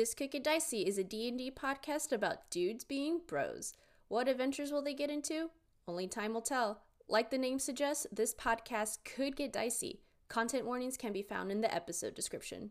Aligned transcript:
This 0.00 0.14
Could 0.14 0.30
Get 0.30 0.44
Dicey 0.44 0.86
is 0.86 0.96
a 0.96 1.04
D&D 1.04 1.50
podcast 1.50 2.10
about 2.10 2.48
dudes 2.48 2.84
being 2.84 3.20
bros. 3.26 3.74
What 4.08 4.28
adventures 4.28 4.72
will 4.72 4.80
they 4.80 4.94
get 4.94 5.10
into? 5.10 5.50
Only 5.86 6.06
time 6.06 6.32
will 6.32 6.40
tell. 6.40 6.80
Like 7.06 7.30
the 7.30 7.36
name 7.36 7.58
suggests, 7.58 8.06
this 8.10 8.32
podcast 8.32 9.04
could 9.04 9.36
get 9.36 9.52
dicey. 9.52 10.00
Content 10.30 10.64
warnings 10.64 10.96
can 10.96 11.12
be 11.12 11.20
found 11.20 11.52
in 11.52 11.60
the 11.60 11.74
episode 11.74 12.14
description. 12.14 12.70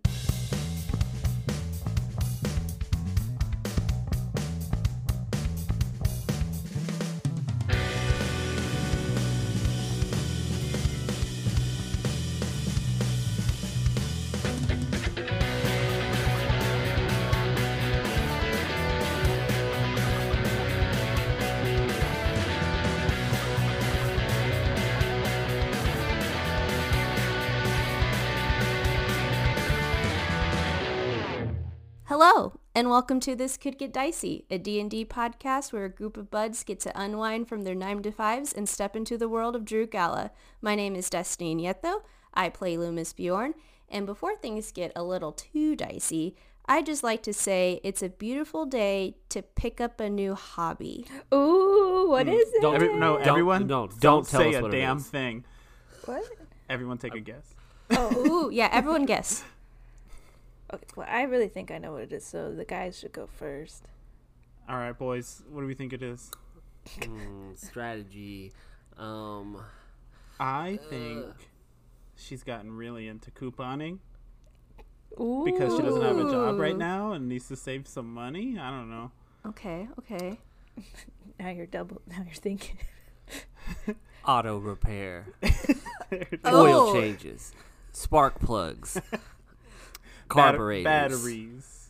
And 32.80 32.90
welcome 32.90 33.20
to 33.20 33.36
This 33.36 33.58
Could 33.58 33.78
Get 33.78 33.92
Dicey, 33.92 34.46
a 34.50 34.58
D&D 34.58 35.04
podcast 35.04 35.74
where 35.74 35.84
a 35.84 35.90
group 35.90 36.16
of 36.16 36.32
buds 36.32 36.64
get 36.64 36.80
to 36.80 36.98
unwind 36.98 37.50
from 37.50 37.64
their 37.64 37.76
9 37.76 38.04
to 38.04 38.12
5s 38.12 38.56
and 38.56 38.70
step 38.70 38.96
into 38.96 39.18
the 39.18 39.28
world 39.28 39.54
of 39.54 39.66
Drew 39.66 39.86
Gala. 39.86 40.32
My 40.62 40.76
name 40.76 40.96
is 40.96 41.10
Destiny 41.10 41.54
Nieto. 41.54 42.04
I 42.34 42.48
play 42.48 42.78
Lü'mis 42.78 43.14
Bjorn, 43.14 43.56
and 43.90 44.06
before 44.06 44.38
things 44.38 44.72
get 44.72 44.94
a 44.96 45.04
little 45.04 45.34
too 45.34 45.76
dicey, 45.76 46.38
I 46.70 46.82
just 46.82 47.04
like 47.04 47.22
to 47.24 47.34
say 47.34 47.82
it's 47.84 48.02
a 48.02 48.08
beautiful 48.08 48.66
day 48.66 49.18
to 49.28 49.42
pick 49.42 49.82
up 49.82 50.00
a 50.00 50.10
new 50.10 50.34
hobby. 50.34 51.06
Ooh, 51.34 52.06
what 52.08 52.28
hmm. 52.28 52.32
is 52.32 52.48
it? 52.54 52.62
Don't- 52.62 52.76
Every, 52.76 52.96
no, 52.96 53.18
Don't- 53.18 53.28
everyone. 53.28 53.68
no, 53.68 53.88
don't, 53.88 54.00
don't 54.00 54.26
tell 54.26 54.40
say 54.40 54.50
us 54.52 54.56
a 54.56 54.62
what 54.62 54.72
damn 54.72 55.00
is. 55.00 55.08
thing. 55.08 55.44
What? 56.06 56.24
Everyone, 56.70 56.98
take 56.98 57.16
a 57.16 57.20
guess. 57.20 57.56
Oh, 57.92 58.28
ooh, 58.48 58.50
yeah, 58.54 58.70
everyone 58.72 59.06
guess. 59.06 59.44
Okay, 60.74 60.86
well, 60.96 61.08
I 61.10 61.24
really 61.24 61.48
think 61.48 61.72
I 61.72 61.78
know 61.80 61.94
what 61.94 62.04
it 62.04 62.14
is, 62.14 62.26
so 62.26 62.54
the 62.54 62.66
guys 62.66 62.98
should 63.00 63.12
go 63.14 63.28
first. 63.28 63.86
All 64.68 64.78
right, 64.78 64.98
boys. 64.98 65.42
What 65.50 65.62
do 65.62 65.68
we 65.68 65.74
think 65.74 65.94
it 65.94 66.04
is? 66.04 66.32
Mm, 67.00 67.58
strategy. 67.58 68.54
Um, 68.98 69.62
I 70.40 70.78
think 70.90 71.26
she's 72.16 72.44
gotten 72.44 72.72
really 72.76 73.08
into 73.08 73.32
couponing 73.32 74.00
Ooh. 75.20 75.44
because 75.46 75.76
she 75.76 75.82
doesn't 75.82 76.02
have 76.02 76.18
a 76.20 76.30
job 76.32 76.60
right 76.60 76.78
now 76.78 77.14
and 77.14 77.28
needs 77.28 77.48
to 77.48 77.56
save 77.56 77.88
some 77.88 78.14
money. 78.14 78.58
I 78.60 78.70
don't 78.70 78.90
know. 78.90 79.12
Okay, 79.48 79.88
okay. 80.00 80.40
Now 81.40 81.50
you're 81.52 81.68
double. 81.68 82.02
Now 82.06 82.18
you're 82.26 82.34
thinking. 82.34 82.78
auto 84.26 84.58
repair, 84.58 85.28
Oh. 86.44 86.66
oil 86.66 86.94
changes, 86.94 87.54
spark 87.94 88.40
plugs, 88.42 89.00
Bat- 89.10 89.22
carburetors, 90.30 90.84
batteries. 90.84 91.90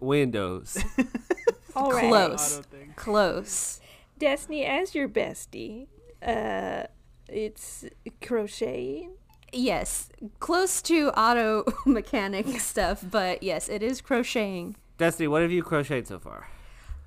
windows. 0.00 0.78
All 1.76 1.90
right, 1.92 2.08
Close. 2.08 2.62
Close. 2.96 3.80
Destiny, 4.18 4.64
as 4.64 4.94
your 4.94 5.08
bestie, 5.08 5.88
uh, 6.22 6.84
it's 7.28 7.84
crocheting. 8.22 9.10
Yes, 9.52 10.08
close 10.40 10.80
to 10.82 11.10
auto 11.18 11.64
mechanic 11.86 12.46
stuff, 12.60 13.04
but 13.10 13.42
yes, 13.42 13.68
it 13.68 13.82
is 13.82 14.00
crocheting. 14.00 14.76
Destiny, 14.98 15.28
what 15.28 15.42
have 15.42 15.52
you 15.52 15.62
crocheted 15.62 16.06
so 16.08 16.18
far? 16.18 16.48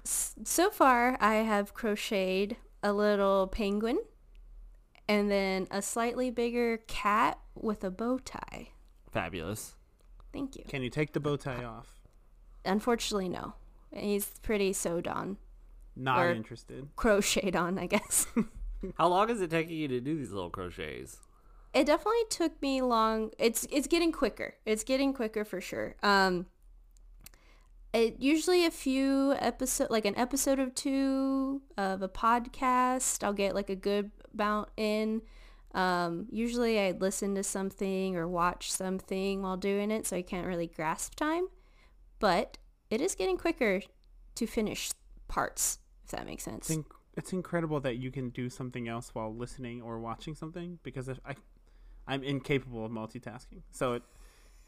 S- 0.05 0.35
So 0.44 0.69
far, 0.69 1.17
I 1.19 1.35
have 1.38 1.73
crocheted 1.73 2.57
a 2.83 2.94
little 2.94 3.47
penguin 3.47 3.99
and 5.07 5.29
then 5.31 5.67
a 5.72 5.81
slightly 5.81 6.29
bigger 6.29 6.78
cat 6.88 7.39
with 7.55 7.84
a 7.84 7.89
bow 7.91 8.19
tie. 8.19 8.69
Fabulous. 9.11 9.75
Thank 10.34 10.56
you. 10.56 10.63
Can 10.67 10.84
you 10.84 10.90
take 10.90 11.13
the 11.13 11.19
bow 11.19 11.35
tie 11.38 11.63
off? 11.63 11.88
Unfortunately, 12.66 13.29
no. 13.29 13.53
He's 13.94 14.25
pretty 14.44 14.73
sewed 14.73 15.07
on. 15.07 15.38
Not 15.95 16.19
Or- 16.19 16.31
interested. 16.31 16.88
Crocheted 16.95 17.56
on, 17.56 17.78
I 17.79 17.88
guess. 17.88 18.28
How 18.97 19.07
long 19.07 19.29
is 19.29 19.41
it 19.41 19.50
taking 19.50 19.78
you 19.78 19.88
to 19.90 20.00
do 20.00 20.16
these 20.17 20.31
little 20.31 20.50
crochets? 20.50 21.17
it 21.72 21.85
definitely 21.85 22.23
took 22.31 22.59
me 22.63 22.81
long 22.81 23.29
it's 23.38 23.67
it's 23.72 23.85
getting 23.85 24.12
quicker 24.12 24.56
it's 24.66 24.84
getting 24.84 25.13
quicker 25.13 25.45
for 25.45 25.62
sure 25.62 25.95
um 26.01 26.47
it 27.94 28.16
usually 28.19 28.66
a 28.66 28.72
few 28.72 29.35
episode 29.38 29.91
like 29.91 30.06
an 30.06 30.16
episode 30.17 30.57
or 30.57 30.69
two 30.72 31.61
of 31.78 32.01
a 32.01 32.09
podcast 32.09 33.23
i'll 33.23 33.34
get 33.34 33.53
like 33.53 33.69
a 33.69 33.75
good 33.75 34.09
bout 34.34 34.72
in 34.78 35.22
um 35.74 36.25
usually 36.31 36.80
i 36.80 36.91
listen 36.91 37.35
to 37.35 37.44
something 37.44 38.16
or 38.16 38.28
watch 38.28 38.72
something 38.72 39.41
while 39.41 39.57
doing 39.57 39.91
it 39.91 40.07
so 40.07 40.16
i 40.16 40.22
can't 40.22 40.47
really 40.47 40.68
grasp 40.68 41.16
time 41.16 41.47
but 42.19 42.57
it 42.90 43.00
is 43.02 43.13
getting 43.16 43.38
quicker 43.38 43.81
to 44.35 44.47
finish 44.47 44.90
parts 45.28 45.79
if 46.03 46.12
that 46.12 46.25
makes 46.25 46.44
sense 46.44 46.69
It's, 46.69 46.79
inc- 46.79 46.96
it's 47.16 47.34
incredible 47.34 47.79
that 47.81 47.97
you 47.97 48.12
can 48.12 48.29
do 48.29 48.50
something 48.50 48.88
else 48.88 49.09
while 49.13 49.35
listening 49.35 49.81
or 49.81 50.00
watching 50.00 50.34
something 50.35 50.79
because 50.84 51.08
if 51.09 51.19
I, 51.25 51.35
I'm 52.08 52.24
incapable 52.24 52.85
of 52.85 52.91
multitasking. 52.91 53.62
So 53.72 53.94
it 53.94 54.03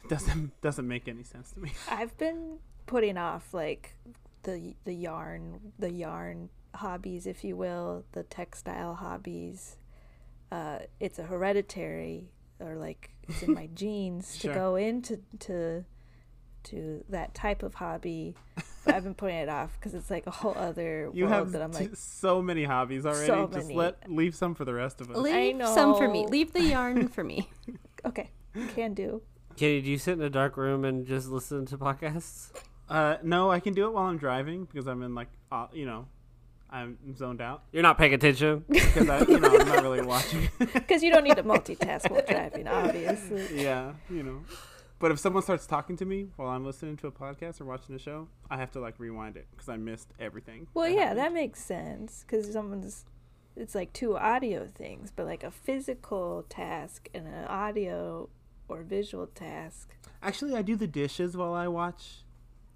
doesn't 0.08 0.60
doesn't 0.62 0.88
make 0.88 1.08
any 1.08 1.24
sense 1.24 1.52
to 1.54 1.60
me. 1.60 1.72
I've 1.90 2.16
been 2.18 2.60
putting 2.86 3.18
off 3.18 3.54
like 3.54 3.96
the 4.44 4.76
the 4.86 4.94
yarn, 4.94 5.74
the 5.80 5.92
yarn 5.92 6.50
hobbies, 6.76 7.26
if 7.26 7.44
you 7.44 7.56
will, 7.56 8.06
the 8.12 8.24
textile 8.24 8.96
hobbies. 8.96 9.78
Uh, 10.52 10.80
it's 11.00 11.18
a 11.20 11.24
hereditary, 11.24 12.30
or 12.60 12.76
like 12.76 13.12
it's 13.28 13.42
in 13.44 13.54
my 13.54 13.68
genes 13.74 14.36
Sure. 14.36 14.54
to 14.54 14.60
go 14.60 14.76
into 14.76 15.20
to 15.40 15.86
to 16.64 17.04
that 17.10 17.34
type 17.34 17.64
of 17.64 17.74
hobby. 17.76 18.36
But 18.86 18.96
I've 18.96 19.04
been 19.04 19.14
putting 19.16 19.38
it 19.38 19.50
off 19.50 19.74
because 19.80 19.94
it's 19.94 20.10
like 20.12 20.28
a 20.28 20.32
whole 20.32 20.56
other 20.58 21.10
You 21.14 21.26
world 21.26 21.34
have 21.36 21.52
that 21.54 21.62
I'm 21.62 21.72
t- 21.72 21.80
like, 21.86 21.96
so 21.96 22.42
many 22.42 22.64
hobbies 22.64 23.06
already. 23.06 23.28
So 23.28 23.46
Just 23.48 23.68
many. 23.68 23.76
let 23.76 24.12
leave 24.12 24.36
some 24.36 24.54
for 24.56 24.66
the 24.66 24.74
rest 24.74 25.02
of 25.02 25.10
us. 25.12 25.18
leave 25.18 25.64
some 25.68 25.96
for 25.96 26.08
me 26.10 26.26
leave 26.28 26.52
the 26.54 26.64
yarn 26.64 27.08
for 27.16 27.24
me 27.24 27.48
okay, 28.06 28.30
can 28.76 28.94
do. 28.94 29.22
Katie, 29.56 29.82
do 29.82 29.90
you 29.92 29.98
sit 30.00 30.14
in 30.14 30.22
a 30.24 30.30
dark 30.30 30.58
room 30.58 30.84
and 30.86 31.06
just 31.06 31.28
listen 31.30 31.66
to 31.68 31.78
podcasts? 31.78 32.52
Uh, 32.90 33.18
no, 33.24 33.52
I 33.52 33.60
can 33.60 33.74
do 33.74 33.86
it 33.86 33.94
while 33.94 34.06
I'm 34.06 34.18
driving 34.18 34.66
because 34.66 34.88
I'm 34.88 35.02
in 35.04 35.14
like, 35.14 35.28
uh, 35.52 35.68
you 35.74 35.86
know, 35.86 36.08
I'm 36.72 36.98
zoned 37.16 37.42
out 37.42 37.64
You're 37.74 37.84
not 37.84 37.98
paying 37.98 38.14
attention. 38.14 38.64
because 38.70 39.10
I, 39.10 39.20
you 39.26 39.40
know, 39.40 39.50
I'm 39.60 39.68
not 39.68 39.84
really 39.84 40.02
watching. 40.02 40.48
Because 40.60 41.04
you 41.04 41.12
don't 41.12 41.24
need 41.24 41.36
to 41.36 41.44
multitask 41.44 42.10
while 42.10 42.24
driving, 42.28 42.68
obviously. 42.68 43.62
yeah, 43.64 43.94
you 44.10 44.24
know. 44.24 44.42
But 45.00 45.12
if 45.12 45.20
someone 45.20 45.42
starts 45.44 45.66
talking 45.66 45.98
to 45.98 46.06
me 46.06 46.28
while 46.36 46.50
I'm 46.50 46.64
listening 46.66 46.96
to 46.98 47.08
a 47.08 47.12
podcast 47.12 47.60
or 47.60 47.66
watching 47.66 47.96
a 47.96 48.00
show, 48.00 48.28
I 48.50 48.58
have 48.58 48.72
to 48.72 48.80
like 48.80 49.00
rewind 49.00 49.36
it 49.36 49.48
because 49.52 49.68
I 49.68 49.76
missed 49.78 50.14
everything. 50.20 50.68
Well, 50.74 50.88
yeah, 50.88 51.00
happened. 51.00 51.20
that 51.20 51.34
makes 51.34 51.60
sense 51.64 52.24
because 52.26 52.52
someone's. 52.52 53.06
It's 53.58 53.76
like 53.76 53.92
two 53.92 54.16
audio 54.18 54.70
things, 54.74 55.12
but 55.14 55.26
like 55.26 55.44
a 55.44 55.52
physical 55.52 56.46
task 56.48 57.10
and 57.14 57.28
an 57.28 57.46
audio 57.46 58.30
or 58.70 58.84
visual 58.84 59.28
task. 59.28 59.94
Actually, 60.24 60.56
I 60.56 60.62
do 60.62 60.76
the 60.78 60.88
dishes 60.88 61.36
while 61.36 61.54
I 61.54 61.68
watch, 61.68 62.24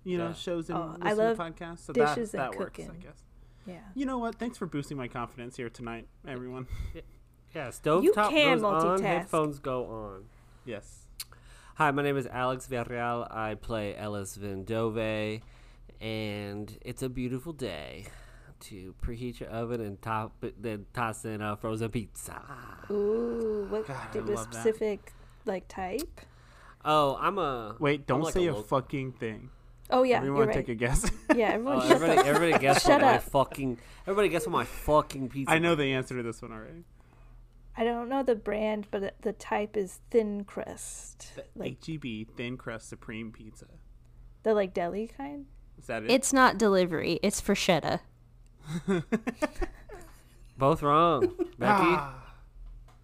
you 0.03 0.17
know, 0.17 0.34
shows 0.34 0.69
and 0.69 0.78
Oh, 0.78 0.97
I 1.01 1.13
listen 1.13 1.17
love 1.25 1.38
to 1.38 1.44
podcasts. 1.44 1.79
So 1.85 1.94
dishes 1.94 2.31
that, 2.31 2.44
and 2.45 2.53
that 2.53 2.59
works, 2.59 2.79
I 2.79 2.85
cooking. 2.88 3.00
guess. 3.01 3.23
Yeah. 3.66 3.80
You 3.96 4.06
know 4.06 4.18
what? 4.18 4.36
Thanks 4.36 4.58
for 4.58 4.66
boosting 4.68 4.98
my 4.98 5.08
confidence 5.08 5.58
here 5.58 5.70
tonight, 5.70 6.08
everyone. 6.28 6.68
Yeah, 7.53 7.70
stovetop 7.70 8.03
You 8.03 8.12
can 8.14 8.56
goes 8.59 8.64
on, 8.64 9.00
multitask. 9.00 9.03
headphones 9.06 9.59
go 9.59 9.86
on. 9.86 10.26
yes. 10.66 11.08
Hi, 11.76 11.90
my 11.92 12.03
name 12.03 12.18
is 12.18 12.28
Alex 12.28 12.68
Villarreal. 12.70 13.34
I 13.34 13.56
play 13.56 13.96
Ellis 13.96 14.38
Vindove, 14.38 15.40
and 16.02 16.78
it's 16.82 17.02
a 17.02 17.08
beautiful 17.08 17.53
day 17.53 18.08
to 18.59 18.94
preheat 19.02 19.40
your 19.40 19.47
oven 19.52 19.79
and 19.79 20.02
top 20.02 20.44
it, 20.44 20.61
then 20.61 20.85
toss 20.94 21.23
in 21.23 21.41
a 21.41 21.56
frozen 21.56 21.91
pizza. 21.91 22.41
Ooh, 22.91 23.68
what 23.70 23.88
God, 23.88 23.96
I 24.09 24.11
did 24.11 24.28
a 24.28 24.34
love 24.34 24.52
that. 24.52 24.53
specific 24.61 25.14
like 25.46 25.70
type? 25.70 26.20
Oh, 26.84 27.18
I'm 27.22 27.38
a 27.38 27.78
Wait, 27.79 28.02
I'm 28.02 28.06
don't 28.06 28.22
like 28.23 28.34
say 28.34 28.47
a, 28.47 28.53
lo- 28.53 28.64
fucking 28.64 29.14
thing. 29.14 29.50
Oh 29.96 30.03
yeah, 30.03 30.18
Everyone 30.18 30.38
you're 30.40 30.47
right. 30.47 30.56
take 30.56 30.70
a 30.70 30.76
guess. 30.76 31.09
Yeah, 31.36 31.52
everyone. 31.53 31.82
Shut 31.82 31.92
everybody, 31.92 32.22
the- 32.22 32.28
everybody 32.28 32.62
guess 32.62 32.82
Shut 32.86 33.02
what 33.02 33.02
my 33.02 33.16
up. 33.16 33.24
fucking 33.24 33.78
everybody 34.06 34.30
guess 34.30 34.46
what 34.46 34.52
my 34.52 34.64
fucking 34.66 35.30
pizza. 35.30 35.53
I 35.53 35.59
know 35.59 35.76
the 35.76 35.86
answer 35.94 36.16
to 36.18 36.24
this 36.24 36.42
one 36.42 36.52
already. 36.52 36.84
I 37.78 37.84
don't 37.84 38.08
know 38.09 38.22
the 38.24 38.36
brand, 38.36 38.88
but 38.92 39.16
the 39.22 39.34
type 39.34 39.76
is 39.78 40.00
thin 40.12 40.44
crust, 40.46 41.32
like 41.56 41.78
HEB 41.86 42.28
thin 42.38 42.56
crust 42.58 42.88
supreme 42.90 43.32
pizza. 43.32 43.66
the 44.44 44.53
like 44.53 44.74
deli 44.74 45.08
kind. 45.08 45.46
Is 45.78 45.88
that 45.88 46.03
it? 46.03 46.12
It's 46.12 46.32
not 46.34 46.58
delivery. 46.58 47.20
It's 47.24 47.42
bruschetta. 47.42 48.00
both 50.58 50.82
wrong, 50.82 51.22
Becky. 51.59 51.84
Ah. 51.88 52.22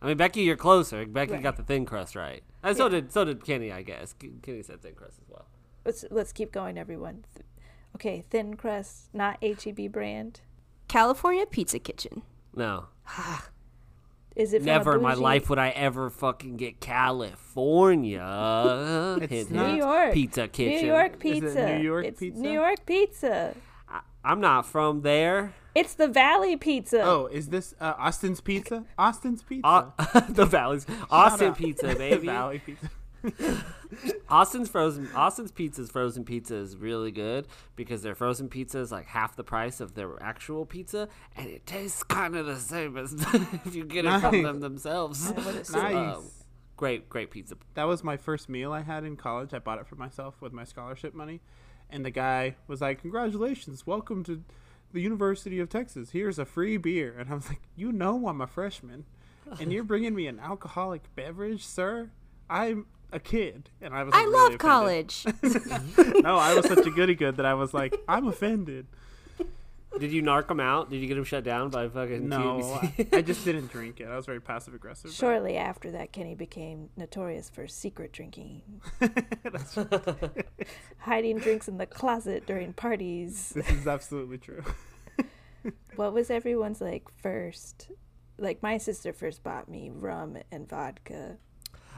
I 0.01 0.07
mean, 0.07 0.17
Becky, 0.17 0.41
you're 0.41 0.55
closer. 0.55 1.05
Becky 1.05 1.33
Right. 1.33 1.43
got 1.43 1.57
the 1.57 1.63
thin 1.63 1.85
crust 1.85 2.15
right. 2.15 2.43
And 2.63 2.75
so 2.75 2.85
Yeah. 2.85 2.89
did 2.89 3.11
so 3.11 3.25
did 3.25 3.43
Kenny, 3.43 3.71
I 3.71 3.81
guess. 3.83 4.13
Kenny 4.41 4.63
said 4.63 4.81
thin 4.81 4.95
crust 4.95 5.19
as 5.21 5.29
well. 5.29 5.45
Let's 5.85 6.05
let's 6.11 6.31
keep 6.31 6.51
going, 6.51 6.77
everyone. 6.77 7.25
Okay, 7.95 8.23
thin 8.29 8.55
crust, 8.55 9.09
not 9.13 9.37
HEB 9.43 9.91
brand. 9.91 10.41
California 10.87 11.45
Pizza 11.45 11.79
Kitchen. 11.79 12.21
No. 12.55 12.85
Is 14.35 14.53
it 14.53 14.59
from 14.59 14.65
Never 14.65 14.95
in 14.95 15.01
my 15.01 15.13
life 15.13 15.49
would 15.49 15.59
I 15.59 15.69
ever 15.69 16.09
fucking 16.09 16.55
get 16.57 16.79
California. 16.79 18.21
It's 19.21 19.31
Hint, 19.31 19.49
hint. 19.49 19.51
New 19.51 19.75
York 19.75 20.13
Pizza 20.13 20.47
Kitchen. 20.47 20.81
New 20.81 20.87
York 20.87 21.19
pizza. 21.19 21.65
New 21.65 21.83
York 21.83 22.05
it's 22.05 22.19
pizza? 22.19 22.41
New 22.41 22.51
York 22.51 22.85
pizza. 22.85 23.55
I, 23.89 24.01
I'm 24.23 24.39
not 24.39 24.65
from 24.65 25.01
there. 25.01 25.53
It's 25.73 25.93
the 25.93 26.07
Valley 26.07 26.57
Pizza. 26.57 27.01
Oh, 27.01 27.27
is 27.27 27.47
this 27.47 27.73
uh, 27.79 27.93
Austin's 27.97 28.41
Pizza? 28.41 28.83
Austin's 28.97 29.41
Pizza. 29.41 29.65
Uh, 29.65 30.19
the 30.29 30.45
Valley's 30.45 30.85
Austin. 31.09 31.53
Pizza, 31.53 31.95
baby. 31.97 32.27
Valley 32.27 32.59
Pizza. 32.59 32.89
Austin's 34.29 34.69
frozen 34.69 35.09
Austin's 35.15 35.51
pizza's 35.51 35.91
frozen 35.91 36.23
pizza 36.23 36.55
is 36.55 36.75
really 36.77 37.11
good 37.11 37.47
because 37.75 38.01
their 38.01 38.15
frozen 38.15 38.49
pizza 38.49 38.79
is 38.79 38.91
like 38.91 39.05
half 39.05 39.35
the 39.35 39.43
price 39.43 39.79
of 39.79 39.95
their 39.95 40.21
actual 40.21 40.65
pizza 40.65 41.07
and 41.35 41.47
it 41.47 41.65
tastes 41.65 42.03
kind 42.03 42.35
of 42.35 42.45
the 42.45 42.55
same 42.57 42.97
as 42.97 43.13
if 43.65 43.75
you 43.75 43.83
get 43.83 44.05
it 44.05 44.19
from 44.19 44.43
them 44.43 44.59
themselves. 44.59 45.31
I 45.31 45.31
would. 45.31 45.69
Nice. 45.71 46.15
Um, 46.15 46.23
great, 46.77 47.09
great 47.09 47.31
pizza. 47.31 47.55
that 47.75 47.83
was 47.83 48.03
my 48.03 48.17
first 48.17 48.49
meal 48.49 48.71
I 48.73 48.81
had 48.81 49.03
in 49.03 49.15
college. 49.17 49.53
I 49.53 49.59
bought 49.59 49.79
it 49.79 49.87
for 49.87 49.95
myself 49.95 50.41
with 50.41 50.53
my 50.53 50.63
scholarship 50.63 51.13
money. 51.13 51.41
And 51.89 52.05
the 52.05 52.11
guy 52.11 52.55
was 52.67 52.81
like, 52.81 53.01
Congratulations, 53.01 53.85
welcome 53.85 54.23
to 54.23 54.43
the 54.93 55.01
University 55.01 55.59
of 55.59 55.69
Texas. 55.69 56.11
Here's 56.11 56.39
a 56.39 56.45
free 56.45 56.77
beer. 56.77 57.15
And 57.19 57.29
I 57.29 57.35
was 57.35 57.49
like, 57.49 57.61
You 57.75 57.91
know, 57.91 58.27
I'm 58.27 58.41
a 58.41 58.47
freshman. 58.47 59.05
And 59.59 59.73
you're 59.73 59.83
bringing 59.83 60.15
me 60.15 60.27
an 60.27 60.39
alcoholic 60.39 61.13
beverage, 61.15 61.65
sir? 61.65 62.09
I'm 62.49 62.85
a 63.11 63.19
kid. 63.19 63.69
And 63.81 63.93
I 63.93 64.03
was 64.03 64.13
like, 64.13 64.21
I 64.21 64.25
really 64.25 64.33
love 64.35 64.53
offended. 64.55 64.59
college. 64.59 65.25
no, 66.23 66.35
I 66.37 66.53
was 66.55 66.65
such 66.67 66.85
a 66.85 66.91
goody 66.91 67.15
good 67.15 67.37
that 67.37 67.45
I 67.45 67.53
was 67.53 67.73
like, 67.73 67.95
I'm 68.07 68.27
offended. 68.27 68.87
Did 69.99 70.13
you 70.13 70.23
narc 70.23 70.49
him 70.49 70.61
out? 70.61 70.89
Did 70.89 71.01
you 71.01 71.07
get 71.07 71.17
him 71.17 71.25
shut 71.25 71.43
down 71.43 71.69
by 71.69 71.89
fucking 71.89 72.29
No, 72.29 72.79
I, 72.81 73.07
I 73.11 73.21
just 73.21 73.43
didn't 73.43 73.67
drink 73.73 73.99
it. 73.99 74.07
I 74.07 74.15
was 74.15 74.25
very 74.25 74.39
passive 74.39 74.73
aggressive. 74.73 75.05
about 75.05 75.13
it. 75.13 75.17
Shortly 75.17 75.57
after 75.57 75.91
that, 75.91 76.13
Kenny 76.13 76.33
became 76.33 76.89
notorious 76.95 77.49
for 77.49 77.67
secret 77.67 78.13
drinking, 78.13 78.61
That's, 78.99 79.77
hiding 80.99 81.39
drinks 81.39 81.67
in 81.67 81.77
the 81.77 81.85
closet 81.85 82.45
during 82.47 82.71
parties. 82.71 83.49
this 83.53 83.69
is 83.69 83.85
absolutely 83.85 84.37
true. 84.37 84.63
What 85.97 86.13
was 86.13 86.31
everyone's 86.31 86.79
like 86.79 87.03
first? 87.21 87.91
Like 88.37 88.63
my 88.63 88.77
sister 88.77 89.11
first 89.11 89.43
bought 89.43 89.67
me 89.69 89.91
rum 89.93 90.37
and 90.53 90.69
vodka. 90.69 91.37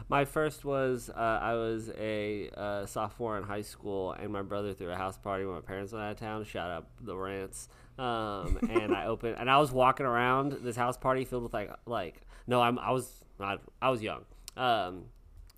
My 0.10 0.26
first 0.26 0.66
was 0.66 1.10
uh, 1.10 1.40
I 1.42 1.54
was 1.54 1.90
a 1.98 2.50
uh, 2.56 2.86
sophomore 2.86 3.38
in 3.38 3.44
high 3.44 3.62
school, 3.62 4.12
and 4.12 4.32
my 4.32 4.42
brother 4.42 4.74
threw 4.74 4.92
a 4.92 4.96
house 4.96 5.18
party 5.18 5.46
when 5.46 5.56
my 5.56 5.62
parents 5.62 5.94
went 5.94 6.04
out 6.04 6.12
of 6.12 6.20
town. 6.20 6.44
Shout 6.44 6.70
out 6.70 6.88
the 7.02 7.16
Rants. 7.16 7.68
Um, 7.98 8.58
and 8.70 8.94
I 8.94 9.06
opened, 9.06 9.36
and 9.38 9.50
I 9.50 9.60
was 9.60 9.72
walking 9.72 10.06
around 10.06 10.58
this 10.62 10.76
house 10.76 10.98
party 10.98 11.26
filled 11.26 11.44
with 11.44 11.54
like 11.54 11.72
like 11.86 12.22
no, 12.48 12.62
I'm 12.62 12.80
I 12.80 12.92
was 12.92 13.24
not 13.40 13.62
I 13.82 13.90
was 13.90 14.02
young. 14.02 14.26
Um, 14.58 15.06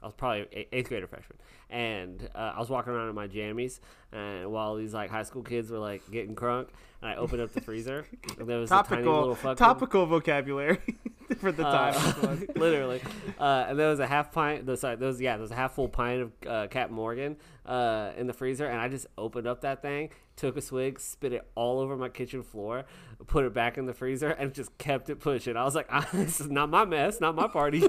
I 0.05 0.07
was 0.07 0.13
probably 0.13 0.67
eighth 0.71 0.89
grade 0.89 1.01
or 1.01 1.07
freshman, 1.07 1.39
and 1.71 2.29
uh, 2.35 2.53
I 2.55 2.59
was 2.59 2.69
walking 2.69 2.93
around 2.93 3.09
in 3.09 3.15
my 3.15 3.27
jammies, 3.27 3.79
and 4.11 4.51
while 4.51 4.75
these 4.75 4.93
like 4.93 5.09
high 5.09 5.23
school 5.23 5.41
kids 5.41 5.71
were 5.71 5.79
like 5.79 6.03
getting 6.11 6.35
crunk, 6.35 6.67
and 7.01 7.09
I 7.09 7.15
opened 7.15 7.41
up 7.41 7.53
the 7.53 7.61
freezer, 7.61 8.05
and 8.39 8.47
there 8.47 8.59
was 8.59 8.69
a 8.69 8.75
tiny 8.75 8.87
topical, 9.03 9.19
little 9.19 9.35
fucking 9.35 9.55
topical 9.57 10.05
vocabulary 10.05 10.77
for 11.39 11.51
the 11.51 11.63
time. 11.63 11.95
uh, 11.95 12.35
literally. 12.55 13.01
Uh, 13.39 13.65
and 13.67 13.79
there 13.79 13.89
was 13.89 13.99
a 13.99 14.05
half 14.05 14.31
pint. 14.31 14.67
The 14.67 14.77
sorry, 14.77 14.95
there 14.97 15.07
was 15.07 15.19
yeah, 15.19 15.37
there 15.37 15.41
was 15.41 15.49
a 15.49 15.55
half 15.55 15.73
full 15.73 15.89
pint 15.89 16.21
of 16.21 16.31
uh, 16.47 16.67
Captain 16.67 16.95
Morgan 16.95 17.37
uh, 17.65 18.11
in 18.15 18.27
the 18.27 18.33
freezer, 18.33 18.67
and 18.67 18.79
I 18.79 18.87
just 18.87 19.07
opened 19.17 19.47
up 19.47 19.61
that 19.61 19.81
thing, 19.81 20.11
took 20.35 20.57
a 20.57 20.61
swig, 20.61 20.99
spit 20.99 21.33
it 21.33 21.47
all 21.55 21.79
over 21.79 21.95
my 21.95 22.09
kitchen 22.09 22.43
floor, 22.43 22.85
put 23.27 23.45
it 23.45 23.53
back 23.53 23.77
in 23.77 23.85
the 23.85 23.93
freezer, 23.93 24.29
and 24.29 24.53
just 24.53 24.77
kept 24.77 25.09
it 25.09 25.19
pushing. 25.19 25.55
I 25.57 25.63
was 25.63 25.75
like, 25.75 25.87
ah, 25.91 26.07
"This 26.13 26.41
is 26.41 26.49
not 26.49 26.69
my 26.69 26.85
mess, 26.85 27.19
not 27.19 27.35
my 27.35 27.47
party." 27.47 27.83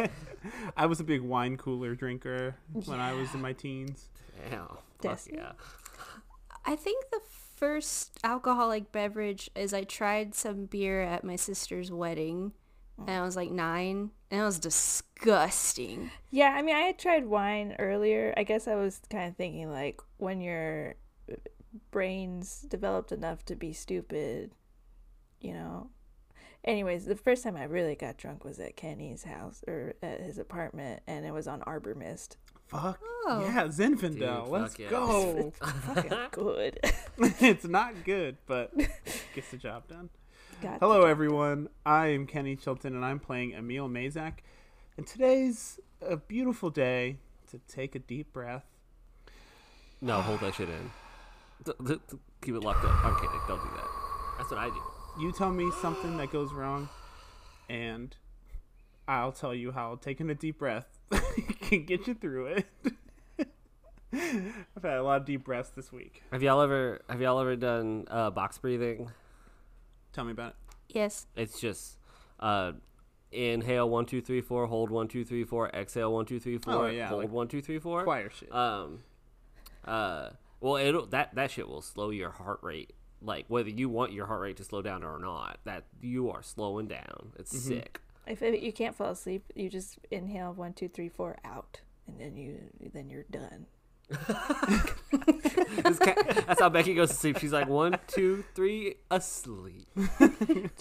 I 0.76 0.86
was 0.86 1.00
a 1.00 1.04
big 1.04 1.22
wine 1.22 1.56
cooler 1.56 1.94
drinker 1.94 2.56
when 2.72 3.00
I 3.00 3.12
was 3.12 3.34
in 3.34 3.40
my 3.40 3.52
teens. 3.52 4.08
Damn. 4.50 4.68
Fuck 5.00 5.20
yeah. 5.32 5.52
I 6.64 6.76
think 6.76 7.10
the 7.10 7.20
first 7.56 8.18
alcoholic 8.24 8.92
beverage 8.92 9.50
is 9.54 9.72
I 9.72 9.84
tried 9.84 10.34
some 10.34 10.66
beer 10.66 11.02
at 11.02 11.24
my 11.24 11.36
sister's 11.36 11.90
wedding. 11.90 12.52
And 12.98 13.10
I 13.10 13.20
was 13.20 13.36
like 13.36 13.50
nine, 13.50 14.10
and 14.30 14.40
it 14.40 14.42
was 14.42 14.58
disgusting. 14.58 16.10
Yeah, 16.30 16.54
I 16.56 16.62
mean, 16.62 16.74
I 16.74 16.80
had 16.80 16.98
tried 16.98 17.26
wine 17.26 17.76
earlier. 17.78 18.32
I 18.38 18.42
guess 18.42 18.66
I 18.66 18.74
was 18.74 19.02
kind 19.10 19.28
of 19.28 19.36
thinking 19.36 19.70
like 19.70 20.00
when 20.16 20.40
your 20.40 20.94
brains 21.90 22.62
developed 22.68 23.12
enough 23.12 23.44
to 23.46 23.54
be 23.56 23.72
stupid, 23.72 24.52
you 25.40 25.52
know. 25.52 25.90
Anyways, 26.64 27.04
the 27.04 27.14
first 27.14 27.44
time 27.44 27.56
I 27.56 27.64
really 27.64 27.94
got 27.94 28.16
drunk 28.16 28.44
was 28.44 28.58
at 28.58 28.76
Kenny's 28.76 29.22
house 29.24 29.62
or 29.68 29.94
at 30.02 30.20
his 30.20 30.38
apartment, 30.38 31.02
and 31.06 31.24
it 31.24 31.32
was 31.32 31.46
on 31.46 31.62
Arbor 31.62 31.94
Mist. 31.94 32.36
Fuck 32.66 33.00
Oh. 33.28 33.40
yeah, 33.44 33.64
Zinfandel. 33.64 34.44
Dude, 34.44 34.52
Let's 34.52 34.74
fuck 34.74 34.78
yeah. 34.78 34.90
go. 34.90 35.52
Fucking 35.60 36.18
good. 36.30 36.78
it's 37.18 37.64
not 37.64 38.04
good, 38.04 38.36
but 38.46 38.72
gets 39.34 39.50
the 39.50 39.56
job 39.56 39.88
done. 39.88 40.10
Got 40.62 40.78
Hello, 40.80 41.04
everyone. 41.06 41.68
I 41.84 42.08
am 42.08 42.26
Kenny 42.26 42.56
Chilton, 42.56 42.94
and 42.94 43.04
I'm 43.04 43.18
playing 43.18 43.52
Emil 43.52 43.88
Mazak. 43.88 44.38
And 44.96 45.06
today's 45.06 45.78
a 46.00 46.16
beautiful 46.16 46.70
day 46.70 47.18
to 47.50 47.58
take 47.68 47.94
a 47.94 47.98
deep 47.98 48.32
breath. 48.32 48.64
No, 50.00 50.20
hold 50.20 50.40
that 50.40 50.54
shit 50.54 50.68
in. 50.68 50.90
D- 51.64 51.72
d- 51.84 51.94
d- 52.10 52.16
Keep 52.42 52.54
it 52.56 52.60
locked 52.62 52.84
up. 52.84 53.04
I'm 53.04 53.14
kidding. 53.16 53.40
Don't 53.48 53.60
do 53.62 53.70
that. 53.76 53.86
That's 54.38 54.50
what 54.50 54.58
I 54.60 54.68
do. 54.68 54.80
You 55.20 55.32
tell 55.32 55.50
me 55.50 55.70
something 55.80 56.16
that 56.18 56.30
goes 56.30 56.52
wrong, 56.52 56.88
and 57.68 58.14
I'll 59.08 59.32
tell 59.32 59.54
you 59.54 59.72
how 59.72 59.96
taking 59.96 60.28
a 60.30 60.34
deep 60.34 60.58
breath 60.58 60.86
can 61.62 61.84
get 61.84 62.06
you 62.06 62.14
through 62.14 62.46
it. 62.46 62.66
I've 64.12 64.82
had 64.82 64.98
a 64.98 65.02
lot 65.02 65.20
of 65.22 65.26
deep 65.26 65.44
breaths 65.44 65.70
this 65.70 65.92
week. 65.92 66.22
Have 66.32 66.42
y'all 66.42 66.60
ever 66.60 67.00
have 67.08 67.20
y'all 67.20 67.40
ever 67.40 67.56
done 67.56 68.06
uh, 68.10 68.30
box 68.30 68.58
breathing? 68.58 69.10
Tell 70.12 70.24
me 70.24 70.32
about 70.32 70.50
it. 70.50 70.56
Yes. 70.94 71.26
It's 71.36 71.60
just 71.60 71.98
uh, 72.40 72.72
inhale 73.32 73.88
one 73.90 74.06
two 74.06 74.20
three 74.20 74.40
four, 74.40 74.66
hold 74.66 74.90
one 74.90 75.08
two 75.08 75.24
three 75.24 75.44
four, 75.44 75.68
exhale 75.70 76.12
one 76.12 76.24
two 76.26 76.38
three 76.40 76.58
four, 76.58 76.74
Oh, 76.74 76.86
yeah, 76.86 77.08
hold 77.08 77.22
like 77.22 77.30
one 77.32 77.48
two 77.48 77.60
three 77.60 77.78
four. 77.78 78.04
Choir 78.04 78.30
shit. 78.30 78.52
Um, 78.54 79.00
uh, 79.84 80.30
well, 80.60 80.76
it'll 80.76 81.06
that 81.06 81.34
that 81.34 81.50
shit 81.50 81.68
will 81.68 81.82
slow 81.82 82.10
your 82.10 82.30
heart 82.30 82.60
rate. 82.62 82.92
Like 83.22 83.46
whether 83.48 83.70
you 83.70 83.88
want 83.88 84.12
your 84.12 84.26
heart 84.26 84.40
rate 84.42 84.56
to 84.58 84.64
slow 84.64 84.82
down 84.82 85.02
or 85.02 85.18
not, 85.18 85.58
that 85.64 85.84
you 86.00 86.30
are 86.30 86.42
slowing 86.42 86.86
down. 86.86 87.32
It's 87.38 87.52
Mm-hmm. 87.54 87.68
sick. 87.68 88.00
If 88.26 88.42
it, 88.42 88.60
you 88.60 88.72
can't 88.72 88.94
fall 88.96 89.10
asleep, 89.10 89.44
you 89.54 89.70
just 89.70 89.98
inhale 90.10 90.52
one, 90.52 90.72
two, 90.72 90.88
three, 90.88 91.08
four, 91.08 91.36
out, 91.44 91.80
and 92.08 92.18
then 92.20 92.36
you 92.36 92.58
then 92.92 93.08
you're 93.08 93.24
done. 93.30 93.66
This 94.08 95.98
cat- 95.98 96.44
that's 96.46 96.60
how 96.60 96.68
Becky 96.68 96.94
goes 96.94 97.10
to 97.10 97.14
sleep. 97.14 97.38
She's 97.38 97.52
like 97.52 97.68
one 97.68 97.98
two 98.06 98.44
three, 98.54 98.96
asleep. 99.10 99.86
Do 99.96 100.06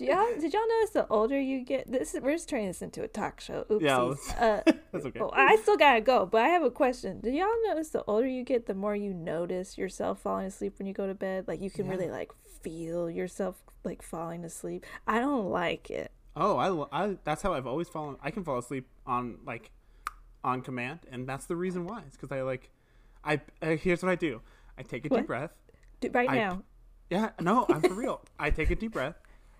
y'all 0.05 0.27
did 0.39 0.53
y'all 0.53 0.67
notice 0.67 0.89
the 0.93 1.05
older 1.09 1.39
you 1.39 1.63
get? 1.63 1.91
This 1.91 2.13
is, 2.15 2.21
we're 2.21 2.31
just 2.33 2.49
turning 2.49 2.67
this 2.67 2.81
into 2.81 3.03
a 3.03 3.07
talk 3.07 3.39
show. 3.39 3.65
Oopsies. 3.69 3.81
Yeah, 3.81 3.97
let's- 3.97 4.33
uh, 4.33 4.61
That's 4.91 5.05
okay. 5.05 5.19
oh, 5.19 5.29
I 5.33 5.57
still 5.57 5.77
gotta 5.77 6.01
go, 6.01 6.25
but 6.25 6.41
I 6.41 6.47
have 6.49 6.63
a 6.63 6.71
question. 6.71 7.19
Did 7.21 7.35
y'all 7.35 7.47
notice 7.67 7.89
the 7.89 8.03
older 8.05 8.27
you 8.27 8.43
get, 8.43 8.65
the 8.65 8.73
more 8.73 8.95
you 8.95 9.13
notice 9.13 9.77
yourself 9.77 10.21
falling 10.21 10.47
asleep 10.47 10.75
when 10.79 10.87
you 10.87 10.93
go 10.93 11.05
to 11.07 11.13
bed? 11.15 11.47
Like 11.47 11.61
you 11.61 11.69
can 11.69 11.87
really 11.87 12.09
like 12.09 12.31
feel 12.63 13.09
yourself 13.09 13.57
like 13.83 14.01
falling 14.01 14.43
asleep. 14.45 14.85
I 15.07 15.19
don't 15.19 15.49
like 15.49 15.89
it. 15.91 16.11
Oh, 16.35 16.87
I, 16.91 17.03
I 17.05 17.17
that's 17.23 17.41
how 17.41 17.53
I've 17.53 17.67
always 17.67 17.89
fallen. 17.89 18.17
I 18.21 18.31
can 18.31 18.43
fall 18.43 18.57
asleep 18.57 18.87
on 19.05 19.37
like 19.45 19.71
on 20.43 20.61
command, 20.61 20.99
and 21.11 21.27
that's 21.27 21.45
the 21.45 21.55
reason 21.55 21.85
why. 21.85 22.03
It's 22.07 22.15
because 22.17 22.31
I 22.31 22.41
like 22.41 22.71
I 23.25 23.41
uh, 23.61 23.75
here's 23.77 24.03
what 24.03 24.11
I 24.11 24.15
do. 24.15 24.41
I 24.77 24.83
take 24.83 25.05
a 25.05 25.09
What? 25.09 25.17
deep 25.17 25.27
breath. 25.27 25.51
Do, 26.01 26.09
right 26.13 26.29
I- 26.29 26.35
now, 26.35 26.63
Yeah, 27.09 27.31
no, 27.41 27.65
I'm 27.69 27.81
for 27.81 27.93
real. 27.93 28.21
I 28.39 28.49
take 28.49 28.69
a 28.71 28.75
deep 28.75 28.93
breath. 28.93 29.15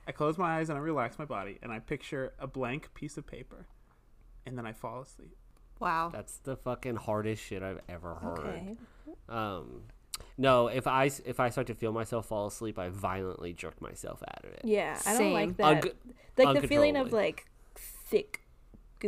I 0.08 0.12
close 0.12 0.38
my 0.38 0.58
eyes 0.60 0.70
and 0.70 0.78
I 0.78 0.82
relax 0.82 1.18
my 1.18 1.26
body, 1.26 1.58
and 1.64 1.72
I 1.72 1.80
picture 1.80 2.34
a 2.40 2.46
blank 2.48 2.94
piece 2.94 3.18
of 3.18 3.26
paper, 3.26 3.66
and 4.46 4.58
then 4.58 4.66
I 4.68 4.74
fall 4.74 5.02
asleep. 5.02 5.36
Wow. 5.80 6.10
That's 6.14 6.38
the 6.38 6.56
fucking 6.56 6.96
hardest 6.98 7.44
shit 7.44 7.64
I've 7.64 7.82
ever 7.90 8.14
heard. 8.16 8.40
okay. 8.40 8.76
Um, 9.28 9.82
no, 10.38 10.68
if 10.68 10.86
I 10.88 11.06
if 11.26 11.40
I 11.40 11.50
start 11.50 11.68
to 11.68 11.76
feel 11.76 11.92
myself 11.92 12.28
fall 12.28 12.48
asleep, 12.48 12.78
I 12.80 12.90
violently 12.90 13.52
jerk 13.54 13.82
myself 13.82 14.22
out 14.28 14.46
of 14.46 14.52
it. 14.52 14.62
Yeah, 14.64 14.98
I 15.06 15.10
don't 15.10 15.18
Same. 15.18 15.34
like 15.34 15.58
that. 15.58 15.66
Unco- 15.66 15.90
like 16.38 16.62
the 16.62 16.68
feeling 16.68 16.96
of 16.98 17.12
like 17.12 17.46
thick 17.76 18.42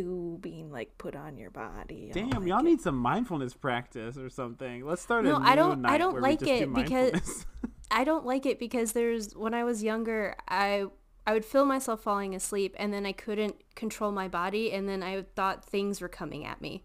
goo 0.03 0.37
being 0.41 0.71
like 0.71 0.97
put 0.97 1.15
on 1.15 1.37
your 1.37 1.49
body. 1.51 2.09
I 2.11 2.13
Damn, 2.13 2.29
like 2.29 2.47
y'all 2.47 2.59
it. 2.59 2.63
need 2.63 2.81
some 2.81 2.97
mindfulness 2.97 3.53
practice 3.53 4.17
or 4.17 4.29
something. 4.29 4.85
Let's 4.85 5.01
start 5.01 5.25
a 5.25 5.29
No, 5.29 5.37
new 5.39 5.45
I 5.45 5.55
don't- 5.55 5.85
I 5.85 5.97
don't 5.97 6.21
like 6.21 6.39
do 6.39 6.45
it 6.47 6.73
because- 6.73 7.45
I 7.91 8.03
don't 8.03 8.25
like 8.25 8.45
it 8.45 8.59
because 8.59 8.91
there's 8.91 9.33
when 9.35 9.53
I 9.53 9.63
was 9.63 9.81
younger, 9.83 10.35
I 10.47 10.85
I 11.25 11.33
would 11.33 11.45
feel 11.45 11.65
myself 11.65 12.01
falling 12.03 12.35
asleep 12.35 12.73
and 12.79 12.93
then 12.93 13.05
I 13.05 13.11
couldn't 13.11 13.55
control 13.75 14.11
my 14.11 14.27
body 14.27 14.71
and 14.71 14.87
then 14.87 15.03
I 15.03 15.23
thought 15.35 15.65
things 15.65 15.99
were 16.01 16.07
coming 16.09 16.45
at 16.45 16.61
me. 16.61 16.83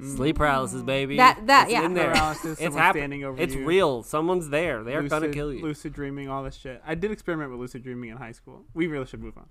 Sleep 0.00 0.36
paralysis, 0.36 0.82
mm. 0.82 0.86
baby. 0.86 1.16
That- 1.18 1.46
that- 1.46 1.64
It's 1.64 1.72
yeah. 1.72 1.84
in 1.84 1.94
there. 1.94 2.10
Paralysis, 2.10 2.58
it's 2.60 2.74
happening. 2.74 3.02
standing 3.02 3.24
over 3.24 3.40
It's 3.40 3.54
you. 3.54 3.64
real. 3.64 4.02
Someone's 4.02 4.48
there. 4.48 4.82
They 4.82 4.94
are 4.96 5.02
gonna 5.06 5.28
kill 5.28 5.52
you. 5.52 5.62
lucid 5.62 5.92
dreaming, 5.92 6.28
all 6.28 6.42
this 6.42 6.56
shit. 6.56 6.82
I 6.84 6.94
did 6.96 7.10
experiment 7.12 7.50
with 7.52 7.60
lucid 7.60 7.82
dreaming 7.84 8.10
in 8.10 8.16
high 8.16 8.32
school. 8.32 8.64
We 8.74 8.86
really 8.88 9.06
should 9.06 9.22
move 9.22 9.38
on. 9.38 9.46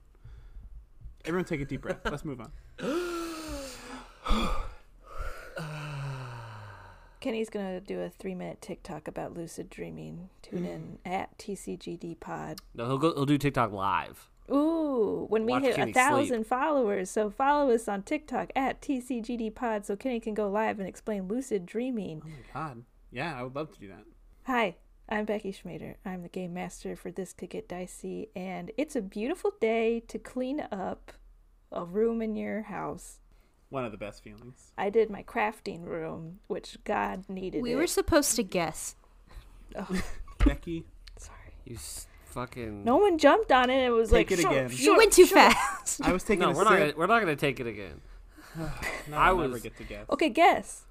Everyone, 1.26 1.46
take 1.46 1.62
a 1.62 1.66
deep 1.66 1.82
breath. 1.82 2.00
Let's 2.04 2.26
move 2.26 2.42
on. 2.42 2.52
Kenny's 7.22 7.50
gonna 7.50 7.80
do 7.80 8.02
a 8.02 8.10
three 8.10 8.36
minute 8.36 8.62
TikTok 8.62 9.08
about 9.08 9.34
lucid 9.34 9.70
dreaming. 9.70 10.30
Tune 10.42 10.66
in 10.66 10.82
mm. 10.82 11.10
at 11.10 11.38
TCGD 11.38 12.20
Pod. 12.20 12.60
No, 12.76 12.88
he'll 12.88 12.98
go. 12.98 13.14
He'll 13.14 13.26
do 13.26 13.38
TikTok 13.38 13.72
live. 13.72 14.28
Ooh, 14.52 15.26
when 15.30 15.46
we 15.46 15.54
Watch 15.54 15.64
hit 15.64 15.76
Kenny 15.76 15.92
a 15.92 15.94
sleep. 15.94 16.06
thousand 16.06 16.46
followers, 16.46 17.10
so 17.10 17.30
follow 17.30 17.72
us 17.72 17.88
on 17.88 18.04
TikTok 18.04 18.52
at 18.58 18.82
TCGD 18.82 19.56
Pod 19.56 19.86
so 19.86 19.96
Kenny 19.96 20.20
can 20.20 20.34
go 20.34 20.50
live 20.50 20.80
and 20.80 20.90
explain 20.90 21.30
lucid 21.30 21.66
dreaming. 21.66 22.22
Oh 22.26 22.28
my 22.28 22.36
god. 22.54 22.84
Yeah, 23.14 23.40
I 23.40 23.44
would 23.44 23.56
love 23.56 23.72
to 23.72 23.80
do 23.80 23.88
that. 23.88 24.04
Hi, 24.46 24.76
I'm 25.14 25.26
Becky 25.26 25.54
Schmader. 25.54 25.94
I'm 26.04 26.24
the 26.24 26.28
game 26.28 26.56
master 26.56 26.96
for 26.96 27.12
This 27.12 27.34
Could 27.34 27.52
Get 27.52 27.70
Dicey, 27.70 28.30
and 28.36 28.72
it's 28.78 28.96
a 28.96 29.02
beautiful 29.02 29.52
day 29.62 30.00
to 30.08 30.18
clean 30.18 30.60
up 30.72 31.12
a 31.72 31.86
room 31.86 32.20
in 32.20 32.36
your 32.36 32.64
house. 32.64 33.20
One 33.70 33.86
of 33.86 33.92
the 33.92 33.98
best 34.00 34.24
feelings. 34.24 34.72
I 34.76 34.90
did 34.90 35.12
my 35.12 35.22
crafting 35.22 35.86
room, 35.86 36.40
which 36.48 36.80
God 36.84 37.26
needed. 37.30 37.62
We 37.62 37.74
it. 37.74 37.76
were 37.76 37.86
supposed 37.86 38.36
to 38.38 38.44
guess. 38.44 38.96
Oh, 39.76 40.02
Becky, 40.44 40.84
sorry. 41.20 41.38
You 41.66 41.76
s- 41.76 42.08
fucking. 42.26 42.84
No 42.84 42.98
one 42.98 43.20
jumped 43.20 43.52
on 43.52 43.70
it. 43.70 43.86
It 43.86 43.92
was 43.92 44.10
Take 44.10 44.32
like 44.32 44.40
it 44.40 44.42
"Shut- 44.42 44.52
again." 44.52 44.70
shut 44.72 44.80
You 44.80 44.98
went 44.98 45.14
too 45.14 45.28
shut 45.28 45.38
up." 45.38 45.54
fast. 45.54 46.02
I 46.02 46.12
was 46.12 46.24
taking 46.24 46.40
No, 46.40 46.50
a 46.50 46.54
we're 46.56 46.64
not. 46.64 46.80
Gonna, 46.80 46.94
we're 46.98 47.06
not 47.06 47.20
gonna 47.20 47.36
take 47.36 47.60
it 47.60 47.68
again. 47.68 48.02
No, 48.58 49.18
I 49.18 49.28
I'll 49.28 49.38
never 49.38 49.60
get 49.60 49.78
to 49.78 49.84
guess. 49.84 50.10
Okay, 50.10 50.30
guess. 50.30 50.86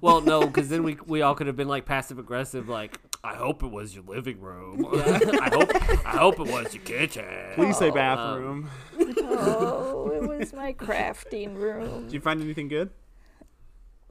Well, 0.00 0.22
no, 0.22 0.46
because 0.46 0.70
then 0.70 0.84
we 0.84 0.96
we 1.06 1.20
all 1.20 1.34
could 1.34 1.48
have 1.48 1.56
been 1.56 1.68
like 1.68 1.84
passive 1.84 2.18
aggressive, 2.18 2.66
like 2.68 2.98
I 3.28 3.34
hope 3.34 3.62
it 3.62 3.70
was 3.70 3.94
your 3.94 4.04
living 4.04 4.40
room. 4.40 4.86
I 4.94 5.50
hope 5.52 5.70
I 6.06 6.16
hope 6.16 6.40
it 6.40 6.46
was 6.50 6.72
your 6.74 6.82
kitchen. 6.84 7.24
Please 7.54 7.76
Oh, 7.76 7.78
say 7.80 7.88
um, 7.88 7.94
bathroom. 7.94 8.70
Oh, 8.98 10.10
it 10.14 10.26
was 10.28 10.52
my 10.52 10.72
crafting 10.86 11.54
room. 11.56 12.04
Did 12.04 12.12
you 12.14 12.20
find 12.20 12.40
anything 12.40 12.68
good? 12.68 12.90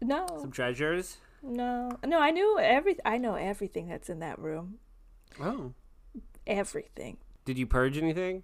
No, 0.01 0.27
Some 0.39 0.51
treasures. 0.51 1.17
no, 1.41 1.91
no. 2.05 2.19
I 2.19 2.29
knew 2.31 2.59
every. 2.59 2.97
I 3.05 3.17
know 3.17 3.33
everything 3.35 3.87
that's 3.87 4.09
in 4.09 4.19
that 4.19 4.37
room. 4.37 4.75
Oh. 5.41 5.73
Everything. 6.45 7.17
Did 7.45 7.57
you 7.57 7.65
purge 7.65 7.97
anything? 7.97 8.43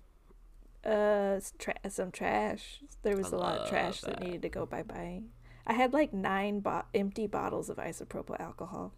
Uh, 0.85 1.35
s- 1.37 1.53
tra- 1.59 1.75
some 1.89 2.11
trash. 2.11 2.79
There 3.03 3.15
was 3.15 3.31
I 3.31 3.37
a 3.37 3.39
lot 3.39 3.57
of 3.59 3.69
trash 3.69 4.01
that. 4.01 4.19
that. 4.19 4.23
needed 4.23 4.41
to 4.41 4.49
go 4.49 4.65
bye 4.65 4.83
bye. 4.83 5.21
I 5.67 5.73
had 5.73 5.93
like 5.93 6.11
nine 6.13 6.59
bo- 6.59 6.83
empty 6.93 7.27
bottles 7.27 7.69
of 7.69 7.77
isopropyl 7.77 8.39
alcohol. 8.39 8.93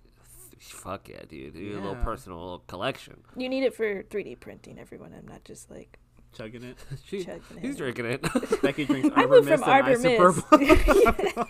Fuck 0.59 1.09
yeah, 1.09 1.21
dude. 1.27 1.55
You 1.55 1.73
a 1.73 1.81
little 1.81 1.95
personal 2.03 2.39
little 2.39 2.63
collection. 2.67 3.17
You 3.35 3.49
need 3.49 3.63
it 3.63 3.73
for 3.75 4.03
3D 4.03 4.39
printing, 4.39 4.79
everyone. 4.79 5.13
I'm 5.13 5.27
not 5.27 5.43
just 5.43 5.69
like 5.69 5.99
Chugging 6.35 6.63
it. 6.63 6.77
She, 7.05 7.23
chugging 7.23 7.41
he's 7.61 7.75
it. 7.75 7.77
drinking 7.77 8.05
it. 8.05 8.21
Becky 8.61 8.85
drinks 8.85 9.09
I 9.15 9.21
Arbor 9.21 9.35
moved 9.35 9.49
Mist 9.49 9.63
from 9.63 9.71
and 9.73 9.85
Arbor 9.85 9.97
isopropyl. 9.97 11.45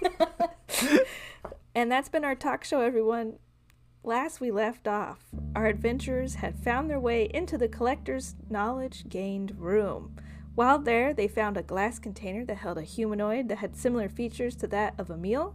And 1.76 1.92
that's 1.92 2.08
been 2.08 2.24
our 2.24 2.36
talk 2.36 2.64
show, 2.64 2.80
everyone. 2.80 3.34
Last 4.02 4.40
we 4.40 4.50
left 4.50 4.88
off, 4.88 5.20
our 5.56 5.66
adventurers 5.66 6.36
had 6.36 6.58
found 6.58 6.90
their 6.90 7.00
way 7.02 7.30
into 7.34 7.58
the 7.58 7.68
collector's 7.68 8.36
knowledge 8.50 9.10
gained 9.10 9.60
room. 9.60 10.16
While 10.54 10.80
there, 10.80 11.14
they 11.14 11.28
found 11.28 11.58
a 11.58 11.64
glass 11.64 12.00
container 12.00 12.46
that 12.46 12.58
held 12.58 12.78
a 12.78 12.84
humanoid 12.84 13.50
that 13.50 13.58
had 13.58 13.76
similar 13.76 14.08
features 14.08 14.56
to 14.58 14.68
that 14.68 14.94
of 14.98 15.10
Emil. 15.10 15.54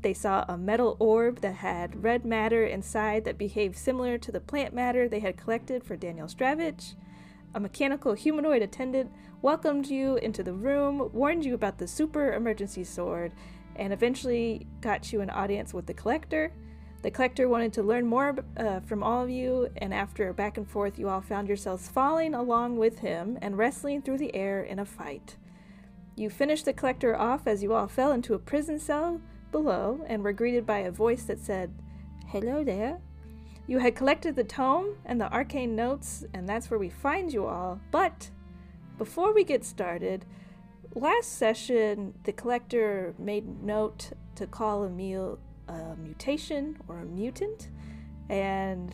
They 0.00 0.14
saw 0.14 0.44
a 0.48 0.56
metal 0.56 0.96
orb 1.00 1.40
that 1.40 1.56
had 1.56 2.04
red 2.04 2.24
matter 2.24 2.64
inside 2.64 3.24
that 3.24 3.36
behaved 3.36 3.76
similar 3.76 4.16
to 4.18 4.30
the 4.30 4.40
plant 4.40 4.72
matter 4.72 5.08
they 5.08 5.20
had 5.20 5.36
collected 5.36 5.82
for 5.82 5.96
Daniel 5.96 6.28
Stravich. 6.28 6.94
A 7.54 7.60
mechanical 7.60 8.12
humanoid 8.12 8.62
attendant 8.62 9.10
welcomed 9.42 9.86
you 9.86 10.16
into 10.16 10.42
the 10.42 10.52
room, 10.52 11.10
warned 11.12 11.44
you 11.44 11.54
about 11.54 11.78
the 11.78 11.88
super 11.88 12.32
emergency 12.32 12.84
sword, 12.84 13.32
and 13.74 13.92
eventually 13.92 14.66
got 14.80 15.12
you 15.12 15.20
an 15.20 15.30
audience 15.30 15.74
with 15.74 15.86
the 15.86 15.94
collector. 15.94 16.52
The 17.02 17.10
collector 17.10 17.48
wanted 17.48 17.72
to 17.74 17.82
learn 17.82 18.06
more 18.06 18.36
uh, 18.56 18.80
from 18.80 19.02
all 19.02 19.22
of 19.22 19.30
you, 19.30 19.68
and 19.76 19.94
after 19.94 20.28
a 20.28 20.34
back 20.34 20.56
and 20.58 20.68
forth, 20.68 20.98
you 20.98 21.08
all 21.08 21.20
found 21.20 21.48
yourselves 21.48 21.88
falling 21.88 22.34
along 22.34 22.76
with 22.76 23.00
him 23.00 23.38
and 23.40 23.56
wrestling 23.56 24.02
through 24.02 24.18
the 24.18 24.34
air 24.34 24.62
in 24.62 24.78
a 24.78 24.84
fight. 24.84 25.36
You 26.16 26.28
finished 26.28 26.64
the 26.64 26.72
collector 26.72 27.16
off 27.16 27.46
as 27.46 27.62
you 27.62 27.72
all 27.72 27.86
fell 27.86 28.12
into 28.12 28.34
a 28.34 28.38
prison 28.38 28.78
cell 28.80 29.20
below 29.50 30.04
and 30.06 30.22
were 30.22 30.32
greeted 30.32 30.66
by 30.66 30.78
a 30.78 30.90
voice 30.90 31.24
that 31.24 31.38
said, 31.38 31.72
Hello 32.26 32.62
there. 32.62 32.98
You 33.66 33.78
had 33.78 33.94
collected 33.94 34.36
the 34.36 34.44
tome 34.44 34.96
and 35.04 35.20
the 35.20 35.30
arcane 35.32 35.76
notes, 35.76 36.24
and 36.32 36.48
that's 36.48 36.70
where 36.70 36.78
we 36.78 36.88
find 36.88 37.32
you 37.32 37.46
all. 37.46 37.80
But 37.90 38.30
before 38.96 39.34
we 39.34 39.44
get 39.44 39.64
started, 39.64 40.24
last 40.94 41.34
session 41.34 42.14
the 42.24 42.32
collector 42.32 43.14
made 43.18 43.62
note 43.62 44.10
to 44.36 44.46
call 44.46 44.84
Emil 44.84 45.38
a 45.68 45.96
mutation 45.96 46.78
or 46.88 46.98
a 47.00 47.04
mutant, 47.04 47.68
and 48.28 48.92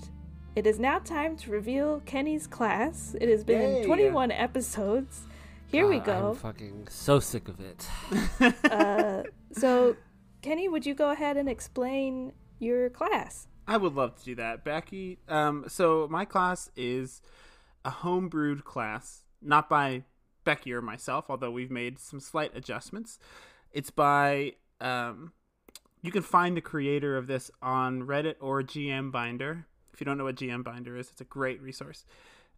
it 0.57 0.67
is 0.67 0.79
now 0.79 0.99
time 0.99 1.37
to 1.39 1.51
reveal 1.51 2.01
Kenny's 2.05 2.47
class. 2.47 3.17
It 3.21 3.29
has 3.29 3.45
been 3.45 3.77
Yay. 3.77 3.85
21 3.85 4.31
episodes. 4.31 5.27
Here 5.67 5.89
we 5.89 5.99
go. 5.99 6.31
I'm 6.31 6.37
fucking 6.37 6.87
so 6.89 7.19
sick 7.19 7.49
of 7.49 7.59
it. 7.61 7.89
uh, 8.71 9.25
so, 9.53 9.97
Kenny, 10.45 10.69
would 10.69 10.85
you 10.85 10.95
go 10.95 11.09
ahead 11.11 11.39
and 11.39 11.49
explain 11.49 12.33
your 12.59 12.91
class? 12.91 13.49
I 13.67 13.79
would 13.79 13.95
love 13.95 14.15
to 14.17 14.25
do 14.25 14.35
that, 14.35 14.63
Becky. 14.63 15.19
Um, 15.27 15.65
so 15.69 16.07
my 16.11 16.27
class 16.27 16.71
is 16.77 17.23
a 17.83 17.91
homebrewed 17.91 18.63
class, 18.63 19.23
not 19.41 19.71
by 19.71 20.03
Becky 20.45 20.75
or 20.75 20.83
myself, 20.83 21.27
although 21.31 21.51
we've 21.51 21.71
made 21.71 21.99
some 21.99 22.21
slight 22.21 22.55
adjustments. 22.55 23.19
It's 23.73 23.89
by 23.91 24.53
um, 24.83 25.33
you 26.03 26.13
can 26.13 26.21
find 26.21 26.55
the 26.59 26.61
creator 26.61 27.17
of 27.17 27.27
this 27.27 27.51
on 27.63 28.03
Reddit 28.03 28.35
or 28.39 28.63
GM 28.63 29.11
Binder. 29.11 29.65
If 29.95 30.01
you 30.01 30.05
don't 30.05 30.19
know 30.19 30.25
what 30.25 30.37
GM 30.37 30.63
Binder 30.63 30.95
is, 30.99 31.09
it's 31.11 31.23
a 31.23 31.25
great 31.25 31.63
resource. 31.63 32.05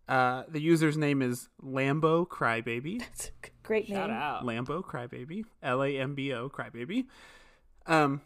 Uh, 0.09 0.43
the 0.49 0.61
user's 0.61 0.97
name 0.97 1.23
is 1.23 1.49
Lambo 1.65 2.27
Crybaby. 2.27 3.01
It's 3.13 3.27
a 3.27 3.47
g- 3.47 3.53
great 3.63 3.87
Shout 3.87 4.11
name. 4.11 4.19
out. 4.19 4.43
Lambo 4.45 4.83
Crybaby, 4.85 5.45
L 5.63 5.85
A 5.85 5.97
M 6.01 6.17
B 6.17 6.33
O 6.33 6.49
Crybaby. 6.49 7.07
Um, 7.87 8.23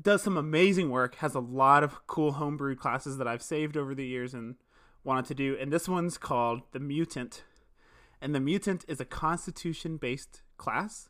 does 0.00 0.22
some 0.22 0.36
amazing 0.36 0.90
work. 0.90 1.16
Has 1.16 1.34
a 1.34 1.40
lot 1.40 1.82
of 1.82 2.06
cool 2.06 2.34
homebrewed 2.34 2.78
classes 2.78 3.18
that 3.18 3.28
I've 3.28 3.42
saved 3.42 3.76
over 3.76 3.94
the 3.94 4.06
years 4.06 4.34
and 4.34 4.56
wanted 5.04 5.26
to 5.26 5.34
do. 5.34 5.56
And 5.60 5.72
this 5.72 5.88
one's 5.88 6.18
called 6.18 6.62
the 6.72 6.80
Mutant, 6.80 7.44
and 8.20 8.34
the 8.34 8.40
Mutant 8.40 8.84
is 8.88 9.00
a 9.00 9.04
Constitution 9.04 9.96
based 9.96 10.42
class, 10.56 11.08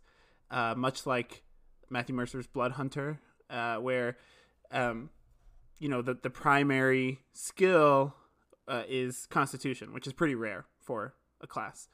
uh, 0.51 0.75
much 0.77 1.07
like 1.07 1.45
Matthew 1.89 2.15
Mercer's 2.15 2.47
Blood 2.47 2.73
Hunter, 2.73 3.21
uh, 3.49 3.77
where 3.77 4.17
um, 4.71 5.11
you 5.79 5.89
know 5.89 6.03
the 6.03 6.15
the 6.15 6.31
primary 6.31 7.21
skill 7.33 8.15
uh, 8.69 8.83
is 8.89 9.27
Constitution, 9.31 9.93
which 9.93 10.07
is 10.07 10.13
pretty 10.13 10.35
rare 10.35 10.67
for 10.81 11.15
a 11.41 11.47
class. 11.47 11.89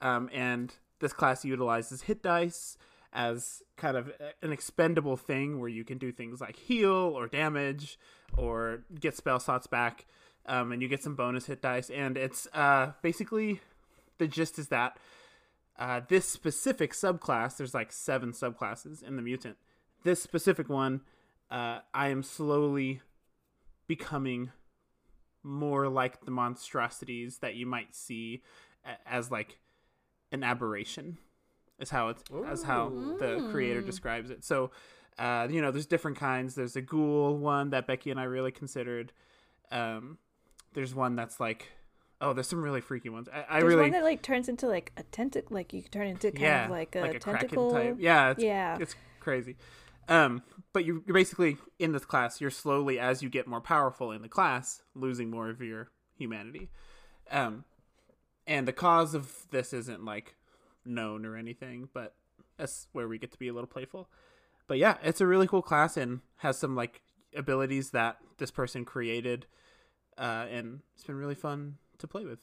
Um, 0.00 0.28
and 0.32 0.74
this 1.00 1.12
class 1.12 1.44
utilizes 1.44 2.02
hit 2.02 2.22
dice 2.22 2.76
as 3.14 3.62
kind 3.76 3.96
of 3.96 4.10
an 4.42 4.52
expendable 4.52 5.16
thing 5.16 5.60
where 5.60 5.68
you 5.68 5.84
can 5.84 5.98
do 5.98 6.10
things 6.10 6.40
like 6.40 6.56
heal 6.56 6.90
or 6.90 7.28
damage 7.28 7.98
or 8.36 8.82
get 9.00 9.16
spell 9.16 9.38
slots 9.38 9.68
back, 9.68 10.06
um, 10.46 10.72
and 10.72 10.82
you 10.82 10.88
get 10.88 11.02
some 11.02 11.14
bonus 11.14 11.46
hit 11.46 11.62
dice. 11.62 11.90
And 11.90 12.16
it's 12.16 12.48
uh, 12.52 12.92
basically 13.02 13.60
the 14.18 14.26
gist 14.26 14.58
is 14.58 14.68
that 14.68 14.98
uh, 15.78 16.00
this 16.08 16.28
specific 16.28 16.92
subclass, 16.92 17.56
there's 17.56 17.74
like 17.74 17.92
seven 17.92 18.32
subclasses 18.32 19.02
in 19.02 19.16
the 19.16 19.22
mutant. 19.22 19.56
This 20.02 20.22
specific 20.22 20.68
one, 20.68 21.00
uh, 21.50 21.78
I 21.94 22.08
am 22.08 22.22
slowly 22.22 23.00
becoming 23.86 24.50
more 25.42 25.88
like 25.88 26.24
the 26.24 26.30
monstrosities 26.30 27.38
that 27.38 27.54
you 27.54 27.66
might 27.66 27.94
see 27.94 28.42
as 29.06 29.30
like 29.30 29.58
an 30.32 30.42
aberration 30.42 31.18
is 31.78 31.90
how 31.90 32.08
it's 32.08 32.22
as 32.46 32.62
how 32.62 32.88
the 33.18 33.48
creator 33.50 33.80
describes 33.82 34.30
it. 34.30 34.44
So 34.44 34.70
uh 35.18 35.46
you 35.50 35.60
know 35.62 35.70
there's 35.70 35.86
different 35.86 36.16
kinds. 36.18 36.54
There's 36.54 36.76
a 36.76 36.82
ghoul 36.82 37.36
one 37.36 37.70
that 37.70 37.86
becky 37.86 38.10
and 38.10 38.18
i 38.20 38.24
really 38.24 38.52
considered. 38.52 39.12
Um 39.70 40.18
there's 40.72 40.94
one 40.94 41.16
that's 41.16 41.38
like 41.40 41.70
oh 42.20 42.32
there's 42.32 42.48
some 42.48 42.62
really 42.62 42.80
freaky 42.80 43.08
ones. 43.08 43.28
I, 43.32 43.44
I 43.48 43.60
There's 43.60 43.70
really 43.70 43.82
one 43.82 43.90
that 43.92 44.04
like 44.04 44.22
turns 44.22 44.48
into 44.48 44.66
like 44.66 44.92
a 44.96 45.02
tentacle, 45.04 45.54
like 45.54 45.72
you 45.72 45.82
can 45.82 45.90
turn 45.90 46.06
into 46.06 46.30
kind 46.30 46.42
yeah 46.42 46.64
of 46.64 46.70
like 46.70 46.96
a, 46.96 47.00
like 47.00 47.14
a 47.14 47.18
tentacle. 47.20 47.70
type. 47.72 47.96
Yeah 47.98 48.30
it's, 48.30 48.42
Yeah. 48.42 48.76
it's 48.80 48.94
crazy. 49.20 49.56
Um 50.08 50.42
but 50.72 50.84
you're, 50.84 51.00
you're 51.06 51.14
basically 51.14 51.56
in 51.78 51.92
this 51.92 52.04
class 52.04 52.40
you're 52.40 52.50
slowly 52.50 52.98
as 52.98 53.22
you 53.22 53.28
get 53.28 53.46
more 53.46 53.60
powerful 53.60 54.10
in 54.12 54.22
the 54.22 54.28
class 54.28 54.82
losing 54.94 55.30
more 55.30 55.48
of 55.48 55.60
your 55.60 55.90
humanity. 56.16 56.70
Um 57.30 57.64
and 58.46 58.68
the 58.68 58.72
cause 58.72 59.14
of 59.14 59.46
this 59.50 59.72
isn't 59.72 60.04
like 60.04 60.36
known 60.84 61.24
or 61.26 61.36
anything 61.36 61.88
but 61.92 62.14
that's 62.56 62.86
where 62.92 63.08
we 63.08 63.18
get 63.18 63.32
to 63.32 63.38
be 63.38 63.48
a 63.48 63.52
little 63.52 63.66
playful 63.68 64.08
but 64.66 64.78
yeah, 64.78 64.96
it's 65.02 65.20
a 65.20 65.26
really 65.26 65.46
cool 65.46 65.60
class 65.60 65.98
and 65.98 66.20
has 66.36 66.56
some 66.58 66.74
like 66.74 67.02
abilities 67.36 67.90
that 67.90 68.16
this 68.38 68.50
person 68.50 68.86
created, 68.86 69.44
uh, 70.16 70.46
and 70.50 70.80
it's 70.94 71.04
been 71.04 71.16
really 71.16 71.34
fun 71.34 71.76
to 71.98 72.06
play 72.06 72.24
with. 72.24 72.38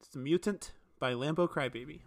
It's 0.00 0.12
a 0.16 0.18
mutant 0.18 0.72
by 0.98 1.12
Lambo 1.12 1.48
Crybaby. 1.48 2.00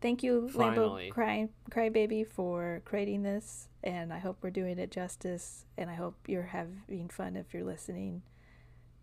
Thank 0.00 0.22
you, 0.22 0.48
Finally. 0.48 1.08
Lambo 1.08 1.12
Cry 1.12 1.48
Crybaby, 1.72 2.24
for 2.24 2.82
creating 2.84 3.24
this, 3.24 3.68
and 3.82 4.12
I 4.12 4.20
hope 4.20 4.38
we're 4.42 4.50
doing 4.50 4.78
it 4.78 4.92
justice. 4.92 5.66
And 5.76 5.90
I 5.90 5.94
hope 5.94 6.14
you're 6.28 6.42
having 6.44 7.08
fun 7.10 7.34
if 7.34 7.52
you're 7.52 7.64
listening 7.64 8.22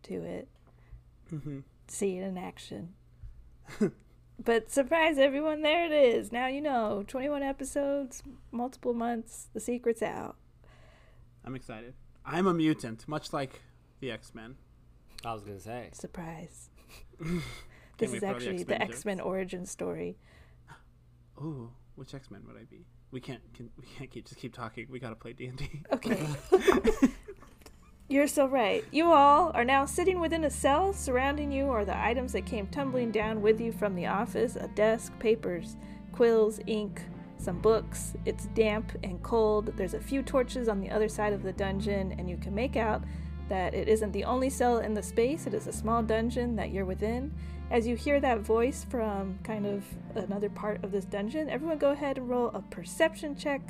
to 0.03 0.23
it, 0.23 0.47
Mm-hmm. 1.33 1.59
see 1.89 2.17
it 2.17 2.23
in 2.23 2.37
action. 2.37 2.93
but 4.43 4.71
surprise, 4.71 5.17
everyone! 5.17 5.61
There 5.61 5.85
it 5.85 5.91
is. 5.91 6.31
Now 6.31 6.47
you 6.47 6.61
know. 6.61 7.03
21 7.07 7.43
episodes, 7.43 8.23
multiple 8.51 8.93
months. 8.93 9.49
The 9.53 9.59
secret's 9.59 10.01
out. 10.01 10.35
I'm 11.43 11.55
excited. 11.55 11.93
I'm 12.25 12.47
a 12.47 12.53
mutant, 12.53 13.07
much 13.07 13.33
like 13.33 13.61
the 13.99 14.11
X 14.11 14.33
Men. 14.35 14.55
I 15.25 15.33
was 15.33 15.43
gonna 15.43 15.59
say. 15.59 15.89
Surprise. 15.93 16.69
This 18.01 18.13
is 18.13 18.19
for 18.19 18.25
all 18.25 18.31
the 18.33 18.35
actually 18.37 18.63
the 18.63 18.73
X-Men 18.73 18.89
X 18.89 19.05
Men 19.05 19.19
origin 19.19 19.65
story. 19.65 20.17
Ooh, 21.41 21.71
which 21.95 22.13
X 22.15 22.31
Men 22.31 22.41
would 22.47 22.57
I 22.57 22.63
be? 22.63 22.85
We 23.11 23.21
can't. 23.21 23.41
Can, 23.53 23.69
we 23.77 23.85
can't 23.85 24.09
keep 24.09 24.25
just 24.25 24.39
keep 24.39 24.53
talking. 24.53 24.87
We 24.89 24.99
gotta 24.99 25.15
play 25.15 25.33
D 25.33 25.45
and 25.45 25.57
D. 25.57 25.83
Okay. 25.93 26.27
You're 28.11 28.27
so 28.27 28.45
right. 28.45 28.83
You 28.91 29.13
all 29.13 29.51
are 29.53 29.63
now 29.63 29.85
sitting 29.85 30.19
within 30.19 30.43
a 30.43 30.49
cell. 30.49 30.91
Surrounding 30.91 31.49
you 31.49 31.69
are 31.69 31.85
the 31.85 31.97
items 31.97 32.33
that 32.33 32.45
came 32.45 32.67
tumbling 32.67 33.09
down 33.09 33.41
with 33.41 33.61
you 33.61 33.71
from 33.71 33.95
the 33.95 34.07
office 34.07 34.57
a 34.57 34.67
desk, 34.67 35.17
papers, 35.17 35.77
quills, 36.11 36.59
ink, 36.67 37.01
some 37.37 37.61
books. 37.61 38.13
It's 38.25 38.47
damp 38.47 38.91
and 39.01 39.23
cold. 39.23 39.71
There's 39.77 39.93
a 39.93 39.99
few 40.01 40.23
torches 40.23 40.67
on 40.67 40.81
the 40.81 40.89
other 40.89 41.07
side 41.07 41.31
of 41.31 41.41
the 41.41 41.53
dungeon, 41.53 42.13
and 42.19 42.29
you 42.29 42.35
can 42.35 42.53
make 42.53 42.75
out 42.75 43.01
that 43.47 43.73
it 43.73 43.87
isn't 43.87 44.11
the 44.11 44.25
only 44.25 44.49
cell 44.49 44.79
in 44.79 44.93
the 44.93 45.01
space. 45.01 45.47
It 45.47 45.53
is 45.53 45.67
a 45.67 45.71
small 45.71 46.03
dungeon 46.03 46.57
that 46.57 46.71
you're 46.71 46.83
within. 46.83 47.33
As 47.69 47.87
you 47.87 47.95
hear 47.95 48.19
that 48.19 48.41
voice 48.41 48.85
from 48.89 49.39
kind 49.45 49.65
of 49.65 49.85
another 50.15 50.49
part 50.49 50.83
of 50.83 50.91
this 50.91 51.05
dungeon, 51.05 51.49
everyone 51.49 51.77
go 51.77 51.91
ahead 51.91 52.17
and 52.17 52.29
roll 52.29 52.49
a 52.49 52.61
perception 52.61 53.37
check 53.37 53.61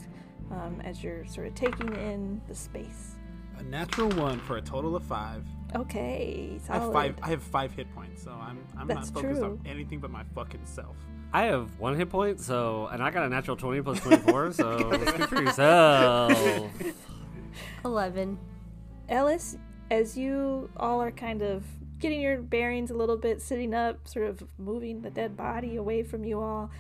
um, 0.50 0.82
as 0.84 1.04
you're 1.04 1.28
sort 1.28 1.46
of 1.46 1.54
taking 1.54 1.96
in 1.96 2.42
the 2.48 2.56
space. 2.56 3.18
A 3.62 3.64
natural 3.64 4.10
one 4.10 4.40
for 4.40 4.58
a 4.58 4.62
total 4.62 4.96
of 4.96 5.04
five. 5.04 5.44
Okay, 5.76 6.60
I 6.68 6.80
have 6.80 6.92
five. 6.92 7.16
I 7.22 7.30
have 7.30 7.44
five 7.44 7.72
hit 7.72 7.94
points, 7.94 8.24
so 8.24 8.32
I'm 8.32 8.58
I'm 8.76 8.88
That's 8.88 9.12
not 9.12 9.22
focused 9.22 9.40
true. 9.40 9.52
on 9.52 9.62
anything 9.68 10.00
but 10.00 10.10
my 10.10 10.24
fucking 10.34 10.66
self. 10.66 10.96
I 11.32 11.44
have 11.44 11.70
one 11.80 11.96
hit 11.96 12.10
point, 12.10 12.40
so 12.40 12.88
and 12.92 13.04
I 13.04 13.12
got 13.12 13.24
a 13.24 13.30
natural 13.30 13.56
twenty 13.56 13.80
plus 13.84 14.00
twenty 14.00 14.18
four, 14.18 14.52
so 14.52 14.92
speak 15.06 15.30
for 15.30 15.42
yourself. 15.44 16.72
11. 17.86 18.38
Ellis, 19.10 19.58
as 19.92 20.18
you 20.18 20.70
all 20.78 21.00
are 21.00 21.12
kind 21.12 21.44
of 21.44 21.64
getting 22.00 22.20
your 22.20 22.42
bearings 22.42 22.90
a 22.90 22.96
little 22.96 23.18
bit, 23.18 23.42
sitting 23.44 23.76
up, 23.76 24.08
sort 24.08 24.26
of 24.28 24.44
moving 24.58 25.02
the 25.02 25.12
dead 25.12 25.38
body 25.38 25.76
away 25.76 26.02
from 26.02 26.24
you 26.26 26.42
all, 26.42 26.72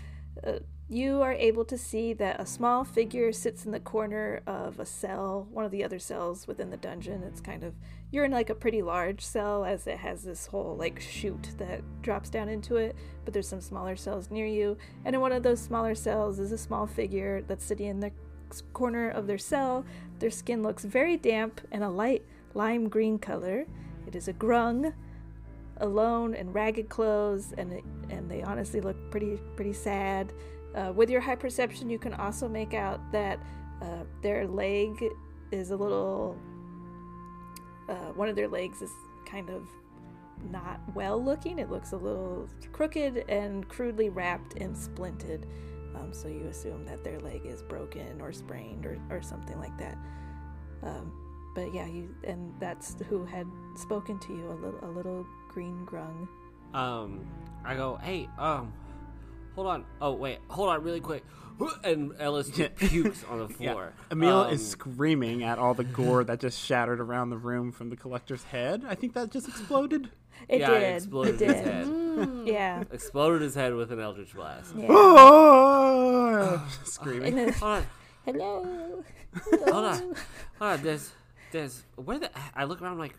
uh, 0.43 0.53
you 0.91 1.21
are 1.21 1.31
able 1.31 1.63
to 1.63 1.77
see 1.77 2.11
that 2.11 2.37
a 2.41 2.45
small 2.45 2.83
figure 2.83 3.31
sits 3.31 3.65
in 3.65 3.71
the 3.71 3.79
corner 3.79 4.41
of 4.45 4.77
a 4.77 4.85
cell, 4.85 5.47
one 5.49 5.63
of 5.63 5.71
the 5.71 5.85
other 5.85 5.99
cells 5.99 6.47
within 6.47 6.69
the 6.69 6.75
dungeon. 6.75 7.23
It's 7.23 7.39
kind 7.39 7.63
of, 7.63 7.73
you're 8.11 8.25
in 8.25 8.31
like 8.33 8.49
a 8.49 8.55
pretty 8.55 8.81
large 8.81 9.21
cell 9.21 9.63
as 9.63 9.87
it 9.87 9.99
has 9.99 10.23
this 10.23 10.47
whole 10.47 10.75
like 10.75 10.99
chute 10.99 11.51
that 11.59 11.79
drops 12.01 12.29
down 12.29 12.49
into 12.49 12.75
it, 12.75 12.97
but 13.23 13.33
there's 13.33 13.47
some 13.47 13.61
smaller 13.61 13.95
cells 13.95 14.29
near 14.29 14.45
you. 14.45 14.75
And 15.05 15.15
in 15.15 15.21
one 15.21 15.31
of 15.31 15.43
those 15.43 15.61
smaller 15.61 15.95
cells 15.95 16.39
is 16.39 16.51
a 16.51 16.57
small 16.57 16.85
figure 16.85 17.41
that's 17.47 17.63
sitting 17.63 17.87
in 17.87 18.01
the 18.01 18.11
corner 18.73 19.09
of 19.09 19.27
their 19.27 19.37
cell. 19.37 19.85
Their 20.19 20.29
skin 20.29 20.61
looks 20.61 20.83
very 20.83 21.15
damp 21.15 21.61
and 21.71 21.85
a 21.85 21.89
light 21.89 22.25
lime 22.53 22.89
green 22.89 23.17
color. 23.17 23.65
It 24.07 24.13
is 24.17 24.27
a 24.27 24.33
grung, 24.33 24.93
alone 25.77 26.33
in 26.33 26.51
ragged 26.51 26.89
clothes, 26.89 27.53
and 27.57 27.71
it, 27.71 27.83
and 28.09 28.29
they 28.29 28.43
honestly 28.43 28.81
look 28.81 28.97
pretty 29.09 29.39
pretty 29.55 29.71
sad. 29.73 30.33
Uh, 30.75 30.91
with 30.95 31.09
your 31.09 31.21
high 31.21 31.35
perception, 31.35 31.89
you 31.89 31.99
can 31.99 32.13
also 32.13 32.47
make 32.47 32.73
out 32.73 32.99
that 33.11 33.39
uh, 33.81 34.03
their 34.21 34.47
leg 34.47 35.03
is 35.51 35.71
a 35.71 35.75
little. 35.75 36.37
Uh, 37.89 38.13
one 38.13 38.29
of 38.29 38.35
their 38.35 38.47
legs 38.47 38.81
is 38.81 38.91
kind 39.25 39.49
of 39.49 39.67
not 40.49 40.79
well 40.95 41.21
looking. 41.21 41.59
It 41.59 41.69
looks 41.69 41.91
a 41.91 41.97
little 41.97 42.47
crooked 42.71 43.25
and 43.29 43.67
crudely 43.67 44.09
wrapped 44.09 44.55
and 44.55 44.75
splinted. 44.75 45.43
Um, 45.95 46.13
so 46.13 46.27
you 46.27 46.45
assume 46.45 46.85
that 46.85 47.03
their 47.03 47.19
leg 47.19 47.45
is 47.45 47.61
broken 47.61 48.21
or 48.21 48.31
sprained 48.31 48.85
or, 48.85 48.97
or 49.09 49.21
something 49.21 49.59
like 49.59 49.77
that. 49.77 49.97
Um, 50.83 51.11
but 51.53 51.73
yeah, 51.73 51.85
you 51.85 52.15
and 52.23 52.53
that's 52.59 52.95
who 53.09 53.25
had 53.25 53.45
spoken 53.75 54.19
to 54.19 54.33
you 54.33 54.49
a 54.51 54.55
little 54.55 54.79
a 54.83 54.91
little 54.91 55.25
green 55.49 55.85
grung. 55.85 56.27
Um, 56.73 57.27
I 57.65 57.75
go, 57.75 57.97
hey, 58.01 58.29
um, 58.37 58.73
hold 59.55 59.67
on. 59.67 59.85
Oh 60.01 60.13
wait, 60.13 60.39
hold 60.49 60.69
on, 60.69 60.83
really 60.83 60.99
quick. 61.01 61.23
And 61.83 62.13
Ellis 62.17 62.49
just 62.49 62.75
pukes 62.75 63.23
on 63.29 63.37
the 63.37 63.47
floor. 63.53 63.93
Emil 64.09 64.41
Um, 64.45 64.53
is 64.53 64.67
screaming 64.67 65.43
at 65.43 65.59
all 65.59 65.75
the 65.75 65.83
gore 65.83 66.23
that 66.23 66.39
just 66.39 66.59
shattered 66.59 66.99
around 66.99 67.29
the 67.29 67.37
room 67.37 67.71
from 67.71 67.91
the 67.91 67.95
collector's 67.95 68.41
head. 68.45 68.83
I 68.87 68.95
think 68.95 69.13
that 69.13 69.29
just 69.31 69.47
exploded. 69.47 70.09
It 70.49 70.61
yeah, 70.61 70.71
it 70.71 70.79
did. 70.79 70.95
exploded 70.95 71.39
it 71.41 71.47
his 71.47 71.55
did. 71.57 71.65
head. 71.65 72.47
Yeah. 72.47 72.83
Exploded 72.91 73.43
his 73.43 73.53
head 73.53 73.75
with 73.75 73.91
an 73.91 73.99
eldritch 73.99 74.33
blast. 74.33 74.73
yeah. 74.75 74.87
Oh, 74.89 76.67
screaming. 76.83 77.35
Then, 77.35 77.53
Hold 77.53 77.71
on, 77.73 77.85
hello. 78.25 79.03
hold 79.71 79.85
on, 79.85 79.99
hold 79.99 80.15
on. 80.59 80.81
There's, 80.83 81.11
there's. 81.51 81.83
Where 81.95 82.17
the? 82.17 82.31
I 82.55 82.63
look 82.63 82.81
around 82.81 82.97
like, 82.97 83.15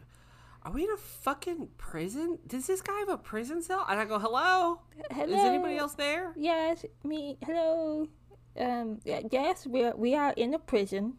are 0.65 0.73
we 0.73 0.85
in 0.85 0.91
a 0.91 0.97
fucking 0.97 1.69
prison? 1.77 2.39
Does 2.47 2.67
this 2.67 2.81
guy 2.81 2.99
have 3.01 3.09
a 3.09 3.17
prison 3.17 3.63
cell? 3.63 3.85
And 3.89 3.99
I 3.99 4.05
go, 4.05 4.19
hello. 4.19 4.81
Hello. 5.11 5.37
Is 5.37 5.45
anybody 5.45 5.77
else 5.77 5.95
there? 5.95 6.33
Yes, 6.37 6.85
me. 7.05 7.39
Hello. 7.45 8.09
Um. 8.59 9.01
Yes, 9.05 9.67
we 9.67 9.85
are. 9.85 9.97
We 9.97 10.15
are 10.15 10.33
in 10.37 10.55
a 10.55 10.59
prison 10.59 11.15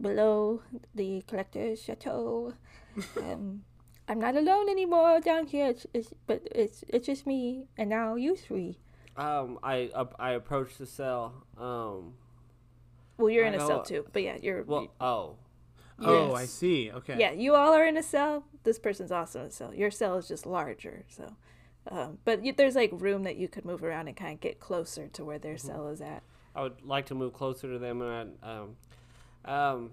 below 0.00 0.62
the 0.94 1.22
collector's 1.26 1.82
chateau. 1.82 2.54
Um. 3.16 3.64
I'm 4.06 4.18
not 4.18 4.36
alone 4.36 4.68
anymore 4.68 5.20
down 5.20 5.46
here. 5.46 5.68
It's, 5.68 5.86
it's 5.94 6.12
but 6.26 6.42
it's 6.54 6.84
it's 6.88 7.06
just 7.06 7.26
me 7.26 7.68
and 7.78 7.88
now 7.88 8.16
you 8.16 8.36
three. 8.36 8.78
Um, 9.16 9.58
I 9.62 9.90
up 9.94 10.14
I 10.18 10.32
approach 10.32 10.76
the 10.76 10.86
cell. 10.86 11.46
Um, 11.56 12.14
Well, 13.16 13.30
you're 13.30 13.46
I 13.46 13.48
in 13.48 13.54
a 13.54 13.66
cell 13.66 13.82
too. 13.82 14.04
But 14.12 14.22
yeah, 14.22 14.36
you're. 14.42 14.62
well, 14.62 14.92
oh, 15.00 15.36
Oh, 16.00 16.28
Yes. 16.28 16.36
I 16.36 16.44
see. 16.46 16.90
Okay. 16.92 17.16
Yeah, 17.18 17.32
you 17.32 17.54
all 17.54 17.72
are 17.72 17.86
in 17.86 17.96
a 17.96 18.02
cell. 18.02 18.44
This 18.64 18.78
person's 18.78 19.12
also 19.12 19.40
in 19.40 19.46
a 19.46 19.50
cell. 19.50 19.74
Your 19.74 19.90
cell 19.90 20.16
is 20.16 20.26
just 20.28 20.46
larger, 20.46 21.04
so. 21.08 21.36
Um, 21.90 22.18
but 22.24 22.42
you, 22.44 22.52
there's 22.52 22.74
like 22.74 22.90
room 22.92 23.24
that 23.24 23.36
you 23.36 23.46
could 23.46 23.64
move 23.66 23.84
around 23.84 24.08
and 24.08 24.16
kind 24.16 24.32
of 24.32 24.40
get 24.40 24.58
closer 24.58 25.06
to 25.08 25.24
where 25.24 25.38
their 25.38 25.58
cell 25.58 25.88
is 25.88 26.00
at. 26.00 26.22
I 26.56 26.62
would 26.62 26.82
like 26.82 27.06
to 27.06 27.14
move 27.14 27.34
closer 27.34 27.70
to 27.70 27.78
them, 27.78 28.00
and 28.00 28.36
I, 28.42 28.50
um, 28.56 28.76
um, 29.44 29.90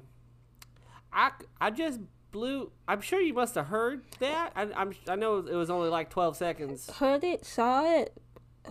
I 1.11 1.31
I 1.59 1.69
just 1.71 1.99
blew. 2.31 2.71
I'm 2.87 3.01
sure 3.01 3.19
you 3.19 3.33
must 3.33 3.55
have 3.55 3.67
heard 3.67 4.03
that. 4.19 4.53
I, 4.55 4.69
I'm 4.75 4.93
I 5.07 5.15
know 5.15 5.39
it 5.39 5.53
was 5.55 5.69
only 5.69 5.89
like 5.89 6.09
12 6.09 6.37
seconds. 6.37 6.89
Heard 6.91 7.23
it, 7.25 7.45
saw 7.45 7.83
it, 7.85 8.13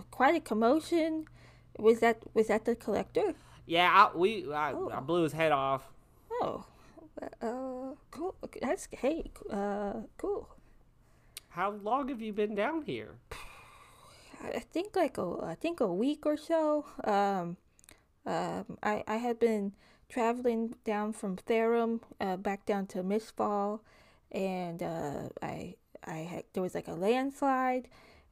quite 0.09 0.33
a 0.35 0.39
commotion. 0.39 1.25
Was 1.77 1.99
that 1.99 2.23
was 2.33 2.47
that 2.47 2.65
the 2.65 2.75
collector? 2.75 3.33
Yeah, 3.67 3.89
I, 4.11 4.17
we 4.17 4.51
I, 4.51 4.71
I 4.71 4.73
Oh. 4.73 5.01
blew 5.05 5.21
his 5.23 5.33
head 5.33 5.51
off. 5.51 5.83
Oh, 6.41 6.65
uh, 7.41 7.95
cool. 8.11 8.35
Okay, 8.43 8.59
That's 8.61 8.87
hey, 8.91 9.31
uh, 9.49 9.93
cool. 10.17 10.49
How 11.49 11.71
long 11.71 12.09
have 12.09 12.21
you 12.21 12.33
been 12.33 12.55
down 12.55 12.83
here? 12.83 13.15
I 14.43 14.47
I 14.57 14.59
think 14.59 14.95
like 14.95 15.17
a 15.17 15.37
I 15.43 15.55
think 15.55 15.79
a 15.79 15.91
week 15.91 16.25
or 16.25 16.37
so. 16.37 16.85
Um, 17.03 17.57
um, 18.25 18.77
I 18.83 19.03
I 19.07 19.17
had 19.17 19.39
been 19.39 19.73
traveling 20.09 20.75
down 20.83 21.13
from 21.13 21.37
Therum 21.37 22.01
uh, 22.19 22.37
back 22.37 22.65
down 22.65 22.85
to 22.87 23.03
Mistfall, 23.03 23.79
and 24.31 24.81
uh, 24.83 25.29
I 25.41 25.75
I 26.03 26.17
had 26.19 26.43
there 26.53 26.63
was 26.63 26.75
like 26.75 26.87
a 26.87 26.93
landslide, 26.93 27.87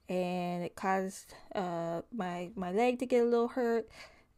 and 0.08 0.63
it 0.63 0.76
caused 0.76 1.34
uh 1.56 2.02
my 2.12 2.52
my 2.56 2.72
leg 2.72 3.00
to 3.00 3.06
get 3.06 3.22
a 3.24 3.26
little 3.26 3.50
hurt, 3.50 3.89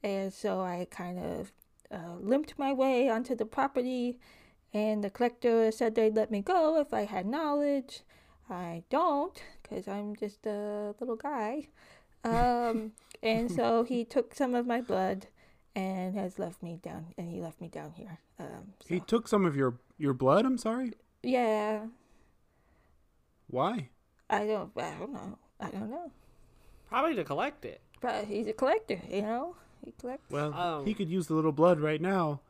and 0.03 0.33
so 0.33 0.61
I 0.61 0.87
kind 0.89 1.19
of 1.19 1.51
uh, 1.91 2.15
limped 2.19 2.57
my 2.57 2.71
way 2.73 3.09
onto 3.09 3.35
the 3.35 3.45
property, 3.45 4.17
and 4.73 5.03
the 5.03 5.09
collector 5.09 5.71
said 5.71 5.95
they'd 5.95 6.15
let 6.15 6.31
me 6.31 6.41
go 6.41 6.79
if 6.79 6.93
I 6.93 7.05
had 7.05 7.25
knowledge. 7.25 8.01
I 8.49 8.83
don't, 8.89 9.41
because 9.63 9.87
I'm 9.87 10.15
just 10.15 10.45
a 10.45 10.93
little 10.99 11.15
guy. 11.15 11.67
Um, 12.23 12.91
and 13.23 13.51
so 13.51 13.83
he 13.83 14.03
took 14.05 14.33
some 14.35 14.55
of 14.55 14.65
my 14.67 14.81
blood 14.81 15.27
and 15.75 16.15
has 16.15 16.37
left 16.37 16.61
me 16.61 16.79
down, 16.81 17.07
and 17.17 17.29
he 17.31 17.39
left 17.41 17.61
me 17.61 17.67
down 17.69 17.93
here. 17.95 18.19
Um, 18.39 18.73
so, 18.81 18.87
He 18.93 18.99
took 18.99 19.27
some 19.27 19.45
of 19.45 19.55
your 19.55 19.75
your 19.97 20.13
blood. 20.13 20.45
I'm 20.45 20.57
sorry. 20.57 20.93
yeah, 21.23 21.85
Why? 23.47 23.89
I 24.29 24.45
don't, 24.47 24.71
I 24.77 24.91
don't 24.97 25.13
know. 25.13 25.37
I 25.59 25.69
don't 25.69 25.89
know. 25.89 26.11
Probably 26.89 27.15
to 27.15 27.23
collect 27.23 27.65
it. 27.65 27.81
But 28.01 28.25
he's 28.25 28.47
a 28.47 28.53
collector, 28.53 28.99
you 29.09 29.21
know? 29.21 29.55
He 29.83 29.91
collects. 29.99 30.29
Well, 30.29 30.53
Um, 30.53 30.85
he 30.85 30.93
could 30.93 31.09
use 31.09 31.27
the 31.27 31.33
little 31.33 31.51
blood 31.51 31.79
right 31.79 32.01
now. 32.01 32.41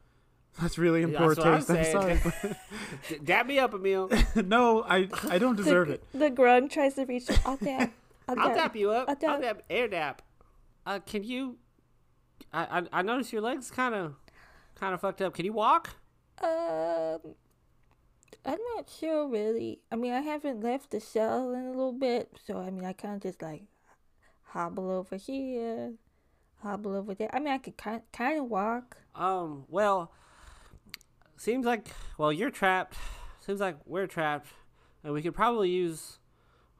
That's 0.61 0.77
really 0.77 1.01
in 1.01 1.11
Yeah, 1.11 1.19
poor 1.19 1.33
that's 1.35 1.67
what 1.67 1.77
I'm 1.77 1.77
taste. 1.83 1.95
I'm 1.95 2.19
sorry. 2.19 2.55
saying. 3.09 3.23
Dab 3.23 3.45
me 3.45 3.57
up, 3.59 3.73
Emil. 3.73 4.09
no, 4.35 4.83
I 4.83 5.07
I 5.29 5.37
don't 5.39 5.55
deserve 5.55 5.87
the, 5.87 5.93
it. 5.93 6.03
The 6.13 6.29
grung 6.29 6.69
tries 6.69 6.95
to 6.95 7.05
reach. 7.05 7.29
I'll 7.45 7.55
dap. 7.63 7.91
I'll, 8.27 8.37
I'll 8.39 8.47
dap. 8.49 8.57
dap 8.57 8.75
you 8.75 8.91
up. 8.91 9.07
I'll 9.07 9.15
I'll 9.29 9.39
dap. 9.39 9.57
dap. 9.57 9.63
Air 9.69 9.87
dap. 9.87 10.21
Uh, 10.85 10.99
can 10.99 11.23
you? 11.23 11.57
I 12.51 12.79
I, 12.79 12.99
I 12.99 13.01
noticed 13.01 13.31
your 13.31 13.41
legs 13.41 13.71
kind 13.71 13.95
of 13.95 14.15
kind 14.75 14.93
of 14.93 14.99
fucked 14.99 15.21
up. 15.21 15.33
Can 15.33 15.45
you 15.45 15.53
walk? 15.53 15.91
Um, 16.43 17.19
I'm 18.45 18.59
not 18.75 18.89
sure 18.99 19.27
really. 19.29 19.79
I 19.91 19.95
mean, 19.95 20.11
I 20.11 20.19
haven't 20.21 20.61
left 20.61 20.91
the 20.91 20.99
cell 20.99 21.53
in 21.53 21.65
a 21.65 21.69
little 21.69 21.93
bit, 21.93 22.37
so 22.45 22.57
I 22.57 22.71
mean, 22.71 22.83
I 22.83 22.91
kind 22.93 23.15
of 23.15 23.21
just 23.21 23.41
like 23.41 23.63
hobble 24.47 24.89
over 24.91 25.15
here, 25.15 25.93
hobble 26.62 26.95
over 26.95 27.13
there. 27.13 27.30
I 27.34 27.39
mean, 27.39 27.54
I 27.54 27.58
could 27.58 27.78
kind 27.78 28.02
kind 28.13 28.39
of 28.39 28.45
walk. 28.50 28.97
Um. 29.15 29.65
Well, 29.69 30.12
seems 31.38 31.65
like 31.65 31.88
well 32.17 32.32
you're 32.32 32.50
trapped. 32.52 32.97
Seems 33.39 33.60
like 33.60 33.78
we're 33.86 34.08
trapped, 34.08 34.47
and 35.04 35.13
we 35.13 35.21
could 35.21 35.34
probably 35.34 35.69
use 35.69 36.19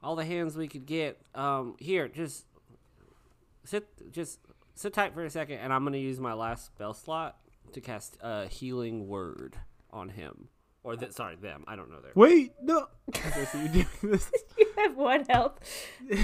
all 0.02 0.16
the 0.16 0.24
hands 0.24 0.56
we 0.56 0.68
could 0.68 0.86
get. 0.86 1.20
Um. 1.34 1.76
Here, 1.78 2.08
just 2.08 2.46
sit. 3.64 3.86
Just 4.12 4.38
sit 4.74 4.92
tight 4.92 5.14
for 5.14 5.24
a 5.24 5.30
second, 5.30 5.58
and 5.58 5.72
I'm 5.72 5.84
gonna 5.84 5.98
use 5.98 6.18
my 6.20 6.32
last 6.32 6.66
spell 6.66 6.94
slot 6.94 7.36
to 7.72 7.80
cast 7.80 8.16
a 8.20 8.46
healing 8.46 9.08
word 9.08 9.56
on 9.90 10.10
him. 10.10 10.48
Or 10.84 10.96
th- 10.96 11.12
sorry, 11.12 11.36
them. 11.36 11.62
I 11.68 11.76
don't 11.76 11.90
know 11.90 12.00
their. 12.00 12.10
Wait, 12.16 12.54
no. 12.60 12.88
Okay, 13.10 13.44
so 13.44 13.58
you're 13.58 13.68
doing 13.68 13.86
this. 14.02 14.30
You 14.58 14.66
have 14.88 14.96
one 14.96 15.24
health. 15.28 15.60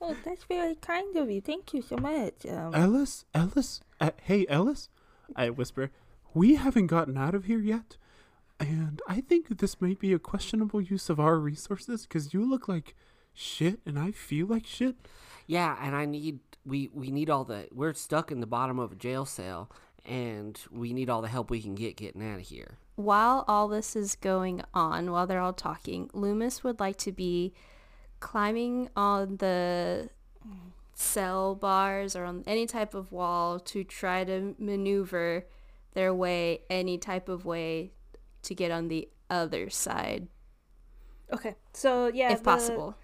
oh, 0.00 0.16
that's 0.24 0.44
very 0.44 0.74
kind 0.76 1.16
of 1.16 1.30
you. 1.30 1.40
Thank 1.40 1.74
you 1.74 1.82
so 1.82 1.96
much. 1.96 2.46
Um, 2.48 2.74
Ellis, 2.74 3.24
Ellis, 3.34 3.80
uh, 4.00 4.10
hey 4.22 4.46
Ellis, 4.48 4.88
I 5.36 5.50
whisper. 5.50 5.90
We 6.34 6.56
haven't 6.56 6.86
gotten 6.88 7.16
out 7.16 7.34
of 7.34 7.44
here 7.44 7.58
yet, 7.58 7.96
and 8.60 9.00
I 9.08 9.20
think 9.20 9.58
this 9.58 9.80
might 9.80 9.98
be 9.98 10.12
a 10.12 10.18
questionable 10.18 10.80
use 10.80 11.08
of 11.08 11.18
our 11.18 11.38
resources 11.38 12.02
because 12.02 12.32
you 12.34 12.48
look 12.48 12.68
like 12.68 12.94
shit, 13.34 13.80
and 13.86 13.98
I 13.98 14.12
feel 14.12 14.46
like 14.46 14.66
shit. 14.66 14.96
Yeah, 15.46 15.76
and 15.80 15.96
I 15.96 16.04
need 16.04 16.40
we 16.64 16.90
we 16.92 17.10
need 17.10 17.30
all 17.30 17.44
the 17.44 17.68
we're 17.72 17.94
stuck 17.94 18.30
in 18.30 18.40
the 18.40 18.46
bottom 18.46 18.78
of 18.78 18.92
a 18.92 18.96
jail 18.96 19.24
cell, 19.24 19.70
and 20.04 20.58
we 20.70 20.92
need 20.92 21.08
all 21.08 21.22
the 21.22 21.28
help 21.28 21.50
we 21.50 21.62
can 21.62 21.74
get 21.74 21.96
getting 21.96 22.22
out 22.22 22.40
of 22.40 22.46
here. 22.46 22.78
While 22.96 23.44
all 23.46 23.68
this 23.68 23.94
is 23.94 24.16
going 24.16 24.62
on, 24.74 25.10
while 25.12 25.26
they're 25.26 25.40
all 25.40 25.52
talking, 25.52 26.08
Lü'mis 26.08 26.64
would 26.64 26.80
like 26.80 26.96
to 26.98 27.12
be 27.12 27.54
climbing 28.20 28.88
on 28.96 29.36
the 29.38 30.10
cell 30.94 31.54
bars 31.54 32.16
or 32.16 32.24
on 32.24 32.42
any 32.46 32.66
type 32.66 32.94
of 32.94 33.12
wall 33.12 33.60
to 33.60 33.84
try 33.84 34.24
to 34.24 34.54
maneuver 34.58 35.46
their 35.94 36.12
way 36.12 36.60
any 36.68 36.98
type 36.98 37.28
of 37.28 37.44
way 37.44 37.92
to 38.42 38.54
get 38.54 38.70
on 38.70 38.88
the 38.88 39.08
other 39.30 39.70
side 39.70 40.26
okay, 41.32 41.54
so 41.72 42.08
yeah, 42.08 42.32
if 42.32 42.38
the- 42.38 42.44
possible. 42.44 42.94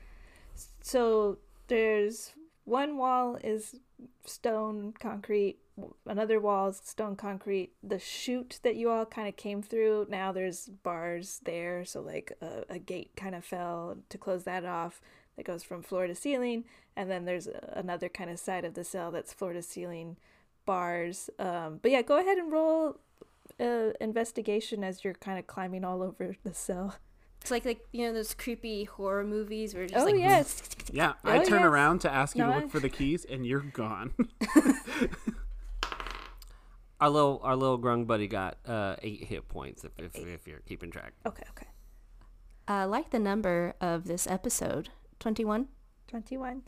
So 0.82 1.38
there's 1.68 2.32
one 2.64 2.96
wall 2.96 3.36
is 3.42 3.76
stone 4.24 4.94
concrete, 4.98 5.58
another 6.06 6.38
wall 6.40 6.68
is 6.68 6.80
stone 6.84 7.16
concrete. 7.16 7.72
The 7.82 7.98
chute 7.98 8.60
that 8.62 8.76
you 8.76 8.90
all 8.90 9.04
kind 9.06 9.28
of 9.28 9.36
came 9.36 9.62
through, 9.62 10.06
now 10.08 10.32
there's 10.32 10.68
bars 10.82 11.40
there, 11.44 11.84
so 11.84 12.00
like 12.00 12.32
a, 12.40 12.64
a 12.74 12.78
gate 12.78 13.10
kind 13.16 13.34
of 13.34 13.44
fell 13.44 13.96
to 14.08 14.18
close 14.18 14.44
that 14.44 14.64
off. 14.64 15.00
That 15.36 15.46
goes 15.46 15.64
from 15.64 15.82
floor 15.82 16.06
to 16.06 16.14
ceiling, 16.14 16.64
and 16.94 17.10
then 17.10 17.24
there's 17.24 17.48
a, 17.48 17.72
another 17.76 18.08
kind 18.08 18.30
of 18.30 18.38
side 18.38 18.64
of 18.64 18.74
the 18.74 18.84
cell 18.84 19.10
that's 19.10 19.32
floor 19.32 19.52
to 19.52 19.62
ceiling 19.62 20.16
bars. 20.64 21.28
Um, 21.40 21.80
but 21.82 21.90
yeah, 21.90 22.02
go 22.02 22.18
ahead 22.20 22.38
and 22.38 22.52
roll 22.52 23.00
uh, 23.58 23.90
investigation 24.00 24.84
as 24.84 25.02
you're 25.02 25.14
kind 25.14 25.40
of 25.40 25.48
climbing 25.48 25.84
all 25.84 26.02
over 26.02 26.36
the 26.44 26.54
cell. 26.54 26.94
It's 27.40 27.50
like 27.50 27.64
like 27.64 27.80
you 27.92 28.06
know 28.06 28.12
those 28.14 28.32
creepy 28.32 28.84
horror 28.84 29.24
movies 29.24 29.74
where 29.74 29.82
it's 29.82 29.92
just 29.92 30.06
Oh 30.06 30.10
like 30.10 30.20
yes, 30.20 30.62
Yeah, 30.92 31.14
I 31.24 31.38
Oh, 31.40 31.44
turn 31.44 31.58
yes. 31.62 31.66
around 31.68 31.98
to 32.02 32.10
ask 32.10 32.36
you 32.36 32.44
No, 32.44 32.50
to 32.50 32.56
I- 32.56 32.60
look 32.60 32.70
for 32.70 32.78
the 32.80 32.88
keys, 32.88 33.24
and 33.24 33.44
you're 33.44 33.60
gone. 33.60 34.14
Our 37.04 37.10
little 37.10 37.40
our 37.44 37.54
little 37.54 37.78
grung 37.78 38.06
buddy 38.06 38.26
got 38.26 38.56
uh, 38.64 38.96
eight 39.02 39.24
hit 39.24 39.46
points 39.46 39.84
if 39.84 39.92
if, 39.98 40.16
if 40.16 40.48
you're 40.48 40.60
keeping 40.60 40.90
track. 40.90 41.12
okay, 41.26 41.44
okay. 41.50 41.66
I 42.66 42.86
like 42.86 43.10
the 43.10 43.18
number 43.18 43.74
of 43.78 44.06
this 44.06 44.26
episode 44.26 44.88
21 45.20 45.68
21. 46.08 46.62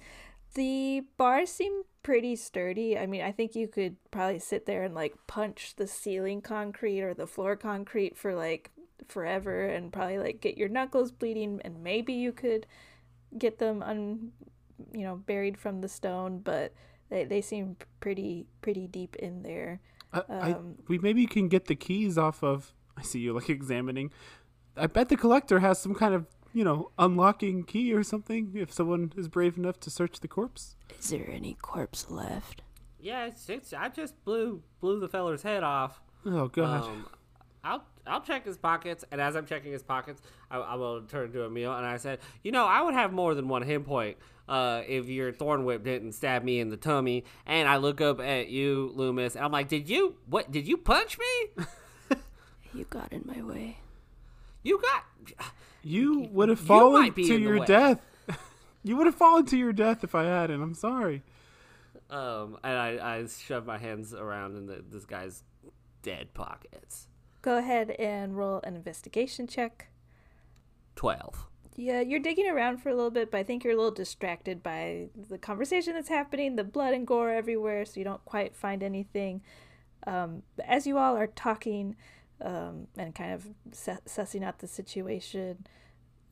The 0.53 1.05
bars 1.16 1.51
seem 1.51 1.85
pretty 2.03 2.37
sturdy. 2.37 2.99
I 2.99 3.07
mean, 3.07 3.22
I 3.22 3.33
think 3.33 3.55
you 3.55 3.66
could 3.66 3.96
probably 4.11 4.38
sit 4.38 4.66
there 4.66 4.83
and 4.83 4.94
like 4.94 5.14
punch 5.27 5.72
the 5.77 5.87
ceiling 5.87 6.42
concrete 6.42 7.01
or 7.01 7.14
the 7.14 7.27
floor 7.27 7.57
concrete 7.57 8.14
for 8.14 8.35
like 8.35 8.72
forever 9.09 9.64
and 9.64 9.90
probably 9.90 10.18
like 10.18 10.42
get 10.42 10.59
your 10.59 10.68
knuckles 10.68 11.12
bleeding 11.12 11.62
and 11.64 11.83
maybe 11.83 12.12
you 12.12 12.33
could 12.33 12.66
get 13.38 13.59
them 13.59 13.83
un 13.83 14.33
you 14.92 15.03
know 15.03 15.16
buried 15.16 15.57
from 15.57 15.81
the 15.81 15.88
stone 15.88 16.40
but 16.40 16.75
they, 17.09 17.25
they 17.25 17.40
seem 17.40 17.77
pretty 18.01 18.44
pretty 18.61 18.87
deep 18.87 19.16
in 19.16 19.42
there 19.42 19.81
I, 20.12 20.22
I, 20.28 20.52
Um, 20.52 20.76
we 20.88 20.98
maybe 20.98 21.26
can 21.26 21.48
get 21.48 21.66
the 21.66 21.74
keys 21.74 22.16
off 22.18 22.42
of. 22.42 22.72
I 22.96 23.02
see 23.02 23.20
you 23.20 23.32
like 23.34 23.50
examining. 23.50 24.10
I 24.76 24.86
bet 24.86 25.08
the 25.08 25.16
collector 25.16 25.60
has 25.60 25.78
some 25.78 25.94
kind 25.94 26.14
of 26.14 26.26
you 26.52 26.64
know 26.64 26.90
unlocking 26.98 27.64
key 27.64 27.92
or 27.92 28.02
something. 28.02 28.52
If 28.54 28.72
someone 28.72 29.12
is 29.16 29.28
brave 29.28 29.56
enough 29.58 29.78
to 29.80 29.90
search 29.90 30.20
the 30.20 30.28
corpse. 30.28 30.76
is 30.98 31.10
there 31.10 31.28
any 31.30 31.54
corpse 31.60 32.10
left 32.10 32.62
Yeah, 32.98 33.26
it's, 33.26 33.48
it's 33.48 33.72
I 33.72 33.88
just 33.88 34.22
blew 34.24 34.62
blew 34.80 34.98
the 35.00 35.08
feller's 35.08 35.42
head 35.42 35.62
off. 35.62 36.00
Oh 36.24 36.48
god. 36.48 36.84
Um, 36.84 37.06
I'll 37.66 37.85
I'll 38.07 38.20
check 38.20 38.46
his 38.46 38.57
pockets, 38.57 39.05
and 39.11 39.20
as 39.20 39.35
I'm 39.35 39.44
checking 39.44 39.72
his 39.72 39.83
pockets, 39.83 40.22
I, 40.50 40.59
I 40.59 40.74
will 40.76 41.02
turn 41.02 41.33
to 41.33 41.44
Emil 41.44 41.74
and 41.76 41.85
I 41.85 41.96
said, 41.96 42.20
"You 42.44 42.52
know, 42.52 42.64
I 42.64 42.81
would 42.81 42.94
have 42.94 43.12
more 43.12 43.35
than 43.35 43.48
one 43.48 43.62
hit 43.62 43.85
point 43.85 44.16
uh, 44.48 44.83
if 44.87 45.09
your 45.09 45.33
thorn 45.33 45.64
whip 45.64 45.83
didn't 45.83 46.12
stab 46.12 46.44
me 46.44 46.61
in 46.61 46.70
the 46.70 46.76
tummy." 46.76 47.24
And 47.44 47.68
I 47.68 47.79
look 47.79 48.00
up 48.00 48.20
at 48.20 48.48
you, 48.48 48.92
Lü'mis, 48.96 49.35
and 49.35 49.44
I'm 49.44 49.50
like, 49.50 49.68
"Did 49.68 49.88
you 49.88 50.14
what? 50.26 50.52
Did 50.52 50.68
you 50.68 50.76
punch 50.76 51.18
me? 51.18 51.64
you 52.74 52.85
got 52.85 53.12
in 53.12 53.24
my 53.26 53.42
way 53.42 53.79
You 54.62 54.81
got." 54.81 55.05
you 55.83 56.29
would 56.33 56.48
have 56.48 56.61
fallen 56.61 57.02
might 57.02 57.14
be 57.14 57.26
to 57.26 57.38
your 57.38 57.64
death. 57.64 58.00
you 58.85 58.96
would 58.96 59.07
have 59.07 59.14
fallen 59.14 59.44
to 59.46 59.57
your 59.57 59.72
death 59.72 60.05
if 60.05 60.14
I 60.14 60.24
hadn't. 60.24 60.62
I'm 60.62 60.74
sorry. 60.74 61.22
Um, 62.11 62.59
and 62.62 62.79
I, 62.79 63.16
I 63.16 63.26
shove 63.26 63.66
my 63.66 63.79
hands 63.79 64.14
around 64.14 64.57
in 64.57 64.66
the, 64.66 64.85
this 64.88 65.05
guy's 65.05 65.42
dead 66.02 66.35
pockets. 66.35 67.09
Go 67.46 67.56
ahead 67.59 67.92
and 67.92 68.37
roll 68.37 68.61
an 68.64 68.74
investigation 68.74 69.46
check 69.46 69.87
Twelve. 70.96 71.46
Yeah, 71.76 72.00
you're 72.00 72.20
digging 72.20 72.48
around 72.48 72.78
for 72.78 72.88
a 72.88 72.94
little 72.94 73.11
bit, 73.11 73.30
but 73.30 73.37
I 73.37 73.42
think 73.42 73.62
you're 73.62 73.74
a 73.74 73.76
little 73.76 73.90
distracted 73.90 74.62
by 74.62 75.09
the 75.28 75.37
conversation 75.37 75.92
that's 75.92 76.09
happening, 76.09 76.56
the 76.56 76.64
blood 76.64 76.94
and 76.94 77.06
gore 77.06 77.30
everywhere, 77.30 77.85
so 77.85 78.00
you 78.00 78.04
don't 78.04 78.24
quite 78.24 78.56
find 78.56 78.82
anything. 78.82 79.42
Um, 80.06 80.42
but 80.56 80.64
as 80.66 80.87
you 80.87 80.96
all 80.96 81.14
are 81.14 81.26
talking 81.26 81.96
um, 82.40 82.87
and 82.96 83.14
kind 83.14 83.35
of 83.35 83.46
su- 83.72 83.98
sussing 84.06 84.42
out 84.42 84.61
the 84.61 84.66
situation, 84.66 85.66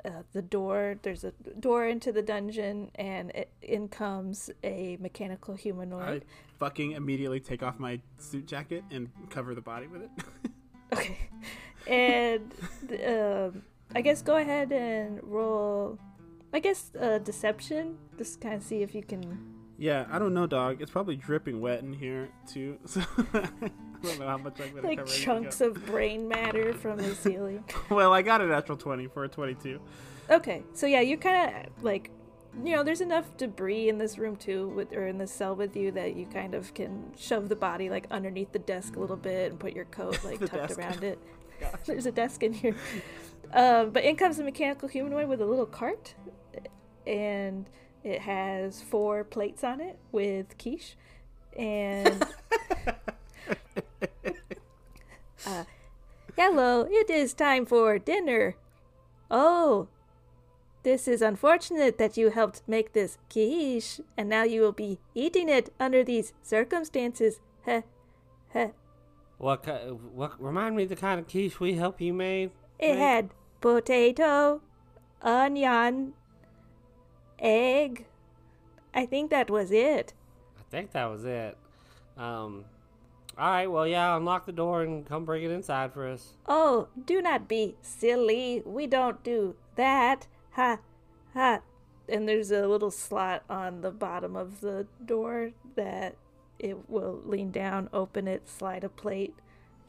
uh, 0.02 0.22
the 0.32 0.40
door, 0.40 0.96
there's 1.02 1.24
a 1.24 1.32
door 1.60 1.86
into 1.86 2.10
the 2.10 2.22
dungeon, 2.22 2.90
and 2.94 3.30
it, 3.32 3.52
in 3.60 3.88
comes 3.88 4.50
a 4.62 4.96
mechanical 4.98 5.52
I 5.52 5.58
humanoid. 5.58 6.24
fucking 6.58 6.92
immediately 6.92 7.40
take 7.40 7.62
off 7.62 7.78
my 7.78 8.00
suit 8.16 8.46
jacket 8.46 8.82
and 8.90 9.10
cover 9.28 9.54
the 9.54 9.60
body 9.60 9.88
with 9.88 10.02
it. 10.02 10.10
Okay. 10.94 11.18
And 11.86 12.54
um, 13.06 13.62
I 13.94 14.00
guess 14.00 14.22
go 14.22 14.36
ahead 14.36 14.72
and 14.72 15.20
roll, 15.22 15.98
I 16.52 16.60
guess, 16.60 16.90
uh, 16.98 17.18
deception. 17.18 17.98
Just 18.16 18.40
kind 18.40 18.54
of 18.54 18.62
see 18.62 18.82
if 18.82 18.94
you 18.94 19.02
can. 19.02 19.22
yeah, 19.76 20.06
I 20.10 20.18
don't 20.18 20.32
know, 20.34 20.46
dog. 20.46 20.80
It's 20.80 20.90
probably 20.90 21.16
dripping 21.16 21.60
wet 21.60 21.80
in 21.80 21.92
here 21.92 22.28
too. 22.50 22.78
So 22.86 23.00
I 23.34 23.48
don't 24.02 24.18
know 24.20 24.28
how 24.28 24.38
much 24.38 24.60
I'm 24.60 24.74
gonna 24.74 24.86
Like 24.86 25.04
chunks 25.06 25.60
of 25.60 25.84
brain 25.86 26.28
matter 26.28 26.72
from 26.74 26.98
the 26.98 27.14
ceiling. 27.14 27.64
Well, 27.90 28.12
I 28.12 28.22
got 28.22 28.40
a 28.40 28.46
natural 28.46 28.78
twenty 28.78 29.06
for 29.08 29.24
a 29.24 29.28
twenty-two. 29.28 29.80
Okay, 30.30 30.62
so 30.72 30.86
yeah, 30.86 31.00
you 31.00 31.16
kind 31.18 31.66
of 31.66 31.84
like, 31.84 32.10
you 32.62 32.76
know, 32.76 32.82
there's 32.82 33.00
enough 33.00 33.36
debris 33.36 33.88
in 33.88 33.98
this 33.98 34.18
room 34.18 34.36
too, 34.36 34.68
with 34.68 34.92
or 34.92 35.06
in 35.06 35.18
this 35.18 35.32
cell 35.32 35.56
with 35.56 35.76
you 35.76 35.90
that 35.92 36.14
you 36.14 36.26
kind 36.26 36.54
of 36.54 36.74
can 36.74 37.12
shove 37.16 37.48
the 37.48 37.56
body 37.56 37.90
like 37.90 38.06
underneath 38.10 38.52
the 38.52 38.58
desk 38.58 38.96
a 38.96 39.00
little 39.00 39.16
bit 39.16 39.50
and 39.50 39.58
put 39.58 39.72
your 39.72 39.86
coat 39.86 40.22
like 40.24 40.38
tucked 40.40 40.52
desk. 40.52 40.78
around 40.78 41.02
it. 41.02 41.18
There's 41.86 42.06
a 42.06 42.12
desk 42.12 42.42
in 42.42 42.52
here. 42.52 42.76
Um, 43.52 43.90
but 43.90 44.04
in 44.04 44.16
comes 44.16 44.36
the 44.36 44.44
mechanical 44.44 44.88
humanoid 44.88 45.28
with 45.28 45.40
a 45.40 45.46
little 45.46 45.66
cart, 45.66 46.14
and 47.06 47.66
it 48.02 48.20
has 48.22 48.82
four 48.82 49.24
plates 49.24 49.64
on 49.64 49.80
it 49.80 49.98
with 50.12 50.58
quiche, 50.58 50.96
and. 51.56 52.26
uh, 55.46 55.64
hello, 56.36 56.86
it 56.90 57.10
is 57.10 57.32
time 57.32 57.66
for 57.66 57.98
dinner. 57.98 58.56
Oh, 59.30 59.88
this 60.84 61.08
is 61.08 61.20
unfortunate 61.22 61.98
that 61.98 62.16
you 62.16 62.30
helped 62.30 62.62
make 62.68 62.92
this 62.92 63.18
quiche, 63.32 64.00
and 64.16 64.28
now 64.28 64.44
you 64.44 64.60
will 64.60 64.72
be 64.72 65.00
eating 65.14 65.48
it 65.48 65.72
under 65.80 66.04
these 66.04 66.32
circumstances. 66.42 67.40
Heh, 67.66 67.82
heh. 68.50 68.68
What? 69.38 69.66
What? 70.14 70.40
Remind 70.40 70.76
me 70.76 70.84
the 70.84 70.94
kind 70.96 71.18
of 71.18 71.26
quiche 71.26 71.58
we 71.58 71.74
help 71.74 72.00
you 72.00 72.12
made. 72.14 72.52
It 72.78 72.90
Right. 72.90 72.98
had 72.98 73.30
potato, 73.60 74.60
onion, 75.22 76.12
egg. 77.38 78.06
I 78.94 79.06
think 79.06 79.30
that 79.30 79.50
was 79.50 79.70
it. 79.72 80.12
I 80.58 80.62
think 80.70 80.92
that 80.92 81.06
was 81.06 81.24
it. 81.24 81.56
Um. 82.16 82.64
All 83.36 83.50
right. 83.50 83.66
Well, 83.66 83.86
yeah. 83.86 84.16
Unlock 84.16 84.46
the 84.46 84.52
door 84.52 84.82
and 84.82 85.04
come 85.04 85.24
bring 85.24 85.42
it 85.42 85.50
inside 85.50 85.92
for 85.92 86.06
us. 86.06 86.34
Oh, 86.46 86.88
do 87.04 87.20
not 87.20 87.48
be 87.48 87.74
silly. 87.82 88.62
We 88.64 88.86
don't 88.86 89.22
do 89.24 89.56
that. 89.74 90.28
Ha, 90.54 90.78
ha. 91.32 91.60
And 92.08 92.28
there's 92.28 92.50
a 92.50 92.66
little 92.66 92.90
slot 92.90 93.44
on 93.48 93.80
the 93.80 93.90
bottom 93.90 94.36
of 94.36 94.60
the 94.60 94.86
door 95.04 95.52
that 95.74 96.16
it 96.58 96.88
will 96.88 97.20
lean 97.24 97.50
down, 97.50 97.88
open 97.92 98.28
it, 98.28 98.48
slide 98.48 98.84
a 98.84 98.88
plate, 98.88 99.34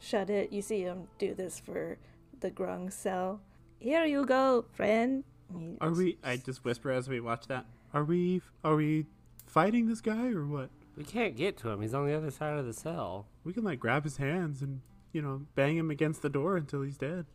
shut 0.00 0.30
it. 0.30 0.52
You 0.52 0.62
see 0.62 0.80
him 0.82 1.08
do 1.18 1.34
this 1.34 1.58
for 1.60 1.98
the 2.40 2.50
grung 2.50 2.92
cell. 2.92 3.40
Here 3.78 4.04
you 4.04 4.24
go, 4.24 4.64
friend. 4.72 5.24
He- 5.56 5.76
Are 5.80 5.90
we? 5.90 6.18
I 6.24 6.36
just 6.38 6.64
whisper 6.64 6.90
as 6.90 7.08
we 7.08 7.20
watch 7.20 7.46
that. 7.48 7.66
Are 7.92 8.04
we? 8.04 8.40
Are 8.64 8.74
we 8.76 9.06
fighting 9.46 9.86
this 9.86 10.00
guy 10.00 10.28
or 10.28 10.44
what? 10.46 10.70
We 10.96 11.04
can't 11.04 11.36
get 11.36 11.58
to 11.58 11.68
him. 11.68 11.82
He's 11.82 11.94
on 11.94 12.06
the 12.06 12.14
other 12.14 12.30
side 12.30 12.58
of 12.58 12.64
the 12.66 12.72
cell. 12.72 13.26
We 13.44 13.52
can 13.52 13.62
like 13.62 13.78
grab 13.78 14.04
his 14.04 14.16
hands 14.16 14.62
and 14.62 14.80
you 15.12 15.20
know 15.22 15.42
bang 15.54 15.76
him 15.76 15.90
against 15.90 16.22
the 16.22 16.30
door 16.30 16.56
until 16.56 16.82
he's 16.82 16.96
dead. 16.96 17.26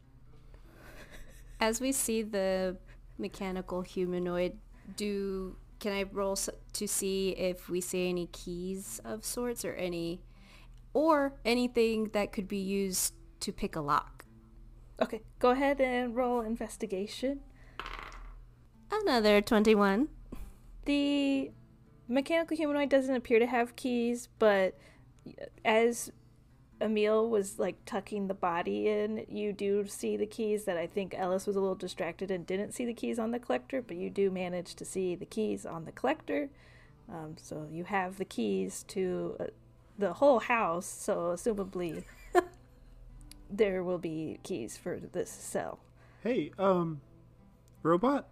As 1.60 1.80
we 1.80 1.92
see 1.92 2.24
the 2.24 2.78
mechanical 3.22 3.82
humanoid, 3.82 4.58
do 4.98 5.56
can 5.80 5.94
I 5.94 6.04
roll 6.04 6.34
s- 6.34 6.50
to 6.74 6.88
see 6.88 7.30
if 7.32 7.70
we 7.70 7.82
see 7.82 8.10
any 8.10 8.28
keys 8.28 9.00
of 9.06 9.24
sorts 9.26 9.64
or 9.66 9.74
any 9.74 10.22
or 10.94 11.34
anything 11.46 12.10
that 12.14 12.32
could 12.32 12.48
be 12.48 12.58
used 12.58 13.14
to 13.40 13.52
pick 13.52 13.76
a 13.76 13.82
lock? 13.82 14.26
Okay, 15.02 15.22
go 15.40 15.50
ahead 15.52 15.80
and 15.82 16.16
roll 16.16 16.42
investigation. 16.42 17.40
Another 18.92 19.42
21. 19.42 20.10
The 20.86 21.52
mechanical 22.08 22.58
humanoid 22.58 22.90
doesn't 22.90 23.16
appear 23.16 23.40
to 23.40 23.48
have 23.48 23.76
keys, 23.76 24.28
but 24.38 24.78
as 25.64 26.12
Emil 26.82 27.30
was 27.30 27.60
like 27.60 27.78
tucking 27.86 28.28
the 28.28 28.34
body 28.34 28.90
in, 28.90 29.26
you 29.30 29.54
do 29.54 29.86
see 29.88 30.18
the 30.18 30.26
keys 30.26 30.66
that 30.66 30.78
I 30.78 30.88
think 30.88 31.14
Ellis 31.16 31.46
was 31.46 31.56
a 31.56 31.60
little 31.60 31.76
distracted 31.76 32.32
and 32.32 32.46
didn't 32.46 32.74
see 32.74 32.86
the 32.86 32.94
keys 32.94 33.20
on 33.20 33.32
the 33.32 33.40
collector, 33.40 33.82
but 33.82 33.98
you 33.98 34.10
do 34.10 34.32
manage 34.32 34.76
to 34.76 34.86
see 34.86 35.16
the 35.16 35.26
keys 35.26 35.66
on 35.66 35.86
the 35.86 35.92
collector. 35.92 36.50
Um, 37.10 37.36
so 37.42 37.68
you 37.70 37.84
have 37.84 38.18
the 38.18 38.26
keys 38.26 38.84
to 38.90 39.36
uh, 39.40 39.46
the 39.98 40.14
whole 40.14 40.40
house, 40.40 40.88
so 40.88 41.34
assumably 41.36 42.04
there 43.50 43.84
will 43.84 43.98
be 43.98 44.40
keys 44.44 44.78
for 44.78 45.00
this 45.00 45.30
cell. 45.30 45.80
Hey, 46.24 46.52
um, 46.58 47.02
robot, 47.84 48.28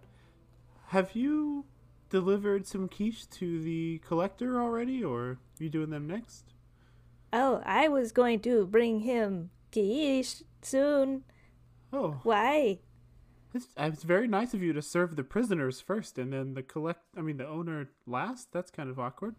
have 0.88 1.12
you 1.14 1.64
delivered 2.08 2.66
some 2.66 2.88
quiche 2.88 3.28
to 3.30 3.60
the 3.62 3.98
collector 4.06 4.60
already, 4.60 5.04
or 5.04 5.20
are 5.22 5.38
you 5.58 5.68
doing 5.68 5.90
them 5.90 6.06
next? 6.06 6.54
Oh, 7.32 7.62
I 7.64 7.88
was 7.88 8.12
going 8.12 8.40
to 8.40 8.66
bring 8.66 9.00
him 9.00 9.50
quiche 9.72 10.42
soon. 10.62 11.24
Oh, 11.92 12.20
Why? 12.22 12.80
it's, 13.54 13.68
it's 13.76 14.02
very 14.04 14.28
nice 14.28 14.54
of 14.54 14.62
you 14.62 14.72
to 14.72 14.82
serve 14.82 15.16
the 15.16 15.24
prisoners 15.24 15.80
first 15.80 16.18
and 16.18 16.32
then 16.32 16.54
the 16.54 16.62
collect. 16.62 17.00
I 17.16 17.20
mean, 17.20 17.36
the 17.36 17.46
owner 17.48 17.88
last. 18.06 18.52
That's 18.52 18.70
kind 18.70 18.88
of 18.90 18.98
awkward. 18.98 19.34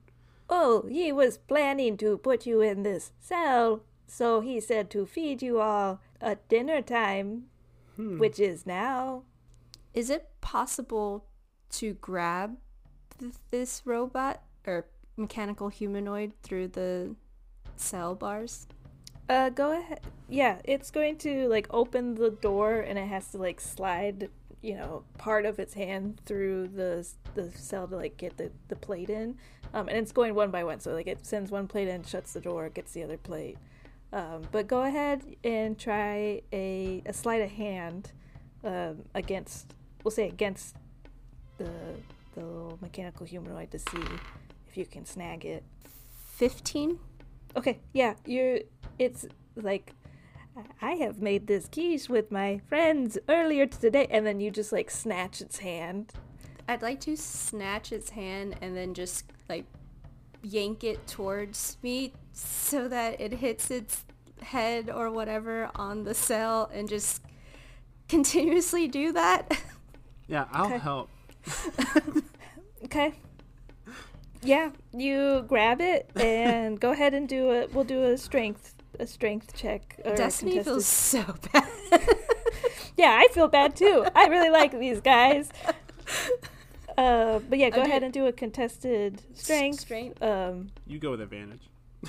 Oh, 0.49 0.85
he 0.89 1.11
was 1.13 1.37
planning 1.37 1.95
to 1.97 2.17
put 2.17 2.45
you 2.45 2.59
in 2.59 2.83
this 2.83 3.13
cell, 3.21 3.83
so 4.05 4.41
he 4.41 4.59
said 4.59 4.89
to 4.91 5.05
feed 5.05 5.41
you 5.41 5.61
all 5.61 6.01
at 6.19 6.47
dinner 6.49 6.81
time, 6.81 7.43
Hmm. 7.95 8.19
which 8.19 8.39
is 8.39 8.65
now. 8.65 9.23
Is 9.93 10.09
it 10.09 10.29
possible 10.41 11.25
to 11.71 11.93
grab 11.93 12.57
th- 13.19 13.33
this 13.49 13.81
robot 13.85 14.41
or 14.67 14.87
mechanical 15.15 15.69
humanoid 15.69 16.33
through 16.43 16.69
the 16.69 17.15
cell 17.75 18.15
bars? 18.15 18.67
Uh, 19.29 19.49
go 19.49 19.79
ahead. 19.79 20.01
Yeah, 20.29 20.59
it's 20.63 20.91
going 20.91 21.17
to 21.19 21.47
like 21.47 21.67
open 21.69 22.15
the 22.15 22.31
door, 22.31 22.79
and 22.79 22.97
it 22.97 23.07
has 23.07 23.31
to 23.31 23.37
like 23.37 23.61
slide, 23.61 24.29
you 24.61 24.75
know, 24.75 25.03
part 25.17 25.45
of 25.45 25.59
its 25.59 25.73
hand 25.73 26.21
through 26.25 26.67
the 26.69 27.07
the 27.35 27.51
cell 27.51 27.87
to 27.87 27.95
like 27.95 28.17
get 28.17 28.37
the 28.37 28.51
the 28.67 28.75
plate 28.75 29.09
in. 29.09 29.37
Um, 29.73 29.87
and 29.87 29.97
it's 29.97 30.11
going 30.11 30.35
one 30.35 30.51
by 30.51 30.63
one, 30.63 30.79
so 30.79 30.93
like 30.93 31.07
it 31.07 31.25
sends 31.25 31.51
one 31.51 31.67
plate 31.67 31.87
in, 31.87 32.03
shuts 32.03 32.33
the 32.33 32.41
door, 32.41 32.69
gets 32.69 32.91
the 32.91 33.03
other 33.03 33.17
plate. 33.17 33.57
Um, 34.13 34.41
but 34.51 34.67
go 34.67 34.83
ahead 34.83 35.23
and 35.43 35.79
try 35.79 36.41
a 36.51 37.01
a 37.05 37.13
sleight 37.13 37.41
of 37.41 37.51
hand 37.51 38.11
um, 38.63 39.03
against, 39.15 39.73
we'll 40.03 40.11
say 40.11 40.27
against 40.27 40.75
the 41.57 41.69
the 42.35 42.41
little 42.41 42.77
mechanical 42.81 43.25
humanoid 43.25 43.71
to 43.71 43.79
see 43.79 44.03
if 44.67 44.77
you 44.77 44.85
can 44.85 45.05
snag 45.05 45.45
it. 45.45 45.63
15? 46.37 46.99
Okay, 47.55 47.79
yeah, 47.93 48.15
you're. 48.25 48.59
It's 48.99 49.25
like 49.55 49.93
I 50.81 50.91
have 50.93 51.21
made 51.21 51.47
this 51.47 51.67
quiche 51.67 52.09
with 52.09 52.31
my 52.31 52.61
friends 52.67 53.17
earlier 53.27 53.65
today, 53.65 54.07
and 54.09 54.25
then 54.25 54.39
you 54.39 54.51
just 54.51 54.71
like 54.71 54.89
snatch 54.91 55.41
its 55.41 55.59
hand. 55.59 56.13
I'd 56.67 56.81
like 56.81 56.99
to 57.01 57.17
snatch 57.17 57.91
its 57.91 58.11
hand 58.11 58.55
and 58.61 58.75
then 58.77 58.93
just 58.93 59.25
like 59.49 59.65
yank 60.43 60.83
it 60.83 61.05
towards 61.07 61.77
me 61.83 62.13
so 62.33 62.87
that 62.87 63.19
it 63.19 63.33
hits 63.33 63.69
its 63.71 64.03
head 64.41 64.89
or 64.89 65.11
whatever 65.11 65.69
on 65.75 66.03
the 66.03 66.13
cell 66.13 66.69
and 66.73 66.87
just 66.87 67.21
continuously 68.07 68.87
do 68.87 69.11
that. 69.11 69.61
Yeah, 70.27 70.45
I'll 70.51 70.67
Okay. 70.67 70.77
help. 70.77 71.09
Okay. 72.85 73.13
Yeah, 74.43 74.71
you 74.93 75.45
grab 75.47 75.81
it 75.81 76.09
and 76.15 76.79
go 76.79 76.91
ahead 76.91 77.13
and 77.13 77.27
do 77.29 77.51
it. 77.51 77.73
We'll 77.73 77.83
do 77.83 78.03
a 78.03 78.17
strength 78.17 78.75
a 78.99 79.07
strength 79.07 79.55
check. 79.55 79.99
or 80.03 80.15
Destiny 80.15 80.51
contested- 80.53 80.65
feels 80.73 80.85
so 80.85 81.23
bad. 81.53 81.67
Yeah, 82.97 83.17
I 83.19 83.27
feel 83.33 83.47
bad 83.47 83.75
too. 83.75 84.05
I 84.15 84.27
really 84.27 84.49
like 84.49 84.71
these 84.77 85.01
guys. 85.01 85.49
Uh, 86.97 87.39
but 87.49 87.57
yeah, 87.57 87.69
go 87.69 87.77
do- 87.77 87.81
ahead 87.83 88.03
and 88.03 88.13
do 88.13 88.27
a 88.27 88.33
contested 88.33 89.21
strength. 89.33 89.79
Strength. 89.79 90.21
Um, 90.21 90.71
You 90.85 90.99
go 90.99 91.11
with 91.11 91.21
advantage. 91.21 91.61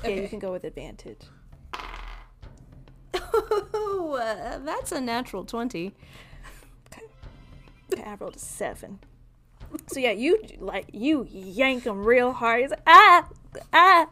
yeah, 0.03 0.11
you 0.11 0.29
can 0.29 0.41
go 0.41 0.51
with 0.53 0.65
advantage. 0.65 1.21
Oh, 3.75 4.19
uh, 4.21 4.59
that's 4.59 4.91
a 4.93 5.01
natural 5.01 5.45
20. 5.45 5.95
Okay, 7.93 8.03
I 8.05 8.15
rolled 8.17 8.37
a 8.37 8.39
seven. 8.41 8.99
So 9.89 10.01
yeah, 10.01 10.13
you 10.13 10.39
like 10.59 10.87
you 10.93 11.27
yank 11.31 11.85
him 11.85 12.05
real 12.05 12.33
hard. 12.33 12.61
He's 12.63 12.71
like, 12.71 12.83
ah, 12.87 13.29
ah, 13.73 14.07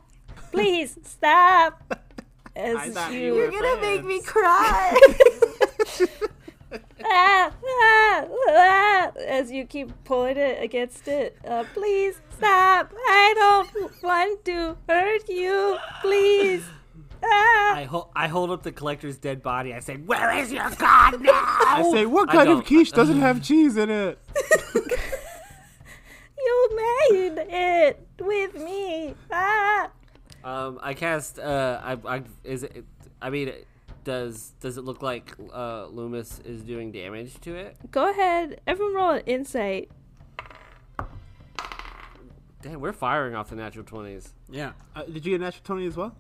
please 0.52 0.98
stop. 1.04 1.82
As 2.56 2.96
I 2.96 3.10
you 3.10 3.18
you, 3.20 3.34
were- 3.34 3.50
You're 3.50 3.62
gonna 3.62 3.80
make 3.80 4.04
me 4.04 4.20
cry. 4.20 4.98
ah, 7.04 7.52
ah, 7.64 8.24
ah, 8.50 9.10
as 9.26 9.50
you 9.50 9.64
keep 9.64 9.90
pulling 10.04 10.36
it 10.36 10.62
against 10.62 11.08
it. 11.08 11.36
Uh, 11.46 11.64
please 11.74 12.20
stop. 12.36 12.92
I 12.94 13.34
don't 13.36 14.02
want 14.02 14.44
to 14.46 14.76
hurt 14.88 15.28
you. 15.28 15.78
Please. 16.02 16.64
Ah. 17.22 17.76
I, 17.76 17.84
ho- 17.84 18.10
I 18.16 18.28
hold 18.28 18.50
up 18.50 18.62
the 18.62 18.72
collector's 18.72 19.18
dead 19.18 19.42
body. 19.42 19.74
I 19.74 19.80
say, 19.80 19.96
"Where 19.96 20.36
is 20.38 20.50
your 20.52 20.68
god 20.70 21.20
now?" 21.20 21.32
I 21.32 21.88
say, 21.92 22.06
what 22.06 22.30
kind 22.30 22.48
of 22.48 22.64
quiche 22.64 22.92
doesn't 22.92 23.20
have 23.20 23.42
cheese 23.42 23.76
in 23.76 23.90
it? 23.90 24.18
You 26.70 26.76
made 26.76 27.44
it 27.48 28.06
with 28.20 28.54
me. 28.54 29.14
Ah. 29.30 29.90
Um, 30.44 30.78
I 30.83 30.94
cast. 30.94 31.38
Uh, 31.38 31.80
I, 31.83 32.16
I 32.16 32.22
is 32.44 32.62
it. 32.62 32.85
I 33.20 33.30
mean, 33.30 33.52
does 34.04 34.52
does 34.61 34.78
it 34.78 34.83
look 34.85 35.02
like 35.02 35.33
uh, 35.52 35.87
Lü'mis 35.87 36.44
is 36.46 36.62
doing 36.62 36.92
damage 36.92 37.38
to 37.40 37.54
it? 37.54 37.76
Go 37.90 38.11
ahead. 38.11 38.61
Everyone 38.66 38.94
roll 38.94 39.11
an 39.11 39.22
insight. 39.26 39.90
Damn, 42.62 42.80
we're 42.80 42.92
firing 42.92 43.35
off 43.35 43.50
the 43.50 43.56
natural 43.56 43.85
twenties. 43.85 44.33
Yeah. 44.50 44.72
Uh, 44.94 45.02
did 45.04 45.24
you 45.26 45.33
get 45.33 45.40
a 45.40 45.44
natural 45.44 45.62
20 45.64 45.87
as 45.87 45.96
well? 45.96 46.14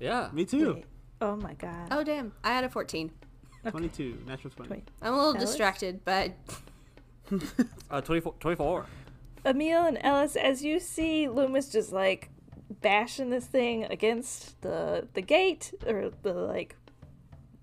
Yeah. 0.00 0.28
Me 0.32 0.44
too. 0.44 0.74
Wait. 0.74 0.84
Oh 1.20 1.36
my 1.36 1.54
god. 1.54 1.88
oh, 1.92 2.02
damn. 2.04 2.32
I 2.44 2.48
had 2.50 2.64
a 2.64 2.68
14. 2.68 3.10
22. 3.70 4.18
Natural 4.26 4.50
20. 4.50 4.66
Twenty. 4.68 4.84
I'm 5.00 5.12
a 5.12 5.16
little 5.16 5.30
Alex? 5.36 5.44
distracted, 5.44 6.04
but 6.04 6.32
Uh, 7.90 8.00
24. 8.00 8.34
24. 8.40 8.86
Emil 9.44 9.84
and 9.84 9.98
Ellis, 10.02 10.36
as 10.36 10.64
you 10.64 10.78
see 10.78 11.26
Lü'mis 11.26 11.70
just 11.70 11.92
like 11.92 12.28
bashing 12.80 13.30
this 13.30 13.46
thing 13.46 13.84
against 13.84 14.60
the 14.62 15.06
the 15.14 15.20
gate 15.22 15.72
or 15.86 16.10
the 16.22 16.32
like 16.32 16.76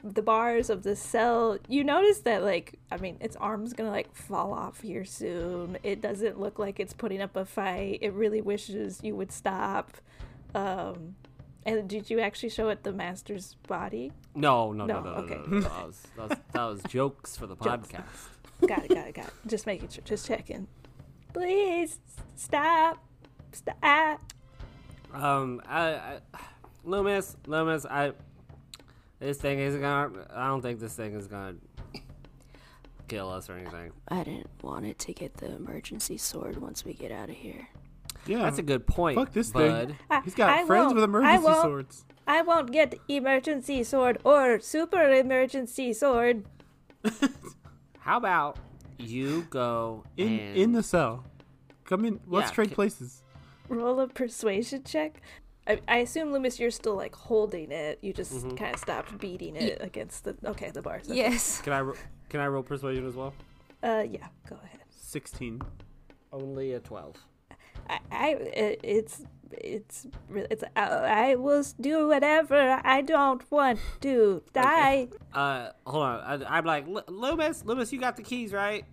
the 0.04 0.22
bars 0.22 0.70
of 0.70 0.84
the 0.84 0.96
cell, 0.96 1.58
you 1.68 1.84
notice 1.84 2.20
that 2.20 2.42
like 2.44 2.80
I 2.92 2.98
mean 2.98 3.18
its 3.20 3.36
arm's 3.36 3.74
gonna 3.74 3.92
like 3.92 4.14
fall 4.16 4.54
off 4.54 4.82
here 4.82 5.04
soon. 5.06 5.78
It 5.84 6.02
doesn't 6.02 6.40
look 6.40 6.58
like 6.60 6.80
it's 6.80 6.94
putting 6.94 7.22
up 7.22 7.36
a 7.36 7.46
fight. 7.46 8.00
It 8.02 8.14
really 8.14 8.42
wishes 8.42 9.00
you 9.04 9.16
would 9.16 9.32
stop. 9.32 9.98
Um 10.56 11.16
And 11.66 11.88
did 11.90 12.10
you 12.10 12.20
actually 12.22 12.50
show 12.50 12.70
it 12.70 12.84
the 12.84 12.94
master's 12.94 13.56
body? 13.68 14.12
No, 14.36 14.72
no, 14.72 14.86
no, 14.86 15.02
No, 15.02 15.04
no, 15.04 15.18
okay. 15.24 15.36
no, 15.48 15.60
no, 15.60 15.62
That 15.62 15.88
was, 15.88 16.08
that 16.16 16.30
was 16.30 16.38
that 16.54 16.64
was 16.66 16.84
jokes 16.84 17.36
for 17.36 17.46
the 17.48 17.56
podcast. 17.68 18.04
Got 18.66 18.86
it, 18.86 18.90
got 18.90 19.08
it, 19.08 19.16
got 19.16 19.26
it. 19.28 19.34
Just 19.48 19.66
making 19.66 19.90
sure, 19.90 20.04
just 20.06 20.26
checking. 20.28 20.68
Please 21.34 22.00
stop, 22.36 22.98
stop. 23.52 24.22
Um, 25.14 25.62
I, 25.68 25.90
I 25.90 26.20
Lü'mis, 26.86 27.36
Lü'mis, 27.46 27.86
I 27.90 28.14
this 29.20 29.38
thing 29.38 29.60
isn't 29.60 29.82
gonna. 29.82 30.26
I 30.34 30.48
don't 30.48 30.62
think 30.62 30.80
this 30.80 30.94
thing 30.96 31.14
is 31.14 31.28
gonna 31.28 31.56
kill 33.08 33.30
us 33.30 33.50
or 33.50 33.54
anything. 33.58 33.92
I 34.10 34.24
didn't 34.24 34.50
want 34.64 34.86
it 34.86 34.98
to 35.00 35.14
get 35.14 35.36
the 35.36 35.54
emergency 35.56 36.18
sword 36.18 36.58
once 36.58 36.86
we 36.86 36.94
get 36.94 37.12
out 37.12 37.30
of 37.30 37.36
here. 37.36 37.68
Yeah. 38.28 38.40
That's 38.44 38.60
a 38.60 38.64
good 38.64 38.86
point. 38.86 39.18
Fuck 39.18 39.34
this 39.34 39.52
bud. 39.52 39.90
thing. 39.90 39.98
I- 40.10 40.22
He's 40.22 40.36
got 40.36 40.50
I 40.50 40.66
friends 40.66 40.94
won't- 40.94 40.96
with 40.96 41.04
I 41.04 41.06
emergency 41.06 41.44
won't. 41.44 41.62
swords. 41.62 42.06
I 42.28 42.42
won't 42.44 42.72
get 42.72 42.94
emergency 43.08 43.84
sword 43.84 44.20
or 44.24 44.60
super 44.60 45.02
emergency 45.12 45.94
sword. 45.94 46.46
How 48.00 48.18
about 48.18 48.58
you 49.00 49.48
go 49.50 50.04
In 50.18 50.28
and 50.40 50.58
in 50.58 50.72
the 50.74 50.84
cell. 50.84 51.24
Come 51.86 52.06
in. 52.06 52.20
Let's 52.28 52.50
Yeah, 52.50 52.56
trade 52.56 52.70
ca- 52.70 52.76
places. 52.76 53.24
Roll 53.68 54.00
a 54.00 54.08
persuasion 54.08 54.84
check. 54.84 55.22
I, 55.68 55.80
I 55.88 55.98
assume 56.00 56.30
Lü'mis, 56.32 56.60
you're 56.60 56.72
still 56.72 56.96
like 56.96 57.16
holding 57.16 57.72
it. 57.72 58.00
You 58.02 58.14
just 58.14 58.34
Mm-hmm. 58.34 58.56
kind 58.56 58.74
of 58.74 58.80
stopped 58.80 59.18
beating 59.20 59.56
it 59.56 59.78
against 59.82 60.24
the 60.24 60.36
okay 60.46 60.72
the 60.72 60.82
bars. 60.82 61.06
Okay. 61.08 61.16
Yes. 61.18 61.62
Can 61.62 61.74
I 61.74 61.82
ro- 61.82 61.96
can 62.30 62.40
I 62.40 62.48
roll 62.48 62.64
persuasion 62.64 63.08
as 63.08 63.16
well? 63.16 63.34
Uh, 63.84 64.04
yeah. 64.10 64.28
Go 64.50 64.58
ahead. 64.64 64.80
Sixteen. 64.90 65.62
Only 66.34 66.74
a 66.74 66.80
twelve. 66.80 67.16
I, 67.90 68.00
I 68.12 68.30
it, 68.36 68.80
it's 68.84 69.22
it's 69.58 70.08
re- 70.30 70.48
it's 70.50 70.64
I, 70.76 70.82
I 71.32 71.36
will 71.36 71.64
do 71.80 72.08
whatever 72.08 72.80
I 72.84 73.02
don't 73.02 73.50
want 73.52 73.80
to 74.02 74.44
die. 74.54 75.10
Uh, 75.34 75.70
hold 75.86 76.04
on. 76.04 76.44
I, 76.44 76.58
I'm 76.58 76.66
like 76.66 76.88
Lü'mis. 76.88 77.64
Lü'mis, 77.64 77.92
you 77.92 78.00
got 78.00 78.16
the 78.18 78.24
keys, 78.24 78.54
right? 78.54 78.86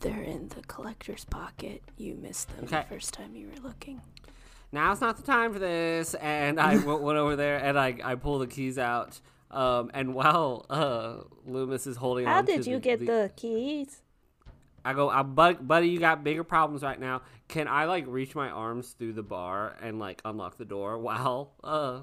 They're 0.00 0.22
in 0.22 0.48
the 0.48 0.62
collector's 0.62 1.24
pocket. 1.24 1.82
You 1.96 2.14
missed 2.16 2.48
them 2.54 2.64
Okay. 2.66 2.82
the 2.88 2.94
first 2.94 3.14
time 3.14 3.34
you 3.34 3.48
were 3.48 3.62
looking. 3.68 4.02
Now's 4.72 5.00
not 5.00 5.16
the 5.16 5.22
time 5.22 5.52
for 5.52 5.58
this. 5.58 6.14
And 6.14 6.60
I 6.60 6.76
went, 6.76 7.00
went 7.02 7.18
over 7.18 7.36
there 7.36 7.56
and 7.58 7.78
I 7.78 7.96
I 8.04 8.14
pull 8.16 8.38
the 8.38 8.46
keys 8.46 8.78
out. 8.78 9.20
Um, 9.50 9.90
and 9.94 10.12
while 10.14 10.66
uh 10.68 11.18
Lü'mis 11.48 11.86
is 11.86 11.96
holding 11.96 12.26
How 12.26 12.38
on 12.38 12.46
to 12.46 12.52
did 12.56 12.66
you 12.66 12.78
get 12.80 12.98
the 13.06 13.30
keys? 13.36 14.02
I 14.86 14.92
go, 14.92 15.08
uh, 15.08 15.24
bud, 15.24 15.66
buddy, 15.66 15.88
you 15.88 15.98
got 15.98 16.22
bigger 16.22 16.44
problems 16.44 16.84
right 16.84 17.00
now. 17.00 17.22
Can 17.48 17.66
I 17.66 17.86
like 17.86 18.04
reach 18.06 18.36
my 18.36 18.48
arms 18.48 18.94
through 18.96 19.14
the 19.14 19.22
bar 19.22 19.76
and 19.82 19.98
like 19.98 20.22
unlock 20.24 20.58
the 20.58 20.64
door 20.64 20.96
while 20.96 21.54
uh 21.64 22.02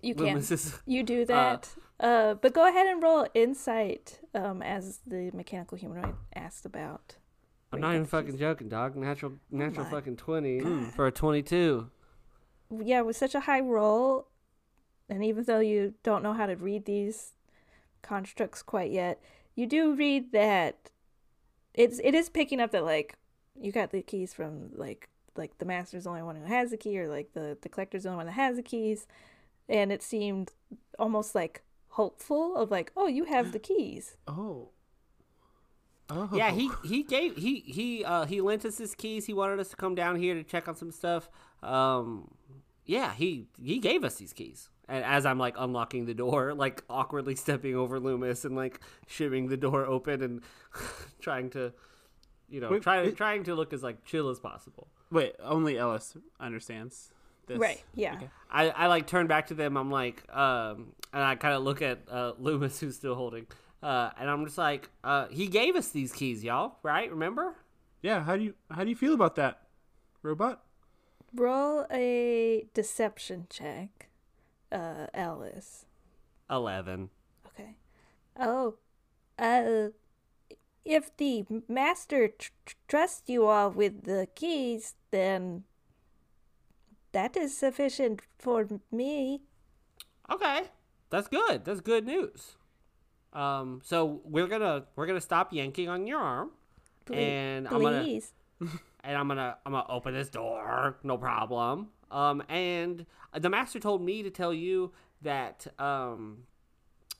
You 0.00 0.14
can. 0.14 0.38
Is 0.38 0.78
You 0.86 1.02
do 1.02 1.26
that. 1.26 1.68
Uh, 2.00 2.32
but 2.34 2.54
go 2.54 2.66
ahead 2.66 2.86
and 2.86 3.02
roll 3.02 3.26
insight 3.34 4.20
um, 4.34 4.62
as 4.62 5.00
the 5.06 5.30
mechanical 5.34 5.76
humanoid 5.76 6.14
asked 6.34 6.64
about. 6.64 7.16
I'm 7.70 7.80
not 7.80 7.94
even 7.94 8.06
fucking 8.06 8.38
joking, 8.38 8.70
dog. 8.70 8.96
Natural, 8.96 9.32
natural 9.50 9.84
my 9.84 9.90
fucking 9.90 10.16
twenty 10.16 10.60
for 10.96 11.06
a 11.06 11.12
twenty-two. 11.12 11.90
Yeah, 12.70 13.02
with 13.02 13.16
such 13.16 13.34
a 13.34 13.40
high 13.40 13.60
roll, 13.60 14.28
and 15.10 15.22
even 15.22 15.44
though 15.44 15.60
you 15.60 15.92
don't 16.02 16.22
know 16.22 16.32
how 16.32 16.46
to 16.46 16.56
read 16.56 16.86
these 16.86 17.34
constructs 18.00 18.62
quite 18.62 18.90
yet, 18.90 19.22
you 19.54 19.66
do 19.66 19.94
read 19.94 20.32
that 20.32 20.90
it's 21.74 22.00
it 22.02 22.14
is 22.14 22.28
picking 22.28 22.60
up 22.60 22.70
that 22.72 22.84
like 22.84 23.16
you 23.60 23.72
got 23.72 23.90
the 23.90 24.02
keys 24.02 24.34
from 24.34 24.70
like 24.74 25.08
like 25.36 25.56
the 25.58 25.64
master's 25.64 26.04
the 26.04 26.10
only 26.10 26.22
one 26.22 26.36
who 26.36 26.44
has 26.44 26.70
the 26.70 26.76
key 26.76 26.98
or 26.98 27.08
like 27.08 27.32
the 27.32 27.56
the 27.62 27.68
collector's 27.68 28.02
the 28.02 28.08
only 28.08 28.18
one 28.18 28.26
that 28.26 28.32
has 28.32 28.56
the 28.56 28.62
keys 28.62 29.06
and 29.68 29.92
it 29.92 30.02
seemed 30.02 30.52
almost 30.98 31.34
like 31.34 31.62
hopeful 31.88 32.56
of 32.56 32.70
like 32.70 32.92
oh 32.96 33.06
you 33.06 33.24
have 33.24 33.52
the 33.52 33.58
keys 33.58 34.16
Oh. 34.28 34.68
Oh. 36.10 36.28
Yeah, 36.34 36.50
he 36.50 36.70
he 36.84 37.02
gave 37.02 37.36
he 37.36 37.60
he 37.60 38.04
uh 38.04 38.26
he 38.26 38.42
lent 38.42 38.66
us 38.66 38.76
his 38.76 38.94
keys. 38.94 39.24
He 39.24 39.32
wanted 39.32 39.58
us 39.60 39.70
to 39.70 39.76
come 39.76 39.94
down 39.94 40.16
here 40.16 40.34
to 40.34 40.42
check 40.42 40.68
on 40.68 40.76
some 40.76 40.90
stuff. 40.90 41.30
Um, 41.62 42.32
yeah, 42.84 43.14
he 43.14 43.46
he 43.62 43.78
gave 43.78 44.04
us 44.04 44.16
these 44.16 44.34
keys. 44.34 44.68
And 44.92 45.02
as 45.06 45.24
I'm 45.24 45.38
like 45.38 45.54
unlocking 45.58 46.04
the 46.04 46.12
door, 46.12 46.52
like 46.52 46.84
awkwardly 46.90 47.34
stepping 47.44 47.74
over 47.74 47.98
Lü'mis 47.98 48.44
and 48.44 48.54
like 48.54 48.78
shivving 49.08 49.48
the 49.48 49.56
door 49.56 49.86
open 49.86 50.22
and 50.22 50.42
trying 51.20 51.48
to, 51.50 51.72
you 52.50 52.60
know, 52.60 52.68
Wait, 52.70 52.82
trying 52.82 53.08
it- 53.08 53.16
trying 53.16 53.42
to 53.44 53.54
look 53.54 53.72
as 53.72 53.82
like 53.82 54.04
chill 54.04 54.28
as 54.28 54.38
possible. 54.38 54.88
Wait, 55.10 55.34
only 55.42 55.78
Ellis 55.78 56.14
understands 56.38 57.10
this. 57.46 57.58
right 57.58 57.82
yeah 57.94 58.16
Okay. 58.16 58.28
I, 58.50 58.68
I 58.70 58.86
like 58.88 59.06
turn 59.06 59.26
back 59.26 59.46
to 59.46 59.54
them. 59.54 59.78
I'm 59.78 59.90
like, 59.90 60.22
um, 60.34 60.92
and 61.12 61.22
I 61.22 61.36
kind 61.36 61.54
of 61.54 61.62
look 61.62 61.80
at 61.80 62.00
uh, 62.10 62.32
Lü'mis, 62.40 62.78
who's 62.80 62.96
still 62.96 63.14
holding, 63.14 63.46
uh, 63.82 64.10
and 64.20 64.28
I'm 64.28 64.44
just 64.44 64.58
like, 64.58 64.90
uh, 65.02 65.26
he 65.28 65.46
gave 65.46 65.74
us 65.74 65.88
these 65.88 66.12
keys, 66.12 66.44
y'all, 66.44 66.76
right? 66.82 67.10
Remember? 67.10 67.54
Yeah, 68.02 68.22
how 68.24 68.36
do 68.36 68.42
you 68.44 68.54
how 68.70 68.84
do 68.84 68.90
you 68.90 68.96
feel 68.96 69.14
about 69.14 69.36
that? 69.36 69.62
Robot? 70.22 70.62
roll 71.34 71.86
a 71.90 72.66
deception 72.74 73.46
check 73.48 74.10
uh 74.72 75.06
alice 75.14 75.86
Eleven. 76.52 77.08
Okay. 77.46 77.76
Oh, 78.38 78.74
uh, 79.38 79.88
if 80.84 81.16
the 81.16 81.44
master 81.66 82.28
tr- 82.28 82.50
tr- 82.66 82.74
trusts 82.88 83.22
you 83.26 83.46
all 83.46 83.70
with 83.70 84.04
the 84.04 84.28
keys, 84.34 84.94
then 85.10 85.64
that 87.12 87.36
is 87.36 87.56
sufficient 87.56 88.20
for 88.38 88.68
me. 88.90 89.40
Okay, 90.30 90.64
that's 91.08 91.28
good. 91.28 91.64
That's 91.64 91.80
good 91.80 92.04
news. 92.04 92.56
Um, 93.32 93.80
so 93.82 94.20
we're 94.24 94.46
gonna 94.46 94.84
we're 94.94 95.06
gonna 95.06 95.20
stop 95.22 95.54
yanking 95.54 95.88
on 95.88 96.06
your 96.06 96.20
arm, 96.20 96.50
Ple- 97.06 97.16
and 97.16 97.66
I'm 97.66 97.80
gonna 97.80 98.02
Please. 98.02 98.34
and 99.04 99.16
I'm 99.16 99.26
gonna 99.28 99.56
I'm 99.64 99.72
gonna 99.72 99.86
open 99.88 100.12
this 100.12 100.28
door, 100.28 100.98
no 101.02 101.16
problem. 101.16 101.88
Um, 102.12 102.42
and 102.48 103.06
the 103.36 103.50
master 103.50 103.80
told 103.80 104.02
me 104.02 104.22
to 104.22 104.30
tell 104.30 104.52
you 104.52 104.92
that 105.22 105.66
um, 105.78 106.44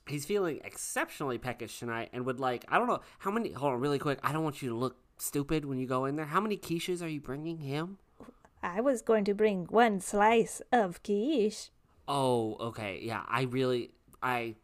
he's 0.07 0.25
feeling 0.25 0.61
exceptionally 0.65 1.39
peckish 1.39 1.79
tonight, 1.79 2.11
and 2.13 2.27
would 2.27 2.39
like 2.39 2.65
I 2.69 2.79
don't 2.79 2.87
know 2.87 3.01
how 3.19 3.31
many. 3.31 3.53
Hold 3.53 3.75
on, 3.75 3.81
really 3.81 3.99
quick. 3.99 4.19
I 4.23 4.33
don't 4.33 4.45
want 4.45 4.63
you 4.63 4.69
to 4.69 4.75
look 4.75 4.97
stupid 5.19 5.65
when 5.65 5.79
you 5.79 5.87
go 5.87 6.05
in 6.05 6.17
there. 6.17 6.27
How 6.27 6.41
many 6.41 6.57
quiches 6.57 7.03
are 7.03 7.09
you 7.09 7.21
bringing 7.21 7.59
him? 7.59 7.99
I 8.63 8.81
was 8.81 9.03
going 9.03 9.25
to 9.25 9.35
bring 9.35 9.65
one 9.67 10.01
slice 10.01 10.63
of 10.71 11.03
quiche. 11.03 11.71
Oh, 12.07 12.57
okay. 12.61 13.01
Yeah, 13.03 13.23
I 13.27 13.43
really 13.43 13.91
I 14.23 14.57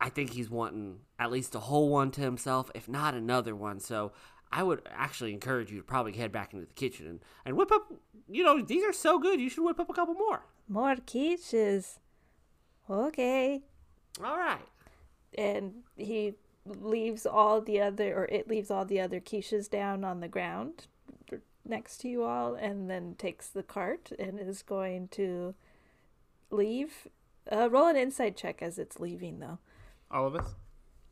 I 0.00 0.08
think 0.08 0.30
he's 0.30 0.50
wanting 0.50 1.00
at 1.18 1.30
least 1.30 1.54
a 1.54 1.60
whole 1.60 1.88
one 1.88 2.10
to 2.12 2.20
himself, 2.20 2.70
if 2.74 2.88
not 2.88 3.14
another 3.14 3.54
one. 3.54 3.80
So 3.80 4.12
I 4.54 4.62
would 4.62 4.82
actually 4.90 5.32
encourage 5.32 5.70
you 5.70 5.78
to 5.78 5.82
probably 5.82 6.12
head 6.12 6.32
back 6.32 6.52
into 6.52 6.64
the 6.64 6.72
kitchen 6.72 7.06
and, 7.06 7.20
and 7.44 7.56
whip 7.56 7.72
up 7.72 7.92
you 8.28 8.42
know, 8.42 8.60
these 8.62 8.84
are 8.84 8.92
so 8.92 9.18
good, 9.18 9.40
you 9.40 9.50
should 9.50 9.64
whip 9.64 9.80
up 9.80 9.90
a 9.90 9.92
couple 9.92 10.14
more. 10.14 10.44
More 10.68 10.96
quiches. 10.96 11.98
Okay. 12.88 13.62
All 14.22 14.36
right. 14.36 14.66
And 15.36 15.82
he 15.96 16.34
leaves 16.64 17.26
all 17.26 17.60
the 17.60 17.80
other, 17.80 18.14
or 18.16 18.24
it 18.26 18.48
leaves 18.48 18.70
all 18.70 18.84
the 18.84 19.00
other 19.00 19.20
quiches 19.20 19.68
down 19.68 20.04
on 20.04 20.20
the 20.20 20.28
ground 20.28 20.86
next 21.66 21.98
to 21.98 22.08
you 22.08 22.24
all, 22.24 22.54
and 22.54 22.90
then 22.90 23.14
takes 23.16 23.48
the 23.48 23.62
cart 23.62 24.12
and 24.18 24.38
is 24.38 24.62
going 24.62 25.08
to 25.08 25.54
leave. 26.50 27.08
Uh, 27.50 27.68
roll 27.70 27.88
an 27.88 27.96
insight 27.96 28.36
check 28.36 28.62
as 28.62 28.78
it's 28.78 29.00
leaving, 29.00 29.40
though. 29.40 29.58
All 30.10 30.26
of 30.26 30.34
us? 30.34 30.54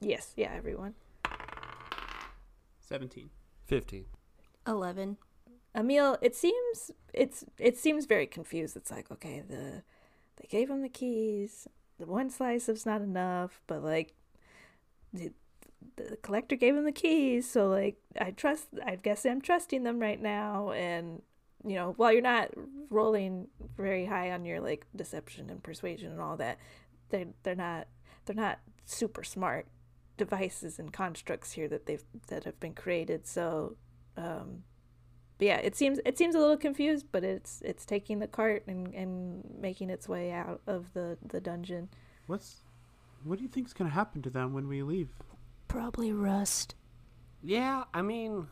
Yes, 0.01 0.33
yeah, 0.37 0.53
everyone. 0.55 0.95
Seventeen. 2.93 3.31
15. 3.65 4.05
11. 4.67 5.17
Emil, 5.75 6.19
it 6.21 6.37
seems 6.37 6.91
it's 7.15 7.43
it 7.59 7.79
seems 7.79 8.05
very 8.05 8.27
confused. 8.27 8.77
It's 8.77 8.91
like, 8.91 9.11
okay, 9.11 9.43
the 9.49 9.83
they 10.37 10.47
gave 10.51 10.69
him 10.69 10.83
the 10.83 10.91
keys. 10.91 11.67
The 11.99 12.05
one 12.05 12.29
slice 12.29 12.69
of's 12.69 12.85
not 12.85 13.01
enough, 13.01 13.63
but 13.67 13.83
like 13.83 14.13
the, 15.15 15.33
the 15.97 16.19
collector 16.19 16.55
gave 16.55 16.77
him 16.77 16.85
the 16.85 16.93
keys, 16.93 17.51
so 17.51 17.67
like 17.69 17.97
I 18.21 18.31
trust 18.31 18.67
I 18.85 18.97
guess 18.97 19.25
I'm 19.25 19.41
trusting 19.41 19.85
them 19.85 19.99
right 19.99 20.21
now 20.21 20.73
and 20.73 21.23
you 21.65 21.77
know, 21.77 21.95
while 21.97 22.13
you're 22.13 22.21
not 22.21 22.51
rolling 22.91 23.47
very 23.75 24.05
high 24.05 24.33
on 24.33 24.45
your 24.45 24.61
like 24.61 24.85
deception 24.95 25.49
and 25.49 25.63
persuasion 25.63 26.13
and 26.13 26.21
all 26.21 26.37
that, 26.37 26.59
they 27.09 27.29
they're 27.43 27.55
not 27.55 27.87
they're 28.27 28.37
not 28.37 28.59
super 28.85 29.25
smart 29.25 29.67
devices 30.25 30.79
and 30.79 30.93
constructs 30.93 31.53
here 31.53 31.69
that 31.69 31.87
they've 31.87 32.05
that 32.29 32.45
have 32.45 32.59
been 32.65 32.75
created. 32.75 33.27
So 33.27 33.77
um 34.17 34.49
but 35.39 35.47
yeah, 35.47 35.57
it 35.57 35.75
seems 35.75 35.99
it 36.05 36.17
seems 36.19 36.35
a 36.37 36.39
little 36.39 36.57
confused, 36.57 37.07
but 37.11 37.25
it's 37.25 37.63
it's 37.65 37.85
taking 37.85 38.21
the 38.21 38.29
cart 38.29 38.63
and, 38.69 38.95
and 38.95 39.43
making 39.61 39.91
its 39.91 40.09
way 40.09 40.31
out 40.31 40.61
of 40.69 40.93
the, 40.95 41.19
the 41.33 41.41
dungeon. 41.41 41.89
What's 42.29 42.61
what 43.25 43.39
do 43.39 43.43
you 43.43 43.51
think's 43.55 43.73
gonna 43.73 43.91
happen 43.91 44.23
to 44.23 44.31
them 44.31 44.53
when 44.53 44.69
we 44.69 44.83
leave? 44.83 45.09
Probably 45.67 46.13
rust. 46.13 46.77
Yeah, 47.43 47.85
I 47.93 48.03
mean 48.03 48.47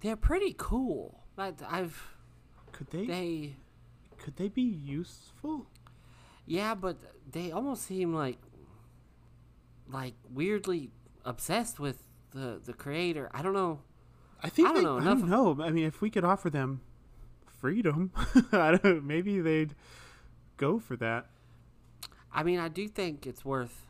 they're 0.00 0.22
pretty 0.30 0.54
cool. 0.58 1.20
But 1.34 1.62
I've 1.66 1.96
Could 2.72 2.90
they 2.90 3.06
they 3.06 3.56
could 4.18 4.36
they 4.36 4.48
be 4.48 4.62
useful? 4.62 5.66
Yeah, 6.44 6.74
but 6.74 6.96
they 7.30 7.52
almost 7.52 7.84
seem 7.84 8.12
like 8.12 8.38
like 9.92 10.14
weirdly 10.32 10.90
obsessed 11.24 11.78
with 11.78 12.02
the 12.32 12.60
the 12.64 12.72
creator. 12.72 13.30
I 13.32 13.42
don't 13.42 13.52
know. 13.54 13.80
I 14.42 14.48
think 14.48 14.68
I 14.68 14.72
don't 14.72 14.82
they- 14.82 14.88
know, 14.88 14.98
I 14.98 15.04
don't 15.04 15.28
know. 15.28 15.62
I 15.62 15.70
mean, 15.70 15.84
if 15.84 16.00
we 16.00 16.10
could 16.10 16.24
offer 16.24 16.50
them 16.50 16.80
freedom, 17.60 18.10
I 18.52 18.76
don't. 18.76 19.04
Maybe 19.04 19.40
they'd 19.40 19.74
go 20.56 20.78
for 20.78 20.96
that. 20.96 21.26
I 22.34 22.42
mean, 22.42 22.58
I 22.58 22.68
do 22.68 22.88
think 22.88 23.26
it's 23.26 23.44
worth. 23.44 23.86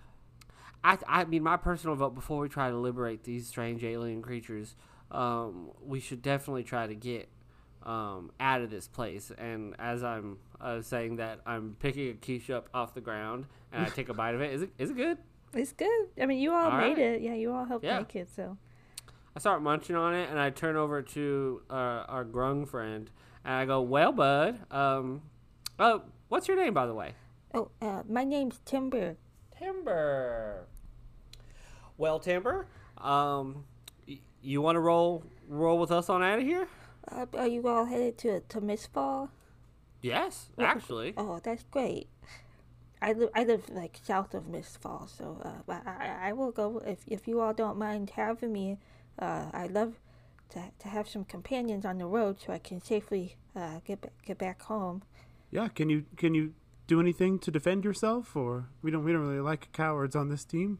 I 0.85 0.99
I 1.07 1.25
mean, 1.25 1.43
my 1.43 1.57
personal 1.57 1.97
vote 1.97 2.15
before 2.15 2.41
we 2.41 2.49
try 2.49 2.69
to 2.71 2.77
liberate 2.77 3.25
these 3.25 3.47
strange 3.47 3.85
alien 3.85 4.21
creatures, 4.21 4.75
um, 5.11 5.71
we 5.81 6.01
should 6.01 6.23
definitely 6.23 6.65
try 6.65 6.87
to 6.87 6.95
get 6.95 7.29
um, 7.85 8.31
out 8.41 8.61
of 8.63 8.71
this 8.71 8.89
place. 8.89 9.31
And 9.39 9.75
as 9.79 10.03
I'm 10.03 10.39
uh, 10.61 10.83
saying 10.83 11.17
that, 11.17 11.41
I'm 11.47 11.77
picking 11.79 12.11
a 12.11 12.15
quiche 12.15 12.51
up 12.51 12.69
off 12.75 12.95
the 12.95 13.01
ground 13.01 13.47
and 13.73 13.87
I 13.87 13.89
take 13.89 14.09
a 14.09 14.15
bite 14.15 14.35
of 14.35 14.41
it. 14.41 14.53
Is 14.53 14.63
it 14.63 14.71
is 14.79 14.91
it 14.91 14.97
good? 14.97 15.19
It's 15.55 15.73
good. 15.73 16.09
I 16.21 16.27
mean, 16.27 16.39
you 16.39 16.53
all, 16.53 16.71
All 16.71 16.79
made 16.79 16.91
right. 16.91 16.99
it. 16.99 17.23
Yeah, 17.23 17.35
you 17.35 17.53
all 17.53 17.65
helped 17.65 17.85
Yeah. 17.85 17.99
make 17.99 18.15
it. 18.17 18.29
So 18.35 18.57
I 19.37 19.39
start 19.41 19.63
munching 19.63 19.97
on 19.97 20.15
it 20.15 20.29
and 20.31 20.39
I 20.39 20.51
turn 20.51 20.77
over 20.77 21.03
to 21.03 21.63
uh, 21.71 21.75
our 22.09 22.25
grung 22.25 22.67
friend 22.69 23.11
and 23.45 23.55
I 23.55 23.65
go, 23.67 23.81
"Well, 23.83 24.13
bud, 24.13 24.61
um, 24.73 25.23
oh, 25.79 26.03
what's 26.29 26.49
your 26.49 26.57
name, 26.57 26.73
by 26.75 26.87
the 26.87 26.95
way?" 26.95 27.15
Oh, 27.55 27.71
uh, 27.83 28.03
my 28.09 28.25
name's 28.25 28.61
Timber. 28.65 29.17
Timber. 29.59 30.67
Well, 31.99 32.19
Timber, 32.19 32.67
um, 32.99 33.65
y- 34.09 34.21
you 34.41 34.63
want 34.63 34.77
to 34.77 34.81
roll 34.81 35.25
roll 35.49 35.79
with 35.79 35.91
us 35.93 36.09
on 36.09 36.23
out 36.23 36.39
of 36.39 36.45
here? 36.45 36.67
Uh, 37.11 37.27
are 37.37 37.47
you 37.49 37.67
all 37.69 37.85
headed 37.85 38.17
to 38.19 38.41
to 38.41 38.61
Mistfall? 38.61 39.29
Yes, 40.01 40.49
actually. 40.59 41.15
Oh, 41.17 41.41
that's 41.43 41.63
great. 41.65 42.09
I 43.03 43.13
live 43.13 43.31
I 43.35 43.45
live 43.45 43.69
like 43.69 43.99
south 44.03 44.33
of 44.33 44.47
Miss 44.47 44.79
Mistfall, 44.79 45.09
so 45.11 45.41
uh, 45.45 45.63
but 45.67 45.83
I, 45.87 45.91
I 45.91 46.29
I 46.29 46.33
will 46.33 46.53
go 46.53 46.81
if 46.87 47.01
if 47.09 47.27
you 47.27 47.41
all 47.41 47.53
don't 47.53 47.77
mind 47.77 48.11
having 48.11 48.53
me. 48.53 48.79
Uh, 49.19 49.47
I'd 49.53 49.73
love 49.73 49.95
to 50.51 50.61
to 50.79 50.89
have 50.89 51.09
some 51.09 51.25
companions 51.25 51.85
on 51.85 51.99
the 51.99 52.07
road 52.07 52.41
so 52.41 52.53
I 52.53 52.59
can 52.59 52.81
safely 52.81 53.37
uh, 53.57 53.81
get 53.85 54.01
ba- 54.01 54.11
get 54.25 54.39
back 54.39 54.63
home. 54.63 55.03
Yeah. 55.51 55.69
Can 55.69 55.91
you 55.91 56.05
can 56.17 56.35
you 56.35 56.55
do 56.87 57.01
anything 57.01 57.39
to 57.41 57.51
defend 57.51 57.85
yourself, 57.85 58.37
or 58.37 58.69
we 58.83 58.91
don't 58.93 59.05
we 59.05 59.13
don't 59.13 59.23
really 59.23 59.41
like 59.41 59.73
cowards 59.73 60.15
on 60.15 60.29
this 60.29 60.45
team? 60.45 60.79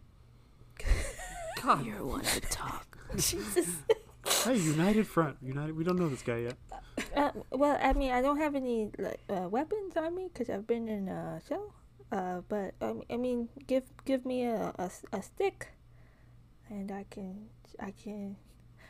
God, 1.63 1.85
You're 1.85 2.05
one 2.05 2.23
to 2.23 2.41
talk. 2.41 2.99
Jesus. 3.17 3.69
Hey, 4.45 4.57
United 4.57 5.07
Front. 5.07 5.37
United. 5.43 5.77
We 5.77 5.85
don't 5.85 5.99
know 5.99 6.09
this 6.09 6.23
guy 6.23 6.39
yet. 6.39 6.57
Uh, 7.17 7.31
well, 7.51 7.79
I 7.83 7.93
mean, 7.93 8.13
I 8.13 8.23
don't 8.23 8.39
have 8.39 8.55
any 8.55 8.91
like 8.99 9.21
uh, 9.29 9.49
weapons 9.49 9.97
on 9.97 10.15
me 10.15 10.29
because 10.33 10.49
I've 10.49 10.67
been 10.67 10.89
in 10.89 11.09
a 11.09 11.41
cell. 11.47 11.75
Uh, 12.13 12.43
but 12.49 12.75
um, 12.83 13.03
I 13.11 13.17
mean, 13.17 13.49
give 13.67 13.85
give 14.05 14.27
me 14.27 14.45
a 14.45 14.73
a 15.13 15.23
stick, 15.23 15.69
and 16.69 16.93
I 16.93 17.07
can 17.11 17.49
I 17.81 17.91
can. 17.93 18.37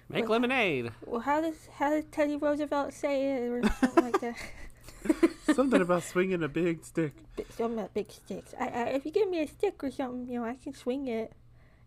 make 0.08 0.24
Well- 0.24 0.32
lemonade. 0.32 0.90
Well, 1.06 1.20
how 1.20 1.40
does 1.40 1.68
how 1.78 1.90
does 1.90 2.04
Teddy 2.10 2.36
Roosevelt 2.36 2.92
say 2.92 3.32
it 3.34 3.48
or 3.48 3.62
something 3.80 4.04
like 4.04 4.20
that? 4.20 4.36
Something 5.54 5.82
about 5.82 6.02
swinging 6.04 6.42
a 6.42 6.48
big 6.48 6.84
stick. 6.84 7.12
Big- 7.36 7.50
Some 7.52 7.78
uh, 7.78 7.88
big 7.94 8.10
sticks. 8.10 8.54
I, 8.58 8.68
I 8.68 8.82
if 8.98 9.04
you 9.06 9.12
give 9.12 9.28
me 9.30 9.40
a 9.40 9.46
stick 9.48 9.82
or 9.84 9.90
something, 9.90 10.26
you 10.32 10.38
know, 10.40 10.44
I 10.46 10.54
can 10.54 10.74
swing 10.74 11.06
it. 11.08 11.32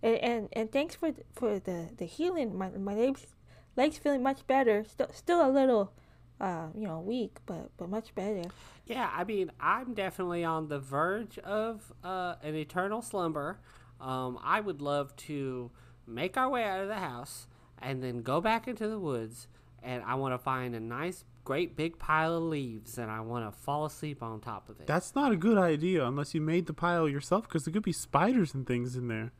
And 0.03 0.15
and, 0.17 0.49
and 0.53 0.71
thanks 0.71 0.95
for 0.95 1.11
for 1.33 1.59
the, 1.59 1.89
the 1.97 2.05
healing. 2.05 2.57
My 2.57 2.69
my 2.69 2.93
legs 2.95 3.27
legs 3.75 3.97
feeling 3.97 4.23
much 4.23 4.45
better. 4.47 4.83
Still 4.83 5.09
still 5.13 5.41
a 5.45 5.51
little, 5.51 5.91
uh, 6.39 6.67
you 6.75 6.87
know, 6.87 6.99
weak, 6.99 7.37
but 7.45 7.69
but 7.77 7.89
much 7.89 8.13
better. 8.15 8.43
Yeah, 8.85 9.09
I 9.15 9.23
mean, 9.23 9.51
I'm 9.59 9.93
definitely 9.93 10.43
on 10.43 10.67
the 10.67 10.79
verge 10.79 11.39
of 11.39 11.93
uh, 12.03 12.35
an 12.43 12.55
eternal 12.55 13.01
slumber. 13.01 13.59
Um, 13.99 14.37
I 14.43 14.59
would 14.59 14.81
love 14.81 15.15
to 15.15 15.71
make 16.05 16.37
our 16.37 16.49
way 16.49 16.63
out 16.63 16.81
of 16.81 16.87
the 16.87 16.95
house 16.95 17.47
and 17.81 18.03
then 18.03 18.21
go 18.21 18.41
back 18.41 18.67
into 18.67 18.87
the 18.87 18.99
woods. 18.99 19.47
And 19.81 20.03
I 20.03 20.15
want 20.15 20.33
to 20.33 20.37
find 20.39 20.75
a 20.75 20.79
nice, 20.79 21.23
great 21.43 21.75
big 21.75 21.99
pile 21.99 22.37
of 22.37 22.43
leaves, 22.43 22.97
and 22.97 23.11
I 23.11 23.21
want 23.21 23.45
to 23.45 23.57
fall 23.59 23.85
asleep 23.85 24.23
on 24.23 24.39
top 24.39 24.67
of 24.67 24.79
it. 24.79 24.87
That's 24.87 25.13
not 25.13 25.31
a 25.31 25.35
good 25.35 25.59
idea 25.59 26.05
unless 26.05 26.33
you 26.33 26.41
made 26.41 26.65
the 26.65 26.73
pile 26.73 27.07
yourself, 27.07 27.43
because 27.43 27.65
there 27.65 27.71
could 27.71 27.83
be 27.83 27.91
spiders 27.91 28.55
and 28.55 28.65
things 28.65 28.95
in 28.95 29.07
there. 29.07 29.31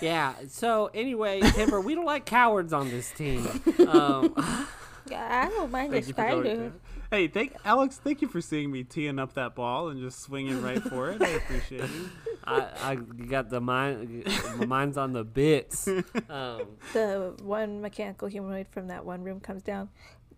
Yeah. 0.00 0.34
So 0.48 0.90
anyway, 0.92 1.40
Timber, 1.40 1.80
we 1.80 1.94
don't 1.94 2.04
like 2.04 2.24
cowards 2.24 2.72
on 2.72 2.90
this 2.90 3.10
team. 3.12 3.46
Um, 3.88 4.34
Yeah, 5.10 5.46
I 5.46 5.48
don't 5.50 5.70
mind 5.70 5.92
a 5.92 5.96
Thank 5.96 6.06
you 6.08 6.12
spider. 6.12 6.72
Hey, 7.10 7.28
thank 7.28 7.56
Alex. 7.64 7.96
Thank 8.02 8.20
you 8.22 8.28
for 8.28 8.40
seeing 8.40 8.70
me 8.70 8.84
teeing 8.84 9.18
up 9.18 9.32
that 9.34 9.54
ball 9.54 9.88
and 9.88 10.00
just 10.00 10.20
swinging 10.20 10.62
right 10.62 10.82
for 10.82 11.10
it. 11.10 11.22
I 11.22 11.28
appreciate 11.28 11.88
you. 11.88 12.10
I, 12.44 12.66
I 12.82 12.94
got 12.96 13.50
the 13.50 13.60
mind. 13.60 14.26
My 14.58 14.64
mind's 14.66 14.96
on 14.98 15.12
the 15.12 15.24
bits. 15.24 15.88
Um, 16.30 16.62
The 16.92 17.34
one 17.42 17.80
mechanical 17.80 18.28
humanoid 18.28 18.66
from 18.70 18.88
that 18.88 19.04
one 19.04 19.22
room 19.22 19.40
comes 19.40 19.62
down. 19.62 19.88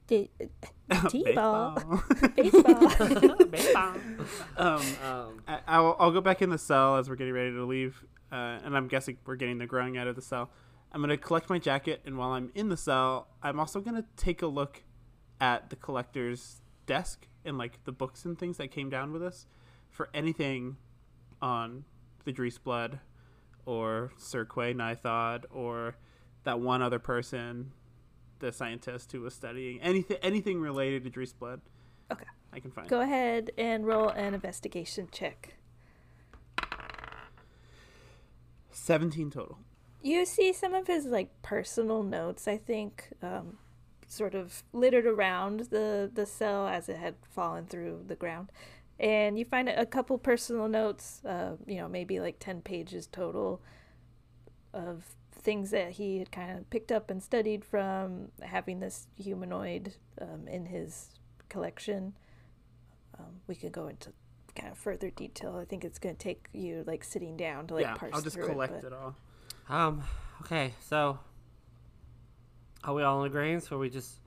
The 0.09 0.29
T-ball, 1.09 1.75
Baseball. 2.37 2.89
baseball. 2.89 3.37
baseball. 3.47 3.95
um, 4.57 4.83
Um, 5.05 5.43
I, 5.47 5.61
I'll, 5.69 5.97
I'll 6.01 6.11
go 6.11 6.21
back 6.21 6.43
in 6.43 6.51
the 6.51 6.59
cell 6.59 6.97
as 6.97 7.09
we're 7.09 7.15
getting 7.17 7.33
ready 7.35 7.53
to 7.53 7.65
leave, 7.65 8.05
uh, 8.33 8.59
and 8.65 8.77
I'm 8.77 8.89
guessing 8.89 9.19
we're 9.25 9.37
getting 9.37 9.59
the 9.59 9.67
growing 9.67 9.97
out 9.99 10.09
of 10.09 10.17
the 10.17 10.23
cell. 10.23 10.51
I'm 10.93 11.01
gonna 11.01 11.17
collect 11.17 11.49
my 11.49 11.59
jacket, 11.59 12.03
and 12.05 12.19
while 12.19 12.31
I'm 12.31 12.51
in 12.55 12.69
the 12.69 12.77
cell, 12.77 13.29
I'm 13.43 13.61
also 13.61 13.81
gonna 13.81 14.05
take 14.17 14.43
a 14.43 14.47
look 14.47 14.83
at 15.41 15.71
the 15.71 15.77
collector's 15.77 16.61
desk 16.87 17.27
and 17.45 17.57
like 17.57 17.85
the 17.85 17.93
books 17.93 18.25
and 18.25 18.39
things 18.39 18.57
that 18.57 18.71
came 18.71 18.91
down 18.91 19.13
with 19.13 19.23
us 19.23 19.47
for 19.89 20.11
anything 20.13 20.77
on 21.41 21.85
the 22.25 22.33
Drees 22.33 22.63
blood 22.63 23.01
or 23.65 24.13
Sir 24.17 24.45
Quay 24.45 24.75
Nithod 24.75 25.45
or 25.51 25.97
that 26.45 26.61
one 26.61 26.83
other 26.83 26.99
person, 26.99 27.73
the 28.41 28.53
scientist 28.53 29.13
who 29.13 29.21
was 29.21 29.35
studying 29.35 29.81
anything 29.81 30.17
anything 30.23 30.61
related 30.61 31.05
to 31.05 31.11
Drees 31.11 31.33
blood. 31.39 31.61
Okay. 32.11 32.25
I 32.53 32.59
can 32.59 32.73
find. 32.73 32.89
Go 32.89 33.01
ahead 33.01 33.53
and 33.57 33.87
roll 33.87 34.09
an 34.09 34.35
investigation 34.35 35.09
check. 35.13 35.55
Seventeen 38.71 39.31
total. 39.31 39.59
You 40.03 40.25
see 40.25 40.53
some 40.53 40.75
of 40.75 40.87
his 40.87 41.07
like 41.07 41.31
personal 41.43 42.03
notes, 42.03 42.49
I 42.49 42.57
think, 42.57 43.09
um, 43.23 43.59
sort 44.07 44.35
of 44.35 44.63
littered 44.73 45.07
around 45.07 45.61
the 45.71 46.11
the 46.13 46.27
cell 46.27 46.67
as 46.67 46.89
it 46.89 46.97
had 46.97 47.15
fallen 47.31 47.67
through 47.67 48.05
the 48.07 48.17
ground, 48.17 48.51
and 48.99 49.39
you 49.39 49.45
find 49.45 49.69
a 49.69 49.87
couple 49.87 50.17
personal 50.19 50.69
notes. 50.69 51.23
Uh, 51.25 51.57
you 51.67 51.77
know, 51.77 51.89
maybe 51.89 52.21
like 52.21 52.37
ten 52.39 52.63
pages 52.63 53.07
total 53.07 53.61
of 54.73 55.05
things 55.33 55.71
that 55.71 55.93
he 55.93 56.19
had 56.19 56.31
kind 56.31 56.59
of 56.59 56.69
picked 56.71 56.93
up 56.93 57.11
and 57.11 57.23
studied 57.23 57.65
from 57.65 58.29
having 58.43 58.81
this 58.81 59.07
humanoid 59.17 59.95
um, 60.21 60.47
in 60.47 60.67
his 60.67 61.11
collection. 61.49 62.15
Um, 63.19 63.41
we 63.47 63.55
could 63.55 63.73
go 63.73 63.89
into 63.89 64.13
kind 64.55 64.71
of 64.71 64.79
further 64.79 65.11
detail. 65.11 65.57
I 65.57 65.65
think 65.65 65.85
it's 65.85 65.99
going 65.99 66.15
to 66.15 66.19
take 66.23 66.49
you 66.53 66.85
like 66.87 67.05
sitting 67.05 67.37
down 67.37 67.67
to 67.69 67.75
like 67.75 67.85
yeah, 67.85 67.95
parse 67.95 68.13
I'll 68.15 68.23
just 68.23 68.39
collect 68.39 68.85
it. 68.85 68.87
it, 68.87 68.93
all. 68.93 69.17
Um. 69.71 70.03
Okay. 70.43 70.75
So, 70.81 71.19
are 72.85 72.95
we 72.95 73.03
all 73.03 73.23
in 73.25 73.31
agreement? 73.31 73.71
Or 73.71 73.77
are 73.77 73.79
we 73.79 73.91
just 73.91 74.21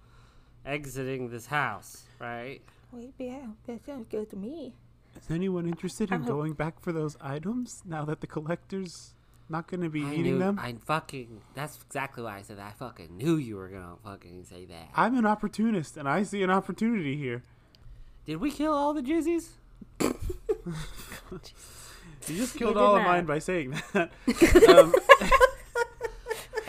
exiting 0.66 1.30
this 1.30 1.46
house? 1.46 2.04
Right. 2.20 2.62
Wait, 2.92 3.14
yeah, 3.18 3.48
that 3.68 3.86
sounds 3.86 4.08
good 4.08 4.30
to 4.30 4.36
me. 4.36 4.76
Is 5.16 5.30
anyone 5.30 5.66
interested 5.68 6.12
in 6.12 6.24
going 6.24 6.54
back 6.54 6.80
for 6.80 6.92
those 6.92 7.18
items 7.22 7.82
now 7.86 8.06
that 8.06 8.22
the 8.22 8.28
collector's 8.28 9.14
not 9.50 9.68
going 9.68 9.82
to 9.82 9.90
be 9.90 10.04
I 10.04 10.14
eating 10.14 10.24
knew. 10.24 10.40
them? 10.40 10.60
I 10.60 10.76
fucking. 10.86 11.42
That's 11.54 11.80
exactly 11.86 12.24
why 12.24 12.38
I 12.38 12.42
said 12.42 12.58
that. 12.58 12.68
I 12.68 12.72
fucking 12.72 13.16
knew 13.16 13.36
you 13.36 13.56
were 13.56 13.68
gonna 13.68 13.96
fucking 14.04 14.46
say 14.46 14.66
that. 14.66 14.90
I'm 14.96 15.18
an 15.18 15.26
opportunist, 15.26 15.98
and 15.98 16.08
I 16.08 16.24
see 16.24 16.42
an 16.44 16.50
opportunity 16.50 17.16
here. 17.16 17.44
Did 18.26 18.38
we 18.38 18.52
kill 18.52 18.74
all 18.74 18.94
the 18.94 19.02
jizzies? 19.02 19.50
You 22.30 22.38
just 22.38 22.56
killed 22.56 22.76
did 22.76 22.82
all 22.82 22.96
of 22.96 23.04
mine 23.04 23.26
by 23.26 23.40
saying 23.40 23.76
that. 23.94 24.12
um, 24.70 24.94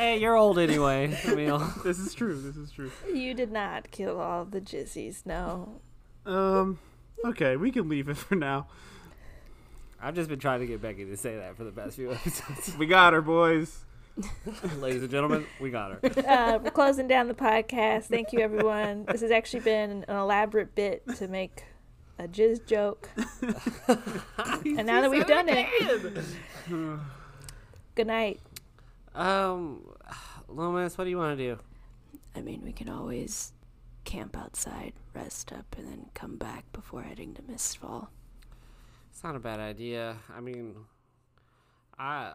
Hey, 0.05 0.19
you're 0.19 0.37
old 0.37 0.59
anyway, 0.59 1.19
Emil. 1.25 1.61
this 1.83 1.99
is 1.99 2.13
true. 2.13 2.39
This 2.39 2.59
is 2.59 2.71
true. 2.71 2.93
You 3.11 3.33
did 3.33 3.51
not 3.51 3.91
kill 3.91 4.21
all 4.21 4.45
the 4.45 4.61
jizzies, 4.61 5.25
no. 5.25 5.81
Um, 6.27 6.79
okay, 7.25 7.57
we 7.57 7.71
can 7.71 7.89
leave 7.89 8.11
it 8.11 8.19
for 8.19 8.35
now. 8.35 8.67
I've 9.99 10.15
just 10.15 10.29
been 10.29 10.39
trying 10.39 10.61
to 10.61 10.67
get 10.67 10.83
Becky 10.83 11.07
to 11.07 11.17
say 11.17 11.37
that 11.39 11.57
for 11.57 11.65
the 11.65 11.73
past 11.73 11.97
few 11.97 12.13
episodes. 12.13 12.77
We 12.77 12.85
got 12.85 13.15
her, 13.15 13.23
boys. 13.23 13.83
Ladies 14.79 15.01
and 15.01 15.11
gentlemen, 15.11 15.47
we 15.59 15.71
got 15.71 15.93
her. 15.93 16.01
Uh, 16.29 16.59
we're 16.63 16.71
closing 16.71 17.09
down 17.09 17.27
the 17.27 17.33
podcast. 17.35 18.05
Thank 18.05 18.35
you, 18.35 18.41
everyone. 18.41 19.07
This 19.07 19.23
has 19.23 19.31
actually 19.31 19.61
been 19.61 20.05
an 20.07 20.17
elaborate 20.17 20.75
bit 20.75 21.03
to 21.17 21.29
make 21.29 21.65
a 22.19 22.29
jizz 22.29 22.67
joke. 22.67 23.09
and 24.67 24.87
now 24.87 25.01
that 25.01 25.11
we've 25.11 25.27
done 25.27 25.49
it, 25.49 25.67
good 27.95 28.07
night. 28.07 28.41
Um, 29.15 29.94
Lü'mis, 30.55 30.97
what 30.97 31.05
do 31.05 31.11
you 31.11 31.19
want 31.19 31.37
to 31.37 31.45
do? 31.45 31.59
I 32.37 32.41
mean, 32.41 32.63
we 32.65 32.73
can 32.73 32.89
always 32.89 33.53
camp 34.05 34.37
outside, 34.37 34.93
rest 35.15 35.53
up, 35.53 35.75
and 35.77 35.89
then 35.89 36.07
come 36.15 36.37
back 36.37 36.65
before 36.73 37.03
heading 37.03 37.35
to 37.35 37.43
Mistfall. 37.43 38.09
It's 39.11 39.25
not 39.25 39.35
a 39.35 39.41
bad 39.41 39.61
idea. 39.61 40.17
I 40.35 40.41
mean, 40.41 40.77
I 41.99 42.35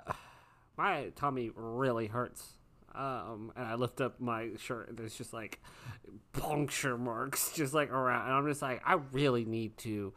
my 0.78 1.12
tummy 1.16 1.52
really 1.56 2.08
hurts. 2.08 2.56
Um, 2.96 3.52
and 3.56 3.68
I 3.68 3.76
lift 3.76 4.02
up 4.02 4.20
my 4.20 4.50
shirt, 4.58 4.90
and 4.90 4.98
there's 4.98 5.16
just 5.16 5.32
like 5.32 5.62
puncture 6.34 6.98
marks 6.98 7.54
just 7.54 7.74
like 7.74 7.92
around, 7.92 8.26
and 8.26 8.34
I'm 8.34 8.48
just 8.48 8.62
like, 8.62 8.82
I 8.86 8.98
really 9.12 9.46
need 9.46 9.78
to 9.80 10.14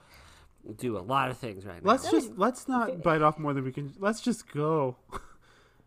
do 0.77 0.97
a 0.97 1.01
lot 1.01 1.31
of 1.31 1.37
things 1.37 1.67
right 1.67 1.85
now. 1.85 1.91
Let's 1.91 2.11
just 2.11 2.33
let's 2.37 2.69
not 2.69 3.03
bite 3.03 3.23
off 3.23 3.39
more 3.39 3.53
than 3.53 3.65
we 3.65 3.73
can. 3.73 3.93
Let's 3.99 4.21
just 4.21 4.51
go. 4.51 4.97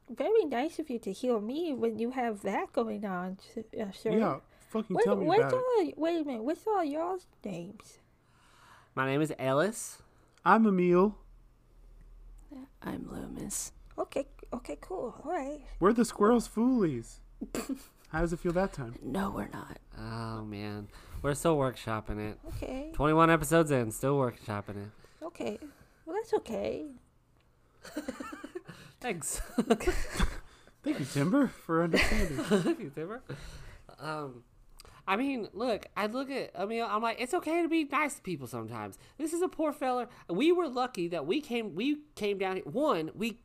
Very 0.09 0.45
nice 0.45 0.77
of 0.79 0.89
you 0.89 0.99
to 0.99 1.11
heal 1.11 1.41
me 1.41 1.73
when 1.73 1.97
you 1.97 2.11
have 2.11 2.41
that 2.43 2.71
going 2.73 3.05
on, 3.05 3.39
s- 3.57 3.63
uh, 3.79 3.91
sir. 3.91 4.11
Yeah, 4.11 4.37
fucking 4.69 4.93
What, 4.95 5.03
tell 5.03 5.15
me 5.15 5.25
what's 5.25 5.39
about 5.41 5.53
it. 5.53 5.55
all, 5.57 5.91
wait 6.03 6.21
a 6.21 6.23
minute, 6.23 6.43
what's 6.43 6.65
all 6.67 6.83
y'all's 6.83 7.25
names? 7.43 7.97
My 8.93 9.05
name 9.07 9.21
is 9.21 9.33
Ellis. 9.39 9.97
I'm 10.45 10.65
Emil. 10.67 11.17
I'm 12.83 13.01
Lü'mis. 13.05 13.71
Okay, 13.97 14.27
okay, 14.53 14.77
cool. 14.79 15.19
All 15.25 15.31
right. 15.31 15.59
We're 15.79 15.91
the 15.93 16.05
squirrels 16.05 16.47
foolies. 16.47 17.19
How 18.09 18.21
does 18.21 18.31
it 18.31 18.39
feel 18.39 18.53
that 18.53 18.73
time? 18.73 18.95
No, 19.01 19.31
we're 19.31 19.47
not. 19.51 19.77
Oh 19.99 20.43
man, 20.45 20.87
we're 21.23 21.33
still 21.33 21.57
workshopping 21.57 22.19
it. 22.29 22.37
Okay, 22.55 22.91
21 22.93 23.29
episodes 23.31 23.71
in, 23.71 23.89
still 23.91 24.17
workshopping 24.17 24.77
it. 24.85 25.25
okay. 25.25 25.57
Well, 26.05 26.15
that's 26.15 26.33
okay. 26.35 26.85
Thanks. 29.05 29.39
Thank 30.83 30.99
you, 30.99 31.05
Timber, 31.05 31.45
for 31.45 31.83
understanding. 31.83 32.37
Thank 32.43 32.79
you 32.79 32.89
Timber. 32.89 33.21
Um, 33.99 34.41
I 35.07 35.15
mean, 35.15 35.47
look, 35.53 35.85
I 35.95 36.07
look 36.07 36.31
at, 36.31 36.49
I 36.57 36.65
mean, 36.65 36.83
I'm 36.83 37.03
like, 37.03 37.21
it's 37.21 37.35
okay 37.35 37.61
to 37.61 37.69
be 37.69 37.83
nice 37.83 38.15
to 38.15 38.23
people 38.23 38.47
sometimes. 38.47 38.97
This 39.19 39.31
is 39.31 39.43
a 39.43 39.47
poor 39.47 39.71
fella. 39.71 40.07
We 40.27 40.51
were 40.51 40.67
lucky 40.67 41.07
that 41.09 41.27
we 41.27 41.39
came, 41.39 41.75
we 41.75 41.99
came 42.15 42.39
down 42.39 42.55
here. 42.55 42.65
One, 42.65 43.11
we, 43.13 43.37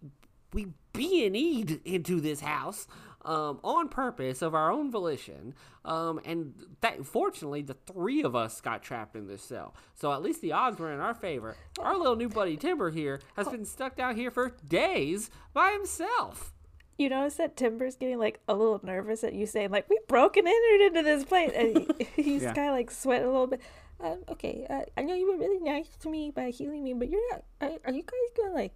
we 0.54 0.68
B 0.94 1.26
and 1.26 1.36
E'd 1.36 1.82
into 1.84 2.22
this 2.22 2.40
house, 2.40 2.86
um, 3.24 3.60
on 3.62 3.88
purpose 3.88 4.42
of 4.42 4.54
our 4.54 4.70
own 4.70 4.90
volition. 4.90 5.54
Um, 5.84 6.20
and 6.24 6.54
that, 6.80 7.04
fortunately, 7.06 7.62
the 7.62 7.74
three 7.86 8.22
of 8.22 8.34
us 8.36 8.60
got 8.60 8.82
trapped 8.82 9.16
in 9.16 9.26
this 9.26 9.42
cell. 9.42 9.74
So 9.94 10.12
at 10.12 10.22
least 10.22 10.40
the 10.42 10.52
odds 10.52 10.78
were 10.78 10.92
in 10.92 11.00
our 11.00 11.14
favor. 11.14 11.56
Our 11.78 11.96
little 11.96 12.16
new 12.16 12.28
buddy 12.28 12.56
Timber 12.56 12.90
here 12.90 13.20
has 13.36 13.48
been 13.48 13.64
stuck 13.64 13.96
down 13.96 14.16
here 14.16 14.30
for 14.30 14.54
days 14.66 15.30
by 15.52 15.72
himself. 15.72 16.52
You 16.98 17.08
notice 17.08 17.36
that 17.36 17.56
Timber's 17.56 17.96
getting 17.96 18.18
like 18.18 18.40
a 18.46 18.52
little 18.54 18.78
nervous 18.82 19.24
at 19.24 19.32
you 19.32 19.46
saying 19.46 19.70
like 19.70 19.88
we 19.88 19.98
broke 20.06 20.36
and 20.36 20.46
entered 20.46 20.86
into 20.88 21.02
this 21.02 21.24
place, 21.24 21.50
and 21.56 21.90
he's 22.14 22.42
Yeah. 22.42 22.52
kind 22.52 22.68
of 22.68 22.74
like 22.74 22.90
sweating 22.90 23.26
a 23.26 23.30
little 23.30 23.46
bit. 23.46 23.62
Um, 24.02 24.18
okay, 24.30 24.66
uh, 24.68 24.82
I 24.98 25.02
know 25.02 25.14
you 25.14 25.30
were 25.32 25.38
really 25.38 25.60
nice 25.60 25.88
to 26.00 26.10
me 26.10 26.30
by 26.30 26.50
healing 26.50 26.84
me, 26.84 26.92
but 26.94 27.08
you're 27.08 27.20
not. 27.30 27.44
Are, 27.62 27.70
are 27.86 27.92
you 27.92 28.02
guys 28.02 28.36
gonna 28.36 28.54
like 28.54 28.72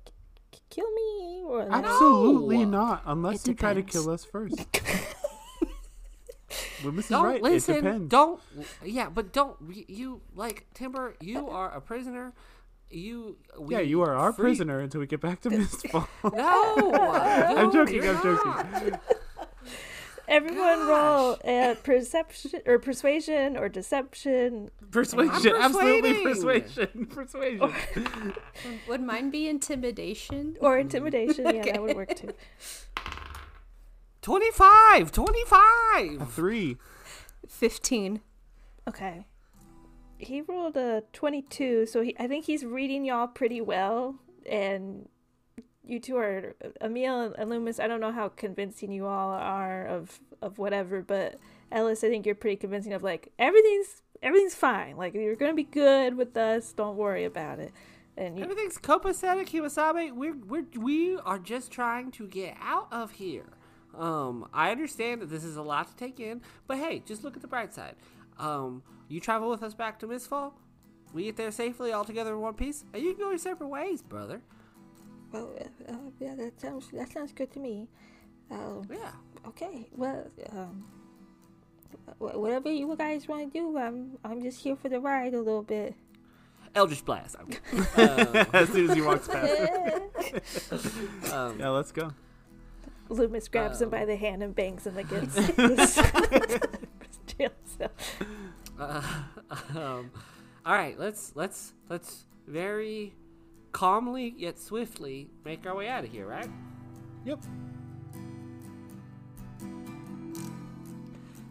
kill 0.70 0.90
me 0.92 1.42
or 1.46 1.64
like? 1.64 1.84
Absolutely 1.84 2.64
No. 2.64 2.78
not, 2.78 3.02
unless 3.06 3.42
It 3.42 3.48
you 3.48 3.54
try 3.54 3.74
to 3.74 3.82
kill 3.82 4.10
us 4.10 4.24
first. 4.24 4.56
Lü'mis 6.82 6.98
is 7.00 7.08
don't 7.08 7.24
right. 7.24 7.42
listen. 7.42 7.74
It 7.76 7.82
depends. 7.82 8.08
Don't. 8.10 8.40
Yeah, 8.84 9.08
but 9.08 9.32
don't 9.32 9.56
you 9.88 10.20
like 10.34 10.66
Timber? 10.74 11.14
You 11.20 11.48
are 11.48 11.70
a 11.74 11.80
prisoner. 11.80 12.32
You. 12.90 13.36
We 13.58 13.74
yeah, 13.74 13.80
you 13.80 14.02
are 14.02 14.14
our 14.14 14.32
free- 14.32 14.44
prisoner 14.50 14.80
until 14.80 15.00
we 15.00 15.06
get 15.06 15.20
back 15.20 15.40
to 15.42 15.50
Mistfall. 15.50 16.06
No, 16.34 16.92
I'm 17.02 17.72
joking. 17.72 18.06
I'm 18.08 18.22
joking. 18.22 18.98
Not. 20.28 20.34
Everyone 20.34 20.86
roll 20.86 21.38
at 21.44 21.82
perception 21.82 22.60
or 22.66 22.78
persuasion 22.78 23.56
or 23.56 23.68
deception. 23.68 24.70
Persuasion, 24.90 25.54
absolutely 25.56 26.22
persuading. 26.22 26.62
persuasion, 26.62 27.06
persuasion. 27.10 28.34
Would 28.88 29.02
mine 29.02 29.30
be 29.30 29.48
intimidation? 29.48 30.56
Or 30.60 30.78
intimidation, 30.78 31.46
yeah, 31.54 31.62
that 31.64 31.82
would 31.82 31.96
work 31.96 32.14
too. 32.14 32.32
25! 34.22 35.12
25! 35.12 36.32
Three. 36.32 36.78
15. 37.46 38.20
Okay. 38.88 39.26
He 40.16 40.40
rolled 40.40 40.76
a 40.76 41.02
22, 41.12 41.86
so 41.86 42.00
he, 42.02 42.16
I 42.18 42.26
think 42.26 42.46
he's 42.46 42.64
reading 42.64 43.04
y'all 43.04 43.26
pretty 43.26 43.60
well. 43.60 44.16
And 44.50 45.08
you 45.86 46.00
two 46.00 46.16
are, 46.16 46.54
Emil 46.80 47.34
and 47.36 47.50
Lü'mis, 47.50 47.82
I 47.82 47.86
don't 47.86 48.00
know 48.00 48.12
how 48.12 48.28
convincing 48.28 48.92
you 48.92 49.06
all 49.06 49.30
are 49.30 49.86
of, 49.86 50.20
of 50.40 50.58
whatever, 50.58 51.02
but 51.02 51.38
Ellis, 51.70 52.04
I 52.04 52.08
think 52.08 52.26
you're 52.26 52.34
pretty 52.34 52.56
convincing 52.56 52.92
of 52.92 53.02
like, 53.02 53.32
everything's, 53.38 54.02
everything's 54.22 54.54
fine. 54.54 54.96
Like, 54.96 55.14
you're 55.14 55.36
gonna 55.36 55.54
be 55.54 55.64
good 55.64 56.16
with 56.16 56.36
us, 56.36 56.72
don't 56.72 56.96
worry 56.96 57.24
about 57.24 57.58
it. 57.58 57.72
And 58.16 58.38
you, 58.38 58.44
Everything's 58.44 58.78
copacetic, 58.78 59.48
Kiwasabe. 59.48 60.12
We're, 60.12 60.36
we're, 60.36 60.66
we 60.76 61.16
are 61.18 61.38
just 61.38 61.70
trying 61.70 62.12
to 62.12 62.26
get 62.28 62.56
out 62.60 62.88
of 62.92 63.12
here. 63.12 63.46
Um, 63.96 64.48
I 64.52 64.70
understand 64.70 65.20
that 65.22 65.30
this 65.30 65.44
is 65.44 65.56
a 65.56 65.62
lot 65.62 65.88
to 65.88 65.96
take 65.96 66.20
in, 66.20 66.40
but 66.66 66.78
hey, 66.78 67.02
just 67.04 67.24
look 67.24 67.36
at 67.36 67.42
the 67.42 67.48
bright 67.48 67.74
side. 67.74 67.96
Um, 68.38 68.82
you 69.08 69.20
travel 69.20 69.50
with 69.50 69.62
us 69.62 69.74
back 69.74 69.98
to 70.00 70.06
Mistfall. 70.06 70.52
We 71.12 71.24
get 71.24 71.36
there 71.36 71.50
safely 71.50 71.92
all 71.92 72.04
together 72.04 72.32
in 72.32 72.40
one 72.40 72.54
piece, 72.54 72.84
and 72.92 73.02
you 73.02 73.14
can 73.14 73.24
go 73.24 73.28
your 73.30 73.38
separate 73.38 73.68
ways, 73.68 74.02
brother. 74.02 74.42
Well, 75.34 75.50
uh, 75.60 75.92
uh, 75.92 75.96
yeah, 76.20 76.36
that 76.36 76.60
sounds, 76.60 76.88
that 76.92 77.12
sounds 77.12 77.32
good 77.32 77.50
to 77.54 77.58
me. 77.58 77.88
Um, 78.52 78.82
Yeah. 78.88 79.10
Okay, 79.48 79.88
well, 79.96 80.30
um, 80.52 80.84
whatever 82.18 82.70
you 82.72 82.94
guys 82.96 83.26
want 83.26 83.52
to 83.52 83.58
do, 83.58 83.76
I'm 83.76 84.16
I'm 84.24 84.40
just 84.42 84.60
here 84.62 84.76
for 84.76 84.88
the 84.88 85.00
ride 85.00 85.34
a 85.34 85.38
little 85.42 85.62
bit. 85.62 85.94
Eldritch 86.74 87.04
Blast. 87.04 87.36
I'm 87.38 87.46
kidding. 87.48 87.80
um, 87.96 88.46
as 88.52 88.68
soon 88.70 88.90
as 88.90 88.96
he 88.96 89.02
walks 89.02 89.28
past. 89.28 89.60
um, 91.32 91.58
Yeah, 91.58 91.68
let's 91.70 91.92
go. 91.92 92.12
Lü'mis 93.10 93.50
grabs 93.50 93.80
him 93.82 93.86
Um. 93.86 93.90
by 93.90 94.04
the 94.04 94.16
hand 94.16 94.42
and 94.42 94.54
bangs 94.54 94.86
him 94.86 94.96
against 94.96 95.36
the 95.56 96.68
jail 97.26 97.50
cell. 97.64 97.90
Uh, 98.78 99.02
um, 99.76 100.10
all 100.64 100.74
right, 100.74 100.98
let's 100.98 101.32
let's 101.34 101.74
let's 101.88 102.24
very 102.46 103.14
calmly 103.74 104.32
yet 104.38 104.56
swiftly 104.56 105.28
make 105.44 105.66
our 105.66 105.74
way 105.74 105.88
out 105.88 106.04
of 106.04 106.10
here, 106.10 106.26
right? 106.26 106.48
Yep. 107.24 107.42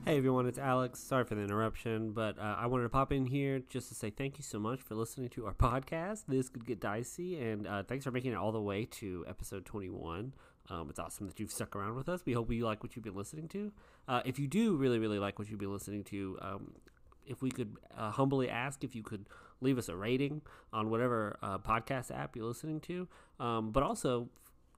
Hey 0.06 0.18
everyone, 0.18 0.48
it's 0.48 0.58
Alex. 0.58 1.00
Sorry 1.00 1.26
for 1.26 1.36
the 1.36 1.42
interruption, 1.42 2.12
but 2.14 2.40
uh, 2.40 2.56
I 2.58 2.68
wanted 2.68 2.84
to 2.84 2.90
pop 2.90 3.12
in 3.12 3.26
here 3.26 3.60
just 3.70 3.90
to 3.90 3.96
say 3.96 4.10
thank 4.10 4.38
you 4.38 4.44
so 4.44 4.58
much 4.58 4.82
for 4.82 4.96
listening 4.96 5.30
to 5.30 5.46
our 5.46 5.54
podcast. 5.54 6.24
This 6.28 6.48
could 6.48 6.66
get 6.66 6.80
dicey, 6.80 7.42
and 7.42 7.68
uh, 7.68 7.84
thanks 7.84 8.06
for 8.06 8.12
making 8.12 8.32
it 8.32 8.38
all 8.38 8.54
the 8.54 8.62
way 8.62 8.86
to 8.86 9.26
episode 9.28 9.66
21. 9.66 10.34
Um, 10.70 10.90
it's 10.90 11.00
awesome 11.00 11.28
that 11.28 11.42
you've 11.42 11.52
stuck 11.52 11.76
around 11.76 11.96
with 11.96 12.08
us. 12.08 12.22
We 12.26 12.32
hope 12.32 12.50
you 12.52 12.64
like 12.64 12.84
what 12.84 12.96
you've 12.96 13.04
been 13.04 13.16
listening 13.16 13.50
to. 13.50 13.74
Uh, 14.08 14.22
if 14.24 14.40
you 14.40 14.48
do 14.48 14.78
really, 14.78 14.98
really 14.98 15.20
like 15.20 15.40
what 15.40 15.50
you've 15.50 15.60
been 15.60 15.74
listening 15.74 16.06
to, 16.06 16.38
um, 16.42 16.72
if 17.26 17.42
we 17.42 17.52
could 17.52 17.76
uh, 17.98 18.12
humbly 18.12 18.50
ask 18.50 18.84
if 18.84 18.96
you 18.96 19.04
could 19.04 19.28
leave 19.64 19.78
us 19.78 19.90
a 19.90 19.96
rating 19.96 20.42
on 20.72 20.90
whatever 20.90 21.38
uh, 21.42 21.58
podcast 21.58 22.12
app 22.16 22.36
you're 22.36 22.46
listening 22.46 22.80
to, 22.82 23.08
um, 23.40 23.72
but 23.72 23.84
also 23.84 24.30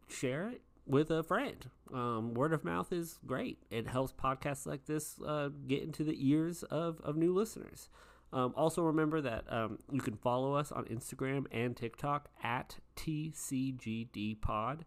share 0.07 0.49
it 0.49 0.61
with 0.85 1.11
a 1.11 1.23
friend. 1.23 1.69
Um, 1.93 2.33
word 2.33 2.53
of 2.53 2.63
mouth 2.63 2.91
is 2.91 3.19
great. 3.25 3.59
It 3.69 3.87
helps 3.87 4.13
podcasts 4.13 4.65
like 4.65 4.85
this 4.85 5.19
uh, 5.21 5.49
get 5.67 5.83
into 5.83 6.03
the 6.03 6.15
ears 6.17 6.63
of, 6.63 7.01
of 7.01 7.15
new 7.15 7.33
listeners. 7.33 7.89
Um, 8.33 8.53
also, 8.57 8.81
remember 8.81 9.21
that 9.21 9.45
um, 9.49 9.79
you 9.91 10.01
can 10.01 10.17
follow 10.17 10.55
us 10.55 10.71
on 10.71 10.85
Instagram 10.85 11.45
and 11.51 11.75
TikTok 11.75 12.29
at 12.43 12.77
TCGDPod. 12.97 14.81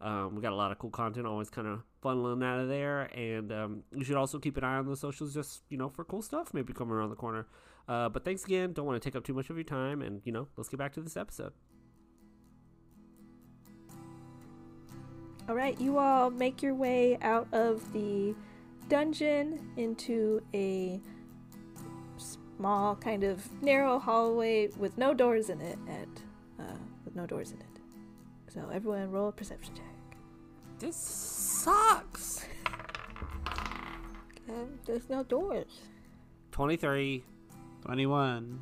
Um, 0.00 0.34
we 0.34 0.42
got 0.42 0.52
a 0.52 0.56
lot 0.56 0.72
of 0.72 0.78
cool 0.78 0.90
content, 0.90 1.26
always 1.26 1.50
kind 1.50 1.66
of 1.66 1.82
funneling 2.02 2.44
out 2.44 2.60
of 2.60 2.68
there, 2.68 3.02
and 3.14 3.52
um, 3.52 3.82
you 3.94 4.04
should 4.04 4.16
also 4.16 4.38
keep 4.38 4.56
an 4.56 4.64
eye 4.64 4.76
on 4.76 4.86
the 4.86 4.96
socials, 4.96 5.34
just 5.34 5.62
you 5.68 5.78
know, 5.78 5.88
for 5.88 6.04
cool 6.04 6.22
stuff 6.22 6.52
maybe 6.52 6.72
coming 6.72 6.94
around 6.94 7.10
the 7.10 7.16
corner. 7.16 7.46
Uh, 7.88 8.08
but 8.08 8.24
thanks 8.24 8.44
again. 8.44 8.72
Don't 8.72 8.86
want 8.86 9.00
to 9.00 9.06
take 9.06 9.16
up 9.16 9.24
too 9.24 9.34
much 9.34 9.50
of 9.50 9.56
your 9.56 9.64
time, 9.64 10.00
and 10.00 10.22
you 10.24 10.32
know, 10.32 10.48
let's 10.56 10.68
get 10.68 10.78
back 10.78 10.92
to 10.94 11.00
this 11.00 11.16
episode. 11.16 11.52
All 15.48 15.54
right, 15.54 15.78
you 15.78 15.98
all 15.98 16.30
make 16.30 16.62
your 16.62 16.74
way 16.74 17.18
out 17.20 17.46
of 17.52 17.92
the 17.92 18.34
dungeon 18.88 19.72
into 19.76 20.42
a 20.54 20.98
small, 22.16 22.96
kind 22.96 23.24
of 23.24 23.46
narrow 23.62 23.98
hallway 23.98 24.68
with 24.78 24.96
no 24.96 25.12
doors 25.12 25.50
in 25.50 25.60
it. 25.60 25.78
At 25.86 26.08
uh, 26.58 26.78
with 27.04 27.14
no 27.14 27.26
doors 27.26 27.52
in 27.52 27.58
it. 27.58 27.66
So 28.48 28.70
everyone, 28.72 29.10
roll 29.10 29.28
a 29.28 29.32
perception 29.32 29.74
check. 29.74 29.84
This 30.78 30.96
sucks. 30.96 32.46
Um, 34.48 34.78
there's 34.86 35.10
no 35.10 35.22
doors. 35.24 35.80
Twenty-three. 36.52 37.24
21. 37.84 38.60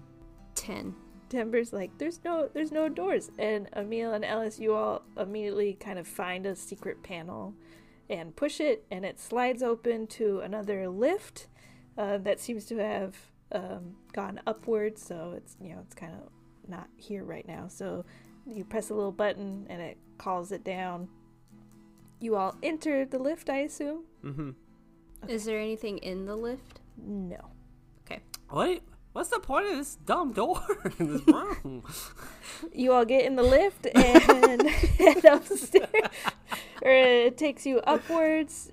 10. 0.55 0.95
Timber's 1.29 1.73
like, 1.73 1.97
there's 1.99 2.21
no, 2.25 2.49
there's 2.53 2.73
no 2.73 2.89
doors, 2.89 3.31
and 3.39 3.69
Emil 3.75 4.13
and 4.13 4.25
Ellis, 4.25 4.59
you 4.59 4.75
all 4.75 5.03
immediately 5.17 5.73
kind 5.75 5.99
of 5.99 6.07
find 6.07 6.45
a 6.45 6.55
secret 6.55 7.03
panel, 7.03 7.55
and 8.11 8.37
push 8.37 8.61
it, 8.61 8.85
and 8.91 9.05
it 9.07 9.19
slides 9.19 9.63
open 9.63 10.07
to 10.09 10.41
another 10.41 10.89
lift, 10.89 11.47
uh, 11.97 12.19
that 12.19 12.41
seems 12.41 12.65
to 12.67 12.77
have 12.77 13.17
um, 13.53 13.97
gone 14.13 14.41
upwards. 14.47 15.05
So 15.05 15.35
it's 15.37 15.57
you 15.61 15.71
know 15.71 15.81
it's 15.85 15.95
kind 15.95 16.13
of 16.15 16.31
not 16.69 16.89
here 16.97 17.25
right 17.25 17.47
now. 17.47 17.69
So 17.69 18.05
you 18.47 18.65
press 18.65 18.91
a 18.91 18.95
little 18.95 19.13
button 19.13 19.67
and 19.69 19.81
it 19.81 19.99
calls 20.19 20.53
it 20.53 20.65
down. 20.65 21.09
You 22.21 22.37
all 22.37 22.57
enter 22.63 23.05
the 23.05 23.19
lift, 23.19 23.51
I 23.51 23.59
assume? 23.59 24.05
Mm-hmm. 24.25 24.51
Is 25.29 25.45
there 25.45 25.59
anything 25.59 25.99
in 25.99 26.25
the 26.25 26.37
lift? 26.37 26.81
No. 26.97 27.51
Okay. 28.05 28.21
What? 28.49 28.81
What's 29.13 29.29
the 29.29 29.41
point 29.41 29.67
of 29.67 29.77
this 29.77 29.97
dumb 29.97 30.33
door 30.33 30.63
in 30.99 31.13
this 31.13 31.27
room? 31.27 31.83
You 32.73 32.93
all 32.93 33.05
get 33.05 33.25
in 33.27 33.37
the 33.37 33.43
lift 33.43 33.87
and 33.95 34.63
head 34.71 35.25
upstairs. 35.25 35.91
or 36.83 36.91
it 36.91 37.37
takes 37.37 37.67
you 37.67 37.79
upwards. 37.81 38.73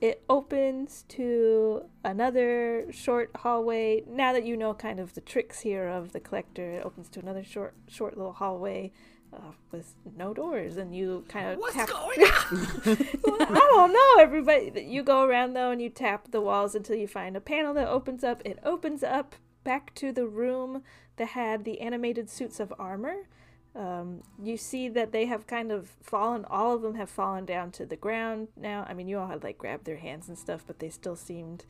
It 0.00 0.22
opens 0.28 1.04
to 1.10 1.82
another 2.04 2.86
short 2.92 3.30
hallway. 3.36 4.04
Now 4.08 4.32
that 4.32 4.44
you 4.44 4.56
know 4.56 4.72
kind 4.74 5.00
of 5.00 5.14
the 5.14 5.20
tricks 5.20 5.60
here 5.60 5.88
of 5.88 6.12
the 6.12 6.20
collector, 6.20 6.72
it 6.72 6.84
opens 6.84 7.08
to 7.10 7.20
another 7.20 7.42
short, 7.44 7.74
short 7.88 8.16
little 8.16 8.32
hallway 8.34 8.92
uh, 9.32 9.52
with 9.72 9.94
no 10.16 10.32
doors, 10.34 10.76
and 10.76 10.94
you 10.94 11.24
kind 11.28 11.48
of 11.50 11.58
What's 11.58 11.74
tap. 11.74 11.88
going 11.88 12.20
on? 12.20 12.96
I 13.40 13.68
don't 13.72 13.92
know, 13.92 14.22
everybody. 14.22 14.84
You 14.88 15.02
go 15.02 15.22
around 15.24 15.54
though, 15.54 15.70
and 15.70 15.80
you 15.82 15.88
tap 15.88 16.30
the 16.30 16.40
walls 16.40 16.74
until 16.76 16.96
you 16.96 17.08
find 17.08 17.36
a 17.36 17.40
panel 17.40 17.74
that 17.74 17.88
opens 17.88 18.22
up. 18.22 18.42
It 18.44 18.58
opens 18.64 19.02
up 19.02 19.34
back 19.64 19.94
to 19.96 20.12
the 20.12 20.26
room 20.26 20.82
that 21.16 21.28
had 21.28 21.64
the 21.64 21.80
animated 21.80 22.30
suits 22.30 22.60
of 22.60 22.72
armor. 22.78 23.28
Um, 23.74 24.22
you 24.42 24.56
see 24.56 24.88
that 24.90 25.12
they 25.12 25.26
have 25.26 25.46
kind 25.46 25.72
of 25.72 25.90
fallen. 26.02 26.44
All 26.44 26.74
of 26.74 26.82
them 26.82 26.94
have 26.96 27.08
fallen 27.08 27.46
down 27.46 27.70
to 27.72 27.86
the 27.86 27.96
ground 27.96 28.48
now. 28.56 28.84
I 28.88 28.94
mean, 28.94 29.08
you 29.08 29.18
all 29.18 29.28
had 29.28 29.42
like 29.42 29.58
grabbed 29.58 29.86
their 29.86 29.96
hands 29.96 30.28
and 30.28 30.38
stuff, 30.38 30.64
but 30.66 30.78
they 30.78 30.90
still 30.90 31.16
seemed 31.16 31.64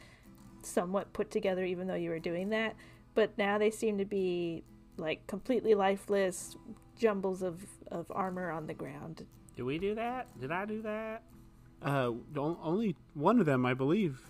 somewhat 0.62 1.12
put 1.12 1.30
together, 1.30 1.64
even 1.64 1.86
though 1.86 1.94
you 1.94 2.10
were 2.10 2.18
doing 2.18 2.48
that. 2.50 2.74
But 3.14 3.36
now 3.38 3.58
they 3.58 3.70
seem 3.70 3.98
to 3.98 4.04
be 4.04 4.64
like 4.96 5.26
completely 5.26 5.74
lifeless 5.74 6.56
jumbles 6.98 7.42
of 7.42 7.64
of 7.90 8.06
armor 8.10 8.50
on 8.50 8.66
the 8.66 8.74
ground. 8.74 9.26
Did 9.54 9.62
we 9.64 9.78
do 9.78 9.94
that? 9.94 10.26
Did 10.40 10.50
I 10.50 10.64
do 10.64 10.82
that? 10.82 11.22
Uh, 11.82 12.12
only 12.36 12.96
one 13.14 13.38
of 13.40 13.46
them, 13.46 13.66
I 13.66 13.74
believe. 13.74 14.20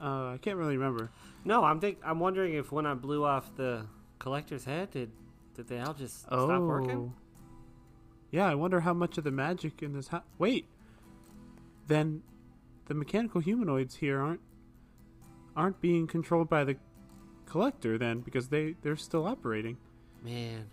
Uh, 0.00 0.32
I 0.34 0.38
can't 0.40 0.56
really 0.56 0.76
remember. 0.76 1.10
No, 1.44 1.64
I'm 1.64 1.80
think 1.80 1.98
I'm 2.04 2.20
wondering 2.20 2.54
if 2.54 2.70
when 2.72 2.86
I 2.86 2.94
blew 2.94 3.24
off 3.24 3.54
the 3.56 3.86
collector's 4.18 4.64
head, 4.64 4.90
did 4.90 5.10
did 5.54 5.68
they 5.68 5.80
all 5.80 5.94
just 5.94 6.26
Oh. 6.30 6.46
stop 6.46 6.62
working? 6.62 7.14
Yeah, 8.30 8.46
I 8.46 8.54
wonder 8.54 8.80
how 8.80 8.92
much 8.92 9.16
of 9.16 9.24
the 9.24 9.30
magic 9.30 9.82
in 9.82 9.94
this 9.94 10.08
house. 10.08 10.24
Wait, 10.38 10.66
then 11.86 12.22
the 12.86 12.94
mechanical 12.94 13.40
humanoids 13.40 13.96
here 13.96 14.20
aren't 14.20 14.40
aren't 15.56 15.80
being 15.80 16.06
controlled 16.06 16.50
by 16.50 16.64
the 16.64 16.76
collector 17.46 17.96
then 17.96 18.20
because 18.20 18.48
they 18.48 18.74
they're 18.82 18.96
still 18.96 19.26
operating. 19.26 19.78
Man, 20.22 20.66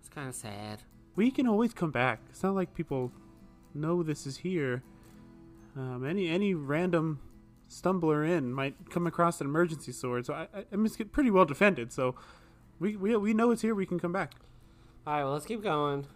it's 0.00 0.08
kind 0.08 0.28
of 0.28 0.34
sad. 0.34 0.80
We 1.14 1.30
can 1.30 1.46
always 1.46 1.72
come 1.74 1.90
back. 1.90 2.20
It's 2.30 2.42
not 2.42 2.54
like 2.54 2.74
people 2.74 3.12
know 3.74 4.02
this 4.02 4.26
is 4.26 4.38
here. 4.38 4.82
Um, 5.76 6.04
any 6.04 6.28
any 6.28 6.54
random 6.54 7.20
stumbler 7.72 8.24
in 8.24 8.52
might 8.52 8.90
come 8.90 9.06
across 9.06 9.40
an 9.40 9.46
emergency 9.46 9.92
sword. 9.92 10.26
So 10.26 10.34
I, 10.34 10.42
I, 10.54 10.64
I 10.72 10.76
mean, 10.76 10.86
it's 10.86 10.96
pretty 11.10 11.30
well 11.30 11.44
defended. 11.44 11.92
So 11.92 12.14
we, 12.78 12.96
we 12.96 13.16
we 13.16 13.34
know 13.34 13.50
it's 13.50 13.62
here. 13.62 13.74
We 13.74 13.86
can 13.86 13.98
come 13.98 14.12
back. 14.12 14.34
All 15.06 15.14
right, 15.14 15.24
well 15.24 15.32
let's 15.32 15.46
keep 15.46 15.62
going. 15.62 16.06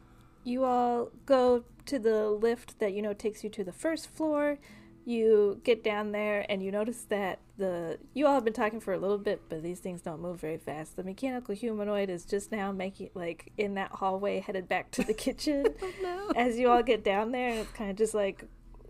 You 0.44 0.64
all 0.64 1.10
go 1.24 1.64
to 1.86 1.98
the 1.98 2.28
lift 2.28 2.78
that 2.78 2.92
you 2.92 3.02
know 3.02 3.12
takes 3.12 3.42
you 3.42 3.50
to 3.50 3.64
the 3.64 3.72
first 3.72 4.08
floor. 4.08 4.58
You 5.04 5.60
get 5.62 5.84
down 5.84 6.10
there 6.10 6.44
and 6.48 6.64
you 6.64 6.72
notice 6.72 7.04
that 7.10 7.38
the 7.56 7.98
you 8.12 8.26
all 8.26 8.34
have 8.34 8.44
been 8.44 8.52
talking 8.52 8.80
for 8.80 8.92
a 8.92 8.98
little 8.98 9.18
bit, 9.18 9.42
but 9.48 9.62
these 9.62 9.78
things 9.78 10.02
don't 10.02 10.20
move 10.20 10.40
very 10.40 10.58
fast. 10.58 10.96
The 10.96 11.04
mechanical 11.04 11.54
humanoid 11.54 12.10
is 12.10 12.24
just 12.24 12.50
now 12.50 12.72
making 12.72 13.10
like 13.14 13.52
in 13.56 13.74
that 13.74 13.92
hallway 13.92 14.40
headed 14.40 14.68
back 14.68 14.90
to 14.92 15.04
the 15.04 15.14
kitchen. 15.26 15.66
Oh, 15.80 15.92
no. 16.02 16.32
As 16.36 16.58
you 16.58 16.68
all 16.70 16.82
get 16.82 17.04
down 17.04 17.30
there, 17.30 17.50
it's 17.50 17.70
kind 17.72 17.90
of 17.90 17.96
just 17.96 18.14
like 18.14 18.44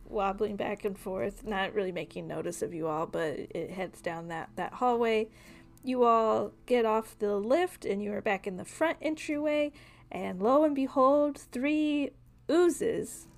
wobbling 0.08 0.56
back 0.56 0.84
and 0.84 0.98
forth, 0.98 1.44
not 1.44 1.74
really 1.74 1.92
making 1.92 2.26
notice 2.26 2.62
of 2.62 2.74
you 2.74 2.86
all, 2.86 3.06
but 3.06 3.38
it 3.50 3.70
heads 3.70 4.00
down 4.00 4.28
that 4.28 4.50
that 4.56 4.74
hallway. 4.74 5.28
You 5.84 6.04
all 6.04 6.52
get 6.66 6.84
off 6.84 7.18
the 7.18 7.36
lift 7.36 7.84
and 7.84 8.02
you 8.02 8.12
are 8.12 8.20
back 8.20 8.46
in 8.46 8.56
the 8.56 8.64
front 8.64 8.98
entryway, 9.00 9.72
and 10.10 10.40
lo 10.40 10.64
and 10.64 10.74
behold, 10.74 11.38
three 11.38 12.10
oozes, 12.50 13.28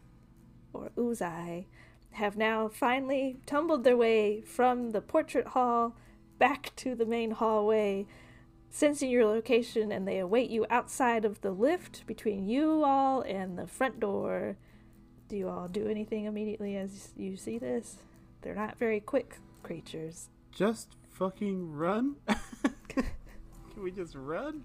or 0.73 0.91
oozai, 0.97 1.67
have 2.13 2.37
now 2.37 2.69
finally 2.69 3.39
tumbled 3.47 3.85
their 3.85 3.97
way 3.97 4.41
from 4.41 4.91
the 4.91 5.01
portrait 5.01 5.49
hall 5.49 5.95
back 6.39 6.73
to 6.77 6.95
the 6.95 7.07
main 7.07 7.33
hallway, 7.33 8.07
sensing 8.71 9.11
your 9.11 9.25
location, 9.25 9.93
and 9.93 10.07
they 10.07 10.19
await 10.19 10.51
you 10.51 10.67
outside 10.71 11.25
of 11.25 11.41
the 11.41 11.51
lift 11.51 12.07
between 12.07 12.49
you 12.49 12.83
all 12.85 13.23
and 13.23 13.59
the 13.59 13.67
front 13.67 14.01
door. 14.01 14.57
Do 15.29 15.37
you 15.37 15.49
all 15.49 15.69
do 15.69 15.87
anything 15.89 16.25
immediately 16.25 16.77
as 16.77 17.11
you 17.17 17.37
see 17.37 17.59
this? 17.59 17.97
They're 18.43 18.55
not 18.55 18.79
very 18.79 19.01
quick 19.01 19.37
creatures. 19.63 20.29
Just 20.53 20.97
fucking 21.13 21.73
run. 21.75 22.17
can 22.89 23.05
we 23.83 23.91
just 23.91 24.15
run? 24.15 24.65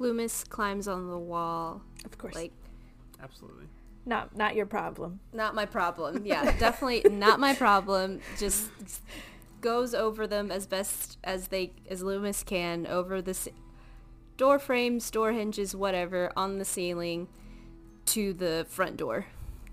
Lü'mis 0.00 0.48
climbs 0.48 0.88
on 0.88 1.08
the 1.08 1.18
wall. 1.18 1.80
Of 2.04 2.18
course, 2.18 2.34
Like, 2.34 2.52
Absolutely. 3.22 3.66
not 4.04 4.36
not 4.36 4.54
your 4.56 4.66
problem. 4.66 5.20
not 5.32 5.54
my 5.54 5.64
problem. 5.64 6.22
Yeah, 6.26 6.44
definitely 6.58 7.08
not 7.10 7.38
my 7.40 7.54
problem. 7.54 8.20
Just 8.38 8.68
goes 9.60 9.94
over 9.94 10.26
them 10.26 10.50
as 10.50 10.66
best 10.66 11.18
as 11.24 11.48
they 11.48 11.72
as 11.88 12.02
Lü'mis 12.02 12.44
can 12.44 12.86
over 12.86 13.22
the 13.22 13.30
s- 13.30 13.48
door 14.36 14.58
frames, 14.58 15.10
door 15.10 15.32
hinges, 15.32 15.74
whatever 15.74 16.32
on 16.36 16.58
the 16.58 16.64
ceiling 16.64 17.28
to 18.06 18.32
the 18.34 18.66
front 18.68 18.96
door. 18.96 19.26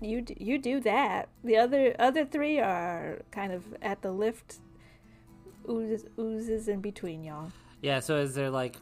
You 0.04 0.20
do, 0.20 0.34
you 0.38 0.58
do 0.58 0.80
that. 0.80 1.28
The 1.42 1.56
other 1.56 1.94
other 1.98 2.24
three 2.24 2.58
are 2.60 3.22
kind 3.30 3.52
of 3.52 3.64
at 3.82 4.02
the 4.02 4.10
lift. 4.12 4.58
Oozes, 5.68 6.04
oozes 6.18 6.68
in 6.68 6.80
between 6.80 7.24
y'all. 7.24 7.50
Yeah, 7.80 8.00
so 8.00 8.16
is 8.16 8.34
there 8.34 8.50
like, 8.50 8.76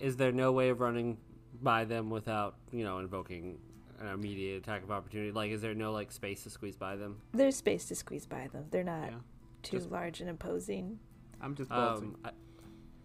is 0.00 0.16
there 0.16 0.32
no 0.32 0.50
way 0.50 0.68
of 0.70 0.80
running 0.80 1.16
by 1.62 1.84
them 1.84 2.10
without 2.10 2.56
you 2.72 2.82
know 2.84 2.98
invoking 2.98 3.58
an 4.00 4.08
immediate 4.08 4.56
attack 4.58 4.82
of 4.82 4.90
opportunity? 4.90 5.30
Like, 5.30 5.52
is 5.52 5.62
there 5.62 5.74
no 5.74 5.92
like 5.92 6.10
space 6.10 6.42
to 6.42 6.50
squeeze 6.50 6.76
by 6.76 6.96
them? 6.96 7.20
There's 7.32 7.54
space 7.56 7.84
to 7.86 7.94
squeeze 7.94 8.26
by 8.26 8.48
them. 8.52 8.64
They're 8.70 8.82
not 8.82 9.10
Yeah. 9.10 9.18
too 9.62 9.76
Just- 9.78 9.90
large 9.92 10.20
and 10.20 10.28
imposing. 10.28 10.98
I'm 11.40 11.54
just 11.54 11.70
bolting. 11.70 12.08
Um, 12.08 12.16
I, 12.24 12.30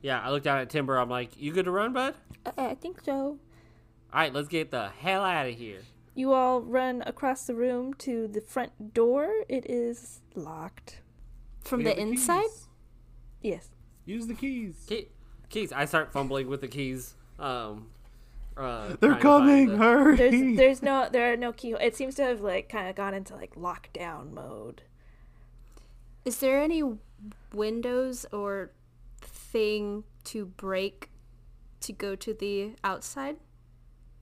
yeah, 0.01 0.19
I 0.21 0.29
look 0.31 0.43
down 0.43 0.59
at 0.59 0.69
Timber. 0.69 0.97
I'm 0.97 1.09
like, 1.09 1.39
you 1.39 1.51
good 1.53 1.65
to 1.65 1.71
run, 1.71 1.93
bud? 1.93 2.15
Uh, 2.45 2.51
I 2.57 2.75
think 2.75 3.01
so. 3.01 3.13
All 3.13 3.39
right, 4.13 4.33
let's 4.33 4.47
get 4.47 4.69
the 4.71 4.89
hell 4.89 5.23
out 5.23 5.47
of 5.47 5.55
here. 5.55 5.81
You 6.17 6.33
all 6.33 6.61
run 6.61 7.03
across 7.05 7.45
the 7.45 7.53
room 7.53 7.93
to 7.99 8.27
the 8.27 8.41
front 8.41 8.95
door. 8.95 9.31
It 9.47 9.69
is 9.69 10.21
locked. 10.33 11.01
From 11.63 11.79
We 11.79 11.83
the 11.85 11.99
inside? 11.99 12.41
keys. 12.41 12.67
Yes. 13.43 13.69
Use 14.05 14.25
the 14.25 14.33
keys. 14.33 14.83
Key, 14.87 15.09
keys. 15.49 15.71
I 15.71 15.85
start 15.85 16.11
fumbling 16.11 16.47
with 16.47 16.61
the 16.61 16.67
keys. 16.67 17.13
Um, 17.37 17.89
uh, 18.57 18.95
They're 18.99 19.11
trying 19.11 19.21
to 19.21 19.21
find 19.21 19.21
coming. 19.21 19.67
the- 19.67 19.77
Hurry. 19.77 20.15
There's 20.17 20.57
there's 20.57 20.81
no 20.81 21.07
there 21.11 21.31
are 21.31 21.37
no 21.37 21.53
keyhole. 21.53 21.79
It 21.79 21.95
seems 21.95 22.15
to 22.15 22.23
have 22.23 22.41
like 22.41 22.67
kind 22.67 22.89
of 22.89 22.95
gone 22.95 23.13
into 23.13 23.35
like 23.35 23.53
lockdown 23.53 24.31
mode. 24.33 24.81
Is 26.25 26.39
there 26.39 26.59
any 26.59 26.81
windows 27.53 28.25
or 28.33 28.71
thing 29.21 30.03
to 30.23 30.47
break 30.47 31.11
to 31.81 31.93
go 31.93 32.15
to 32.15 32.33
the 32.33 32.71
outside? 32.83 33.37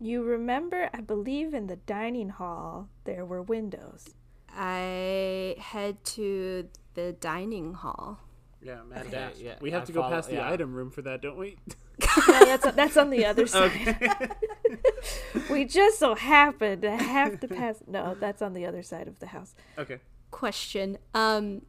You 0.05 0.21
remember, 0.21 0.87
I 0.93 1.01
believe, 1.01 1.55
in 1.55 1.65
the 1.65 1.77
dining 1.77 2.29
hall 2.29 2.89
there 3.05 3.25
were 3.25 3.41
windows. 3.41 4.09
I 4.55 5.55
head 5.57 6.03
to 6.15 6.69
the 6.93 7.13
dining 7.13 7.73
hall. 7.73 8.19
Yeah, 8.61 8.83
mad 8.87 9.01
Okay, 9.07 9.09
dash. 9.11 9.33
yeah, 9.39 9.55
we 9.61 9.71
have 9.71 9.81
I 9.81 9.85
to 9.85 9.91
go 9.91 10.01
follow- 10.01 10.15
past 10.15 10.29
the 10.29 10.35
yeah. 10.35 10.51
item 10.51 10.73
room 10.75 10.91
for 10.91 11.01
that, 11.01 11.21
don't 11.23 11.37
we? 11.37 11.57
No, 12.27 12.45
that's 12.45 12.71
that's 12.73 12.97
on 12.97 13.09
the 13.09 13.25
other 13.25 13.47
side. 13.55 14.35
we 15.49 15.65
just 15.65 15.97
so 15.97 16.13
happen 16.13 16.81
to 16.81 16.91
have 16.95 17.39
to 17.39 17.47
pass. 17.47 17.77
No, 17.87 18.15
that's 18.19 18.41
on 18.43 18.53
the 18.53 18.65
other 18.67 18.83
side 18.83 19.07
of 19.07 19.19
the 19.19 19.27
house. 19.27 19.55
okay. 19.77 19.99
Question. 20.29 20.97
Um 21.15 21.63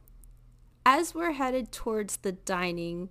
as 0.85 1.15
we're 1.15 1.31
headed 1.31 1.71
towards 1.71 2.17
the 2.17 2.33
dining 2.33 3.09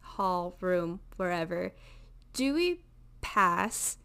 hall 0.00 0.56
room 0.60 1.00
wherever, 1.16 1.72
do 2.34 2.54
we 2.54 2.84
pass 3.20 3.96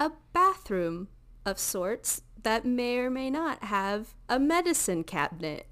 a 0.00 0.10
bathroom 0.32 1.08
of 1.46 1.60
sorts 1.60 2.22
that 2.42 2.64
may 2.64 2.98
or 2.98 3.10
may 3.10 3.30
not 3.30 3.64
have 3.64 4.14
a 4.28 4.40
medicine 4.40 5.04
cabinet? 5.04 5.68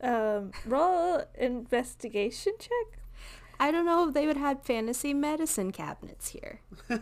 Um, 0.00 0.50
roll 0.64 1.22
investigation 1.38 2.54
check. 2.58 3.00
I 3.60 3.70
don't 3.70 3.86
know 3.86 4.08
if 4.08 4.14
they 4.14 4.26
would 4.26 4.36
have 4.36 4.64
fantasy 4.64 5.14
medicine 5.14 5.70
cabinets 5.70 6.30
here. 6.30 6.60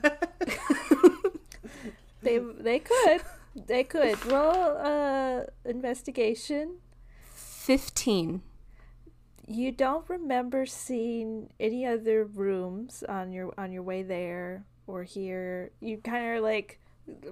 They 2.25 2.39
they 2.39 2.79
could 2.79 3.21
they 3.55 3.85
could 3.85 4.25
roll 4.27 4.77
uh 4.79 5.45
investigation. 5.65 6.79
15. 7.35 8.43
you 9.47 9.71
don't 9.71 10.09
remember 10.09 10.65
seeing 10.65 11.51
any 11.61 11.85
other 11.85 12.25
rooms 12.25 13.05
on 13.07 13.33
your 13.33 13.53
on 13.59 13.71
your 13.73 13.83
way 13.83 14.03
there 14.03 14.65
or 14.87 15.03
here. 15.05 15.71
You 15.81 15.99
kind 15.99 16.37
of 16.37 16.43
like 16.43 16.81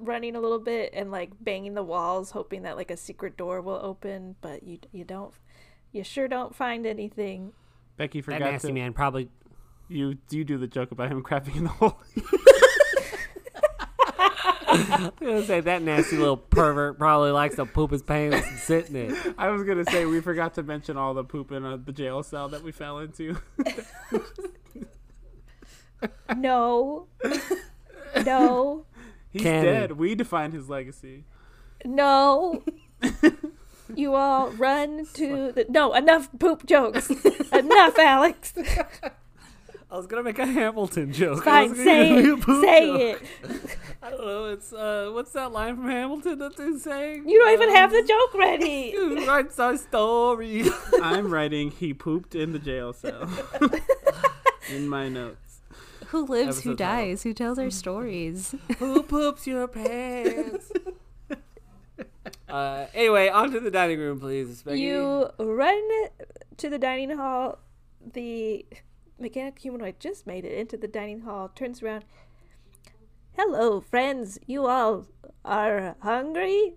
running 0.01 0.37
a 0.37 0.41
little 0.41 0.59
bit 0.59 0.93
and 0.95 1.11
like 1.11 1.31
banging 1.41 1.75
the 1.75 1.83
walls, 1.83 2.31
hoping 2.33 2.63
that 2.63 2.77
like 2.77 2.91
a 2.91 2.97
secret 2.97 3.37
door 3.37 3.61
will 3.61 3.81
open, 3.83 4.37
but 4.41 4.63
you 4.63 4.79
you 4.93 5.05
don't. 5.05 5.33
You 5.93 6.05
sure 6.05 6.29
don't 6.29 6.55
find 6.55 6.87
anything. 6.87 7.53
Becky 7.97 8.23
forgot 8.23 8.41
That 8.41 8.53
nasty 8.53 8.69
to. 8.69 8.75
man 8.75 8.93
probably. 8.93 9.29
You 9.89 10.17
you 10.31 10.45
do 10.45 10.57
the 10.59 10.67
joke 10.67 10.91
about 10.93 11.11
him 11.11 11.23
crapping 11.25 11.57
in 11.57 11.65
the 11.65 11.71
hole. 11.71 11.99
I 14.75 14.99
was 15.05 15.13
gonna 15.21 15.45
say 15.45 15.61
that 15.61 15.83
nasty 15.83 16.17
little 16.17 16.37
pervert 16.39 16.99
probably 16.99 17.31
likes 17.31 17.57
to 17.57 17.67
poop 17.67 17.91
his 17.91 18.03
pants 18.03 18.47
and 18.47 18.59
sit 18.59 18.89
in 18.89 18.97
it. 18.97 19.35
I 19.37 19.51
was 19.51 19.65
gonna 19.65 19.85
say 19.85 20.07
we 20.07 20.21
forgot 20.23 20.55
to 20.55 20.63
mention 20.63 20.97
all 20.97 21.13
the 21.13 21.25
poop 21.25 21.53
in 21.53 21.63
uh, 21.65 21.77
the 21.77 21.93
jail 21.93 22.23
cell 22.23 22.49
that 22.49 22.63
we 22.63 22.73
fell 22.73 22.99
into. 23.01 23.37
No. 26.37 27.07
no. 28.25 28.85
He's 29.31 29.43
Canon. 29.43 29.65
dead. 29.65 29.93
We 29.93 30.15
defined 30.15 30.53
his 30.53 30.69
legacy. 30.69 31.25
No. 31.85 32.63
You 33.95 34.15
all 34.15 34.49
run 34.53 35.05
to 35.15 35.53
the 35.53 35.67
no 35.69 35.93
enough 35.93 36.31
poop 36.39 36.65
jokes. 36.65 37.11
enough, 37.53 37.99
Alex. 37.99 38.55
I 39.91 39.97
was 39.99 40.07
gonna 40.07 40.23
make 40.23 40.39
a 40.39 40.47
Hamilton 40.47 41.13
joke. 41.13 41.45
Fine, 41.45 41.75
say 41.75 42.11
it. 42.15 42.43
Say 42.43 42.87
joke. 42.87 43.23
it. 43.43 43.77
I 44.03 44.09
don't 44.11 44.25
know. 44.25 44.45
It's 44.47 44.73
uh, 44.73 45.11
what's 45.13 45.33
that 45.33 45.53
line 45.53 45.77
from 45.77 45.91
Hamilton 45.91 46.39
that 46.39 46.57
they're 46.57 46.79
saying? 46.79 47.29
You 47.29 47.39
don't 47.41 47.53
even 47.53 47.69
Um, 47.69 47.75
have 47.75 47.91
the 47.91 48.03
joke 48.03 48.35
ready. 48.35 48.93
Who 48.97 49.27
writes 49.27 49.59
our 49.59 49.77
story? 49.77 50.65
I'm 51.03 51.31
writing. 51.31 51.71
He 51.71 51.93
pooped 51.93 52.35
in 52.35 52.53
the 52.53 52.59
jail 52.59 52.95
cell. 52.95 53.29
in 54.71 54.89
my 54.89 55.11
notes. 55.11 55.52
Who 56.13 56.27
lives? 56.27 56.63
Who 56.63 56.73
Episode 56.73 56.85
title. 56.85 57.07
dies? 57.07 57.23
Who 57.23 57.33
tells 57.33 57.59
our 57.59 57.71
stories? 57.85 58.55
Who 58.79 59.03
poops 59.03 59.47
your 59.47 59.67
pants? 59.67 60.71
uh, 62.51 62.87
anyway, 62.93 63.31
on 63.31 63.51
to 63.51 63.61
the 63.61 63.71
dining 63.71 63.99
room, 63.99 64.21
please. 64.21 64.63
Becky. 64.63 64.81
You 64.81 65.31
run 65.39 65.83
to 66.59 66.69
the 66.69 66.79
dining 66.79 67.17
hall. 67.17 67.61
The 68.13 68.67
mechanic 69.19 69.59
humanoid 69.59 70.01
just 70.01 70.27
made 70.27 70.45
it 70.45 70.53
into 70.53 70.77
the 70.77 70.87
dining 70.87 71.21
hall, 71.21 71.49
turns 71.49 71.83
around. 71.83 72.05
Hello, 73.35 73.81
friends. 73.81 74.39
You 74.47 74.67
all 74.67 75.07
are 75.47 75.97
hungry? 76.01 76.75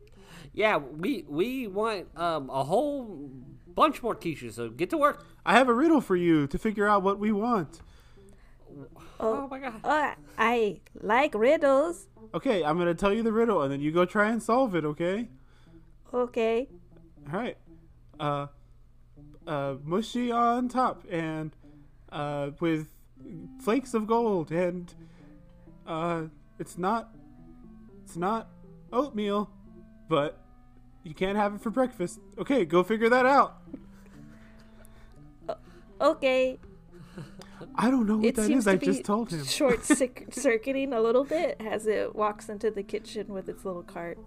Yeah, 0.54 0.78
we 0.78 1.26
we 1.28 1.68
want 1.68 2.08
um 2.16 2.50
a 2.50 2.64
whole 2.64 3.30
bunch 3.68 4.02
more 4.02 4.16
quiches. 4.16 4.54
So 4.54 4.70
get 4.70 4.90
to 4.92 4.98
work. 4.98 5.26
I 5.46 5.56
have 5.56 5.68
a 5.68 5.74
riddle 5.74 6.00
for 6.00 6.16
you 6.16 6.48
to 6.48 6.58
figure 6.58 6.88
out 6.88 7.04
what 7.04 7.20
we 7.20 7.34
want. 7.34 7.82
Oh, 9.20 9.48
my 9.48 9.60
god. 9.60 9.74
Uh, 9.84 10.14
I 10.38 10.80
like 11.02 11.34
riddles. 11.36 12.08
Okay, 12.34 12.64
I'm 12.64 12.78
gonna 12.78 12.94
tell 12.94 13.14
you 13.14 13.24
the 13.24 13.32
riddle, 13.32 13.62
and 13.62 13.72
then 13.72 13.80
you 13.80 13.92
go 13.92 14.06
try 14.06 14.30
and 14.30 14.42
solve 14.44 14.76
it. 14.76 14.84
Okay? 14.84 15.30
Okay. 16.14 16.68
All 17.32 17.40
right. 17.40 17.58
Uh, 18.20 18.48
uh, 19.48 19.76
mushy 19.84 20.32
on 20.32 20.68
top, 20.68 21.06
and 21.10 21.56
uh, 22.12 22.52
with 22.60 22.88
flakes 23.62 23.94
of 23.94 24.08
gold, 24.08 24.52
and 24.52 24.94
uh, 25.88 26.24
it's 26.60 26.78
not, 26.78 27.16
it's 28.04 28.18
not 28.18 28.50
oatmeal, 28.92 29.50
but 30.10 30.40
you 31.04 31.14
can't 31.14 31.38
have 31.38 31.56
it 31.56 31.62
for 31.62 31.70
breakfast. 31.70 32.20
Okay, 32.38 32.66
go 32.66 32.84
figure 32.84 33.10
that 33.10 33.26
out. 33.26 33.62
Okay. 36.02 36.60
I 37.76 37.90
don't 37.92 38.06
know 38.08 38.18
what 38.18 38.26
It 38.26 38.36
that 38.36 38.46
seems 38.46 38.60
is. 38.60 38.66
to 38.66 38.72
I 38.72 38.76
be 38.78 38.86
just 38.86 39.04
told 39.06 39.30
him. 39.32 39.44
short 39.46 39.84
cir- 39.86 40.10
circuiting 40.32 40.94
a 40.94 41.02
little 41.02 41.24
bit 41.24 41.58
as 41.60 41.88
it 41.88 42.16
walks 42.16 42.50
into 42.50 42.72
the 42.72 42.84
kitchen 42.84 43.28
with 43.34 43.50
its 43.50 43.66
little 43.66 43.84
cart. 43.84 44.18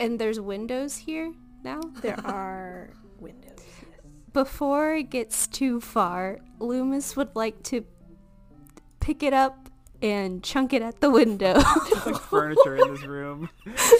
and 0.00 0.18
there's 0.18 0.40
windows 0.40 0.96
here 0.96 1.32
now. 1.64 1.80
There 2.00 2.18
are 2.26 2.90
windows. 3.20 3.50
Yes. 3.58 3.66
Before 4.32 4.94
it 4.94 5.10
gets 5.10 5.46
too 5.46 5.80
far, 5.80 6.38
Lü'mis 6.58 7.16
would 7.16 7.34
like 7.36 7.62
to 7.64 7.84
pick 9.00 9.22
it 9.22 9.32
up 9.32 9.68
and 10.00 10.42
chunk 10.42 10.72
it 10.72 10.82
at 10.82 11.00
the 11.00 11.10
window. 11.10 11.54
There's 11.54 12.06
like 12.06 12.16
furniture 12.22 12.76
in 12.76 12.92
this 12.94 13.04
room. 13.04 13.48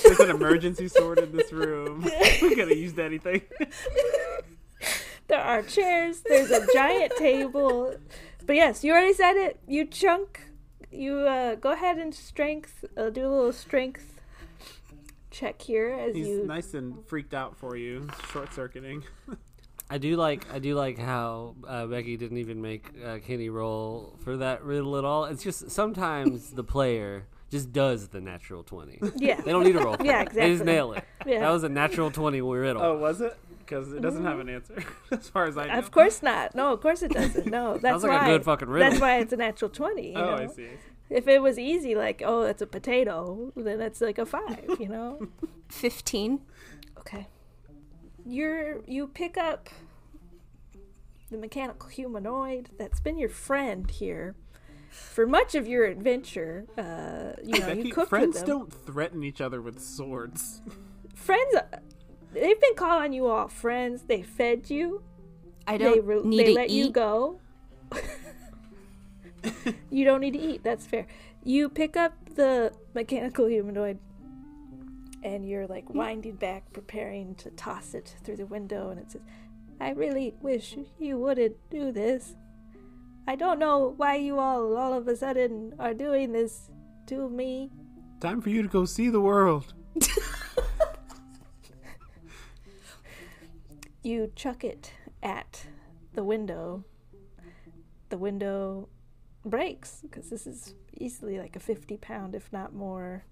There's 0.05 0.19
an 0.21 0.31
emergency 0.31 0.89
sword 0.89 1.19
in 1.21 1.31
this 1.37 1.53
room. 1.53 2.03
We 2.43 2.55
could 2.57 2.69
have 2.71 2.77
used 2.79 2.99
anything. 2.99 3.43
There 5.29 5.41
are 5.41 5.63
chairs. 5.63 6.21
There's 6.29 6.51
a 6.51 6.67
giant 6.75 7.13
table. 7.17 7.95
But 8.47 8.57
yes, 8.57 8.85
you 8.85 8.93
already 8.93 9.15
said 9.15 9.37
it. 9.37 9.61
You 9.67 9.87
chunk. 9.87 10.41
You 10.91 11.19
uh, 11.21 11.55
go 11.55 11.73
ahead 11.73 11.99
and 11.99 12.15
strength. 12.15 12.85
Uh, 12.97 13.11
do 13.11 13.27
a 13.27 13.31
little 13.31 13.53
strength 13.53 14.21
check 15.31 15.63
here 15.63 15.89
as 15.91 16.15
He's 16.15 16.29
you. 16.29 16.47
nice 16.47 16.75
and 16.75 17.05
freaked 17.07 17.33
out 17.35 17.57
for 17.57 17.77
you, 17.77 18.09
short 18.31 18.53
circuiting. 18.53 19.03
I 19.91 19.99
do 19.99 20.17
like 20.17 20.47
I 20.53 20.59
do 20.59 20.75
like 20.75 20.99
how 20.99 21.55
uh, 21.67 21.87
Becky 21.87 22.17
didn't 22.17 22.39
even 22.39 22.63
make 22.63 22.91
uh, 23.05 23.19
Kenny 23.19 23.49
roll 23.49 24.17
for 24.25 24.39
that 24.39 24.63
riddle 24.65 24.97
at 24.97 25.05
all. 25.05 25.25
It's 25.27 25.43
just 25.43 25.71
sometimes 25.71 26.51
the 26.51 26.65
player 26.65 27.27
just 27.51 27.73
does 27.73 28.09
the 28.09 28.21
natural 28.21 28.63
twenty. 28.63 28.99
Yeah. 29.17 29.41
They 29.41 29.53
don't 29.53 29.65
need 29.65 29.73
to 29.73 29.81
roll. 29.85 29.97
For 29.97 30.05
Yeah, 30.05 30.23
it. 30.23 30.33
They 30.33 30.51
just 30.53 30.65
nail 30.65 30.93
it. 30.93 31.05
Yeah. 31.27 31.41
That 31.41 31.51
was 31.51 31.63
a 31.65 31.69
natural 31.69 32.11
twenty 32.11 32.41
riddle. 32.41 32.83
Oh, 32.83 32.97
was 32.99 33.21
it? 33.21 33.37
Because 33.73 33.93
it 33.93 34.03
doesn't 34.03 34.25
have 34.25 34.39
an 34.39 34.49
answer, 34.49 34.83
as 35.11 35.29
far 35.29 35.47
as 35.47 35.57
I 35.57 35.67
know. 35.67 35.79
Of 35.79 35.91
course 35.91 36.23
not. 36.23 36.55
No, 36.55 36.73
of 36.73 36.81
course 36.81 37.03
it 37.03 37.13
doesn't. 37.13 37.47
No, 37.47 37.73
that's 37.79 38.03
Sounds 38.03 38.05
like 38.05 38.21
why. 38.23 38.29
a 38.29 38.33
good 38.33 38.45
fucking 38.45 38.69
riddle. 38.69 38.91
That's 38.91 39.01
why 39.01 39.19
it's 39.19 39.33
a 39.33 39.37
natural 39.37 39.71
twenty. 39.71 40.11
You 40.13 40.17
Oh, 40.19 40.37
know? 40.37 40.43
I 40.43 40.47
see. 40.47 40.65
I 40.65 40.69
see. 40.69 40.77
If 41.11 41.29
it 41.29 41.41
was 41.43 41.59
easy, 41.59 41.95
like 41.95 42.23
oh, 42.25 42.43
it's 42.43 42.63
a 42.63 42.67
potato, 42.67 43.53
then 43.57 43.81
it's 43.81 44.01
like 44.01 44.19
a 44.19 44.27
five. 44.27 44.65
You 44.79 44.89
know. 44.89 45.27
15. 45.69 46.41
Okay. 46.99 47.27
You're 48.25 48.81
you 48.87 49.09
pick 49.09 49.37
up 49.37 49.69
the 51.31 51.39
mechanical 51.39 51.89
humanoid 51.89 52.69
that's 52.79 53.01
been 53.01 53.17
your 53.19 53.29
friend 53.31 53.91
here 53.91 54.35
for 54.91 55.27
much 55.27 55.55
of 55.55 55.67
your 55.67 55.85
adventure. 55.87 56.67
Uh, 56.77 57.33
you 57.43 57.59
know, 57.59 57.67
Becky, 57.67 57.89
you 57.89 57.93
cooked 57.95 58.11
friends 58.11 58.35
with 58.37 58.47
them. 58.47 58.59
don't 58.59 58.73
threaten 58.87 59.23
each 59.25 59.41
other 59.41 59.61
with 59.63 59.81
swords. 59.81 60.61
Friends, 61.15 61.55
they've 62.33 62.61
been 62.61 62.75
calling 62.75 63.13
you 63.13 63.27
all 63.27 63.49
friends. 63.49 64.03
They 64.03 64.23
fed 64.23 64.71
you. 64.71 65.03
I 65.67 65.79
They 65.79 65.85
don't 65.85 66.05
re- 66.05 66.23
need 66.23 66.39
they 66.39 66.45
to 66.45 66.53
let 66.53 66.71
you 66.71 66.91
go. 66.91 67.41
you 69.91 70.05
don't 70.05 70.21
need 70.21 70.33
to 70.33 70.41
eat. 70.41 70.63
That's 70.63 70.87
fair. 70.87 71.07
You 71.45 71.69
pick 71.69 71.97
up 71.97 72.15
the 72.35 72.73
mechanical 72.95 73.47
humanoid, 73.47 73.99
and 75.23 75.49
you're 75.49 75.67
like 75.67 75.87
hmm? 75.87 75.99
winding 75.99 76.37
back, 76.37 76.73
preparing 76.73 77.35
to 77.37 77.51
toss 77.51 77.95
it 77.95 78.17
through 78.25 78.37
the 78.37 78.47
window, 78.47 78.91
and 78.91 79.01
it 79.01 79.13
says, 79.13 79.23
"I 79.81 79.91
really 79.91 80.35
wish 80.41 80.77
you 80.99 81.19
wouldn't 81.19 81.57
do 81.71 81.93
this. 81.93 82.35
I 83.27 83.37
don't 83.37 83.59
know 83.59 83.95
why 83.97 84.17
you 84.17 84.39
all 84.39 84.77
all 84.77 84.93
of 84.93 85.07
a 85.07 85.17
sudden 85.17 85.75
are 85.79 85.95
doing 85.95 86.33
this 86.33 86.71
to 87.07 87.29
me." 87.29 87.71
Time 88.21 88.41
for 88.41 88.51
you 88.51 88.63
to 88.63 88.69
go 88.69 88.85
see 88.85 89.09
the 89.11 89.21
world. 89.21 89.75
you 94.03 94.31
chuck 94.35 94.65
it 94.65 94.93
at 95.23 95.67
the 96.15 96.25
window. 96.25 96.85
The 98.09 98.19
window 98.19 98.89
breaks 99.45 100.01
because 100.03 100.29
this 100.31 100.47
is 100.47 100.75
easily 100.99 101.39
like 101.39 101.57
a 101.57 101.61
50 101.61 101.97
pound, 101.99 102.35
if 102.35 102.53
not 102.53 102.75
more. 102.75 103.25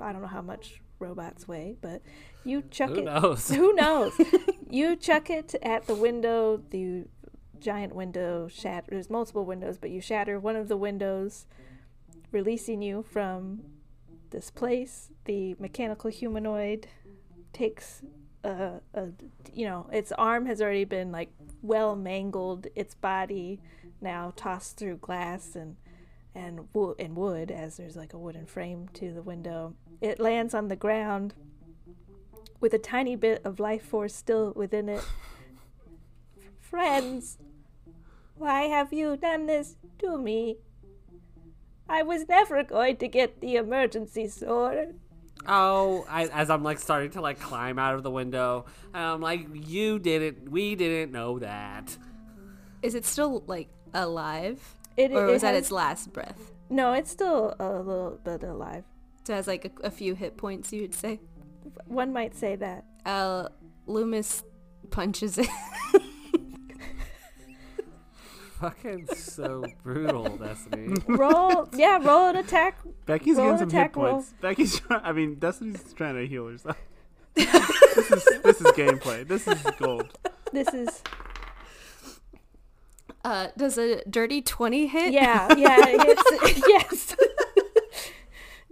I 0.00 0.12
don't 0.12 0.20
know 0.20 0.28
how 0.28 0.42
much 0.42 0.82
robots 0.98 1.48
weigh, 1.48 1.76
but 1.80 2.02
you 2.44 2.62
chuck 2.70 2.90
Who 2.90 2.96
it. 2.96 3.04
knows? 3.04 3.48
Who 3.54 3.72
knows? 3.74 4.12
you 4.70 4.96
chuck 4.96 5.30
it 5.30 5.54
at 5.62 5.86
the 5.86 5.94
window. 5.94 6.62
The 6.70 7.04
giant 7.58 7.94
window 7.94 8.48
shatter. 8.48 8.86
There's 8.90 9.08
multiple 9.08 9.44
windows, 9.44 9.78
but 9.78 9.90
you 9.90 10.00
shatter 10.00 10.38
one 10.38 10.56
of 10.56 10.68
the 10.68 10.76
windows, 10.76 11.46
releasing 12.30 12.82
you 12.82 13.02
from 13.02 13.62
this 14.30 14.50
place. 14.50 15.10
The 15.24 15.56
mechanical 15.58 16.10
humanoid 16.10 16.88
takes 17.52 18.02
a, 18.44 18.80
a 18.94 19.08
you 19.52 19.66
know 19.66 19.88
its 19.92 20.12
arm 20.12 20.46
has 20.46 20.60
already 20.60 20.84
been 20.84 21.10
like 21.10 21.30
well 21.62 21.96
mangled. 21.96 22.66
Its 22.76 22.94
body 22.94 23.60
now 24.00 24.32
tossed 24.36 24.76
through 24.76 24.98
glass 24.98 25.56
and 25.56 25.76
and 26.34 26.68
wood 26.72 26.96
and 26.98 27.16
wood 27.16 27.50
as 27.50 27.76
there's 27.76 27.96
like 27.96 28.12
a 28.12 28.18
wooden 28.18 28.46
frame 28.46 28.88
to 28.94 29.12
the 29.12 29.22
window. 29.22 29.74
It 30.00 30.20
lands 30.20 30.52
on 30.54 30.68
the 30.68 30.76
ground 30.76 31.34
with 32.60 32.74
a 32.74 32.78
tiny 32.78 33.16
bit 33.16 33.40
of 33.44 33.60
life 33.60 33.84
force 33.84 34.14
still 34.14 34.52
within 34.54 34.88
it. 34.88 35.04
Friends, 36.60 37.38
why 38.36 38.62
have 38.62 38.92
you 38.92 39.16
done 39.16 39.46
this 39.46 39.76
to 40.00 40.18
me? 40.18 40.56
I 41.88 42.02
was 42.02 42.28
never 42.28 42.62
going 42.64 42.96
to 42.96 43.08
get 43.08 43.40
the 43.40 43.56
emergency 43.56 44.26
sword. 44.28 44.94
Oh, 45.46 46.06
I, 46.08 46.26
as 46.28 46.48
I'm 46.50 46.62
like 46.62 46.78
starting 46.78 47.10
to 47.12 47.20
like 47.20 47.38
climb 47.38 47.78
out 47.78 47.94
of 47.94 48.02
the 48.02 48.10
window, 48.10 48.64
and 48.94 49.02
I'm 49.02 49.20
like, 49.20 49.46
you 49.52 49.98
didn't, 49.98 50.50
we 50.50 50.74
didn't 50.74 51.12
know 51.12 51.38
that. 51.38 51.96
Is 52.82 52.94
it 52.94 53.04
still 53.04 53.42
like 53.46 53.68
alive, 53.92 54.76
It, 54.96 55.12
or 55.12 55.28
it 55.28 55.32
was 55.32 55.42
that 55.42 55.54
has- 55.54 55.64
its 55.64 55.70
last 55.72 56.12
breath? 56.12 56.52
No, 56.70 56.92
it's 56.94 57.10
still 57.10 57.54
a 57.58 57.72
little 57.78 58.18
bit 58.24 58.42
alive. 58.42 58.84
So 59.24 59.34
it 59.34 59.36
has 59.36 59.46
like 59.46 59.64
a, 59.82 59.86
a 59.86 59.90
few 59.90 60.14
hit 60.14 60.36
points. 60.38 60.72
You 60.72 60.82
would 60.82 60.94
say. 60.94 61.20
One 61.86 62.12
might 62.12 62.34
say 62.34 62.56
that. 62.56 62.84
Uh, 63.04 63.48
Lü'mis 63.86 64.42
punches 64.90 65.36
it. 65.38 65.48
Fucking 68.64 69.08
so 69.14 69.64
brutal, 69.82 70.38
Destiny. 70.38 70.94
Roll, 71.06 71.68
yeah, 71.74 71.98
roll 72.02 72.28
an 72.30 72.36
attack. 72.36 72.78
Becky's 73.04 73.36
Roll 73.36 73.48
getting 73.52 73.52
an 73.52 73.58
some 73.58 73.68
hit 73.70 73.76
attack 73.78 73.96
roll. 73.96 74.12
points. 74.14 74.34
Becky's 74.40 74.80
trying. 74.80 75.00
I 75.04 75.12
mean, 75.12 75.34
Destiny's 75.34 75.92
trying 75.92 76.14
to 76.14 76.26
heal 76.26 76.48
herself. 76.48 76.76
this 77.34 78.10
is 78.10 78.24
this 78.42 78.60
is 78.62 78.66
gameplay. 78.72 79.26
This 79.28 79.46
is 79.46 79.60
gold. 79.78 80.16
This 80.52 80.68
is 80.72 81.02
Uh, 83.24 83.48
does 83.56 83.76
a 83.76 84.02
dirty 84.08 84.40
twenty 84.40 84.86
hit? 84.86 85.12
yeah, 85.12 85.54
yeah, 85.56 85.76
it's 85.88 86.68
yes. 86.68 87.16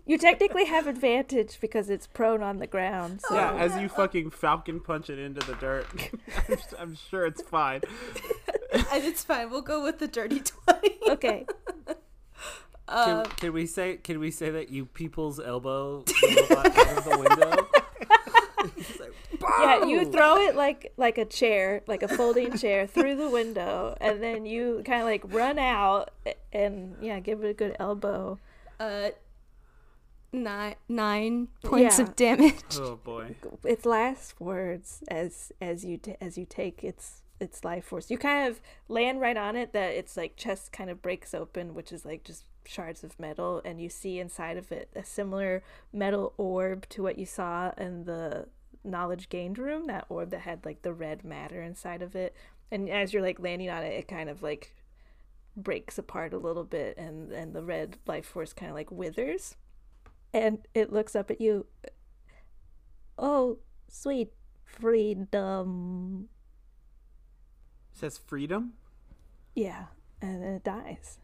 You 0.07 0.19
technically 0.19 0.65
have 0.67 0.87
advantage 0.87 1.59
because 1.61 1.89
it's 1.91 2.07
prone 2.07 2.43
on 2.43 2.59
the 2.59 2.67
ground. 2.67 3.21
So 3.29 3.35
Yeah, 3.35 3.55
as 3.55 3.77
you 3.81 3.89
fucking 3.89 4.31
falcon 4.31 4.81
punch 4.81 5.09
it 5.11 5.19
into 5.19 5.45
the 5.47 5.55
dirt. 5.55 5.87
I'm, 6.49 6.59
I'm 6.79 6.95
sure 7.11 7.27
it's 7.27 7.43
fine. 7.43 7.83
and 8.73 9.05
it's 9.05 9.25
fine. 9.25 9.51
We'll 9.51 9.63
go 9.63 9.83
with 9.83 9.99
the 9.99 10.09
dirty 10.09 10.41
twenty. 10.67 10.99
okay. 11.09 11.47
Uh, 12.89 13.23
can, 13.23 13.31
can 13.37 13.53
we 13.53 13.65
say 13.67 13.97
can 13.97 14.19
we 14.19 14.31
say 14.31 14.51
that 14.51 14.71
you 14.71 14.85
people's 14.87 15.39
elbow 15.41 16.05
robot 16.23 16.77
out 16.79 16.99
of 16.99 17.05
the 17.05 17.19
window? 17.19 17.69
Like, 19.01 19.13
Yeah, 19.61 19.85
you 19.87 20.05
throw 20.11 20.37
it 20.39 20.55
like 20.57 20.93
like 20.97 21.17
a 21.19 21.25
chair, 21.25 21.83
like 21.87 22.03
a 22.03 22.09
folding 22.09 22.57
chair 22.59 22.87
through 22.87 23.17
the 23.17 23.29
window, 23.31 23.97
and 24.01 24.23
then 24.23 24.45
you 24.47 24.83
kind 24.85 25.01
of 25.01 25.07
like 25.07 25.23
run 25.33 25.59
out 25.59 26.11
and 26.53 26.97
yeah, 27.01 27.19
give 27.21 27.43
it 27.45 27.49
a 27.51 27.55
good 27.55 27.77
elbow. 27.79 28.39
uh, 28.81 29.11
nine 30.33 30.75
nine 30.89 31.49
points 31.63 31.99
Yeah. 31.99 32.05
of 32.05 32.17
damage. 32.17 32.63
Oh 32.79 32.97
boy. 32.97 33.37
its 33.65 33.85
last 33.85 34.41
words 34.41 35.03
as 35.09 35.53
as 35.61 35.85
you 35.85 35.99
t- 35.99 36.17
as 36.21 36.39
you 36.39 36.47
take 36.47 36.83
its 36.83 37.23
its 37.41 37.65
life 37.65 37.85
force. 37.87 38.11
You 38.11 38.19
kind 38.19 38.49
of 38.49 38.61
land 38.89 39.21
right 39.21 39.37
on 39.37 39.57
it 39.57 39.73
that 39.73 39.95
its 39.95 40.17
like 40.17 40.37
chest 40.37 40.73
kind 40.73 40.89
of 40.91 41.03
breaks 41.03 41.35
open, 41.35 41.75
which 41.75 41.93
is 41.93 42.05
like 42.05 42.25
just 42.25 42.45
shards 42.65 43.03
of 43.03 43.19
metal, 43.19 43.61
and 43.65 43.81
you 43.81 43.89
see 43.89 44.21
inside 44.21 44.57
of 44.57 44.71
it 44.73 44.89
a 44.95 45.05
similar 45.05 45.63
metal 45.93 46.33
orb 46.37 46.89
to 46.91 47.03
what 47.03 47.19
you 47.19 47.27
saw 47.27 47.73
in 47.77 48.05
the 48.05 48.47
knowledge 48.85 49.29
gained 49.29 49.59
room. 49.59 49.87
That 49.87 50.07
orb 50.09 50.31
that 50.31 50.41
had 50.43 50.65
like 50.65 50.83
the 50.83 50.93
red 50.95 51.25
matter 51.25 51.61
inside 51.63 52.01
of 52.01 52.15
it, 52.17 52.35
and 52.71 52.89
as 52.89 53.13
you're 53.13 53.23
like 53.23 53.41
landing 53.41 53.69
on 53.71 53.83
it, 53.83 53.93
it 53.95 54.09
kind 54.09 54.31
of 54.31 54.43
like 54.43 54.73
breaks 55.57 55.99
apart 55.99 56.33
a 56.33 56.39
little 56.39 56.65
bit, 56.65 56.97
and 56.97 57.33
and 57.33 57.53
the 57.55 57.63
red 57.65 57.99
life 58.07 58.25
force 58.27 58.53
kind 58.53 58.71
of 58.71 58.77
like 58.77 58.91
withers, 58.93 59.57
and 60.33 60.59
it 60.75 60.93
looks 60.93 61.15
up 61.15 61.31
at 61.31 61.41
you. 61.41 61.67
Oh, 63.19 63.59
sweet 63.89 64.33
freedom. 64.65 66.29
says 67.93 68.19
freedom. 68.19 68.73
Yeah, 69.55 69.87
and 70.21 70.43
then 70.43 70.53
it 70.55 70.65
dies. 70.65 71.19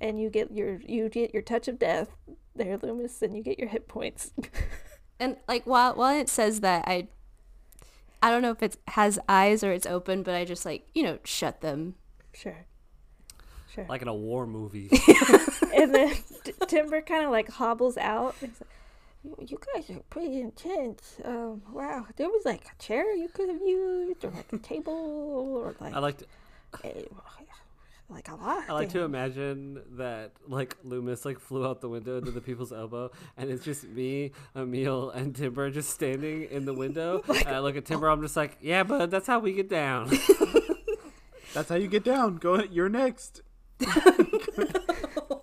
And 0.00 0.20
you 0.20 0.30
get 0.30 0.50
your 0.52 0.80
you 0.80 1.08
get 1.08 1.32
your 1.32 1.42
touch 1.42 1.68
of 1.68 1.78
death 1.78 2.10
there, 2.54 2.76
Lü'mis, 2.78 3.22
and 3.22 3.36
you 3.36 3.42
get 3.42 3.58
your 3.58 3.68
hit 3.68 3.88
points. 3.88 4.32
And 5.20 5.36
like 5.46 5.64
while 5.66 5.94
while 5.94 6.18
it 6.18 6.28
says 6.28 6.60
that, 6.60 6.82
I 6.88 7.06
I 8.20 8.28
don't 8.30 8.42
know 8.42 8.50
if 8.50 8.60
it 8.60 8.76
has 8.88 9.20
eyes 9.28 9.62
or 9.62 9.70
it's 9.72 9.86
open, 9.86 10.24
but 10.24 10.34
I 10.34 10.44
just 10.44 10.64
like 10.66 10.88
you 10.94 11.04
know 11.04 11.20
shut 11.22 11.60
them. 11.60 11.94
sure. 12.34 12.66
Sure. 13.74 13.86
like 13.88 14.02
in 14.02 14.08
a 14.08 14.14
war 14.14 14.46
movie. 14.46 14.90
and 15.74 15.94
then 15.94 16.14
T- 16.44 16.52
Timber 16.66 17.00
kind 17.00 17.24
of 17.24 17.30
like 17.30 17.48
hobbles 17.48 17.96
out. 17.96 18.34
He's 18.40 18.50
like, 18.60 18.68
"You- 19.24 19.46
you 19.48 19.58
guys 19.74 19.88
are 19.90 20.00
pretty 20.10 20.40
intense. 20.40 21.16
Um, 21.24 21.62
wow, 21.72 22.06
there 22.16 22.28
was 22.28 22.44
like 22.44 22.64
a 22.66 22.82
chair 22.82 23.14
you 23.14 23.28
could 23.28 23.48
have 23.48 23.60
used, 23.62 24.24
or 24.24 24.30
like 24.30 24.52
a 24.52 24.58
table, 24.58 24.92
or 24.92 25.74
like 25.80 25.94
I 25.94 26.00
like 26.00 26.18
to, 26.18 26.26
a, 26.84 27.06
like 28.10 28.28
a 28.28 28.34
lot. 28.34 28.64
I 28.68 28.72
like 28.74 28.90
to 28.90 29.00
imagine 29.02 29.80
that 29.92 30.32
like 30.46 30.76
Lü'mis 30.84 31.24
like 31.24 31.38
flew 31.40 31.66
out 31.66 31.80
the 31.80 31.88
window 31.88 32.18
into 32.18 32.30
the 32.30 32.42
people's 32.42 32.72
elbow, 32.72 33.10
and 33.38 33.48
it's 33.48 33.64
just 33.64 33.84
me, 33.88 34.32
Emil, 34.54 35.08
and 35.10 35.34
Timber 35.34 35.70
just 35.70 35.90
standing 35.90 36.42
in 36.50 36.66
the 36.66 36.74
window. 36.74 37.22
and 37.28 37.48
I 37.48 37.60
look 37.60 37.76
at 37.76 37.86
Timber, 37.86 38.10
I'm 38.10 38.20
just 38.20 38.36
like, 38.36 38.58
yeah, 38.60 38.82
but 38.82 39.10
that's 39.10 39.26
how 39.26 39.38
we 39.38 39.52
get 39.54 39.70
down. 39.70 40.10
That's 41.54 41.68
how 41.68 41.74
you 41.74 41.86
get 41.86 42.02
down. 42.02 42.36
Go. 42.38 42.62
You're 42.62 42.88
next. 42.88 43.42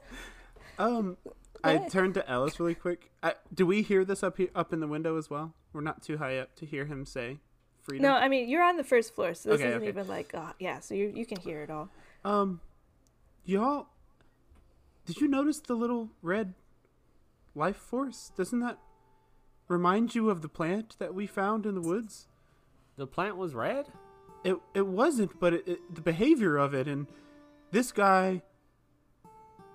um, 0.79 1.17
I 1.63 1.77
turned 1.89 2.13
to 2.15 2.29
Ellis 2.29 2.59
really 2.59 2.75
quick. 2.75 3.11
I, 3.21 3.33
do 3.53 3.65
we 3.65 3.81
hear 3.81 4.05
this 4.05 4.23
up 4.23 4.37
here, 4.37 4.49
up 4.55 4.73
in 4.73 4.79
the 4.79 4.87
window 4.87 5.17
as 5.17 5.29
well? 5.29 5.53
We're 5.73 5.81
not 5.81 6.01
too 6.01 6.17
high 6.17 6.37
up 6.37 6.55
to 6.57 6.65
hear 6.65 6.85
him 6.85 7.05
say 7.05 7.39
freedom. 7.81 8.03
No, 8.03 8.15
I 8.15 8.27
mean 8.27 8.49
you're 8.49 8.63
on 8.63 8.77
the 8.77 8.83
first 8.83 9.15
floor, 9.15 9.33
so 9.33 9.49
this 9.49 9.59
Okay, 9.59 9.69
isn't 9.69 9.81
okay. 9.81 9.89
even 9.89 10.07
like 10.07 10.33
uh, 10.33 10.53
yeah. 10.59 10.79
So 10.79 10.95
you 10.95 11.11
you 11.15 11.25
can 11.25 11.39
hear 11.39 11.61
it 11.63 11.69
all. 11.69 11.89
Um, 12.25 12.61
y'all, 13.45 13.87
did 15.05 15.21
you 15.21 15.27
notice 15.27 15.59
the 15.59 15.75
little 15.75 16.09
red 16.21 16.53
life 17.55 17.77
force? 17.77 18.31
Doesn't 18.35 18.59
that 18.61 18.79
remind 19.67 20.15
you 20.15 20.29
of 20.29 20.41
the 20.41 20.49
plant 20.49 20.95
that 20.99 21.13
we 21.13 21.27
found 21.27 21.65
in 21.65 21.75
the 21.75 21.81
woods? 21.81 22.27
the 22.99 23.07
plant 23.07 23.37
was 23.37 23.55
red. 23.55 23.87
It 24.43 24.57
it 24.73 24.85
wasn't, 24.85 25.39
but 25.39 25.53
it, 25.53 25.67
it, 25.67 25.95
the 25.95 26.01
behavior 26.01 26.57
of 26.57 26.73
it 26.73 26.87
and 26.87 27.07
this 27.71 27.91
guy, 27.91 28.41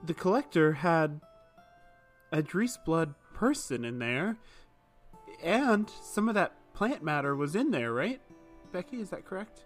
the 0.04 0.14
collector, 0.14 0.72
had 0.72 1.20
a 2.32 2.42
Drees 2.42 2.82
blood 2.84 3.14
person 3.32 3.84
in 3.84 3.98
there, 3.98 4.36
and 5.42 5.90
some 6.02 6.28
of 6.28 6.34
that 6.34 6.54
plant 6.74 7.02
matter 7.02 7.34
was 7.34 7.54
in 7.54 7.70
there, 7.70 7.92
right? 7.92 8.20
Becky, 8.72 9.00
is 9.00 9.10
that 9.10 9.24
correct? 9.24 9.64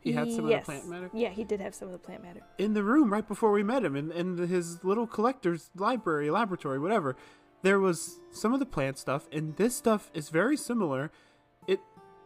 He 0.00 0.12
had 0.12 0.30
some 0.30 0.48
yes. 0.48 0.60
of 0.60 0.66
the 0.66 0.72
plant 0.72 0.88
matter 0.88 1.10
Yeah, 1.12 1.30
he 1.30 1.44
did 1.44 1.60
have 1.60 1.74
some 1.74 1.88
of 1.88 1.92
the 1.92 1.98
plant 1.98 2.22
matter. 2.22 2.40
in 2.56 2.72
the 2.74 2.84
room 2.84 3.12
right 3.12 3.26
before 3.26 3.50
we 3.50 3.62
met 3.64 3.84
him 3.84 3.96
in, 3.96 4.12
in 4.12 4.38
his 4.38 4.84
little 4.84 5.06
collector's 5.06 5.70
library, 5.74 6.30
laboratory, 6.30 6.78
whatever. 6.78 7.16
There 7.62 7.80
was 7.80 8.20
some 8.30 8.54
of 8.54 8.60
the 8.60 8.66
plant 8.66 8.98
stuff, 8.98 9.28
and 9.32 9.56
this 9.56 9.74
stuff 9.74 10.10
is 10.14 10.28
very 10.28 10.56
similar. 10.56 11.10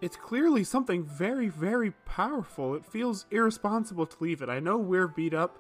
It 0.03 0.07
it's 0.07 0.17
clearly 0.17 0.65
something 0.65 1.05
very, 1.05 1.49
very 1.49 1.93
powerful. 2.05 2.75
It 2.75 2.85
feels 2.85 3.25
irresponsible 3.31 4.05
to 4.07 4.17
leave 4.21 4.43
it. 4.43 4.49
I 4.49 4.59
know 4.59 4.77
we're 4.77 5.07
beat 5.07 5.33
up, 5.33 5.57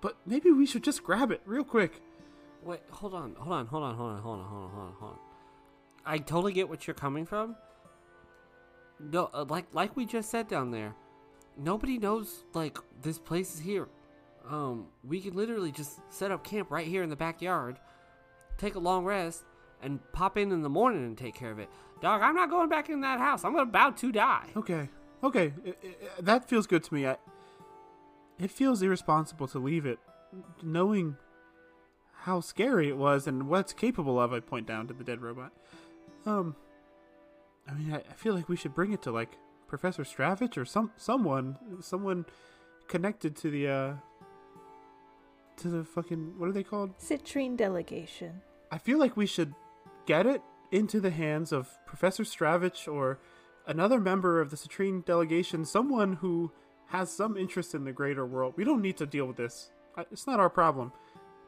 but 0.00 0.16
maybe 0.26 0.50
we 0.50 0.66
should 0.66 0.82
just 0.82 1.04
grab 1.04 1.30
it 1.30 1.40
real 1.46 1.64
quick. 1.64 2.02
Wait, 2.62 2.80
hold 2.90 3.14
on, 3.14 3.34
hold 3.38 3.54
on, 3.54 3.66
hold 3.66 3.84
on, 3.84 3.94
hold 3.96 4.10
on, 4.10 4.22
hold 4.22 4.40
on, 4.40 4.46
hold 4.46 4.64
on, 4.64 4.70
hold 4.70 4.86
on, 4.86 4.94
hold 4.98 5.12
on. 5.12 5.18
I 6.04 6.18
totally 6.18 6.52
get 6.52 6.68
what 6.68 6.86
you're 6.86 6.94
coming 6.94 7.24
from. 7.24 7.56
No, 8.98 9.30
uh, 9.32 9.44
like 9.48 9.66
like 9.72 9.96
we 9.96 10.04
just 10.04 10.30
said 10.30 10.48
down 10.48 10.72
there, 10.72 10.94
nobody 11.56 11.96
knows 11.96 12.44
like 12.52 12.76
this 13.00 13.18
place 13.18 13.54
is 13.54 13.60
here. 13.60 13.88
Um, 14.48 14.88
we 15.04 15.20
can 15.20 15.34
literally 15.34 15.72
just 15.72 16.00
set 16.12 16.30
up 16.30 16.44
camp 16.44 16.70
right 16.70 16.86
here 16.86 17.02
in 17.02 17.08
the 17.08 17.16
backyard, 17.16 17.78
take 18.58 18.74
a 18.74 18.78
long 18.78 19.04
rest, 19.04 19.44
and 19.82 20.00
pop 20.12 20.36
in 20.38 20.52
in 20.52 20.62
the 20.62 20.68
morning 20.68 21.04
and 21.04 21.16
take 21.16 21.34
care 21.34 21.50
of 21.50 21.58
it. 21.58 21.68
Dog, 22.00 22.22
I'm 22.22 22.34
not 22.34 22.50
going 22.50 22.68
back 22.68 22.88
in 22.88 23.00
that 23.02 23.18
house. 23.18 23.44
I'm 23.44 23.56
about 23.56 23.96
to 23.98 24.10
die. 24.12 24.48
Okay, 24.56 24.88
okay, 25.22 25.52
I- 25.66 25.70
I- 25.70 26.20
that 26.22 26.48
feels 26.48 26.66
good 26.66 26.82
to 26.84 26.94
me. 26.94 27.06
I, 27.06 27.16
it 28.38 28.50
feels 28.50 28.82
irresponsible 28.82 29.48
to 29.48 29.58
leave 29.58 29.84
it, 29.86 29.98
knowing 30.62 31.16
how 32.22 32.40
scary 32.40 32.88
it 32.88 32.96
was 32.96 33.26
and 33.26 33.48
what 33.48 33.60
it's 33.60 33.72
capable 33.72 34.18
of. 34.20 34.32
I 34.32 34.40
point 34.40 34.66
down 34.66 34.86
to 34.88 34.94
the 34.94 35.04
dead 35.04 35.20
robot. 35.20 35.52
Um, 36.26 36.56
I 37.68 37.74
mean, 37.74 37.92
I, 37.92 37.98
I 37.98 38.14
feel 38.14 38.34
like 38.34 38.48
we 38.48 38.56
should 38.56 38.74
bring 38.74 38.92
it 38.92 39.02
to 39.02 39.10
like 39.10 39.36
Professor 39.68 40.02
Stravich 40.04 40.56
or 40.56 40.64
some 40.64 40.90
someone, 40.96 41.56
someone 41.80 42.24
connected 42.88 43.36
to 43.36 43.50
the 43.50 43.68
uh 43.68 43.92
to 45.58 45.68
the 45.68 45.84
fucking 45.84 46.34
what 46.38 46.48
are 46.48 46.52
they 46.52 46.62
called? 46.64 46.96
Citrine 46.98 47.56
delegation. 47.56 48.40
I 48.72 48.78
feel 48.78 48.98
like 48.98 49.16
we 49.16 49.26
should 49.26 49.54
get 50.06 50.26
it 50.26 50.42
into 50.70 51.00
the 51.00 51.10
hands 51.10 51.52
of 51.52 51.68
Professor 51.86 52.22
Stravich 52.22 52.90
or 52.90 53.18
another 53.66 54.00
member 54.00 54.40
of 54.40 54.50
the 54.50 54.56
Citrine 54.56 55.04
delegation, 55.04 55.64
someone 55.64 56.14
who 56.14 56.52
has 56.86 57.10
some 57.10 57.36
interest 57.36 57.74
in 57.74 57.84
the 57.84 57.92
greater 57.92 58.26
world. 58.26 58.54
We 58.56 58.64
don't 58.64 58.82
need 58.82 58.96
to 58.98 59.06
deal 59.06 59.26
with 59.26 59.36
this. 59.36 59.70
It's 60.10 60.26
not 60.26 60.40
our 60.40 60.50
problem. 60.50 60.92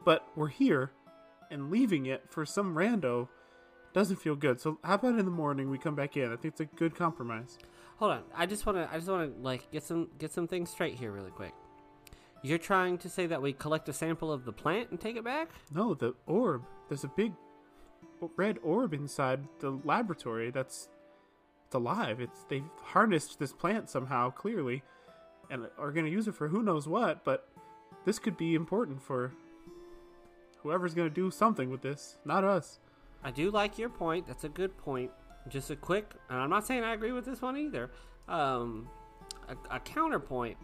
But 0.05 0.27
we're 0.35 0.47
here, 0.49 0.91
and 1.49 1.71
leaving 1.71 2.05
it 2.05 2.23
for 2.29 2.45
some 2.45 2.75
rando 2.75 3.29
doesn't 3.93 4.17
feel 4.17 4.35
good. 4.35 4.59
So 4.59 4.79
how 4.83 4.95
about 4.95 5.17
in 5.17 5.25
the 5.25 5.31
morning 5.31 5.69
we 5.69 5.77
come 5.77 5.95
back 5.95 6.17
in? 6.17 6.25
I 6.25 6.35
think 6.35 6.53
it's 6.53 6.61
a 6.61 6.65
good 6.65 6.95
compromise. 6.95 7.57
Hold 7.97 8.11
on. 8.11 8.23
I 8.35 8.45
just 8.45 8.65
want 8.65 8.77
to. 8.77 8.89
I 8.91 8.97
just 8.97 9.07
want 9.07 9.33
to 9.33 9.41
like 9.41 9.71
get 9.71 9.83
some 9.83 10.09
get 10.17 10.31
some 10.31 10.47
things 10.47 10.69
straight 10.69 10.95
here 10.95 11.11
really 11.11 11.31
quick. 11.31 11.53
You're 12.41 12.57
trying 12.57 12.97
to 12.99 13.09
say 13.09 13.27
that 13.27 13.41
we 13.41 13.53
collect 13.53 13.87
a 13.87 13.93
sample 13.93 14.29
of 14.31 14.43
the 14.43 14.51
plant 14.51 14.89
and 14.91 14.99
take 14.99 15.15
it 15.15 15.23
back? 15.23 15.49
No, 15.73 15.93
the 15.93 16.13
orb. 16.25 16.63
There's 16.89 17.05
a 17.05 17.11
big 17.15 17.31
red 18.35 18.59
orb 18.63 18.93
inside 18.93 19.47
the 19.59 19.71
laboratory. 19.83 20.51
That's 20.51 20.89
it's 21.65 21.75
alive. 21.75 22.19
It's 22.19 22.45
they've 22.49 22.63
harnessed 22.81 23.39
this 23.39 23.53
plant 23.53 23.89
somehow, 23.89 24.29
clearly, 24.29 24.83
and 25.49 25.67
are 25.77 25.91
going 25.91 26.05
to 26.05 26.11
use 26.11 26.27
it 26.27 26.35
for 26.35 26.47
who 26.47 26.61
knows 26.61 26.87
what. 26.87 27.23
But 27.23 27.47
this 28.05 28.19
could 28.19 28.37
be 28.37 28.55
important 28.55 29.01
for 29.01 29.33
whoever's 30.61 30.93
going 30.93 31.09
to 31.09 31.13
do 31.13 31.31
something 31.31 31.69
with 31.69 31.81
this, 31.81 32.17
not 32.25 32.43
us. 32.43 32.79
I 33.23 33.31
do 33.31 33.51
like 33.51 33.77
your 33.77 33.89
point. 33.89 34.27
That's 34.27 34.43
a 34.43 34.49
good 34.49 34.77
point. 34.77 35.11
Just 35.49 35.71
a 35.71 35.75
quick, 35.75 36.13
and 36.29 36.39
I'm 36.39 36.49
not 36.49 36.65
saying 36.65 36.83
I 36.83 36.93
agree 36.93 37.11
with 37.11 37.25
this 37.25 37.41
one 37.41 37.57
either. 37.57 37.91
Um, 38.27 38.87
a, 39.49 39.75
a 39.75 39.79
counterpoint. 39.79 40.57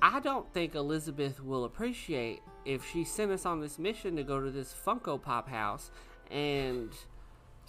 I 0.00 0.20
don't 0.20 0.50
think 0.52 0.74
Elizabeth 0.74 1.42
will 1.42 1.64
appreciate 1.64 2.40
if 2.64 2.88
she 2.90 3.04
sent 3.04 3.30
us 3.30 3.44
on 3.46 3.60
this 3.60 3.78
mission 3.78 4.16
to 4.16 4.22
go 4.22 4.40
to 4.40 4.50
this 4.50 4.74
Funko 4.86 5.20
Pop 5.20 5.48
house, 5.48 5.90
and 6.30 6.90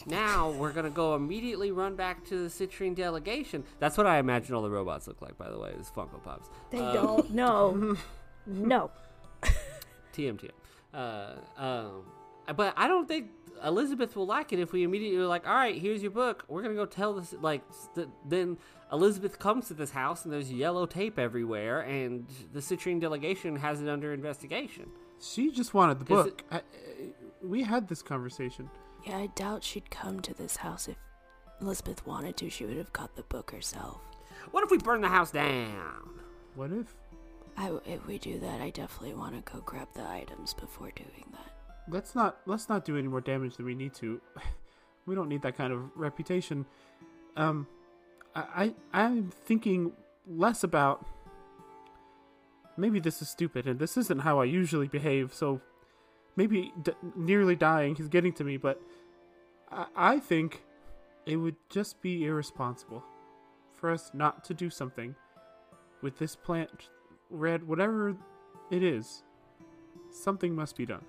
now 0.05 0.51
we're 0.51 0.71
gonna 0.71 0.89
go 0.89 1.15
immediately 1.15 1.71
run 1.71 1.95
back 1.95 2.25
to 2.25 2.37
the 2.43 2.49
Citrine 2.49 2.95
delegation. 2.95 3.63
That's 3.79 3.97
what 3.97 4.07
I 4.07 4.17
imagine 4.19 4.53
all 4.55 4.61
the 4.61 4.69
robots 4.69 5.07
look 5.07 5.21
like, 5.21 5.37
by 5.37 5.49
the 5.49 5.57
way, 5.59 5.71
is 5.79 5.89
Funko 5.95 6.21
Pops. 6.23 6.49
They 6.71 6.79
Um, 6.79 6.93
don't. 6.93 7.31
No. 7.31 7.97
no. 8.45 8.91
TM 10.13 10.49
Uh, 10.93 11.33
um, 11.57 12.03
but 12.55 12.73
I 12.77 12.87
don't 12.87 13.07
think 13.07 13.31
Elizabeth 13.63 14.15
will 14.15 14.25
like 14.25 14.53
it 14.53 14.59
if 14.59 14.71
we 14.71 14.83
immediately 14.83 15.17
are 15.19 15.27
like, 15.27 15.47
all 15.47 15.55
right, 15.55 15.79
here's 15.79 16.01
your 16.01 16.11
book. 16.11 16.45
We're 16.47 16.61
gonna 16.61 16.75
go 16.75 16.85
tell 16.85 17.13
this. 17.13 17.33
Like, 17.39 17.61
st- 17.71 18.09
then 18.27 18.57
Elizabeth 18.91 19.39
comes 19.39 19.67
to 19.67 19.73
this 19.73 19.91
house 19.91 20.25
and 20.25 20.33
there's 20.33 20.51
yellow 20.51 20.85
tape 20.85 21.17
everywhere, 21.17 21.81
and 21.81 22.27
the 22.53 22.59
Citrine 22.59 22.99
delegation 22.99 23.55
has 23.57 23.81
it 23.81 23.89
under 23.89 24.13
investigation. 24.13 24.89
She 25.21 25.51
just 25.51 25.73
wanted 25.73 25.99
the 25.99 26.05
book. 26.05 26.43
I, 26.51 26.57
I, 26.57 26.61
we 27.41 27.63
had 27.63 27.87
this 27.87 28.01
conversation. 28.01 28.69
Yeah, 29.05 29.17
I 29.17 29.27
doubt 29.27 29.63
she'd 29.63 29.89
come 29.89 30.19
to 30.21 30.33
this 30.33 30.57
house 30.57 30.87
if 30.87 30.97
Elizabeth 31.61 32.05
wanted 32.05 32.37
to. 32.37 32.49
She 32.49 32.65
would 32.65 32.77
have 32.77 32.91
got 32.93 33.15
the 33.15 33.23
book 33.23 33.51
herself. 33.51 34.01
What 34.51 34.63
if 34.63 34.71
we 34.71 34.77
burn 34.77 35.01
the 35.01 35.09
house 35.09 35.31
down? 35.31 36.19
What 36.55 36.71
if? 36.71 36.93
I, 37.57 37.71
if 37.85 38.05
we 38.05 38.17
do 38.17 38.39
that, 38.39 38.61
I 38.61 38.69
definitely 38.69 39.15
want 39.15 39.33
to 39.45 39.51
go 39.51 39.61
grab 39.61 39.87
the 39.93 40.07
items 40.07 40.53
before 40.53 40.91
doing 40.95 41.25
that. 41.31 41.54
Let's 41.87 42.15
not 42.15 42.37
let's 42.45 42.67
not 42.67 42.83
do 42.83 42.97
any 42.97 43.07
more 43.07 43.21
damage 43.21 43.57
than 43.57 43.65
we 43.65 43.75
need 43.75 43.93
to. 43.95 44.21
We 45.07 45.13
don't 45.13 45.29
need 45.29 45.43
that 45.43 45.55
kind 45.55 45.71
of 45.71 45.95
reputation. 45.95 46.65
Um, 47.37 47.67
I, 48.33 48.73
I 48.93 49.03
I'm 49.05 49.29
thinking 49.29 49.91
less 50.27 50.63
about. 50.63 51.05
Maybe 52.75 52.99
this 52.99 53.21
is 53.21 53.29
stupid, 53.29 53.67
and 53.67 53.79
this 53.79 53.97
isn't 53.97 54.21
how 54.21 54.39
I 54.39 54.45
usually 54.45 54.87
behave. 54.87 55.31
So, 55.31 55.61
maybe 56.35 56.73
nearly 57.15 57.55
dying 57.55 57.95
is 57.97 58.07
getting 58.07 58.33
to 58.33 58.43
me, 58.43 58.57
but 58.57 58.81
I, 59.71 59.85
I 59.95 60.19
think 60.19 60.63
it 61.25 61.37
would 61.37 61.55
just 61.69 62.01
be 62.01 62.25
irresponsible 62.25 63.03
for 63.73 63.91
us 63.91 64.11
not 64.13 64.43
to 64.45 64.53
do 64.53 64.69
something 64.69 65.15
with 66.01 66.17
this 66.17 66.35
plant, 66.35 66.89
red, 67.29 67.67
whatever 67.67 68.15
it 68.71 68.83
is. 68.83 69.23
Something 70.11 70.55
must 70.55 70.75
be 70.75 70.85
done. 70.85 71.05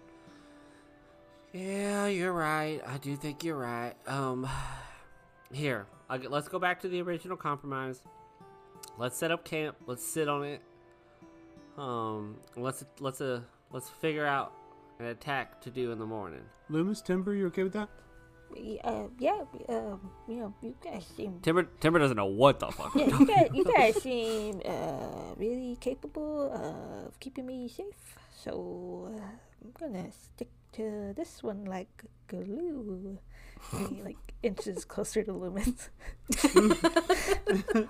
Yeah, 1.56 2.06
you're 2.06 2.34
right. 2.34 2.82
I 2.86 2.98
do 2.98 3.16
think 3.16 3.42
you're 3.42 3.56
right. 3.56 3.94
Um, 4.06 4.46
here, 5.52 5.86
I'll 6.10 6.18
get, 6.18 6.30
let's 6.30 6.48
go 6.48 6.58
back 6.58 6.80
to 6.82 6.88
the 6.88 7.00
original 7.00 7.36
compromise. 7.36 8.02
Let's 8.98 9.16
set 9.16 9.30
up 9.30 9.44
camp. 9.44 9.76
Let's 9.86 10.04
sit 10.06 10.28
on 10.28 10.44
it. 10.44 10.60
Um, 11.78 12.36
let's 12.56 12.84
let's 13.00 13.20
uh 13.20 13.40
let's 13.70 13.88
figure 13.88 14.26
out 14.26 14.52
an 14.98 15.06
attack 15.06 15.60
to 15.62 15.70
do 15.70 15.92
in 15.92 15.98
the 15.98 16.06
morning. 16.06 16.40
Lü'mis, 16.70 17.04
Timber, 17.04 17.34
you 17.34 17.46
okay 17.46 17.62
with 17.62 17.74
that? 17.74 17.88
Uh, 18.84 19.08
yeah. 19.18 19.42
Um, 19.68 20.10
you 20.28 20.36
know, 20.36 20.54
you 20.62 20.74
guys 20.82 21.06
seem. 21.16 21.40
Timber 21.40 21.64
Timber 21.80 21.98
doesn't 21.98 22.16
know 22.16 22.26
what 22.26 22.60
the 22.60 22.68
fuck. 22.68 22.94
Yeah, 22.94 23.06
you 23.06 23.26
guys, 23.26 23.48
you 23.52 23.64
guys 23.64 24.02
seem 24.02 24.60
uh, 24.64 25.34
really 25.36 25.76
capable 25.80 26.52
of 26.52 27.18
keeping 27.18 27.46
me 27.46 27.68
safe. 27.68 28.18
So 28.44 29.14
uh, 29.14 29.20
I'm 29.62 29.72
gonna 29.78 30.10
stick 30.12 30.48
to 30.72 31.12
this 31.16 31.42
one 31.42 31.64
like 31.64 32.04
glue. 32.28 33.18
he 33.88 34.02
like 34.02 34.16
inches 34.42 34.84
closer 34.84 35.22
to 35.22 35.32
Lü'mis. 35.32 35.88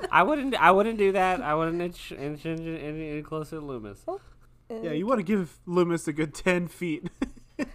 I 0.11 0.22
wouldn't 0.22 0.55
I 0.55 0.70
wouldn't 0.70 0.99
do 0.99 1.12
that. 1.12 1.41
I 1.43 1.55
wouldn't 1.55 1.81
inch, 1.81 2.12
inch, 2.12 2.47
inch, 2.47 2.61
any, 2.61 3.11
any 3.11 3.22
closer 3.22 3.57
to 3.57 3.62
Lü'mis. 3.62 3.99
Uh, 4.09 4.74
Yeah, 4.83 4.93
you 4.93 5.07
want 5.07 5.18
to 5.18 5.24
give 5.24 5.59
Lü'mis 5.66 6.07
a 6.09 6.12
good 6.12 6.35
10 6.35 6.68
feet. 6.68 7.11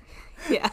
Yeah. 0.50 0.72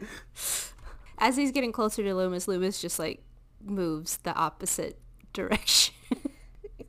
As 1.18 1.36
he's 1.36 1.52
getting 1.52 1.70
closer 1.70 2.02
to 2.02 2.08
Lü'mis, 2.14 2.46
Lü'mis 2.48 2.80
just 2.80 2.98
like 2.98 3.22
moves 3.62 4.16
the 4.18 4.34
opposite 4.34 4.98
direction. 5.34 5.94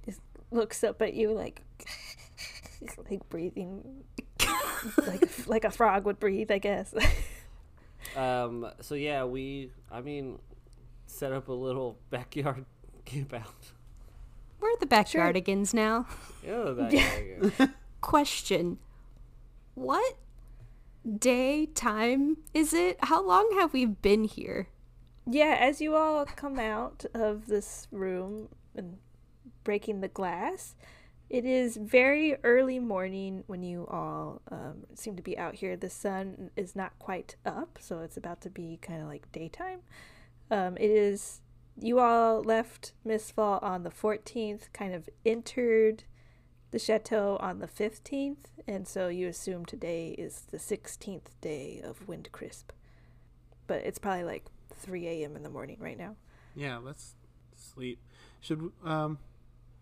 just 0.05 0.21
looks 0.51 0.83
up 0.85 1.01
at 1.01 1.13
you 1.13 1.33
like 1.33 1.61
he's 2.79 2.97
like 3.09 3.27
breathing 3.29 4.03
like 5.07 5.47
like 5.47 5.63
a 5.63 5.71
frog 5.71 6.05
would 6.05 6.19
breathe, 6.19 6.51
I 6.51 6.57
guess. 6.57 6.93
Um. 8.15 8.67
So 8.81 8.95
yeah, 8.95 9.25
we. 9.25 9.69
I 9.91 10.01
mean, 10.01 10.39
set 11.05 11.31
up 11.31 11.49
a 11.49 11.53
little 11.53 11.99
backyard 12.09 12.65
camp 13.05 13.31
out. 13.31 13.71
We're 14.59 14.75
the 14.79 14.87
backyardigans 14.87 15.71
now. 15.73 16.07
Yeah, 16.43 16.63
the 16.63 16.73
backyard. 16.89 17.73
Question. 18.01 18.79
What 19.75 20.17
day 21.17 21.67
time 21.67 22.37
is 22.55 22.73
it? 22.73 22.97
How 23.01 23.23
long 23.23 23.55
have 23.59 23.71
we 23.71 23.85
been 23.85 24.23
here? 24.23 24.67
yeah, 25.27 25.57
as 25.59 25.79
you 25.81 25.95
all 25.95 26.25
come 26.25 26.57
out 26.59 27.05
of 27.13 27.45
this 27.47 27.87
room 27.91 28.49
and 28.75 28.97
breaking 29.63 30.01
the 30.01 30.07
glass, 30.07 30.75
it 31.31 31.45
is 31.45 31.77
very 31.77 32.35
early 32.43 32.77
morning 32.77 33.45
when 33.47 33.63
you 33.63 33.87
all 33.89 34.41
um, 34.51 34.83
seem 34.95 35.15
to 35.15 35.21
be 35.23 35.37
out 35.37 35.55
here. 35.55 35.77
The 35.77 35.89
sun 35.89 36.51
is 36.57 36.75
not 36.75 36.91
quite 36.99 37.37
up, 37.45 37.77
so 37.79 37.99
it's 37.99 38.17
about 38.17 38.41
to 38.41 38.49
be 38.49 38.77
kind 38.81 39.01
of 39.01 39.07
like 39.07 39.31
daytime. 39.31 39.79
Um, 40.51 40.75
it 40.75 40.91
is 40.91 41.39
you 41.79 41.99
all 41.99 42.41
left 42.41 42.91
Mistfall 43.07 43.63
on 43.63 43.83
the 43.83 43.89
14th, 43.89 44.73
kind 44.73 44.93
of 44.93 45.07
entered 45.25 46.03
the 46.71 46.79
chateau 46.79 47.37
on 47.39 47.59
the 47.59 47.67
15th, 47.67 48.49
and 48.67 48.85
so 48.85 49.07
you 49.07 49.29
assume 49.29 49.65
today 49.65 50.09
is 50.17 50.43
the 50.51 50.57
16th 50.57 51.39
day 51.39 51.79
of 51.81 52.09
Wind 52.09 52.27
Crisp. 52.33 52.73
But 53.67 53.85
it's 53.85 53.99
probably 53.99 54.25
like 54.25 54.47
3 54.75 55.07
a.m. 55.07 55.37
in 55.37 55.43
the 55.43 55.49
morning 55.49 55.77
right 55.79 55.97
now. 55.97 56.17
yeah, 56.55 56.77
let's 56.77 57.15
sleep. 57.55 57.99
Should, 58.41 58.73
um, 58.83 59.19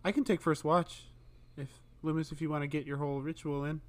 I 0.04 0.12
can 0.12 0.22
take 0.22 0.40
first 0.40 0.62
watch. 0.62 1.09
If, 1.56 1.68
Lü'mis, 2.04 2.32
if 2.32 2.40
you 2.40 2.48
want 2.50 2.62
to 2.62 2.68
get 2.68 2.86
your 2.86 2.96
whole 2.98 3.20
ritual 3.20 3.64
in. 3.64 3.80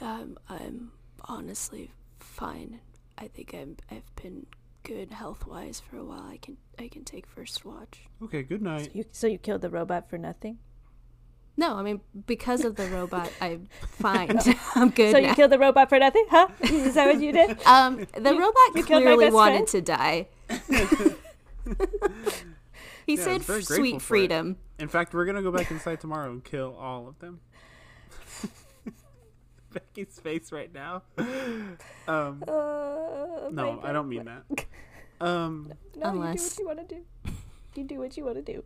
Um, 0.00 0.38
I'm 0.48 0.92
honestly 1.26 1.92
fine. 2.18 2.80
I 3.18 3.28
think 3.28 3.54
I'm 3.54 3.76
I've 3.90 4.14
been 4.20 4.46
good 4.82 5.10
health 5.10 5.46
wise 5.46 5.80
for 5.80 5.96
a 5.98 6.04
while. 6.04 6.26
I 6.28 6.36
can 6.38 6.56
I 6.78 6.88
can 6.88 7.04
take 7.04 7.26
first 7.26 7.64
watch. 7.64 8.00
Okay, 8.22 8.42
good 8.42 8.60
So 8.60 8.64
night. 8.64 8.90
you, 8.94 9.04
so 9.12 9.26
you 9.26 9.38
killed 9.38 9.62
the 9.62 9.70
robot 9.70 10.08
for 10.10 10.18
nothing? 10.18 10.58
No, 11.56 11.76
I 11.76 11.82
mean 11.82 12.00
because 12.26 12.64
of 12.64 12.74
the 12.74 12.88
robot, 12.88 13.30
I'm 13.40 13.68
fine. 13.82 14.38
I'm 14.74 14.90
good. 14.90 15.12
so 15.12 15.20
now. 15.20 15.28
you 15.28 15.34
killed 15.34 15.52
the 15.52 15.58
robot 15.58 15.88
for 15.88 15.98
nothing? 16.00 16.26
Huh? 16.28 16.48
Is 16.62 16.94
that 16.94 17.06
what 17.06 17.20
you 17.22 17.30
did? 17.32 17.62
um, 17.64 18.04
the 18.18 18.30
You- 18.32 18.40
robot 18.40 18.74
you 18.74 18.82
clearly 18.84 19.30
wanted 19.30 19.68
friend? 19.68 19.68
to 19.68 19.80
die. 19.80 20.28
He 23.06 23.16
Yeah, 23.16 23.24
said 23.24 23.38
was 23.38 23.46
very 23.46 23.58
grateful 23.62 23.76
sweet 23.76 23.90
for 23.92 23.96
it. 23.96 24.02
freedom. 24.02 24.56
In 24.78 24.88
fact, 24.88 25.14
we're 25.14 25.24
going 25.24 25.36
to 25.36 25.42
go 25.42 25.50
back 25.52 25.70
inside 25.70 26.00
tomorrow 26.00 26.30
and 26.30 26.42
kill 26.44 26.74
all 26.78 27.06
of 27.08 27.18
them. 27.20 27.40
Becky's 29.72 30.18
face 30.20 30.52
right 30.52 30.72
now. 30.72 31.02
Um, 32.06 32.44
Uh, 32.46 33.48
no, 33.50 33.78
my 33.82 33.88
I 33.88 33.92
don't 33.92 34.08
mean 34.08 34.24
that. 34.26 34.44
Um, 35.20 35.72
No, 35.96 36.10
Unless- 36.10 36.58
you 36.58 36.64
do 36.64 36.68
what 36.68 36.76
you 36.78 36.84
want 36.84 36.88
to 36.88 36.94
do. 36.94 37.32
You 37.76 37.84
do 37.84 37.98
what 37.98 38.16
you 38.16 38.24
want 38.24 38.36
to 38.36 38.42
do. 38.52 38.64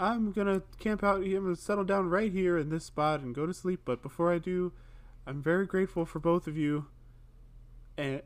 I'm 0.00 0.30
gonna 0.32 0.62
camp 0.78 1.02
out 1.02 1.22
here. 1.24 1.38
I'm 1.38 1.44
gonna 1.44 1.56
settle 1.56 1.82
down 1.84 2.08
right 2.08 2.30
here 2.32 2.56
in 2.56 2.68
this 2.70 2.84
spot 2.84 3.20
and 3.20 3.34
go 3.34 3.46
to 3.46 3.52
sleep. 3.52 3.80
But 3.84 4.00
before 4.00 4.32
I 4.32 4.38
do, 4.38 4.72
I'm 5.26 5.42
very 5.42 5.66
grateful 5.66 6.06
for 6.06 6.20
both 6.20 6.46
of 6.46 6.56
you, 6.56 6.86
and 7.96 8.22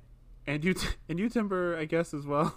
and 0.47 0.63
you 0.63 0.75
and 1.09 1.19
you 1.19 1.29
Timber, 1.31 1.75
I 1.77 1.87
guess 1.87 2.13
as 2.15 2.27
well. 2.27 2.55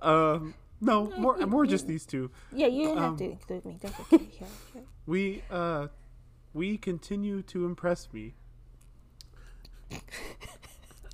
Um, 0.00 0.54
no, 0.80 1.12
more 1.18 1.36
more 1.46 1.66
just 1.66 1.86
these 1.86 2.04
two. 2.06 2.30
Yeah, 2.52 2.66
you 2.66 2.88
didn't 2.88 2.98
Um, 2.98 3.04
have 3.04 3.16
to 3.18 3.24
include 3.24 3.64
me. 3.64 3.78
That's 3.80 4.00
okay. 4.00 4.28
Yeah, 4.40 4.46
yeah. 4.74 4.80
We 5.06 5.42
uh, 5.50 5.88
we 6.52 6.76
continue 6.78 7.42
to 7.42 7.64
impress 7.66 8.12
me. 8.12 8.34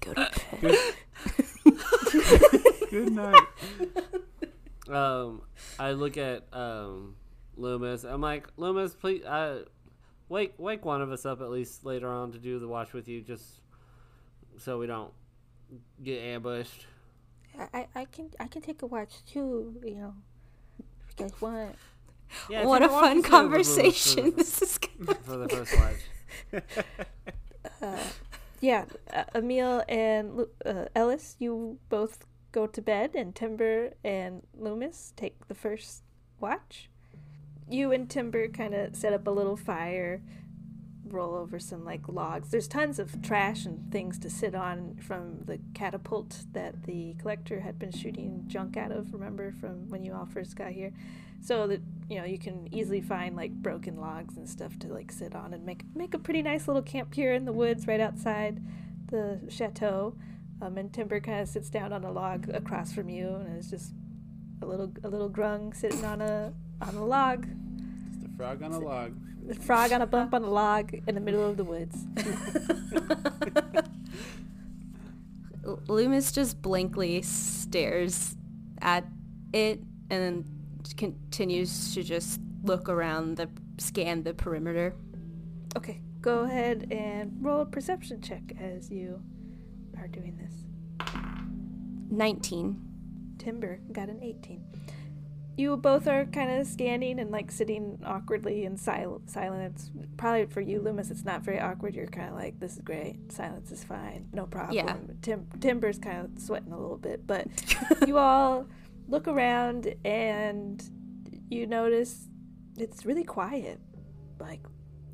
Go 0.00 0.14
to 0.14 0.30
bed. 0.60 0.76
Good, 1.64 2.90
good 2.90 3.12
night. 3.12 3.46
um, 4.88 5.42
I 5.78 5.92
look 5.92 6.16
at 6.16 6.44
um 6.52 7.16
Lü'mis. 7.58 8.04
I'm 8.10 8.20
like, 8.20 8.54
Lü'mis, 8.56 8.98
please, 8.98 9.22
uh, 9.24 9.64
wake 10.28 10.54
wake 10.58 10.84
one 10.84 11.02
of 11.02 11.12
us 11.12 11.24
up 11.26 11.40
at 11.40 11.50
least 11.50 11.84
later 11.84 12.08
on 12.10 12.32
to 12.32 12.38
do 12.38 12.58
the 12.58 12.66
watch 12.68 12.92
with 12.92 13.08
you, 13.08 13.20
just 13.20 13.44
so 14.58 14.78
we 14.78 14.86
don't 14.86 15.12
get 16.02 16.18
ambushed. 16.20 16.86
I, 17.59 17.86
I, 17.94 18.05
can 18.07 18.30
I 18.40 18.46
can 18.46 18.62
take 18.62 18.82
a 18.82 18.86
watch 18.86 19.24
too. 19.26 19.80
You 19.84 19.94
know, 19.94 20.14
if 20.78 21.18
you 21.18 21.24
guys 21.24 21.40
want. 21.40 21.76
Yeah, 22.48 22.64
what 22.64 22.82
a 22.82 22.88
fun 22.88 23.16
see 23.16 23.22
the 23.22 23.28
conversation 23.28 24.32
this 24.36 24.62
is 24.62 24.78
gonna 24.78 25.14
for 25.16 25.36
the 25.36 25.48
first 25.48 25.76
watch. 27.80 27.98
Yeah, 28.62 28.84
uh, 29.12 29.24
Emil 29.34 29.82
and 29.88 30.46
uh, 30.64 30.84
Ellis, 30.94 31.34
you 31.40 31.80
both 31.88 32.24
go 32.53 32.68
to 32.68 32.80
bed, 32.80 33.11
and 33.16 33.34
Timber 33.34 33.94
and 34.05 34.42
Lü'mis 34.59 35.16
take 35.16 35.48
the 35.48 35.55
first 35.55 36.05
watch. 36.38 36.88
You 37.68 37.90
and 37.90 38.09
Timber 38.09 38.46
kind 38.46 38.72
of 38.72 38.94
set 38.94 39.12
up 39.12 39.26
a 39.26 39.32
little 39.32 39.57
fire, 39.57 40.22
roll 41.12 41.34
over 41.34 41.58
some 41.58 41.84
like 41.84 42.08
logs. 42.08 42.50
There's 42.50 42.66
tons 42.66 42.98
of 42.98 43.22
trash 43.22 43.66
and 43.66 43.92
things 43.92 44.18
to 44.20 44.30
sit 44.30 44.54
on 44.54 44.96
from 44.96 45.44
the 45.44 45.60
catapult 45.74 46.44
that 46.52 46.84
the 46.84 47.14
collector 47.18 47.60
had 47.60 47.78
been 47.78 47.92
shooting 47.92 48.44
junk 48.46 48.76
out 48.76 48.90
of. 48.90 49.12
Remember 49.12 49.52
from 49.52 49.88
when 49.90 50.02
you 50.02 50.14
all 50.14 50.26
first 50.26 50.56
got 50.56 50.72
here, 50.72 50.92
so 51.40 51.66
that 51.66 51.80
you 52.08 52.18
know 52.18 52.24
you 52.24 52.38
can 52.38 52.68
easily 52.72 53.00
find 53.00 53.36
like 53.36 53.52
broken 53.52 54.00
logs 54.00 54.36
and 54.36 54.48
stuff 54.48 54.78
to 54.80 54.88
like 54.88 55.12
sit 55.12 55.34
on 55.34 55.52
and 55.52 55.64
make 55.64 55.84
make 55.94 56.14
a 56.14 56.18
pretty 56.18 56.42
nice 56.42 56.66
little 56.66 56.82
camp 56.82 57.14
here 57.14 57.34
in 57.34 57.44
the 57.44 57.52
woods 57.52 57.86
right 57.86 58.00
outside 58.00 58.62
the 59.08 59.40
chateau. 59.48 60.14
Um, 60.60 60.78
and 60.78 60.92
Timber 60.92 61.18
kind 61.18 61.40
of 61.40 61.48
sits 61.48 61.68
down 61.68 61.92
on 61.92 62.04
a 62.04 62.12
log 62.12 62.48
across 62.48 62.92
from 62.92 63.08
you, 63.08 63.34
and 63.34 63.56
it's 63.56 63.68
just 63.68 63.92
a 64.62 64.66
little 64.66 64.92
a 65.04 65.08
little 65.08 65.28
grung 65.28 65.74
sitting 65.76 66.04
on 66.04 66.20
a 66.20 66.52
on 66.80 66.94
a 66.94 67.04
log, 67.04 67.46
Just 68.12 68.26
a 68.32 68.36
frog 68.36 68.62
on 68.62 68.72
a 68.72 68.78
log. 68.78 69.14
Frog 69.61 69.93
on 69.93 70.03
a 70.03 70.07
bump 70.07 70.34
on 70.34 70.45
a 70.45 70.51
log 70.51 70.95
in 71.07 71.14
the 71.14 71.20
middle 71.20 71.45
of 71.49 71.57
the 71.57 71.64
woods. 71.64 72.05
Lü'mis 75.64 76.32
just 76.34 76.61
blankly 76.61 77.22
stares 77.22 78.36
at 78.80 79.05
it 79.53 79.80
and 80.11 80.22
then 80.22 80.45
continues 80.97 81.95
to 81.95 82.03
just 82.03 82.40
look 82.64 82.88
around 82.88 83.36
the 83.36 83.49
scan 83.78 84.22
the 84.22 84.34
perimeter. 84.34 84.95
Okay, 85.76 86.01
go 86.20 86.40
ahead 86.40 86.88
and 86.90 87.32
roll 87.40 87.61
a 87.62 87.66
perception 87.66 88.20
check 88.20 88.43
as 88.61 88.90
you 88.90 89.22
are 89.99 90.09
doing 90.09 90.36
this. 90.36 90.53
19. 92.11 92.80
Timber 93.38 93.80
got 93.93 94.09
an 94.09 94.22
18. 94.22 94.81
You 95.57 95.76
both 95.76 96.09
are 96.09 96.24
kind 96.24 96.50
of 96.50 96.66
scanning 96.66 97.20
and 97.20 97.30
like 97.30 97.50
sitting 97.50 98.00
awkwardly 98.07 98.64
in 98.64 98.76
sil- 98.80 99.20
silence. 99.26 99.90
Probably 100.16 100.46
for 100.46 100.61
you, 100.61 100.80
Lü'mis, 100.80 101.11
it's 101.11 101.24
not 101.24 101.42
very 101.42 101.61
awkward. 101.61 101.94
You're 101.94 102.07
kind 102.07 102.30
of 102.30 102.34
like, 102.34 102.59
this 102.59 102.74
is 102.74 102.80
great. 102.80 103.30
Silence 103.30 103.70
is 103.70 103.84
fine. 103.84 104.28
No 104.32 104.46
problem. 104.46 104.76
Yeah. 104.76 104.96
Tim- 105.20 105.48
Timber's 105.61 105.98
kind 105.98 106.24
of 106.24 106.42
sweating 106.42 106.72
a 106.72 106.78
little 106.78 106.96
bit. 106.96 107.26
But 107.26 107.48
you 108.07 108.16
all 108.16 108.66
look 109.09 109.28
around 109.28 109.94
and 110.05 110.82
you 111.50 111.66
notice 111.66 112.28
it's 112.78 113.05
really 113.05 113.24
quiet. 113.24 113.78
Like, 114.40 114.61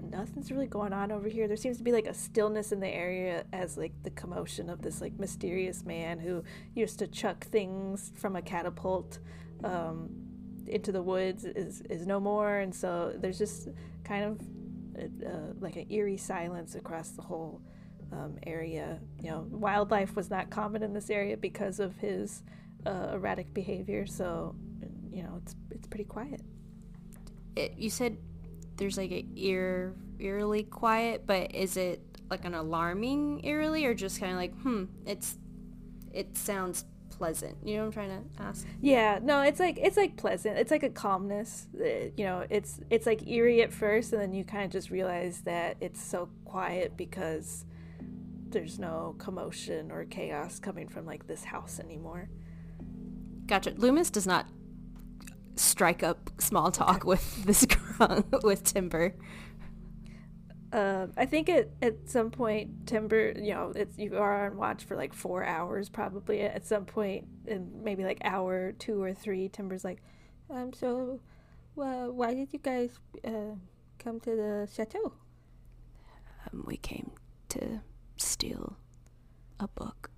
nothing's 0.01 0.51
really 0.53 0.67
going 0.67 0.93
on 0.93 1.11
over 1.11 1.29
here. 1.29 1.49
There 1.49 1.57
seems 1.57 1.79
to 1.79 1.83
be 1.83 1.93
like 1.93 2.07
a 2.07 2.15
stillness 2.15 2.73
in 2.73 2.81
the 2.81 2.89
area 2.89 3.45
as 3.53 3.77
like 3.77 3.93
the 4.03 4.11
commotion 4.11 4.71
of 4.71 4.83
this 4.83 5.01
like 5.01 5.19
mysterious 5.19 5.85
man 5.85 6.19
who 6.19 6.45
used 6.75 6.99
to 7.01 7.07
chuck 7.09 7.45
things 7.47 8.13
from 8.17 8.37
a 8.37 8.43
catapult 8.43 9.19
um, 9.65 10.28
into 10.69 10.93
the 10.93 11.03
woods 11.03 11.45
is 11.45 11.83
is 11.83 12.07
no 12.07 12.21
more, 12.21 12.59
and 12.59 12.75
so 12.75 13.15
there's 13.17 13.39
just 13.39 13.69
kind 14.05 14.25
of 14.25 14.41
uh, 15.27 15.53
like 15.61 15.77
an 15.77 15.87
eerie 15.91 16.17
silence 16.17 16.75
across 16.75 17.11
the 17.11 17.23
whole 17.23 17.63
um, 18.13 18.37
area. 18.47 19.01
You 19.23 19.31
know, 19.31 19.47
wildlife 19.51 20.17
was 20.17 20.31
not 20.31 20.51
common 20.51 20.83
in 20.83 20.93
this 20.93 21.11
area 21.11 21.37
because 21.37 21.81
of 21.81 21.97
his 21.97 22.43
uh, 22.87 23.11
erratic 23.13 23.53
behavior, 23.55 24.07
so 24.07 24.55
you 25.11 25.23
know 25.23 25.41
it's 25.43 25.55
it's 25.71 25.87
pretty 25.87 26.05
quiet. 26.05 26.41
It, 27.57 27.75
you 27.77 27.91
said 27.91 28.19
there's 28.77 28.97
like 28.97 29.11
a 29.11 29.27
ear 29.35 29.95
eerily 30.19 30.63
quiet, 30.63 31.27
but 31.27 31.55
is 31.55 31.77
it 31.77 32.01
like 32.31 32.45
an 32.45 32.55
alarming 32.55 33.45
eerily 33.45 33.85
or 33.85 33.95
just 33.95 34.21
kind 34.21 34.33
of 34.33 34.39
like, 34.39 34.55
hmm, 34.61 34.85
it's 35.07 35.37
it 36.13 36.37
sounds 36.37 36.85
pleasant. 37.19 37.57
You 37.65 37.75
know 37.77 37.81
what 37.81 37.87
I'm 37.87 37.93
trying 37.93 38.25
to 38.37 38.43
ask? 38.43 38.67
Yeah, 38.81 39.19
no, 39.23 39.43
it's 39.43 39.61
like 39.61 39.79
it's 39.79 39.97
like 39.97 40.17
pleasant. 40.17 40.57
It's 40.57 40.71
like 40.71 40.85
a 40.85 40.89
calmness. 40.91 41.67
Uh, 41.79 42.11
You 42.17 42.25
know, 42.25 42.47
it's 42.49 42.81
it's 42.91 43.07
like 43.07 43.27
eerie 43.27 43.63
at 43.63 43.73
first, 43.73 44.13
and 44.13 44.23
then 44.23 44.33
you 44.33 44.45
kind 44.45 44.65
of 44.65 44.71
just 44.71 44.91
realize 44.91 45.43
that 45.43 45.77
it's 45.81 46.01
so 46.03 46.29
quiet 46.45 46.97
because 46.97 47.65
there's 48.51 48.79
no 48.79 49.15
commotion 49.19 49.91
or 49.91 50.05
chaos 50.05 50.59
coming 50.59 50.89
from 50.89 51.05
like 51.05 51.27
this 51.27 51.45
house 51.45 51.79
anymore. 51.81 52.31
Gotcha. 53.47 53.73
Lü'mis 53.73 54.11
does 54.11 54.27
not 54.27 54.47
strike 55.57 56.03
up 56.03 56.31
small 56.39 56.71
talk 56.71 57.05
with 57.05 57.45
this 57.45 57.67
with 58.43 58.63
Timber. 58.65 59.15
Um, 60.71 61.13
I 61.17 61.25
think 61.25 61.49
at 61.49 61.71
at 61.81 62.09
some 62.09 62.31
point, 62.31 62.87
Timber, 62.87 63.33
you 63.37 63.55
know, 63.55 63.73
it's 63.75 63.97
you 63.99 64.19
are 64.19 64.47
on 64.47 64.57
watch 64.57 64.85
for 64.85 64.97
like 64.97 65.15
four 65.15 65.43
hours 65.45 65.89
probably. 65.89 66.43
At 66.43 66.67
some 66.67 66.85
point, 66.85 67.27
in 67.47 67.83
maybe 67.83 68.05
like 68.05 68.19
hour 68.23 68.73
two 68.73 69.03
or 69.03 69.15
three, 69.15 69.49
Timber's 69.49 69.85
like, 69.85 70.03
um, 70.51 70.73
so, 70.75 71.21
well, 71.75 72.13
why 72.13 72.35
did 72.35 72.53
you 72.53 72.59
guys 72.59 72.99
uh, 73.25 73.57
come 73.99 74.21
to 74.21 74.31
the 74.31 74.69
chateau? 74.71 75.13
Um, 76.53 76.65
we 76.67 76.77
came 76.77 77.13
to 77.51 77.81
steal 78.19 78.77
a 79.59 79.69
book. 79.69 80.11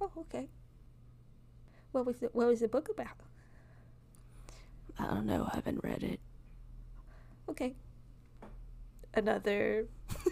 Oh, 0.00 0.10
okay. 0.18 0.48
What 1.92 2.04
was 2.04 2.22
it? 2.22 2.34
What 2.34 2.48
was 2.48 2.60
the 2.60 2.68
book 2.68 2.88
about? 2.90 3.16
I 4.98 5.06
don't 5.06 5.26
know. 5.26 5.48
I 5.50 5.56
haven't 5.56 5.82
read 5.82 6.02
it. 6.02 6.20
Okay. 7.48 7.74
Another 9.14 9.86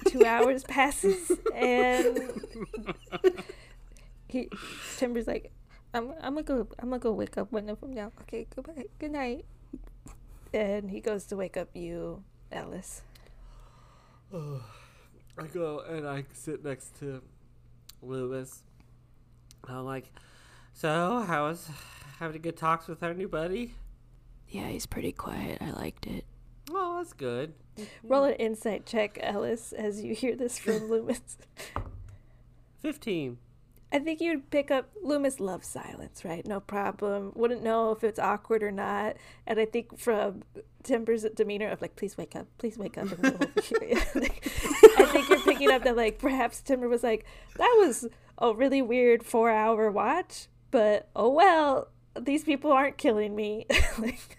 two 0.06 0.24
hours 0.24 0.64
passes, 0.64 1.30
and 1.54 2.18
he 4.28 4.48
Timber's 4.96 5.26
like, 5.26 5.52
"I'm 5.92 6.14
I'm 6.22 6.34
gonna 6.34 6.42
go. 6.42 6.68
I'm 6.78 6.88
gonna 6.88 6.98
go 6.98 7.12
wake 7.12 7.36
up 7.36 7.52
one 7.52 7.68
of 7.68 7.80
them 7.80 7.92
now. 7.92 8.12
Okay, 8.22 8.46
goodbye. 8.54 8.86
Good 8.98 9.12
night." 9.12 9.44
And 10.52 10.90
he 10.90 11.00
goes 11.00 11.26
to 11.26 11.36
wake 11.36 11.56
up 11.56 11.68
you, 11.74 12.24
Ellis. 12.50 13.02
I 14.32 15.46
go 15.52 15.80
and 15.80 16.06
I 16.06 16.24
sit 16.32 16.64
next 16.64 16.98
to 17.00 17.22
Lewis. 18.02 18.62
I'm 19.68 19.84
like, 19.84 20.12
so 20.72 21.20
how 21.26 21.48
was 21.48 21.68
having 22.18 22.42
good 22.42 22.56
talks 22.56 22.88
with 22.88 23.02
our 23.02 23.14
new 23.14 23.28
buddy? 23.28 23.74
Yeah, 24.48 24.68
he's 24.68 24.86
pretty 24.86 25.12
quiet. 25.12 25.58
I 25.60 25.70
liked 25.70 26.06
it. 26.06 26.24
Oh, 26.72 26.96
that's 26.98 27.12
good. 27.12 27.54
Roll 28.02 28.24
an 28.24 28.34
insight 28.34 28.86
check, 28.86 29.18
Ellis, 29.20 29.72
as 29.72 30.02
you 30.02 30.14
hear 30.14 30.36
this 30.36 30.58
from 30.58 30.74
Lü'mis. 30.90 31.36
Fifteen. 32.80 33.38
I 33.92 33.98
think 33.98 34.20
you'd 34.20 34.50
pick 34.50 34.70
up 34.70 34.90
Lü'mis 35.04 35.40
loves 35.40 35.66
silence, 35.66 36.24
right? 36.24 36.46
No 36.46 36.60
problem. 36.60 37.32
Wouldn't 37.34 37.62
know 37.62 37.90
if 37.90 38.04
it's 38.04 38.20
awkward 38.20 38.62
or 38.62 38.70
not. 38.70 39.16
And 39.48 39.58
I 39.58 39.64
think 39.64 39.98
from 39.98 40.44
Timber's 40.84 41.24
demeanor 41.34 41.68
of 41.68 41.82
like, 41.82 41.96
please 41.96 42.16
wake 42.16 42.36
up, 42.36 42.46
please 42.58 42.78
wake 42.78 42.96
up. 42.96 43.10
And 43.10 43.26
over 43.26 43.48
here. 43.62 44.00
Like, 44.14 44.46
I 44.98 45.06
think 45.06 45.28
you're 45.28 45.40
picking 45.40 45.70
up 45.70 45.82
that 45.84 45.96
like 45.96 46.18
perhaps 46.18 46.60
Timber 46.60 46.88
was 46.88 47.02
like, 47.02 47.24
that 47.56 47.74
was 47.78 48.06
a 48.38 48.54
really 48.54 48.82
weird 48.82 49.24
four 49.24 49.50
hour 49.50 49.90
watch, 49.90 50.46
but 50.70 51.08
oh 51.16 51.30
well, 51.30 51.88
these 52.18 52.44
people 52.44 52.70
aren't 52.70 52.96
killing 52.96 53.34
me. 53.34 53.66
like, 53.98 54.38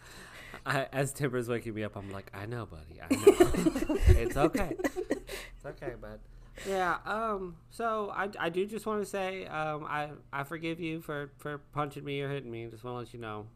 I, 0.66 0.88
as 0.92 1.12
Timber's 1.12 1.48
waking 1.50 1.74
me 1.74 1.84
up, 1.84 1.96
I'm 1.96 2.12
like, 2.12 2.32
I 2.34 2.46
know, 2.46 2.66
buddy. 2.66 3.02
I 3.02 3.14
know. 3.14 3.98
it's 4.08 4.38
okay. 4.38 4.76
It's 4.80 5.66
okay, 5.66 5.94
bud. 6.00 6.20
Yeah. 6.68 6.98
Um. 7.06 7.56
So 7.70 8.12
I, 8.16 8.30
I 8.40 8.50
do 8.50 8.66
just 8.66 8.86
want 8.86 9.02
to 9.02 9.06
say 9.06 9.46
um 9.48 9.86
I 9.86 10.10
I 10.32 10.44
forgive 10.44 10.80
you 10.80 11.02
for 11.02 11.32
for 11.38 11.60
punching 11.74 12.04
me 12.04 12.22
or 12.22 12.30
hitting 12.30 12.52
me. 12.52 12.68
Just 12.70 12.84
want 12.84 12.96
to 12.96 13.00
let 13.00 13.14
you 13.14 13.20
know. 13.20 13.48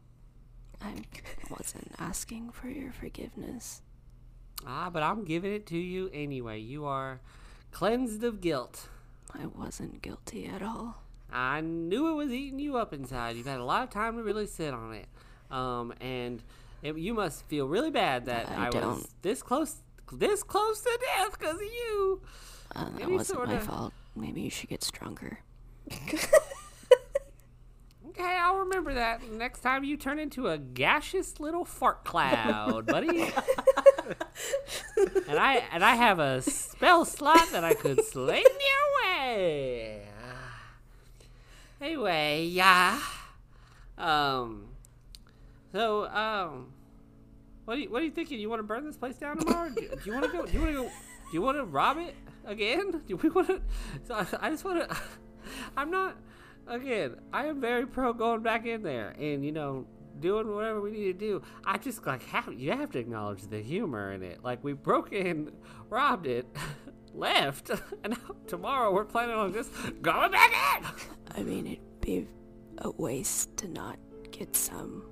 I 0.82 0.94
wasn't 1.50 1.92
asking 1.98 2.50
for 2.50 2.68
your 2.68 2.92
forgiveness. 2.92 3.82
Ah, 4.66 4.90
but 4.90 5.02
I'm 5.02 5.24
giving 5.24 5.52
it 5.52 5.66
to 5.66 5.78
you 5.78 6.10
anyway. 6.12 6.58
You 6.60 6.84
are 6.86 7.20
cleansed 7.70 8.24
of 8.24 8.40
guilt. 8.40 8.88
I 9.34 9.46
wasn't 9.46 10.02
guilty 10.02 10.46
at 10.46 10.62
all. 10.62 11.02
I 11.30 11.60
knew 11.60 12.08
it 12.08 12.14
was 12.14 12.30
eating 12.30 12.58
you 12.58 12.76
up 12.76 12.92
inside. 12.92 13.36
You've 13.36 13.46
had 13.46 13.60
a 13.60 13.64
lot 13.64 13.82
of 13.82 13.90
time 13.90 14.16
to 14.16 14.22
really 14.22 14.46
sit 14.46 14.72
on 14.72 14.94
it. 14.94 15.06
Um, 15.50 15.92
and 16.00 16.42
it, 16.82 16.96
you 16.96 17.14
must 17.14 17.44
feel 17.46 17.66
really 17.66 17.90
bad 17.90 18.26
that 18.26 18.48
I 18.50 18.66
I, 18.66 18.70
was 18.70 19.08
this 19.22 19.42
close, 19.42 19.76
this 20.12 20.42
close 20.42 20.80
to 20.82 20.98
death 21.16 21.38
because 21.38 21.56
of 21.56 21.62
you. 21.62 22.20
Uh, 22.74 22.84
that 22.98 23.10
wasn't 23.10 23.38
my 23.38 23.44
sorta. 23.46 23.60
fault. 23.60 23.92
Maybe 24.14 24.42
you 24.42 24.50
should 24.50 24.68
get 24.68 24.82
stronger. 24.82 25.40
Okay, 28.18 28.38
I'll 28.40 28.60
remember 28.60 28.94
that 28.94 29.30
next 29.30 29.60
time 29.60 29.84
you 29.84 29.98
turn 29.98 30.18
into 30.18 30.48
a 30.48 30.56
gaseous 30.56 31.38
little 31.38 31.66
fart 31.66 32.02
cloud, 32.04 32.86
buddy. 32.86 33.24
and 35.28 35.38
I 35.38 35.62
and 35.70 35.84
I 35.84 35.96
have 35.96 36.18
a 36.18 36.40
spell 36.40 37.04
slot 37.04 37.50
that 37.52 37.62
I 37.62 37.74
could 37.74 38.02
sling 38.06 38.42
your 38.42 39.04
way. 39.04 40.06
Anyway, 41.78 42.46
yeah. 42.46 42.98
Um. 43.98 44.68
So, 45.76 46.06
um, 46.06 46.68
what 47.66 47.74
do 47.74 47.82
you 47.82 47.90
what 47.90 48.00
are 48.00 48.04
you 48.06 48.10
thinking? 48.10 48.40
You 48.40 48.48
want 48.48 48.60
to 48.60 48.66
burn 48.66 48.86
this 48.86 48.96
place 48.96 49.18
down 49.18 49.36
tomorrow? 49.36 49.68
do, 49.68 49.82
do 49.82 49.98
you 50.06 50.12
want 50.14 50.24
to 50.24 50.32
go? 50.32 50.46
Do 50.46 50.52
you 50.52 50.60
want 50.60 50.70
to 50.70 50.82
go? 50.84 50.84
Do 50.84 50.90
you 51.34 51.42
want 51.42 51.58
to 51.58 51.64
rob 51.66 51.98
it 51.98 52.14
again? 52.46 53.02
Do 53.06 53.16
we 53.16 53.28
want 53.28 53.48
to? 53.48 53.60
So 54.04 54.14
I, 54.14 54.26
I 54.40 54.48
just 54.48 54.64
want 54.64 54.88
to. 54.88 54.96
I'm 55.76 55.90
not. 55.90 56.16
Again, 56.66 57.16
I 57.30 57.44
am 57.44 57.60
very 57.60 57.86
pro 57.86 58.14
going 58.14 58.40
back 58.40 58.64
in 58.64 58.82
there 58.82 59.10
and 59.20 59.44
you 59.44 59.52
know 59.52 59.86
doing 60.18 60.50
whatever 60.50 60.80
we 60.80 60.92
need 60.92 61.04
to 61.04 61.12
do. 61.12 61.42
I 61.66 61.76
just 61.76 62.06
like 62.06 62.22
have 62.28 62.50
you 62.54 62.72
have 62.72 62.92
to 62.92 62.98
acknowledge 62.98 63.42
the 63.42 63.60
humor 63.60 64.12
in 64.12 64.22
it. 64.22 64.42
Like 64.42 64.64
we 64.64 64.72
broke 64.72 65.12
in, 65.12 65.52
robbed 65.90 66.26
it, 66.26 66.46
left, 67.14 67.68
and 68.02 68.14
now 68.14 68.34
tomorrow 68.46 68.94
we're 68.94 69.04
planning 69.04 69.34
on 69.34 69.52
just 69.52 69.70
going 70.00 70.32
back 70.32 70.52
in. 70.78 70.86
I 71.36 71.42
mean, 71.42 71.66
it'd 71.66 72.00
be 72.00 72.26
a 72.78 72.90
waste 72.92 73.58
to 73.58 73.68
not 73.68 73.98
get 74.30 74.56
some 74.56 75.02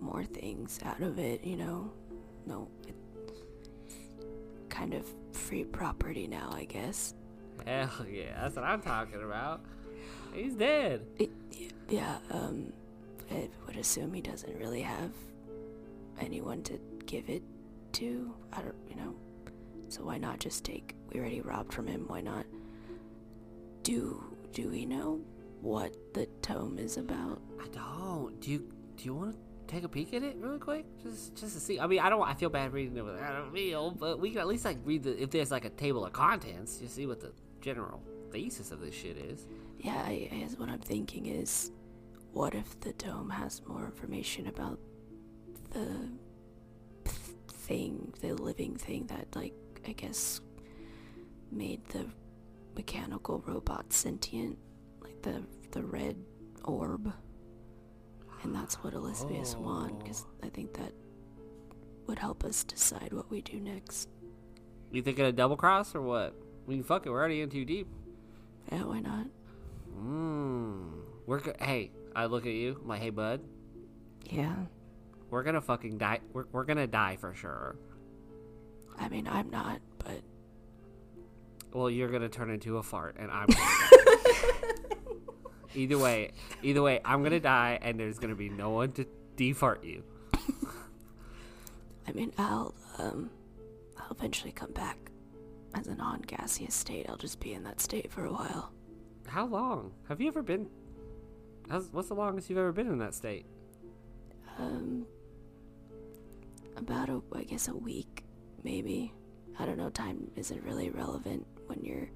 more 0.00 0.24
things 0.24 0.78
out 0.84 1.00
of 1.00 1.18
it, 1.18 1.44
you 1.44 1.56
know? 1.56 1.90
No, 2.46 2.68
it's 2.86 3.42
kind 4.68 4.94
of 4.94 5.06
free 5.32 5.64
property 5.64 6.26
now, 6.26 6.50
I 6.52 6.64
guess. 6.64 7.14
Hell 7.66 8.06
yeah, 8.10 8.40
that's 8.40 8.56
what 8.56 8.64
I'm 8.64 8.80
talking 8.80 9.22
about. 9.22 9.60
He's 10.34 10.54
dead. 10.54 11.06
It, 11.18 11.30
yeah, 11.88 12.16
um, 12.30 12.72
I 13.30 13.48
would 13.66 13.76
assume 13.76 14.12
he 14.14 14.20
doesn't 14.20 14.56
really 14.58 14.82
have 14.82 15.10
anyone 16.20 16.62
to 16.64 16.78
give 17.06 17.28
it 17.28 17.42
to. 17.92 18.32
I 18.52 18.62
don't, 18.62 18.74
you 18.88 18.96
know. 18.96 19.14
So 19.88 20.04
why 20.04 20.18
not 20.18 20.38
just 20.38 20.64
take? 20.64 20.94
We 21.12 21.18
already 21.20 21.40
robbed 21.40 21.72
from 21.72 21.86
him. 21.86 22.04
Why 22.06 22.20
not? 22.20 22.46
Do 23.82 24.22
do 24.52 24.68
we 24.68 24.84
know 24.86 25.20
what 25.60 25.94
the 26.14 26.26
tome 26.42 26.78
is 26.78 26.96
about? 26.96 27.40
I 27.60 27.66
don't. 27.68 28.40
Do 28.40 28.50
you 28.50 28.58
do 28.96 29.04
you 29.04 29.14
want 29.14 29.32
to 29.32 29.38
take 29.70 29.84
a 29.84 29.88
peek 29.88 30.12
at 30.14 30.22
it 30.22 30.36
really 30.36 30.58
quick, 30.58 30.84
just 31.02 31.36
just 31.36 31.54
to 31.54 31.60
see? 31.60 31.78
I 31.78 31.86
mean, 31.86 32.00
I 32.00 32.10
don't. 32.10 32.22
I 32.22 32.34
feel 32.34 32.50
bad 32.50 32.72
reading 32.72 32.96
it 32.96 33.04
with 33.04 33.20
I 33.20 33.32
don't 33.32 33.52
feel, 33.52 33.90
but 33.90 34.18
we 34.20 34.30
can 34.30 34.40
at 34.40 34.48
least 34.48 34.64
like 34.64 34.78
read 34.84 35.02
the 35.02 35.22
if 35.22 35.30
there's 35.30 35.50
like 35.50 35.64
a 35.64 35.70
table 35.70 36.04
of 36.04 36.12
contents, 36.12 36.80
you 36.82 36.88
see 36.88 37.06
what 37.06 37.20
the 37.20 37.32
general 37.60 38.02
thesis 38.30 38.70
of 38.70 38.80
this 38.80 38.94
shit 38.94 39.16
is. 39.16 39.46
Yeah, 39.78 40.02
I, 40.04 40.28
I 40.32 40.36
guess 40.36 40.58
what 40.58 40.68
I'm 40.68 40.80
thinking 40.80 41.26
is, 41.26 41.70
what 42.32 42.54
if 42.54 42.78
the 42.80 42.92
dome 42.94 43.30
has 43.30 43.62
more 43.66 43.84
information 43.86 44.46
about 44.48 44.78
the 45.70 46.10
thing, 47.48 48.12
the 48.20 48.34
living 48.34 48.76
thing 48.76 49.06
that, 49.06 49.34
like, 49.36 49.54
I 49.86 49.92
guess, 49.92 50.40
made 51.50 51.84
the 51.88 52.06
mechanical 52.76 53.42
robot 53.46 53.92
sentient, 53.92 54.58
like 55.00 55.22
the 55.22 55.42
the 55.70 55.82
red 55.82 56.16
orb, 56.64 57.12
and 58.42 58.54
that's 58.54 58.76
what 58.76 58.94
Elizabeth 58.94 59.56
want, 59.56 59.98
because 59.98 60.24
I 60.42 60.48
think 60.48 60.74
that 60.74 60.92
would 62.06 62.18
help 62.18 62.44
us 62.44 62.64
decide 62.64 63.12
what 63.12 63.30
we 63.30 63.40
do 63.42 63.60
next. 63.60 64.08
You 64.90 65.02
thinking 65.02 65.24
a 65.24 65.32
double 65.32 65.56
cross 65.56 65.94
or 65.94 66.00
what? 66.02 66.34
I 66.66 66.70
mean, 66.70 66.82
fuck 66.82 67.06
it, 67.06 67.10
we're 67.10 67.18
already 67.18 67.40
in 67.42 67.50
too 67.50 67.64
deep. 67.64 67.86
Yeah, 68.72 68.84
why 68.84 69.00
not? 69.00 69.26
Mmm. 69.98 70.90
We're 71.26 71.40
go- 71.40 71.54
hey, 71.60 71.90
I 72.16 72.26
look 72.26 72.46
at 72.46 72.52
you, 72.52 72.78
I'm 72.82 72.88
like, 72.88 73.00
hey, 73.00 73.10
bud, 73.10 73.40
Yeah. 74.30 74.54
we're 75.30 75.42
gonna 75.42 75.60
fucking 75.60 75.98
die. 75.98 76.20
We're 76.32 76.46
we're 76.52 76.64
gonna 76.64 76.86
die 76.86 77.16
for 77.16 77.34
sure. 77.34 77.76
I 78.98 79.08
mean, 79.08 79.28
I'm 79.28 79.50
not, 79.50 79.80
but 79.98 80.20
Well, 81.72 81.88
you're 81.90 82.08
gonna 82.10 82.28
turn 82.28 82.50
into 82.50 82.78
a 82.78 82.82
fart, 82.82 83.16
and 83.18 83.30
I'm. 83.30 83.48
Either 85.74 85.98
way, 85.98 86.32
either 86.62 86.82
way, 86.82 87.00
I'm 87.04 87.22
gonna 87.22 87.40
die, 87.40 87.78
and 87.80 87.98
there's 87.98 88.18
gonna 88.18 88.34
be 88.34 88.48
no 88.48 88.70
one 88.70 88.92
to 88.92 89.06
defart 89.36 89.84
you. 89.84 90.02
I 92.08 92.12
mean, 92.12 92.32
I'll 92.38 92.74
um, 92.98 93.30
I'll 93.98 94.10
eventually 94.10 94.52
come 94.52 94.72
back 94.72 94.98
as 95.74 95.86
a 95.86 95.94
non-gaseous 95.94 96.74
state. 96.74 97.06
I'll 97.08 97.16
just 97.16 97.40
be 97.40 97.52
in 97.52 97.62
that 97.64 97.80
state 97.80 98.10
for 98.10 98.24
a 98.24 98.32
while. 98.32 98.72
How 99.26 99.46
long 99.46 99.92
have 100.08 100.20
you 100.20 100.28
ever 100.28 100.42
been? 100.42 100.68
How's, 101.68 101.88
what's 101.92 102.08
the 102.08 102.14
longest 102.14 102.50
you've 102.50 102.58
ever 102.58 102.72
been 102.72 102.88
in 102.88 102.98
that 102.98 103.14
state? 103.14 103.46
Um, 104.58 105.06
about 106.76 107.08
a, 107.08 107.22
I 107.34 107.44
guess 107.44 107.68
a 107.68 107.76
week, 107.76 108.24
maybe. 108.64 109.12
I 109.58 109.66
don't 109.66 109.78
know. 109.78 109.90
Time 109.90 110.30
isn't 110.36 110.64
really 110.64 110.90
relevant 110.90 111.46
when 111.66 111.80
you're 111.84 112.10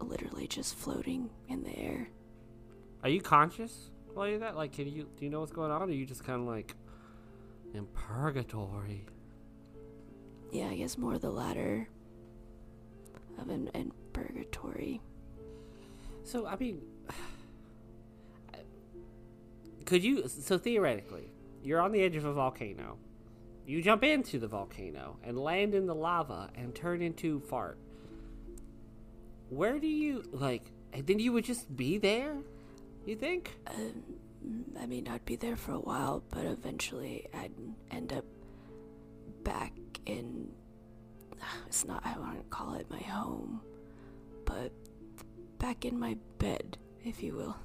literally 0.00 0.48
just 0.48 0.74
floating 0.74 1.30
in 1.48 1.62
the 1.62 1.76
air. 1.78 2.08
Are 3.02 3.08
you 3.08 3.20
conscious 3.20 3.90
while 4.14 4.28
you're 4.28 4.40
that? 4.40 4.56
Like, 4.56 4.72
can 4.72 4.88
you 4.88 5.08
do 5.16 5.24
you 5.24 5.30
know 5.30 5.40
what's 5.40 5.52
going 5.52 5.70
on? 5.70 5.82
Or 5.82 5.84
are 5.86 5.90
you 5.90 6.06
just 6.06 6.24
kind 6.24 6.40
of 6.40 6.48
like 6.48 6.74
in 7.74 7.86
purgatory? 7.86 9.06
Yeah, 10.50 10.68
I 10.68 10.76
guess 10.76 10.98
more 10.98 11.18
the 11.18 11.30
latter 11.30 11.88
of 13.38 13.48
an, 13.50 13.70
an 13.74 13.92
purgatory. 14.12 15.00
So 16.24 16.46
I 16.46 16.56
mean, 16.56 16.82
could 19.84 20.02
you? 20.02 20.26
So 20.28 20.58
theoretically, 20.58 21.30
you're 21.62 21.80
on 21.80 21.92
the 21.92 22.02
edge 22.02 22.16
of 22.16 22.24
a 22.24 22.32
volcano. 22.32 22.98
You 23.66 23.82
jump 23.82 24.02
into 24.02 24.38
the 24.38 24.48
volcano 24.48 25.18
and 25.22 25.38
land 25.38 25.74
in 25.74 25.86
the 25.86 25.94
lava 25.94 26.50
and 26.54 26.74
turn 26.74 27.02
into 27.02 27.40
fart. 27.40 27.78
Where 29.50 29.78
do 29.78 29.86
you 29.86 30.24
like? 30.32 30.72
And 30.92 31.06
then 31.06 31.18
you 31.18 31.32
would 31.32 31.44
just 31.44 31.76
be 31.76 31.98
there. 31.98 32.38
You 33.08 33.16
think? 33.16 33.56
Um, 33.66 34.02
I 34.78 34.84
mean, 34.84 35.08
I'd 35.08 35.24
be 35.24 35.36
there 35.36 35.56
for 35.56 35.72
a 35.72 35.80
while, 35.80 36.22
but 36.28 36.44
eventually 36.44 37.26
I'd 37.32 37.54
end 37.90 38.12
up 38.12 38.26
back 39.44 39.72
in. 40.04 40.50
It's 41.66 41.86
not, 41.86 42.02
I 42.04 42.18
wouldn't 42.18 42.50
call 42.50 42.74
it 42.74 42.90
my 42.90 42.98
home, 42.98 43.62
but 44.44 44.72
back 45.58 45.86
in 45.86 45.98
my 45.98 46.18
bed, 46.38 46.76
if 47.02 47.22
you 47.22 47.34
will. 47.34 47.56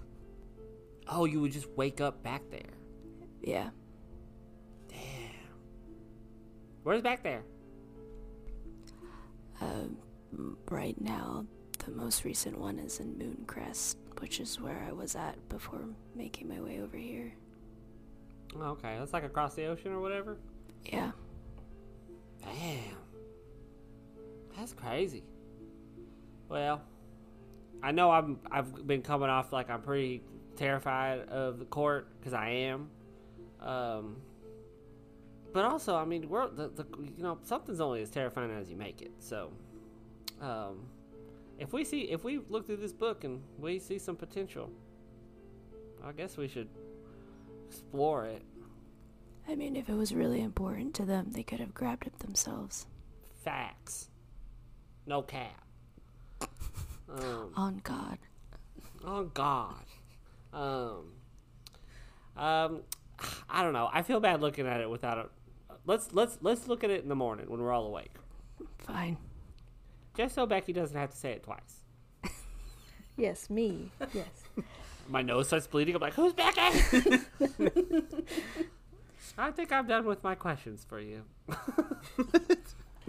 Oh, 1.10 1.26
you 1.26 1.42
would 1.42 1.52
just 1.52 1.68
wake 1.76 2.00
up 2.00 2.24
back 2.24 2.44
there. 2.50 2.62
Yeah. 3.42 3.72
Damn. 4.88 4.98
Where's 6.84 7.02
back 7.02 7.22
there? 7.22 7.44
Um, 9.60 9.98
right 10.70 10.96
now, 11.02 11.46
the 11.84 11.92
most 11.92 12.24
recent 12.24 12.58
one 12.58 12.80
is 12.80 13.02
in 13.02 13.16
Mooncrest, 13.16 13.98
which 14.24 14.40
is 14.40 14.58
where 14.58 14.82
I 14.88 14.94
was 14.94 15.18
at 15.18 15.36
before 15.50 15.82
making 16.16 16.48
my 16.48 16.62
way 16.62 16.80
over 16.82 16.96
here. 16.96 17.34
Okay, 18.58 18.96
that's 18.98 19.12
like 19.12 19.26
across 19.26 19.54
the 19.54 19.66
ocean 19.66 19.92
or 19.92 20.00
whatever. 20.00 20.38
Yeah. 20.86 21.12
Damn. 22.42 22.96
That's 24.56 24.72
crazy. 24.72 25.24
Well, 26.48 26.82
I 27.84 27.92
know 27.92 28.12
I'm 28.12 28.40
I've 28.50 28.88
been 28.88 29.02
coming 29.02 29.30
off 29.30 29.52
like 29.52 29.70
I'm 29.70 29.82
pretty 29.82 30.24
terrified 30.56 31.28
of 31.28 31.60
the 31.60 31.66
court 31.66 32.08
because 32.18 32.34
I 32.34 32.48
am. 32.48 32.90
Um, 33.60 34.16
but 35.52 35.66
also, 35.66 35.98
I 35.98 36.06
mean, 36.06 36.30
we're 36.30 36.48
the, 36.48 36.70
the 36.70 36.86
you 37.18 37.24
know 37.24 37.40
something's 37.44 37.82
only 37.82 38.02
as 38.02 38.10
terrifying 38.10 38.52
as 38.52 38.70
you 38.70 38.78
make 38.78 39.02
it. 39.02 39.12
So, 39.20 39.52
um, 40.40 40.86
if 41.64 41.74
we 41.74 41.84
see 41.84 42.02
if 42.02 42.24
we 42.24 42.40
look 42.50 42.66
through 42.66 42.78
this 42.78 42.94
book 42.94 43.24
and 43.24 43.42
we 43.58 43.80
see 43.80 43.98
some 43.98 44.16
potential, 44.16 44.70
I 46.04 46.12
guess 46.12 46.38
we 46.38 46.48
should 46.48 46.70
explore 47.68 48.26
it. 48.26 48.42
I 49.48 49.56
mean, 49.56 49.76
if 49.76 49.90
it 49.90 49.96
was 49.96 50.14
really 50.14 50.42
important 50.42 50.94
to 50.96 51.06
them, 51.06 51.32
they 51.32 51.44
could 51.44 51.60
have 51.60 51.74
grabbed 51.74 52.06
it 52.08 52.20
themselves. 52.20 52.86
Facts. 53.44 54.10
No 55.06 55.22
cap. 55.22 55.64
Um, 57.10 57.52
On 57.56 57.80
God. 57.84 58.18
On 59.06 59.30
God. 59.36 59.86
Um. 60.52 61.12
Um. 62.36 62.82
I 63.48 63.62
don't 63.62 63.74
know. 63.74 63.88
I 63.94 64.02
feel 64.02 64.20
bad 64.20 64.42
looking 64.42 64.66
at 64.66 64.82
it 64.82 64.90
without 64.90 65.20
a. 65.20 65.26
Let's 65.86 66.12
let's 66.12 66.40
let's 66.42 66.68
look 66.68 66.84
at 66.84 66.90
it 66.90 67.04
in 67.04 67.10
the 67.10 67.16
morning 67.16 67.46
when 67.50 67.60
we're 67.62 67.72
all 67.72 67.86
awake, 67.86 68.16
Fine. 68.80 69.18
Just 70.16 70.36
so 70.36 70.46
Becky 70.46 70.74
doesn't 70.74 70.98
have 70.98 71.10
to 71.12 71.18
say 71.18 71.32
it 71.34 71.44
twice. 71.44 71.84
Yes, 73.16 73.48
me. 73.48 73.92
Yes. 74.12 74.26
My 75.08 75.22
nose 75.22 75.46
starts 75.46 75.68
bleeding. 75.68 75.94
I'm 75.94 76.02
like, 76.02 76.16
who's 76.16 76.34
Becky? 76.34 76.62
I 79.38 79.52
think 79.52 79.72
I'm 79.72 79.86
done 79.86 80.06
with 80.06 80.24
my 80.24 80.34
questions 80.34 80.84
for 80.88 81.00
you. 81.00 81.22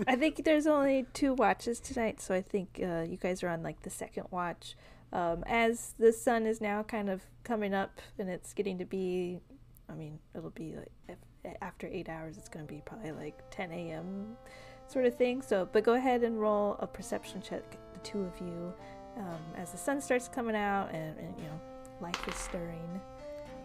I 0.07 0.17
think 0.17 0.45
there's 0.45 0.67
only 0.67 1.07
two 1.15 1.33
watches 1.35 1.81
tonight, 1.81 2.21
so 2.21 2.35
I 2.35 2.43
think 2.43 2.81
uh, 2.83 3.07
you 3.09 3.17
guys 3.17 3.43
are 3.43 3.49
on 3.49 3.63
like 3.63 3.83
the 3.83 3.91
second 3.91 4.27
watch. 4.31 4.77
Um, 5.13 5.45
as 5.47 5.95
the 5.99 6.13
sun 6.13 6.45
is 6.45 6.61
now 6.61 6.83
kind 6.83 7.09
of 7.09 7.23
coming 7.45 7.73
up 7.73 8.01
and 8.19 8.29
it's 8.29 8.53
getting 8.53 8.79
to 8.79 8.85
be, 8.85 9.41
I 9.89 9.95
mean, 9.95 10.19
it'll 10.35 10.51
be 10.51 10.75
like 10.77 10.91
if, 11.09 11.17
after 11.63 11.87
eight 11.87 12.09
hours, 12.09 12.37
it's 12.37 12.49
going 12.49 12.67
to 12.67 12.73
be 12.73 12.83
probably 12.85 13.13
like 13.13 13.39
10 13.51 13.71
a.m. 13.71 14.37
sort 14.87 15.07
of 15.07 15.15
thing. 15.15 15.43
So, 15.43 15.69
but 15.71 15.85
go 15.85 15.95
ahead 15.95 16.23
and 16.23 16.41
roll 16.41 16.77
a 16.81 16.87
perception 16.87 17.43
check, 17.43 17.63
the 17.93 18.01
two 18.01 18.23
of 18.23 18.41
you, 18.41 18.73
um, 19.17 19.41
as 19.57 19.71
the 19.71 19.79
sun 19.79 20.01
starts 20.01 20.29
coming 20.29 20.57
out 20.57 20.91
and, 20.93 21.19
and 21.19 21.35
you 21.39 21.45
know 21.45 21.61
life 22.01 22.29
is 22.29 22.35
stirring. 22.35 23.01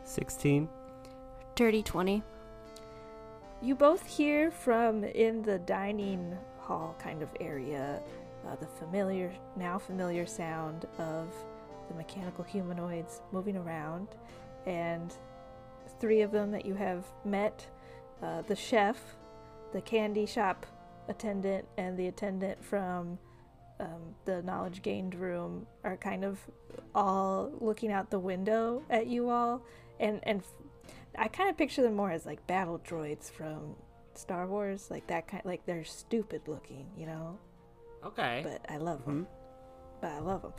16. 0.04 0.70
Dirty 1.56 1.84
20. 1.84 2.24
You 3.62 3.76
both 3.76 4.06
hear 4.06 4.50
from 4.52 5.04
in 5.04 5.42
the 5.42 5.60
dining 5.60 6.38
hall 6.60 6.96
kind 7.00 7.22
of 7.22 7.30
area 7.40 8.02
uh, 8.48 8.56
the 8.56 8.66
familiar, 8.66 9.32
now 9.56 9.78
familiar 9.78 10.26
sound 10.26 10.86
of 10.98 11.34
the 11.88 11.94
mechanical 11.96 12.44
humanoids 12.44 13.22
moving 13.32 13.58
around, 13.58 14.08
and 14.66 15.14
three 16.00 16.22
of 16.22 16.32
them 16.32 16.52
that 16.52 16.66
you 16.66 16.76
have 16.76 17.06
met 17.26 17.66
uh, 18.22 18.42
the 18.44 18.56
chef, 18.56 18.98
the 19.74 19.82
candy 19.82 20.26
shop 20.26 20.66
attendant, 21.10 21.66
and 21.78 21.98
the 21.98 22.08
attendant 22.08 22.64
from 22.64 23.18
um, 23.80 24.16
the 24.26 24.42
knowledge 24.44 24.82
gained 24.82 25.16
room 25.16 25.66
are 25.84 25.98
kind 25.98 26.24
of 26.24 26.40
all 26.96 27.52
looking 27.60 27.92
out 27.92 28.10
the 28.10 28.20
window 28.20 28.84
at 28.90 29.08
you 29.08 29.30
all, 29.30 29.62
and 30.00 30.20
and 30.24 30.40
f- 30.42 30.94
I 31.18 31.28
kind 31.28 31.50
of 31.50 31.58
picture 31.58 31.82
them 31.82 31.96
more 31.96 32.12
as 32.12 32.26
like 32.26 32.46
battle 32.48 32.80
droids 32.80 33.30
from 33.32 33.76
Star 34.14 34.48
Wars, 34.48 34.90
like 34.92 35.08
that 35.08 35.28
kind. 35.28 35.44
Like 35.46 35.66
they're 35.66 35.84
stupid 35.86 36.42
looking, 36.48 36.88
you 36.98 37.06
know, 37.08 37.38
Okay. 38.06 38.42
but 38.46 38.66
I 38.72 38.78
love 38.78 39.04
them. 39.06 39.28
But 40.02 40.12
I 40.12 40.20
love 40.20 40.42
them. 40.44 40.54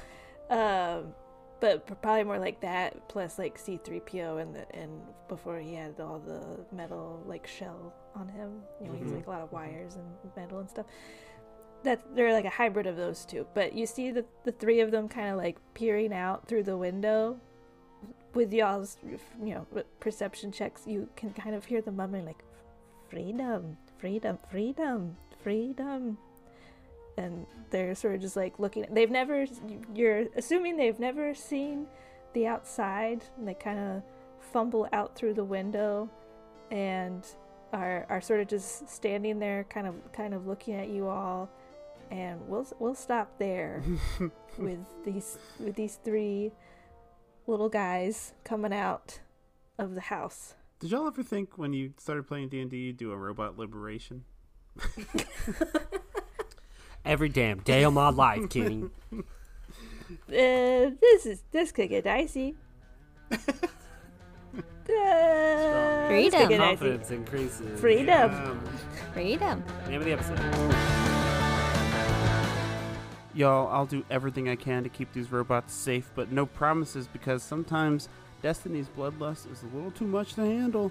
Um, 0.59 1.15
but 1.61 1.87
probably 2.03 2.25
more 2.25 2.39
like 2.39 2.61
that, 2.63 3.09
plus 3.09 3.39
like 3.39 3.59
C-3PO 3.59 4.41
and 4.41 4.55
the 4.55 4.75
and 4.75 5.01
before 5.29 5.59
he 5.59 5.75
had 5.75 6.01
all 6.01 6.19
the 6.19 6.65
metal 6.75 7.23
like 7.27 7.47
shell 7.47 7.93
on 8.15 8.29
him. 8.29 8.63
You 8.81 8.89
know, 8.89 8.93
he's 8.95 9.09
Mhm. 9.09 9.17
like 9.17 9.27
a 9.27 9.31
lot 9.31 9.41
of 9.43 9.53
wires 9.53 9.97
and 9.97 10.07
metal 10.37 10.59
and 10.59 10.69
stuff. 10.69 10.87
That 11.83 12.01
they're 12.15 12.33
like 12.33 12.45
a 12.45 12.51
hybrid 12.51 12.87
of 12.87 12.97
those 12.97 13.25
two. 13.25 13.47
But 13.55 13.73
you 13.73 13.87
see 13.87 14.11
the 14.11 14.25
the 14.45 14.53
three 14.53 14.81
of 14.81 14.91
them 14.91 15.09
kind 15.09 15.31
of 15.31 15.37
like 15.37 15.59
peering 15.75 16.13
out 16.13 16.47
through 16.47 16.65
the 16.65 16.77
window. 16.77 17.39
With 18.35 18.53
y'all's, 18.53 18.97
you 19.43 19.55
know, 19.55 19.67
perception 19.99 20.53
checks, 20.53 20.87
you 20.87 21.09
can 21.17 21.33
kind 21.33 21.55
of 21.55 21.65
hear 21.65 21.81
the 21.83 21.91
mumbling 21.91 22.25
like, 22.27 22.45
"Freedom, 23.09 23.77
freedom, 23.99 24.39
freedom, 24.51 25.17
freedom." 25.43 26.19
and 27.17 27.45
they're 27.71 27.95
sort 27.95 28.15
of 28.15 28.21
just 28.21 28.37
like 28.37 28.59
looking 28.59 28.87
they've 28.93 29.11
never 29.11 29.45
you're 29.93 30.27
assuming 30.37 30.77
they've 30.77 31.01
never 31.01 31.35
seen 31.35 31.87
the 32.35 32.47
outside 32.47 33.25
and 33.37 33.47
they 33.49 33.53
kind 33.53 33.79
of 33.79 34.03
fumble 34.39 34.89
out 34.93 35.17
through 35.17 35.35
the 35.35 35.45
window 35.45 36.09
and 36.71 37.27
are 37.73 38.07
are 38.09 38.21
sort 38.21 38.41
of 38.41 38.49
just 38.49 38.89
standing 38.89 39.39
there 39.39 39.65
kind 39.65 39.87
of 39.87 39.95
kind 40.13 40.35
of 40.35 40.47
looking 40.47 40.75
at 40.75 40.89
you 40.89 41.09
all 41.09 41.49
and 42.11 42.41
we'll 42.49 42.67
we'll 42.79 42.95
stop 42.95 43.39
there 43.39 43.83
with 44.59 44.79
these 45.05 45.39
with 45.59 45.75
these 45.77 45.99
three 46.05 46.51
little 47.47 47.69
guys 47.69 48.33
coming 48.45 48.73
out 48.73 49.21
of 49.79 49.95
the 49.95 50.01
house 50.01 50.55
Did 50.81 50.91
y'all 50.91 51.07
ever 51.07 51.23
think 51.23 51.57
when 51.59 51.73
you 51.73 51.93
started 51.99 52.27
playing 52.27 52.49
D 52.49 52.61
and 52.61 52.71
D, 52.71 52.77
you'd 52.79 52.97
do 52.97 53.13
a 53.13 53.17
robot 53.17 53.59
liberation? 53.59 54.25
Every 57.05 57.29
damn 57.29 57.61
day 57.61 57.83
of 57.85 57.95
my 57.95 58.11
life, 58.11 58.49
King. 58.51 58.91
uh, 59.13 59.23
this 60.29 61.27
is 61.27 61.43
this 61.51 61.73
could 61.73 61.89
get 61.89 62.05
dicey 62.05 62.55
uh, 64.89 66.09
this 66.09 66.09
Freedom. 66.09 66.41
could 66.41 66.49
get 66.49 66.59
dicey. 66.59 66.77
Confidence 66.77 67.11
increases. 67.11 67.81
Freedom. 67.81 68.35
Um, 68.35 68.65
Freedom. 69.13 69.65
Name 69.89 70.01
of 70.01 70.05
the 70.05 70.13
episode. 70.13 70.39
Y'all, 73.35 73.69
I'll 73.69 73.87
do 73.87 74.05
everything 74.11 74.49
I 74.49 74.57
can 74.57 74.83
to 74.83 74.89
keep 74.89 75.13
these 75.13 75.31
robots 75.31 75.73
safe, 75.73 76.11
but 76.15 76.33
no 76.33 76.47
promises 76.47 77.07
because 77.07 77.43
sometimes 77.43 78.09
Destiny's 78.43 78.89
bloodlust 78.89 79.51
is 79.51 79.63
a 79.63 79.77
little 79.77 79.93
too 79.93 80.07
much 80.07 80.35
to 80.35 80.43
handle. 80.43 80.91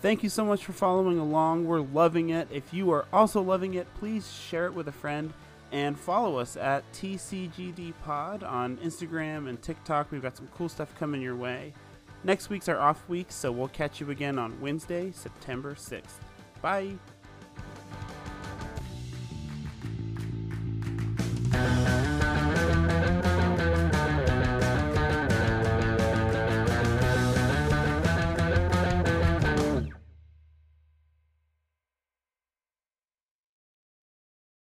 Thank 0.00 0.22
you 0.22 0.30
so 0.30 0.46
much 0.46 0.64
for 0.64 0.72
following 0.72 1.18
along. 1.18 1.66
We're 1.66 1.80
loving 1.80 2.30
it. 2.30 2.48
If 2.50 2.72
you 2.72 2.90
are 2.92 3.04
also 3.12 3.42
loving 3.42 3.74
it, 3.74 3.86
please 3.98 4.32
share 4.32 4.64
it 4.64 4.72
with 4.74 4.88
a 4.88 4.92
friend 4.92 5.34
and 5.72 5.98
follow 5.98 6.38
us 6.38 6.56
at 6.56 6.90
TCGD 6.94 7.92
Pod 8.02 8.42
on 8.42 8.78
Instagram 8.78 9.46
and 9.48 9.60
TikTok. 9.60 10.10
We've 10.10 10.22
got 10.22 10.36
some 10.38 10.48
cool 10.56 10.70
stuff 10.70 10.94
coming 10.98 11.20
your 11.20 11.36
way. 11.36 11.74
Next 12.22 12.50
week's 12.50 12.68
our 12.68 12.78
off 12.78 13.08
week, 13.08 13.26
so 13.30 13.50
we'll 13.50 13.68
catch 13.68 14.00
you 14.00 14.10
again 14.10 14.38
on 14.38 14.60
Wednesday, 14.60 15.10
September 15.12 15.74
6th. 15.74 16.20
Bye. 16.60 16.96